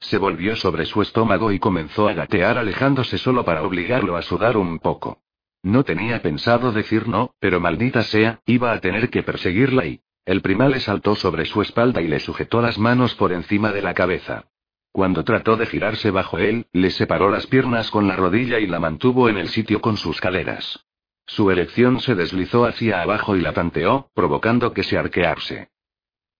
Se 0.01 0.19
volvió 0.19 0.57
sobre 0.57 0.87
su 0.87 1.03
estómago 1.03 1.53
y 1.53 1.59
comenzó 1.59 2.09
a 2.09 2.13
gatear 2.13 2.59
alejándose 2.59 3.19
solo 3.19 3.45
para 3.45 3.63
obligarlo 3.63 4.17
a 4.17 4.23
sudar 4.23 4.57
un 4.57 4.79
poco. 4.79 5.23
No 5.63 5.85
tenía 5.85 6.23
pensado 6.23 6.73
decir 6.73 7.09
no, 7.09 7.35
pero 7.41 7.61
maldita 7.61 8.03
sea, 8.05 8.41
iba 8.47 8.73
a 8.73 8.81
tener 8.81 9.11
que 9.11 9.23
perseguirla 9.23 9.87
y... 9.87 10.01
El 10.25 10.43
le 10.43 10.81
saltó 10.81 11.15
sobre 11.15 11.47
su 11.47 11.63
espalda 11.63 12.03
y 12.03 12.07
le 12.07 12.21
sujetó 12.21 12.61
las 12.61 12.79
manos 12.79 13.15
por 13.15 13.33
encima 13.33 13.73
de 13.73 13.81
la 13.81 13.95
cabeza. 13.95 14.45
Cuando 14.93 15.25
trató 15.25 15.57
de 15.57 15.65
girarse 15.65 16.11
bajo 16.11 16.39
él, 16.39 16.67
le 16.73 16.91
separó 16.91 17.31
las 17.31 17.47
piernas 17.47 17.91
con 17.91 18.09
la 18.09 18.15
rodilla 18.15 18.59
y 18.59 18.67
la 18.67 18.79
mantuvo 18.79 19.31
en 19.31 19.39
el 19.39 19.49
sitio 19.49 19.81
con 19.81 19.97
sus 19.97 20.21
caderas. 20.21 20.85
Su 21.25 21.51
erección 21.51 22.01
se 22.01 22.15
deslizó 22.15 22.67
hacia 22.67 23.01
abajo 23.01 23.37
y 23.37 23.41
la 23.41 23.53
tanteó, 23.53 24.11
provocando 24.15 24.73
que 24.73 24.83
se 24.83 24.99
arquearse. 24.99 25.71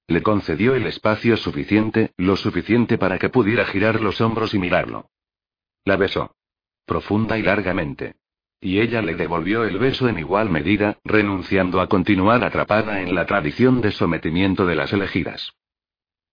Le 0.09 0.23
concedió 0.23 0.75
el 0.75 0.87
espacio 0.87 1.37
suficiente, 1.37 2.13
lo 2.17 2.35
suficiente 2.37 2.97
para 2.97 3.19
que 3.19 3.29
pudiera 3.29 3.67
girar 3.67 4.01
los 4.01 4.23
hombros 4.23 4.55
y 4.55 4.59
mirarlo. 4.59 5.11
La 5.85 5.97
besó. 5.97 6.35
Profunda 6.87 7.37
y 7.37 7.43
largamente. 7.43 8.17
Y 8.59 8.81
ella 8.81 9.03
le 9.03 9.15
devolvió 9.15 9.65
el 9.65 9.79
beso 9.79 10.09
en 10.09 10.19
igual 10.19 10.49
medida, 10.49 10.99
renunciando 11.05 11.83
a 11.83 11.89
continuar 11.89 12.43
atrapada 12.43 13.03
en 13.03 13.15
la 13.15 13.27
tradición 13.27 13.83
de 13.83 13.91
sometimiento 13.91 14.65
de 14.65 14.77
las 14.77 14.95
elegidas. 14.95 15.53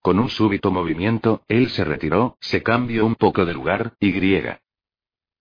Con 0.02 0.20
un 0.20 0.30
súbito 0.30 0.72
movimiento, 0.72 1.44
él 1.50 1.70
se 1.70 1.84
retiró, 1.84 2.38
se 2.40 2.64
cambió 2.64 3.06
un 3.06 3.16
poco 3.16 3.46
de 3.46 3.54
lugar, 3.54 3.96
y 4.00 4.14
griega. 4.14 4.62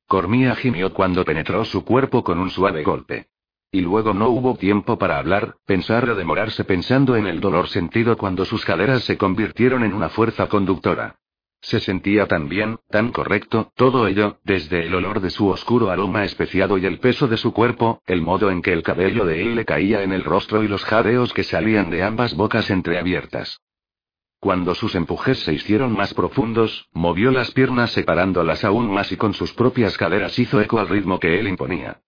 Cormía 0.09 0.57
gimió 0.57 0.93
cuando 0.93 1.25
penetró 1.25 1.65
su 1.65 1.85
cuerpo 1.85 2.25
con 2.25 2.41
un 2.41 2.51
suave 2.51 2.83
golpe. 2.83 3.29
Y 3.75 3.81
luego 3.81 4.15
no 4.15 4.29
hubo 4.29 4.55
tiempo 4.55 4.99
para 4.99 5.19
hablar, 5.19 5.57
pensar 5.67 6.09
o 6.09 6.15
demorarse 6.15 6.63
pensando 6.63 7.17
en 7.17 7.27
el 7.27 7.41
dolor 7.41 7.67
sentido 7.67 8.17
cuando 8.17 8.45
sus 8.45 8.65
caderas 8.65 9.03
se 9.03 9.19
convirtieron 9.19 9.83
en 9.83 9.95
una 9.95 10.11
fuerza 10.11 10.47
conductora. 10.47 11.17
Se 11.61 11.81
sentía 11.81 12.29
tan 12.29 12.49
bien, 12.49 12.79
tan 12.89 13.11
correcto, 13.11 13.73
todo 13.75 14.07
ello, 14.07 14.39
desde 14.45 14.87
el 14.87 14.95
olor 14.95 15.19
de 15.19 15.31
su 15.31 15.49
oscuro 15.49 15.91
aroma 15.91 16.23
especiado 16.23 16.79
y 16.79 16.87
el 16.87 17.01
peso 17.01 17.27
de 17.27 17.37
su 17.37 17.53
cuerpo, 17.53 18.01
el 18.07 18.23
modo 18.23 18.49
en 18.53 18.63
que 18.63 18.73
el 18.73 18.85
cabello 18.85 19.25
de 19.25 19.43
él 19.43 19.57
le 19.57 19.65
caía 19.65 20.05
en 20.05 20.13
el 20.13 20.23
rostro 20.23 20.63
y 20.63 20.69
los 20.69 20.85
jadeos 20.85 21.33
que 21.33 21.43
salían 21.43 21.91
de 21.91 22.05
ambas 22.05 22.37
bocas 22.37 22.71
entreabiertas. 22.71 23.61
Cuando 24.39 24.77
sus 24.77 24.95
empujes 24.95 25.41
se 25.41 25.53
hicieron 25.53 25.97
más 25.97 26.15
profundos, 26.15 26.87
movió 26.93 27.33
las 27.33 27.51
piernas 27.51 27.91
separándolas 27.91 28.63
aún 28.65 28.95
más 28.95 29.11
y 29.11 29.17
con 29.17 29.35
sus 29.35 29.53
propias 29.53 29.99
caderas 29.99 30.39
hizo 30.39 30.61
eco 30.61 30.79
al 30.79 30.89
ritmo 30.89 31.19
que 31.19 31.41
él 31.41 31.49
imponía. 31.49 31.99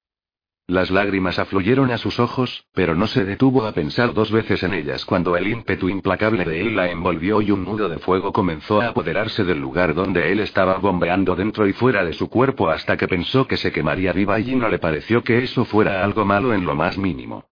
Las 0.68 0.90
lágrimas 0.90 1.38
afluyeron 1.38 1.92
a 1.92 1.98
sus 1.98 2.18
ojos, 2.18 2.64
pero 2.74 2.96
no 2.96 3.06
se 3.06 3.24
detuvo 3.24 3.66
a 3.66 3.72
pensar 3.72 4.12
dos 4.12 4.32
veces 4.32 4.64
en 4.64 4.74
ellas 4.74 5.04
cuando 5.04 5.36
el 5.36 5.46
ímpetu 5.46 5.88
implacable 5.88 6.44
de 6.44 6.60
él 6.60 6.74
la 6.74 6.90
envolvió 6.90 7.40
y 7.40 7.52
un 7.52 7.64
nudo 7.64 7.88
de 7.88 8.00
fuego 8.00 8.32
comenzó 8.32 8.80
a 8.80 8.88
apoderarse 8.88 9.44
del 9.44 9.60
lugar 9.60 9.94
donde 9.94 10.32
él 10.32 10.40
estaba 10.40 10.78
bombeando 10.78 11.36
dentro 11.36 11.68
y 11.68 11.72
fuera 11.72 12.04
de 12.04 12.14
su 12.14 12.28
cuerpo 12.28 12.68
hasta 12.68 12.96
que 12.96 13.06
pensó 13.06 13.46
que 13.46 13.56
se 13.56 13.70
quemaría 13.70 14.12
viva 14.12 14.40
y 14.40 14.56
no 14.56 14.68
le 14.68 14.80
pareció 14.80 15.22
que 15.22 15.38
eso 15.38 15.64
fuera 15.64 16.02
algo 16.02 16.24
malo 16.24 16.52
en 16.52 16.64
lo 16.64 16.74
más 16.74 16.98
mínimo. 16.98 17.44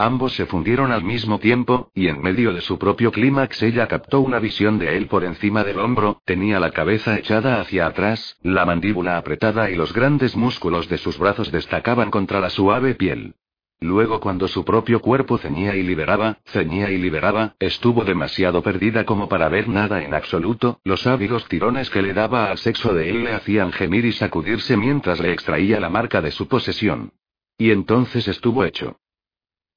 Ambos 0.00 0.32
se 0.32 0.46
fundieron 0.46 0.92
al 0.92 1.04
mismo 1.04 1.40
tiempo, 1.40 1.90
y 1.94 2.08
en 2.08 2.22
medio 2.22 2.54
de 2.54 2.62
su 2.62 2.78
propio 2.78 3.12
clímax 3.12 3.62
ella 3.62 3.86
captó 3.86 4.22
una 4.22 4.38
visión 4.38 4.78
de 4.78 4.96
él 4.96 5.08
por 5.08 5.24
encima 5.24 5.62
del 5.62 5.78
hombro, 5.78 6.22
tenía 6.24 6.58
la 6.58 6.70
cabeza 6.70 7.18
echada 7.18 7.60
hacia 7.60 7.84
atrás, 7.84 8.38
la 8.42 8.64
mandíbula 8.64 9.18
apretada 9.18 9.70
y 9.70 9.76
los 9.76 9.92
grandes 9.92 10.34
músculos 10.34 10.88
de 10.88 10.96
sus 10.96 11.18
brazos 11.18 11.52
destacaban 11.52 12.10
contra 12.10 12.40
la 12.40 12.48
suave 12.48 12.94
piel. 12.94 13.34
Luego 13.78 14.20
cuando 14.20 14.48
su 14.48 14.64
propio 14.64 15.00
cuerpo 15.00 15.36
ceñía 15.36 15.76
y 15.76 15.82
liberaba, 15.82 16.38
ceñía 16.46 16.90
y 16.90 16.96
liberaba, 16.96 17.56
estuvo 17.58 18.02
demasiado 18.02 18.62
perdida 18.62 19.04
como 19.04 19.28
para 19.28 19.50
ver 19.50 19.68
nada 19.68 20.02
en 20.02 20.14
absoluto, 20.14 20.80
los 20.82 21.06
ávidos 21.06 21.46
tirones 21.46 21.90
que 21.90 22.00
le 22.00 22.14
daba 22.14 22.50
al 22.50 22.56
sexo 22.56 22.94
de 22.94 23.10
él 23.10 23.24
le 23.24 23.34
hacían 23.34 23.70
gemir 23.70 24.06
y 24.06 24.12
sacudirse 24.12 24.78
mientras 24.78 25.20
le 25.20 25.30
extraía 25.34 25.78
la 25.78 25.90
marca 25.90 26.22
de 26.22 26.30
su 26.30 26.48
posesión. 26.48 27.12
Y 27.58 27.70
entonces 27.70 28.28
estuvo 28.28 28.64
hecho. 28.64 28.96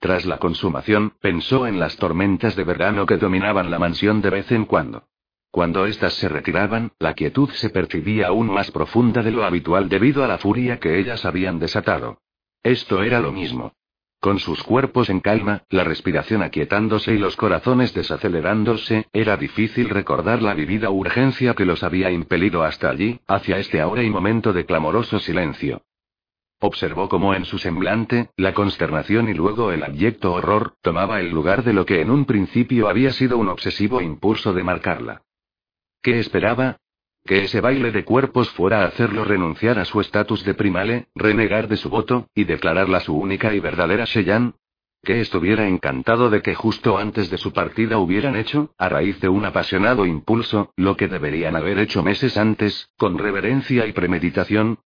Tras 0.04 0.26
la 0.26 0.38
consumación, 0.38 1.14
pensó 1.22 1.66
en 1.66 1.80
las 1.80 1.96
tormentas 1.96 2.58
de 2.58 2.66
verano 2.66 3.06
que 3.06 3.16
dominaban 3.16 3.72
la 3.72 3.80
mansión 3.80 4.22
de 4.22 4.32
vez 4.32 4.52
en 4.52 4.66
cuando. 4.66 5.06
Cuando 5.50 5.86
éstas 5.86 6.16
se 6.16 6.28
retiraban, 6.28 6.92
la 7.00 7.14
quietud 7.14 7.50
se 7.52 7.70
percibía 7.70 8.28
aún 8.28 8.48
más 8.48 8.70
profunda 8.70 9.24
de 9.24 9.32
lo 9.32 9.46
habitual 9.46 9.88
debido 9.88 10.26
a 10.26 10.28
la 10.28 10.40
furia 10.40 10.78
que 10.78 11.00
ellas 11.00 11.24
habían 11.24 11.58
desatado. 11.58 12.18
Esto 12.64 13.02
era 13.02 13.22
lo 13.22 13.32
mismo. 13.32 13.76
Con 14.20 14.40
sus 14.40 14.62
cuerpos 14.64 15.10
en 15.10 15.22
calma, 15.22 15.64
la 15.70 15.86
respiración 15.86 16.44
aquietándose 16.44 17.14
y 17.14 17.18
los 17.18 17.38
corazones 17.38 17.94
desacelerándose, 17.94 19.08
era 19.14 19.38
difícil 19.38 19.88
recordar 19.88 20.42
la 20.42 20.54
vivida 20.54 20.90
urgencia 20.90 21.54
que 21.54 21.64
los 21.64 21.82
había 21.82 22.12
impelido 22.12 22.64
hasta 22.64 22.90
allí, 22.90 23.22
hacia 23.26 23.58
este 23.58 23.80
ahora 23.80 24.04
y 24.04 24.10
momento 24.10 24.52
de 24.52 24.66
clamoroso 24.66 25.20
silencio. 25.20 25.82
Observó 26.66 27.10
cómo 27.10 27.36
en 27.36 27.44
su 27.44 27.58
semblante, 27.58 28.30
la 28.38 28.54
consternación 28.54 29.28
y 29.28 29.34
luego 29.34 29.74
el 29.74 29.84
abyecto 29.84 30.32
horror, 30.32 30.76
tomaba 30.82 31.20
el 31.20 31.30
lugar 31.30 31.66
de 31.66 31.74
lo 31.74 31.86
que 31.86 32.00
en 32.00 32.10
un 32.10 32.24
principio 32.24 32.88
había 32.88 33.12
sido 33.12 33.38
un 33.38 33.50
obsesivo 33.50 34.00
impulso 34.00 34.54
de 34.54 34.64
marcarla. 34.64 35.24
¿Qué 36.02 36.20
esperaba? 36.20 36.78
Que 37.26 37.44
ese 37.44 37.60
baile 37.60 37.92
de 37.92 38.06
cuerpos 38.06 38.50
fuera 38.52 38.84
a 38.84 38.86
hacerlo 38.86 39.26
renunciar 39.26 39.78
a 39.78 39.84
su 39.84 40.00
estatus 40.00 40.46
de 40.46 40.54
primale, 40.54 41.08
renegar 41.16 41.68
de 41.68 41.76
su 41.76 41.90
voto, 41.90 42.30
y 42.34 42.46
declararla 42.46 43.02
su 43.02 43.14
única 43.14 43.54
y 43.54 43.60
verdadera 43.60 44.06
Sheyan. 44.06 44.56
Que 45.04 45.20
estuviera 45.20 45.68
encantado 45.68 46.30
de 46.30 46.42
que 46.42 46.56
justo 46.56 46.98
antes 46.98 47.30
de 47.30 47.38
su 47.38 47.52
partida 47.52 47.98
hubieran 47.98 48.38
hecho, 48.38 48.74
a 48.78 48.88
raíz 48.88 49.20
de 49.20 49.28
un 49.28 49.44
apasionado 49.44 50.06
impulso, 50.06 50.72
lo 50.78 50.96
que 50.96 51.10
deberían 51.10 51.58
haber 51.58 51.78
hecho 51.80 52.04
meses 52.04 52.38
antes, 52.38 52.90
con 52.98 53.18
reverencia 53.18 53.86
y 53.86 53.92
premeditación, 53.92 54.80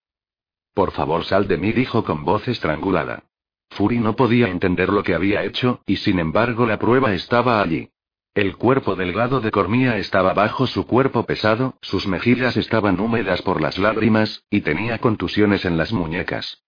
por 0.77 0.91
favor, 0.91 1.23
sal 1.23 1.47
de 1.47 1.57
mí, 1.57 1.71
dijo 1.71 2.03
con 2.03 2.23
voz 2.23 2.47
estrangulada. 2.47 3.23
Fury 3.71 3.97
no 3.97 4.15
podía 4.15 4.47
entender 4.47 4.89
lo 4.89 5.01
que 5.01 5.15
había 5.15 5.43
hecho, 5.43 5.81
y 5.87 5.95
sin 5.95 6.19
embargo 6.19 6.67
la 6.67 6.77
prueba 6.77 7.15
estaba 7.15 7.59
allí. 7.63 7.89
El 8.35 8.57
cuerpo 8.57 8.95
delgado 8.95 9.41
de 9.41 9.49
Cormía 9.49 9.97
estaba 9.97 10.35
bajo 10.35 10.67
su 10.67 10.85
cuerpo 10.85 11.25
pesado, 11.25 11.79
sus 11.81 12.05
mejillas 12.05 12.57
estaban 12.57 12.99
húmedas 12.99 13.41
por 13.41 13.59
las 13.59 13.79
lágrimas, 13.79 14.43
y 14.51 14.61
tenía 14.61 14.99
contusiones 14.99 15.65
en 15.65 15.77
las 15.77 15.91
muñecas. 15.91 16.61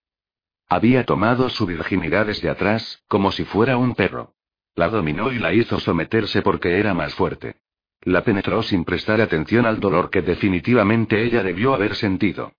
Había 0.68 1.06
tomado 1.06 1.48
su 1.50 1.68
virginidad 1.68 2.26
desde 2.26 2.50
atrás, 2.50 3.04
como 3.08 3.32
si 3.32 3.44
fuera 3.46 3.78
un 3.78 3.94
perro. 3.94 4.34
La 4.74 4.90
dominó 4.90 5.32
y 5.32 5.38
la 5.38 5.54
hizo 5.54 5.80
someterse 5.80 6.42
porque 6.42 6.80
era 6.80 6.96
más 6.96 7.14
fuerte. 7.14 7.58
La 8.02 8.24
penetró 8.24 8.64
sin 8.64 8.86
prestar 8.86 9.22
atención 9.22 9.68
al 9.68 9.80
dolor 9.80 10.10
que 10.10 10.24
definitivamente 10.24 11.24
ella 11.24 11.44
debió 11.44 11.76
haber 11.76 11.94
sentido. 11.94 12.54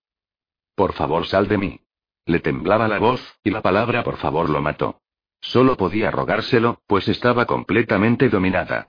Por 0.81 0.95
favor, 0.95 1.27
sal 1.27 1.47
de 1.47 1.59
mí. 1.59 1.81
Le 2.25 2.41
temblaba 2.41 2.89
la 2.89 2.99
voz, 2.99 3.21
y 3.45 3.51
la 3.51 3.61
palabra 3.61 4.03
por 4.03 4.17
favor 4.17 4.49
lo 4.49 4.63
mató. 4.63 5.03
Solo 5.43 5.77
podía 5.77 6.11
rogárselo, 6.11 6.81
pues 6.87 7.07
estaba 7.07 7.45
completamente 7.45 8.31
dominada. 8.31 8.89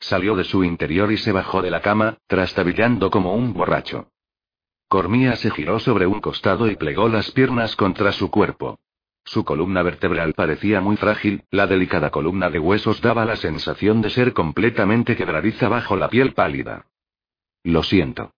Salió 0.00 0.34
de 0.34 0.42
su 0.42 0.64
interior 0.64 1.12
y 1.12 1.16
se 1.18 1.30
bajó 1.30 1.62
de 1.62 1.70
la 1.70 1.82
cama, 1.82 2.18
trastabillando 2.26 3.12
como 3.12 3.32
un 3.32 3.52
borracho. 3.54 4.08
Cormía 4.88 5.36
se 5.36 5.52
giró 5.52 5.78
sobre 5.78 6.08
un 6.08 6.20
costado 6.20 6.68
y 6.68 6.74
plegó 6.74 7.08
las 7.08 7.30
piernas 7.30 7.76
contra 7.76 8.10
su 8.10 8.28
cuerpo. 8.32 8.80
Su 9.24 9.44
columna 9.44 9.84
vertebral 9.84 10.34
parecía 10.34 10.80
muy 10.80 10.96
frágil, 10.96 11.44
la 11.52 11.68
delicada 11.68 12.10
columna 12.10 12.50
de 12.50 12.58
huesos 12.58 13.00
daba 13.00 13.24
la 13.24 13.36
sensación 13.36 14.02
de 14.02 14.10
ser 14.10 14.32
completamente 14.32 15.14
quebradiza 15.14 15.68
bajo 15.68 15.94
la 15.94 16.08
piel 16.08 16.34
pálida. 16.34 16.86
Lo 17.62 17.84
siento. 17.84 18.32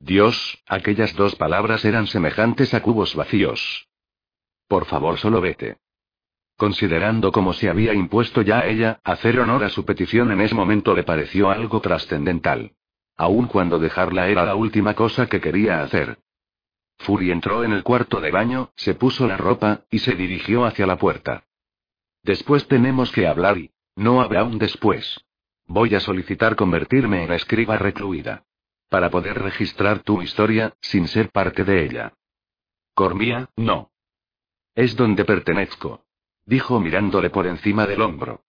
Dios, 0.00 0.62
aquellas 0.66 1.14
dos 1.14 1.34
palabras 1.34 1.84
eran 1.84 2.06
semejantes 2.06 2.72
a 2.74 2.82
cubos 2.82 3.14
vacíos. 3.14 3.88
Por 4.68 4.84
favor, 4.86 5.18
solo 5.18 5.40
vete. 5.40 5.78
Considerando 6.56 7.32
cómo 7.32 7.52
se 7.52 7.68
había 7.68 7.94
impuesto 7.94 8.42
ya 8.42 8.60
a 8.60 8.66
ella, 8.66 9.00
hacer 9.04 9.38
honor 9.40 9.64
a 9.64 9.70
su 9.70 9.84
petición 9.84 10.32
en 10.32 10.40
ese 10.40 10.54
momento 10.54 10.94
le 10.94 11.04
pareció 11.04 11.50
algo 11.50 11.80
trascendental. 11.80 12.72
Aun 13.16 13.46
cuando 13.46 13.78
dejarla 13.78 14.28
era 14.28 14.44
la 14.44 14.54
última 14.54 14.94
cosa 14.94 15.26
que 15.26 15.40
quería 15.40 15.82
hacer. 15.82 16.18
Fury 16.98 17.30
entró 17.30 17.64
en 17.64 17.72
el 17.72 17.82
cuarto 17.82 18.20
de 18.20 18.30
baño, 18.30 18.70
se 18.76 18.94
puso 18.94 19.26
la 19.26 19.36
ropa, 19.36 19.82
y 19.90 20.00
se 20.00 20.14
dirigió 20.14 20.64
hacia 20.64 20.86
la 20.86 20.98
puerta. 20.98 21.44
Después 22.22 22.66
tenemos 22.68 23.10
que 23.12 23.26
hablar 23.26 23.58
y... 23.58 23.70
No 23.94 24.20
habrá 24.20 24.44
un 24.44 24.58
después. 24.58 25.24
Voy 25.66 25.94
a 25.96 26.00
solicitar 26.00 26.54
convertirme 26.54 27.24
en 27.24 27.32
escriba 27.32 27.76
recluida. 27.78 28.44
Para 28.88 29.10
poder 29.10 29.38
registrar 29.38 30.00
tu 30.00 30.22
historia, 30.22 30.74
sin 30.80 31.08
ser 31.08 31.30
parte 31.30 31.64
de 31.64 31.84
ella. 31.84 32.14
Cormía, 32.94 33.50
no. 33.56 33.90
Es 34.74 34.96
donde 34.96 35.24
pertenezco. 35.24 36.04
Dijo 36.46 36.80
mirándole 36.80 37.30
por 37.30 37.46
encima 37.46 37.86
del 37.86 38.00
hombro. 38.00 38.44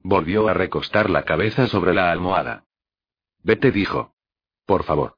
Volvió 0.00 0.48
a 0.48 0.54
recostar 0.54 1.08
la 1.08 1.24
cabeza 1.24 1.66
sobre 1.66 1.94
la 1.94 2.10
almohada. 2.10 2.66
Vete, 3.42 3.70
dijo. 3.70 4.14
Por 4.66 4.84
favor. 4.84 5.16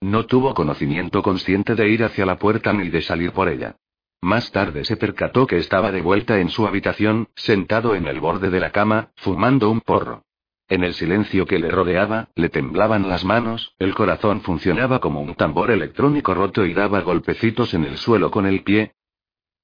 No 0.00 0.26
tuvo 0.26 0.52
conocimiento 0.54 1.22
consciente 1.22 1.74
de 1.74 1.88
ir 1.88 2.04
hacia 2.04 2.26
la 2.26 2.38
puerta 2.38 2.72
ni 2.72 2.90
de 2.90 3.02
salir 3.02 3.32
por 3.32 3.48
ella. 3.48 3.76
Más 4.20 4.52
tarde 4.52 4.84
se 4.84 4.96
percató 4.96 5.46
que 5.46 5.58
estaba 5.58 5.90
de 5.90 6.02
vuelta 6.02 6.38
en 6.38 6.50
su 6.50 6.66
habitación, 6.66 7.28
sentado 7.34 7.94
en 7.94 8.06
el 8.06 8.20
borde 8.20 8.50
de 8.50 8.60
la 8.60 8.70
cama, 8.70 9.12
fumando 9.16 9.70
un 9.70 9.80
porro. 9.80 10.24
En 10.68 10.84
el 10.84 10.94
silencio 10.94 11.44
que 11.46 11.58
le 11.58 11.70
rodeaba, 11.70 12.28
le 12.34 12.48
temblaban 12.48 13.08
las 13.08 13.24
manos, 13.24 13.74
el 13.78 13.94
corazón 13.94 14.40
funcionaba 14.40 15.00
como 15.00 15.20
un 15.20 15.34
tambor 15.34 15.70
electrónico 15.70 16.34
roto 16.34 16.64
y 16.64 16.72
daba 16.72 17.00
golpecitos 17.00 17.74
en 17.74 17.84
el 17.84 17.98
suelo 17.98 18.30
con 18.30 18.46
el 18.46 18.62
pie. 18.62 18.94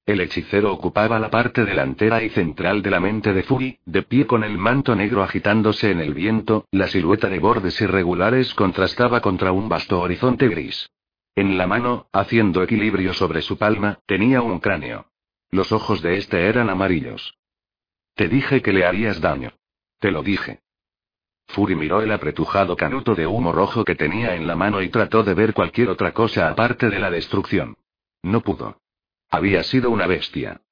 El 0.05 0.21
hechicero 0.21 0.73
ocupaba 0.73 1.19
la 1.19 1.31
parte 1.31 1.65
delantera 1.65 2.23
y 2.23 2.31
central 2.31 2.83
de 2.83 2.91
la 2.91 3.01
mente 3.01 3.33
de 3.35 3.43
Fury, 3.43 3.79
de 3.85 4.03
pie 4.03 4.27
con 4.27 4.43
el 4.43 4.57
manto 4.57 4.95
negro 4.95 5.23
agitándose 5.23 5.91
en 5.91 6.01
el 6.01 6.15
viento, 6.15 6.67
la 6.71 6.89
silueta 6.89 7.29
de 7.29 7.39
bordes 7.39 7.81
irregulares 7.81 8.55
contrastaba 8.55 9.21
contra 9.21 9.53
un 9.53 9.69
vasto 9.69 10.01
horizonte 10.01 10.49
gris. 10.49 10.91
En 11.37 11.57
la 11.57 11.67
mano, 11.67 12.07
haciendo 12.13 12.63
equilibrio 12.63 13.15
sobre 13.15 13.43
su 13.43 13.59
palma, 13.59 14.01
tenía 14.07 14.43
un 14.43 14.61
cráneo. 14.61 15.07
Los 15.51 15.73
ojos 15.73 16.03
de 16.03 16.17
este 16.17 16.47
eran 16.47 16.69
amarillos. 16.69 17.35
Te 18.15 18.29
dije 18.29 18.61
que 18.61 18.73
le 18.73 18.85
harías 18.85 19.21
daño. 19.21 19.53
Te 20.01 20.11
lo 20.11 20.23
dije. 20.23 20.61
Fury 21.49 21.75
miró 21.75 22.03
el 22.03 22.13
apretujado 22.13 22.77
canuto 22.77 23.15
de 23.15 23.27
humo 23.27 23.53
rojo 23.53 23.85
que 23.85 23.95
tenía 23.95 24.35
en 24.35 24.47
la 24.47 24.55
mano 24.55 24.83
y 24.83 24.91
trató 24.91 25.23
de 25.23 25.35
ver 25.35 25.55
cualquier 25.55 25.89
otra 25.89 26.13
cosa 26.13 26.49
aparte 26.49 26.91
de 26.91 26.99
la 26.99 27.11
destrucción. 27.11 27.77
No 28.23 28.43
pudo. 28.43 28.81
Había 29.31 29.63
sido 29.63 29.91
una 29.91 30.07
bestia. 30.07 30.63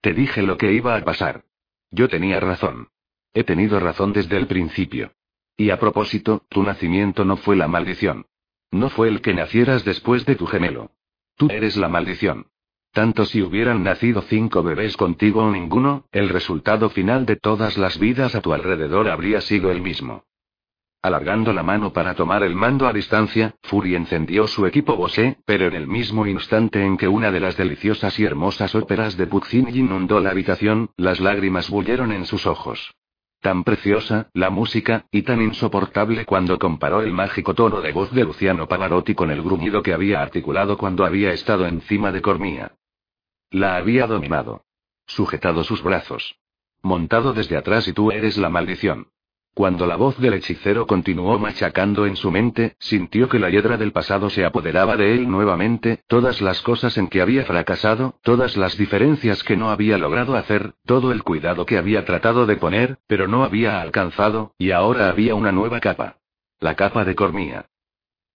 Te 0.00 0.14
dije 0.14 0.42
lo 0.42 0.56
que 0.56 0.72
iba 0.72 0.96
a 0.96 1.04
pasar. 1.04 1.44
Yo 1.90 2.08
tenía 2.08 2.40
razón. 2.40 2.88
He 3.34 3.44
tenido 3.44 3.78
razón 3.80 4.12
desde 4.12 4.36
el 4.36 4.46
principio. 4.46 5.12
Y 5.56 5.70
a 5.70 5.78
propósito, 5.78 6.44
tu 6.48 6.62
nacimiento 6.62 7.24
no 7.24 7.36
fue 7.36 7.56
la 7.56 7.68
maldición. 7.68 8.26
No 8.70 8.90
fue 8.90 9.08
el 9.08 9.20
que 9.20 9.34
nacieras 9.34 9.84
después 9.84 10.24
de 10.24 10.36
tu 10.36 10.46
gemelo. 10.46 10.92
Tú 11.36 11.48
eres 11.50 11.76
la 11.76 11.88
maldición. 11.88 12.46
Tanto 12.98 13.26
si 13.26 13.40
hubieran 13.40 13.84
nacido 13.84 14.22
cinco 14.22 14.64
bebés 14.64 14.96
contigo 14.96 15.44
o 15.44 15.52
ninguno, 15.52 16.06
el 16.10 16.28
resultado 16.28 16.90
final 16.90 17.26
de 17.26 17.36
todas 17.36 17.78
las 17.78 17.96
vidas 17.96 18.34
a 18.34 18.40
tu 18.40 18.52
alrededor 18.52 19.08
habría 19.08 19.40
sido 19.40 19.70
el 19.70 19.80
mismo. 19.80 20.24
Alargando 21.00 21.52
la 21.52 21.62
mano 21.62 21.92
para 21.92 22.16
tomar 22.16 22.42
el 22.42 22.56
mando 22.56 22.88
a 22.88 22.92
distancia, 22.92 23.54
Fury 23.62 23.94
encendió 23.94 24.48
su 24.48 24.66
equipo 24.66 24.96
Bose, 24.96 25.38
pero 25.44 25.68
en 25.68 25.74
el 25.74 25.86
mismo 25.86 26.26
instante 26.26 26.84
en 26.84 26.96
que 26.96 27.06
una 27.06 27.30
de 27.30 27.38
las 27.38 27.56
deliciosas 27.56 28.18
y 28.18 28.24
hermosas 28.24 28.74
óperas 28.74 29.16
de 29.16 29.28
Puccini 29.28 29.78
inundó 29.78 30.18
la 30.18 30.30
habitación, 30.30 30.90
las 30.96 31.20
lágrimas 31.20 31.70
bullieron 31.70 32.10
en 32.10 32.26
sus 32.26 32.48
ojos. 32.48 32.96
Tan 33.40 33.62
preciosa, 33.62 34.28
la 34.34 34.50
música, 34.50 35.06
y 35.12 35.22
tan 35.22 35.40
insoportable 35.40 36.24
cuando 36.24 36.58
comparó 36.58 37.02
el 37.02 37.12
mágico 37.12 37.54
tono 37.54 37.80
de 37.80 37.92
voz 37.92 38.10
de 38.10 38.24
Luciano 38.24 38.66
Pavarotti 38.66 39.14
con 39.14 39.30
el 39.30 39.40
gruñido 39.40 39.84
que 39.84 39.94
había 39.94 40.20
articulado 40.20 40.76
cuando 40.76 41.04
había 41.04 41.32
estado 41.32 41.64
encima 41.68 42.10
de 42.10 42.22
Cormía. 42.22 42.72
La 43.50 43.76
había 43.76 44.06
dominado. 44.06 44.64
Sujetado 45.06 45.64
sus 45.64 45.82
brazos. 45.82 46.36
Montado 46.82 47.32
desde 47.32 47.56
atrás 47.56 47.88
y 47.88 47.94
tú 47.94 48.12
eres 48.12 48.36
la 48.36 48.50
maldición. 48.50 49.08
Cuando 49.54 49.86
la 49.86 49.96
voz 49.96 50.18
del 50.18 50.34
hechicero 50.34 50.86
continuó 50.86 51.38
machacando 51.38 52.04
en 52.04 52.16
su 52.16 52.30
mente, 52.30 52.76
sintió 52.78 53.26
que 53.28 53.38
la 53.38 53.48
hiedra 53.48 53.78
del 53.78 53.90
pasado 53.90 54.28
se 54.28 54.44
apoderaba 54.44 54.98
de 54.98 55.14
él 55.14 55.30
nuevamente, 55.30 56.04
todas 56.08 56.42
las 56.42 56.60
cosas 56.60 56.98
en 56.98 57.08
que 57.08 57.22
había 57.22 57.46
fracasado, 57.46 58.18
todas 58.22 58.58
las 58.58 58.76
diferencias 58.76 59.42
que 59.42 59.56
no 59.56 59.70
había 59.70 59.96
logrado 59.96 60.36
hacer, 60.36 60.74
todo 60.84 61.10
el 61.10 61.22
cuidado 61.22 61.64
que 61.64 61.78
había 61.78 62.04
tratado 62.04 62.44
de 62.44 62.56
poner, 62.56 62.98
pero 63.06 63.28
no 63.28 63.44
había 63.44 63.80
alcanzado, 63.80 64.52
y 64.58 64.72
ahora 64.72 65.08
había 65.08 65.34
una 65.34 65.52
nueva 65.52 65.80
capa. 65.80 66.18
La 66.60 66.76
capa 66.76 67.04
de 67.04 67.14
Cormía. 67.14 67.66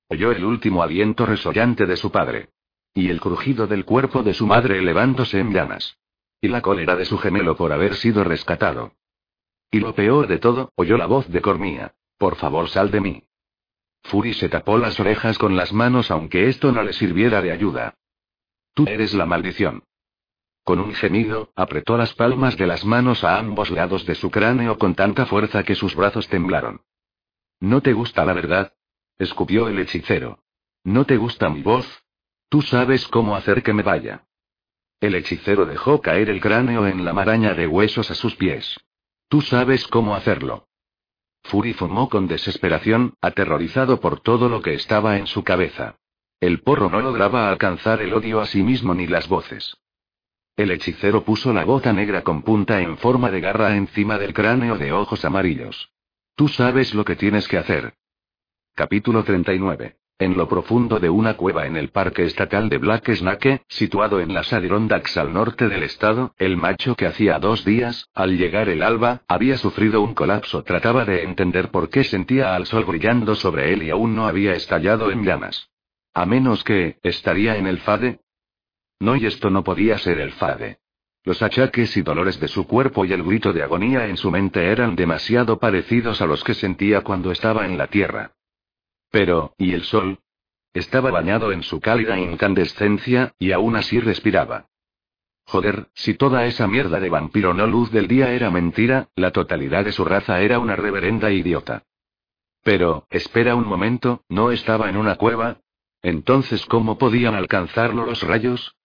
Oyó 0.10 0.32
el 0.32 0.44
último 0.44 0.82
aliento 0.82 1.28
resollante 1.28 1.86
de 1.86 1.98
su 1.98 2.12
padre. 2.12 2.50
Y 2.94 3.10
el 3.10 3.20
crujido 3.20 3.68
del 3.68 3.86
cuerpo 3.86 4.24
de 4.24 4.34
su 4.34 4.46
madre 4.46 4.78
elevándose 4.78 5.40
en 5.40 5.52
llamas. 5.52 5.98
Y 6.42 6.50
la 6.50 6.62
cólera 6.62 6.96
de 6.96 7.06
su 7.06 7.18
gemelo 7.18 7.56
por 7.56 7.72
haber 7.72 7.96
sido 7.96 8.24
rescatado. 8.24 8.94
Y 9.72 9.80
lo 9.80 9.96
peor 9.96 10.28
de 10.28 10.38
todo, 10.38 10.72
oyó 10.76 10.98
la 10.98 11.08
voz 11.08 11.28
de 11.30 11.42
Cormía. 11.42 11.96
Por 12.18 12.36
favor, 12.36 12.70
sal 12.70 12.92
de 12.92 13.02
mí. 13.02 13.24
Fury 14.04 14.34
se 14.34 14.50
tapó 14.50 14.78
las 14.78 15.00
orejas 15.00 15.38
con 15.38 15.56
las 15.56 15.74
manos 15.74 16.12
aunque 16.12 16.50
esto 16.50 16.72
no 16.72 16.84
le 16.84 16.94
sirviera 16.94 17.42
de 17.42 17.52
ayuda. 17.52 17.96
Tú 18.74 18.86
eres 18.88 19.14
la 19.14 19.26
maldición. 19.26 19.84
Con 20.64 20.80
un 20.80 20.94
gemido, 20.94 21.52
apretó 21.56 21.98
las 21.98 22.14
palmas 22.14 22.58
de 22.58 22.68
las 22.68 22.86
manos 22.86 23.24
a 23.24 23.38
ambos 23.38 23.70
lados 23.70 24.06
de 24.06 24.16
su 24.16 24.32
cráneo 24.32 24.78
con 24.78 24.96
tanta 24.96 25.26
fuerza 25.26 25.64
que 25.64 25.76
sus 25.76 25.96
brazos 25.96 26.28
temblaron. 26.28 26.82
¿No 27.60 27.82
te 27.82 27.94
gusta 27.94 28.26
la 28.26 28.34
verdad? 28.34 28.74
escupió 29.18 29.68
el 29.68 29.80
hechicero. 29.80 30.40
¿No 30.84 31.06
te 31.06 31.18
gusta 31.18 31.50
mi 31.50 31.62
voz? 31.62 32.03
Tú 32.54 32.62
sabes 32.62 33.08
cómo 33.08 33.36
hacer 33.36 33.64
que 33.64 33.74
me 33.74 33.82
vaya. 33.82 34.26
El 35.02 35.16
hechicero 35.16 35.66
dejó 35.66 36.02
caer 36.02 36.30
el 36.30 36.40
cráneo 36.40 36.86
en 36.86 37.04
la 37.04 37.12
maraña 37.12 37.56
de 37.56 37.66
huesos 37.66 38.12
a 38.12 38.14
sus 38.14 38.36
pies. 38.36 38.80
Tú 39.28 39.42
sabes 39.42 39.88
cómo 39.88 40.14
hacerlo. 40.14 40.68
Fury 41.46 41.74
fumó 41.74 42.10
con 42.10 42.28
desesperación, 42.28 43.16
aterrorizado 43.22 44.00
por 44.00 44.20
todo 44.20 44.50
lo 44.50 44.62
que 44.62 44.76
estaba 44.76 45.18
en 45.18 45.26
su 45.26 45.44
cabeza. 45.44 45.96
El 46.40 46.62
porro 46.62 46.92
no 46.92 47.02
lograba 47.02 47.50
alcanzar 47.50 48.04
el 48.04 48.14
odio 48.14 48.40
a 48.40 48.46
sí 48.46 48.62
mismo 48.62 48.94
ni 48.94 49.08
las 49.08 49.28
voces. 49.28 49.76
El 50.56 50.70
hechicero 50.70 51.24
puso 51.24 51.54
la 51.54 51.66
bota 51.66 51.92
negra 51.92 52.22
con 52.22 52.44
punta 52.44 52.82
en 52.82 53.00
forma 53.00 53.32
de 53.32 53.42
garra 53.42 53.76
encima 53.76 54.20
del 54.20 54.36
cráneo 54.36 54.78
de 54.78 54.92
ojos 54.92 55.26
amarillos. 55.26 55.92
Tú 56.36 56.50
sabes 56.50 56.94
lo 56.94 57.04
que 57.04 57.16
tienes 57.16 57.48
que 57.48 57.58
hacer. 57.58 57.96
Capítulo 58.76 59.24
39. 59.24 60.03
En 60.20 60.38
lo 60.38 60.48
profundo 60.48 61.00
de 61.00 61.10
una 61.10 61.36
cueva 61.36 61.66
en 61.66 61.76
el 61.76 61.90
Parque 61.90 62.24
Estatal 62.24 62.70
de 62.70 62.78
Black 62.78 63.14
Snake, 63.14 63.64
situado 63.68 64.20
en 64.20 64.34
las 64.34 64.54
Adirondacks 64.54 65.18
al 65.18 65.34
norte 65.34 65.68
del 65.68 65.84
estado, 65.84 66.36
el 66.38 66.56
macho 66.56 66.96
que 66.96 67.08
hacía 67.08 67.40
dos 67.40 67.66
días, 67.66 68.10
al 68.14 68.38
llegar 68.38 68.70
el 68.70 68.84
alba, 68.84 69.24
había 69.28 69.58
sufrido 69.58 70.02
un 70.02 70.14
colapso. 70.14 70.64
Trataba 70.64 71.04
de 71.04 71.24
entender 71.24 71.72
por 71.72 71.90
qué 71.90 72.04
sentía 72.04 72.56
al 72.56 72.68
sol 72.68 72.86
brillando 72.86 73.36
sobre 73.36 73.74
él 73.74 73.84
y 73.84 73.90
aún 73.90 74.16
no 74.16 74.28
había 74.28 74.54
estallado 74.54 75.12
en 75.12 75.24
llamas. 75.24 75.70
A 76.14 76.28
menos 76.28 76.64
que, 76.64 77.00
¿estaría 77.02 77.58
en 77.58 77.66
el 77.66 77.80
Fade? 77.80 78.20
No, 79.00 79.16
y 79.16 79.26
esto 79.26 79.50
no 79.50 79.64
podía 79.64 79.98
ser 79.98 80.20
el 80.20 80.32
Fade. 80.34 80.78
Los 81.26 81.42
achaques 81.42 81.98
y 81.98 82.02
dolores 82.04 82.40
de 82.40 82.48
su 82.48 82.68
cuerpo 82.68 83.04
y 83.04 83.14
el 83.14 83.24
grito 83.24 83.52
de 83.52 83.64
agonía 83.64 84.08
en 84.08 84.18
su 84.18 84.30
mente 84.30 84.68
eran 84.68 84.96
demasiado 84.96 85.58
parecidos 85.58 86.22
a 86.22 86.28
los 86.28 86.44
que 86.44 86.54
sentía 86.54 87.02
cuando 87.02 87.32
estaba 87.32 87.66
en 87.66 87.78
la 87.78 87.88
tierra. 87.88 88.34
Pero, 89.14 89.54
¿y 89.60 89.74
el 89.74 89.84
sol? 89.84 90.18
Estaba 90.74 91.12
bañado 91.12 91.52
en 91.52 91.62
su 91.62 91.80
cálida 91.80 92.18
incandescencia, 92.18 93.36
y 93.38 93.52
aún 93.52 93.76
así 93.76 94.00
respiraba. 94.00 94.70
Joder, 95.46 95.90
si 95.94 96.16
toda 96.16 96.48
esa 96.48 96.68
mierda 96.68 97.00
de 97.00 97.10
vampiro 97.10 97.54
no 97.54 97.68
luz 97.68 97.92
del 97.92 98.08
día 98.08 98.32
era 98.34 98.50
mentira, 98.50 99.10
la 99.16 99.30
totalidad 99.30 99.86
de 99.86 99.92
su 99.92 100.04
raza 100.04 100.42
era 100.42 100.58
una 100.58 100.76
reverenda 100.76 101.30
idiota. 101.30 101.84
Pero, 102.64 103.06
espera 103.12 103.54
un 103.54 103.68
momento, 103.68 104.24
¿no 104.30 104.52
estaba 104.52 104.90
en 104.90 104.98
una 104.98 105.16
cueva? 105.16 105.62
Entonces, 106.02 106.66
¿cómo 106.66 106.98
podían 106.98 107.36
alcanzarlo 107.36 108.08
los 108.08 108.24
rayos? 108.24 108.76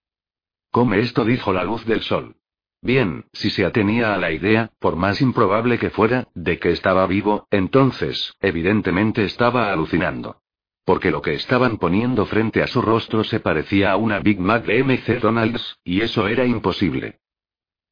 Come 0.71 0.99
esto, 0.99 1.25
dijo 1.25 1.55
la 1.55 1.65
luz 1.65 1.87
del 1.87 2.03
sol. 2.03 2.37
Bien, 2.81 3.27
si 3.33 3.51
se 3.51 3.65
atenía 3.65 4.15
a 4.15 4.19
la 4.19 4.31
idea, 4.31 4.71
por 4.79 4.97
más 4.97 5.21
improbable 5.21 5.79
que 5.79 5.91
fuera, 5.91 6.29
de 6.35 6.59
que 6.59 6.71
estaba 6.71 7.07
vivo, 7.07 7.47
entonces, 7.51 8.35
evidentemente 8.41 9.25
estaba 9.25 9.73
alucinando. 9.73 10.43
Porque 10.85 11.11
lo 11.11 11.21
que 11.21 11.35
estaban 11.35 11.79
poniendo 11.79 12.25
frente 12.25 12.63
a 12.63 12.67
su 12.67 12.81
rostro 12.81 13.25
se 13.25 13.41
parecía 13.41 13.93
a 13.93 13.97
una 13.97 14.21
Big 14.21 14.41
Mac 14.41 14.65
de 14.65 14.83
MC 14.85 15.21
Donald's, 15.21 15.79
y 15.85 16.01
eso 16.03 16.29
era 16.29 16.47
imposible. 16.47 17.19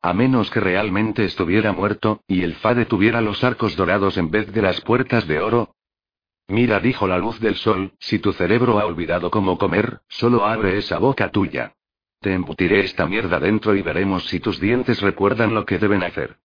A 0.03 0.15
menos 0.15 0.51
que 0.51 0.61
realmente 0.61 1.25
estuviera 1.25 1.73
muerto, 1.73 2.23
y 2.29 2.43
el 2.43 2.55
Fade 2.55 2.87
tuviera 2.87 3.21
los 3.21 3.43
arcos 3.43 3.77
dorados 3.77 4.17
en 4.17 4.31
vez 4.31 4.53
de 4.53 4.63
las 4.63 4.81
puertas 4.81 5.27
de 5.27 5.41
oro. 5.41 5.75
Mira, 6.49 6.79
dijo 6.79 7.09
la 7.09 7.19
luz 7.19 7.41
del 7.41 7.57
sol, 7.57 7.93
si 7.99 8.21
tu 8.21 8.33
cerebro 8.33 8.79
ha 8.79 8.87
olvidado 8.87 9.33
cómo 9.33 9.59
comer, 9.59 10.01
solo 10.09 10.47
abre 10.47 10.79
esa 10.79 10.99
boca 10.99 11.31
tuya. 11.31 11.76
Embutiré 12.35 12.81
esta 12.81 13.07
mierda 13.07 13.39
dentro 13.41 13.75
y 13.75 13.83
veremos 13.83 14.27
si 14.27 14.41
tus 14.41 14.61
dientes 14.61 15.01
recuerdan 15.01 15.55
lo 15.55 15.65
que 15.65 15.79
deben 15.79 16.03
hacer. 16.03 16.39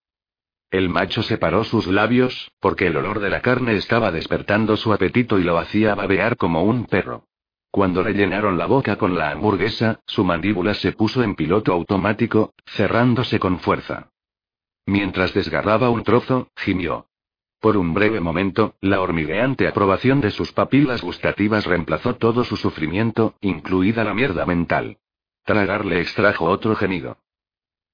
El 0.72 0.88
macho 0.88 1.22
separó 1.22 1.66
sus 1.66 1.88
labios, 1.88 2.52
porque 2.62 2.88
el 2.88 2.95
olor 2.95 3.20
de 3.20 3.30
la 3.30 3.41
carne 3.41 3.76
estaba 3.76 4.12
despertando 4.12 4.78
su 4.78 4.94
apetito 4.94 5.38
y 5.38 5.44
lo 5.44 5.58
hacía 5.58 5.95
babear 5.95 6.38
como 6.38 6.64
un 6.64 6.86
perro. 6.86 7.26
Cuando 7.72 8.03
le 8.03 8.14
llenaron 8.14 8.58
la 8.58 8.66
boca 8.66 8.98
con 8.98 9.18
la 9.18 9.32
hamburguesa, 9.32 9.99
su 10.06 10.24
mandíbula 10.24 10.74
se 10.74 10.94
puso 10.94 11.24
en 11.24 11.36
piloto 11.36 11.74
automático, 11.74 12.53
cerrándose 12.66 13.40
con 13.40 13.60
fuerza. 13.60 14.12
Mientras 14.86 15.34
desgarraba 15.34 15.90
un 15.90 16.03
trozo, 16.03 16.49
gimió. 16.56 17.08
Por 17.60 17.78
un 17.78 17.94
breve 17.94 18.20
momento, 18.20 18.76
la 18.82 19.02
hormigueante 19.02 19.68
aprobación 19.68 20.20
de 20.20 20.32
sus 20.32 20.52
papilas 20.52 21.02
gustativas 21.02 21.66
reemplazó 21.66 22.16
todo 22.16 22.44
su 22.44 22.58
sufrimiento, 22.58 23.36
incluida 23.41 24.03
la 24.03 24.14
mierda 24.14 24.45
mental. 24.45 24.98
Tragar 25.52 25.86
le 25.86 25.99
extrajo 25.99 26.45
otro 26.45 26.78
gemido. 26.78 27.18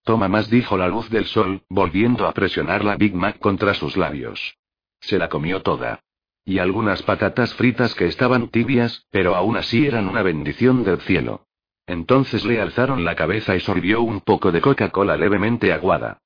Toma 0.04 0.28
más, 0.28 0.48
dijo 0.48 0.78
la 0.78 0.88
luz 0.88 1.10
del 1.10 1.26
sol, 1.26 1.64
volviendo 1.70 2.28
a 2.28 2.32
presionar 2.32 2.86
la 2.86 2.98
Big 2.98 3.16
Mac 3.16 3.40
contra 3.40 3.74
sus 3.74 3.98
labios. 3.98 4.60
Se 5.00 5.18
la 5.18 5.28
comió 5.28 5.64
toda. 5.64 6.02
Y 6.46 6.60
algunas 6.60 7.02
patatas 7.02 7.56
fritas 7.56 7.96
que 7.96 8.06
estaban 8.06 8.50
tibias, 8.50 9.08
pero 9.10 9.34
aún 9.36 9.58
así 9.58 9.88
eran 9.88 10.08
una 10.08 10.22
bendición 10.22 10.84
del 10.84 11.02
cielo. 11.02 11.48
Entonces 11.88 12.46
le 12.46 12.62
alzaron 12.62 13.04
la 13.04 13.16
cabeza 13.16 13.56
y 13.56 13.60
sorbió 13.60 14.04
un 14.04 14.22
poco 14.22 14.52
de 14.52 14.62
Coca-Cola 14.62 15.18
levemente 15.18 15.74
aguada. 15.74 16.20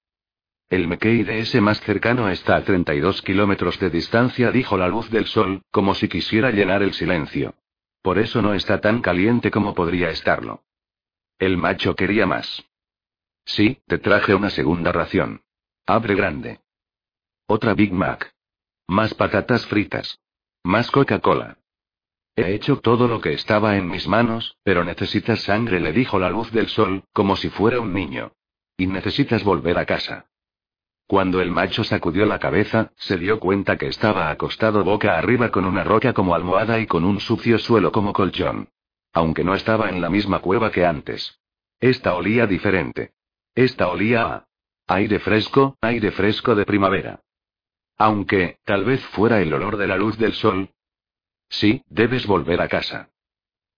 El 0.69 0.89
McKay 0.89 1.23
de 1.23 1.39
ese 1.39 1.61
más 1.61 1.79
cercano 1.79 2.27
está 2.27 2.57
a 2.57 2.65
32 2.65 3.21
kilómetros 3.21 3.79
de 3.79 3.89
distancia, 3.89 4.51
dijo 4.51 4.77
la 4.77 4.89
luz 4.89 5.09
del 5.09 5.27
sol, 5.27 5.61
como 5.71 5.95
si 5.95 6.09
quisiera 6.09 6.51
llenar 6.51 6.83
el 6.83 6.91
silencio. 6.91 7.53
Por 8.01 8.19
eso 8.19 8.41
no 8.41 8.53
está 8.53 8.81
tan 8.81 8.99
caliente 9.01 9.49
como 9.49 9.73
podría 9.73 10.09
estarlo. 10.09 10.63
El 11.41 11.57
macho 11.57 11.95
quería 11.95 12.27
más. 12.27 12.63
Sí, 13.45 13.81
te 13.87 13.97
traje 13.97 14.35
una 14.35 14.51
segunda 14.51 14.91
ración. 14.91 15.41
Abre 15.87 16.13
grande. 16.13 16.59
Otra 17.47 17.73
Big 17.73 17.91
Mac. 17.91 18.31
Más 18.87 19.15
patatas 19.15 19.65
fritas. 19.65 20.19
Más 20.63 20.91
Coca-Cola. 20.91 21.57
He 22.35 22.53
hecho 22.53 22.77
todo 22.77 23.07
lo 23.07 23.21
que 23.21 23.33
estaba 23.33 23.75
en 23.75 23.89
mis 23.89 24.07
manos, 24.07 24.55
pero 24.63 24.85
necesitas 24.85 25.41
sangre, 25.41 25.79
le 25.79 25.93
dijo 25.93 26.19
la 26.19 26.29
luz 26.29 26.51
del 26.51 26.67
sol, 26.67 27.05
como 27.11 27.35
si 27.35 27.49
fuera 27.49 27.79
un 27.79 27.91
niño. 27.91 28.33
Y 28.77 28.85
necesitas 28.85 29.43
volver 29.43 29.79
a 29.79 29.87
casa. 29.87 30.27
Cuando 31.07 31.41
el 31.41 31.49
macho 31.49 31.83
sacudió 31.83 32.27
la 32.27 32.37
cabeza, 32.37 32.93
se 32.97 33.17
dio 33.17 33.39
cuenta 33.39 33.77
que 33.77 33.87
estaba 33.87 34.29
acostado 34.29 34.83
boca 34.83 35.17
arriba 35.17 35.49
con 35.49 35.65
una 35.65 35.83
roca 35.83 36.13
como 36.13 36.35
almohada 36.35 36.77
y 36.77 36.85
con 36.85 37.03
un 37.03 37.19
sucio 37.19 37.57
suelo 37.57 37.91
como 37.91 38.13
colchón. 38.13 38.69
Aunque 39.13 39.43
no 39.43 39.55
estaba 39.55 39.89
en 39.89 40.01
la 40.01 40.09
misma 40.09 40.39
cueva 40.39 40.71
que 40.71 40.85
antes. 40.85 41.39
Esta 41.79 42.15
olía 42.15 42.47
diferente. 42.47 43.13
Esta 43.55 43.89
olía 43.89 44.23
a 44.23 44.47
aire 44.87 45.19
fresco, 45.19 45.77
aire 45.81 46.11
fresco 46.11 46.55
de 46.55 46.65
primavera. 46.65 47.21
Aunque, 47.97 48.57
tal 48.63 48.85
vez 48.85 49.03
fuera 49.07 49.41
el 49.41 49.53
olor 49.53 49.77
de 49.77 49.87
la 49.87 49.97
luz 49.97 50.17
del 50.17 50.33
sol. 50.33 50.69
Sí, 51.49 51.83
debes 51.87 52.25
volver 52.25 52.61
a 52.61 52.67
casa. 52.67 53.09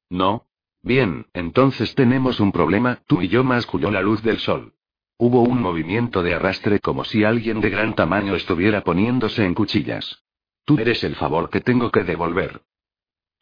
No. 0.10 0.47
Bien, 0.81 1.27
entonces 1.34 1.95
tenemos 1.95 2.39
un 2.39 2.51
problema, 2.51 3.01
tú 3.07 3.22
y 3.22 3.30
yo 3.30 3.43
masculló 3.43 3.89
la 3.89 4.01
luz 4.01 4.22
del 4.22 4.39
sol. 4.39 4.73
Hubo 5.18 5.41
un 5.41 5.61
movimiento 5.61 6.22
de 6.23 6.34
arrastre 6.34 6.80
como 6.80 7.05
si 7.05 7.23
alguien 7.23 7.61
de 7.61 7.69
gran 7.69 7.95
tamaño 7.95 8.35
estuviera 8.35 8.84
poniéndose 8.84 9.45
en 9.45 9.53
cuchillas. 9.53 10.23
Tú 10.65 10.77
eres 10.77 11.03
el 11.03 11.15
favor 11.15 11.49
que 11.49 11.61
tengo 11.61 11.91
que 11.91 12.03
devolver. 12.03 12.61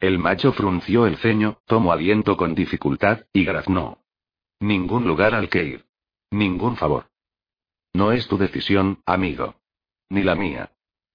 El 0.02 0.18
macho 0.18 0.52
frunció 0.52 1.06
el 1.06 1.16
ceño, 1.18 1.58
tomó 1.64 1.92
aliento 1.92 2.36
con 2.36 2.56
dificultad, 2.56 3.20
y 3.32 3.44
graznó. 3.44 3.98
Ningún 4.58 5.06
lugar 5.06 5.32
al 5.32 5.48
que 5.48 5.62
ir. 5.62 5.84
Ningún 6.32 6.76
favor. 6.76 7.06
No 7.94 8.10
es 8.10 8.26
tu 8.26 8.36
decisión, 8.36 9.00
amigo. 9.06 9.54
Ni 10.08 10.24
la 10.24 10.34
mía. 10.34 10.72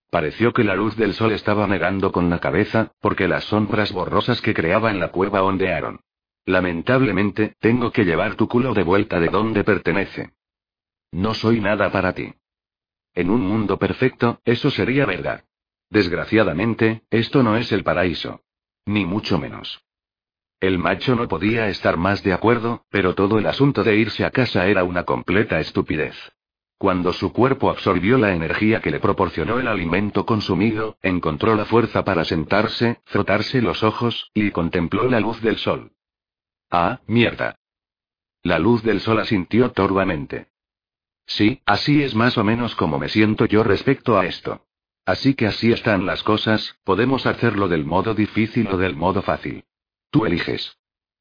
Pareció 0.10 0.54
que 0.54 0.64
la 0.64 0.76
luz 0.76 0.96
del 0.96 1.14
sol 1.16 1.34
estaba 1.34 1.68
negando 1.68 2.14
con 2.14 2.30
la 2.30 2.40
cabeza, 2.40 2.94
porque 3.02 3.28
las 3.28 3.44
sombras 3.44 3.92
borrosas 3.92 4.40
que 4.40 4.54
creaba 4.54 4.90
en 4.90 5.02
la 5.02 5.12
cueva 5.12 5.44
ondearon. 5.44 6.00
Lamentablemente, 6.46 7.58
tengo 7.60 7.92
que 7.92 8.06
llevar 8.06 8.36
tu 8.36 8.48
culo 8.48 8.74
de 8.74 8.84
vuelta 8.84 9.20
de 9.20 9.28
donde 9.28 9.66
pertenece. 9.66 10.32
No 11.12 11.34
soy 11.34 11.60
nada 11.60 11.92
para 11.92 12.14
ti. 12.14 12.36
En 13.14 13.32
un 13.32 13.42
mundo 13.42 13.78
perfecto, 13.78 14.40
eso 14.46 14.72
sería 14.72 15.06
verdad. 15.06 15.44
Desgraciadamente, 15.90 17.02
esto 17.10 17.44
no 17.44 17.58
es 17.58 17.74
el 17.74 17.84
paraíso. 17.84 18.44
Ni 18.88 19.06
mucho 19.06 19.38
menos. 19.38 19.84
El 20.60 20.80
macho 20.80 21.16
no 21.16 21.28
podía 21.28 21.68
estar 21.68 21.98
más 21.98 22.24
de 22.24 22.34
acuerdo, 22.34 22.86
pero 22.90 23.14
todo 23.14 23.38
el 23.38 23.46
asunto 23.46 23.84
de 23.84 23.96
irse 23.98 24.26
a 24.26 24.32
casa 24.32 24.66
era 24.66 24.84
una 24.84 25.04
completa 25.04 25.60
estupidez. 25.60 26.16
Cuando 26.80 27.12
su 27.12 27.34
cuerpo 27.34 27.70
absorbió 27.70 28.18
la 28.18 28.34
energía 28.34 28.82
que 28.82 28.90
le 28.90 29.00
proporcionó 29.00 29.60
el 29.60 29.68
alimento 29.68 30.26
consumido, 30.26 30.98
encontró 31.02 31.56
la 31.56 31.66
fuerza 31.66 32.06
para 32.06 32.24
sentarse, 32.24 33.02
frotarse 33.06 33.62
los 33.62 33.84
ojos, 33.84 34.32
y 34.34 34.52
contempló 34.52 35.10
la 35.10 35.20
luz 35.20 35.42
del 35.42 35.58
sol. 35.58 35.92
Ah, 36.72 37.02
mierda. 37.08 37.60
La 38.42 38.58
luz 38.58 38.84
del 38.84 39.02
sol 39.02 39.20
asintió 39.20 39.72
torvamente. 39.72 40.48
Sí, 41.26 41.62
así 41.66 42.04
es 42.04 42.16
más 42.16 42.38
o 42.38 42.44
menos 42.44 42.74
como 42.76 43.00
me 43.00 43.10
siento 43.10 43.46
yo 43.46 43.64
respecto 43.64 44.18
a 44.18 44.26
esto. 44.26 44.67
Así 45.08 45.36
que 45.36 45.48
así 45.48 45.72
están 45.72 46.06
las 46.06 46.22
cosas, 46.22 46.76
podemos 46.84 47.26
hacerlo 47.26 47.70
del 47.70 47.86
modo 47.86 48.14
difícil 48.14 48.68
o 48.68 48.76
del 48.76 48.98
modo 48.98 49.22
fácil. 49.22 49.64
Tú 50.12 50.26
eliges. 50.26 50.78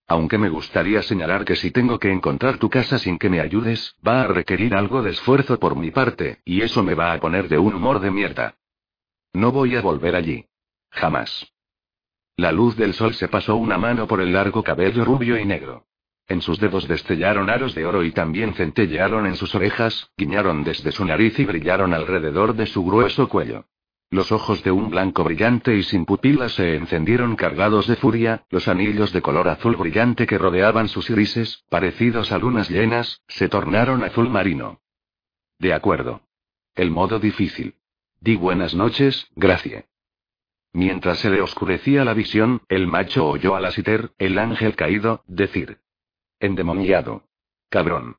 Aunque 0.09 0.39
me 0.39 0.49
gustaría 0.49 1.03
señalar 1.03 1.45
que 1.45 1.55
si 1.55 1.71
tengo 1.71 2.01
que 2.01 2.11
encontrar 2.11 2.59
tu 2.59 2.69
casa 2.69 2.99
sin 2.99 3.17
que 3.17 3.31
me 3.31 3.39
ayudes, 3.39 3.95
va 4.05 4.23
a 4.23 4.27
requerir 4.27 4.75
algo 4.75 5.05
de 5.05 5.11
esfuerzo 5.11 5.61
por 5.61 5.77
mi 5.77 5.93
parte, 5.93 6.41
y 6.45 6.63
eso 6.63 6.83
me 6.83 6.95
va 6.95 7.13
a 7.13 7.21
poner 7.21 7.49
de 7.49 7.59
un 7.59 7.75
humor 7.75 8.01
de 8.01 8.11
mierda. 8.11 8.57
No 9.33 9.53
voy 9.53 9.77
a 9.77 9.83
volver 9.83 10.17
allí. 10.17 10.47
Jamás. 10.91 11.53
La 12.37 12.51
luz 12.51 12.77
del 12.77 12.93
sol 12.93 13.15
se 13.15 13.29
pasó 13.29 13.55
una 13.55 13.79
mano 13.79 14.09
por 14.09 14.21
el 14.21 14.33
largo 14.33 14.65
cabello 14.65 15.05
rubio 15.05 15.39
y 15.39 15.45
negro. 15.45 15.87
En 16.27 16.43
sus 16.43 16.59
dedos 16.59 16.89
destellaron 16.89 17.51
aros 17.51 17.73
de 17.77 17.87
oro 17.87 18.03
y 18.03 18.11
también 18.11 18.55
centellearon 18.55 19.27
en 19.27 19.37
sus 19.37 19.55
orejas, 19.55 20.11
guiñaron 20.17 20.65
desde 20.65 20.91
su 20.91 21.05
nariz 21.05 21.39
y 21.39 21.45
brillaron 21.45 21.95
alrededor 21.95 22.57
de 22.57 22.67
su 22.67 22.85
grueso 22.85 23.29
cuello. 23.29 23.67
Los 24.11 24.31
ojos 24.31 24.63
de 24.63 24.71
un 24.71 24.91
blanco 24.91 25.25
brillante 25.25 25.77
y 25.77 25.83
sin 25.83 26.05
pupilas 26.05 26.53
se 26.53 26.77
encendieron 26.77 27.35
cargados 27.35 27.89
de 27.89 27.97
furia, 27.97 28.45
los 28.51 28.69
anillos 28.69 29.13
de 29.13 29.21
color 29.21 29.49
azul 29.49 29.77
brillante 29.77 30.27
que 30.27 30.39
rodeaban 30.39 30.89
sus 30.89 31.11
irises, 31.11 31.65
parecidos 31.69 32.31
a 32.31 32.39
lunas 32.39 32.71
llenas, 32.71 33.23
se 33.27 33.49
tornaron 33.49 34.05
azul 34.05 34.31
marino. 34.31 34.81
De 35.59 35.73
acuerdo. 35.73 36.21
El 36.75 36.91
modo 36.91 37.19
difícil. 37.19 37.75
Di 38.21 38.37
buenas 38.37 38.75
noches, 38.75 39.29
gracie. 39.35 39.87
Mientras 40.73 41.19
se 41.19 41.31
le 41.31 41.41
oscurecía 41.41 42.05
la 42.05 42.15
visión, 42.15 42.61
el 42.69 42.87
macho 42.87 43.27
oyó 43.27 43.57
a 43.57 43.61
la 43.61 43.71
Siter, 43.73 44.13
el 44.19 44.39
ángel 44.39 44.77
caído, 44.77 45.25
decir. 45.27 45.79
Endemoniado. 46.39 47.25
Cabrón. 47.71 48.19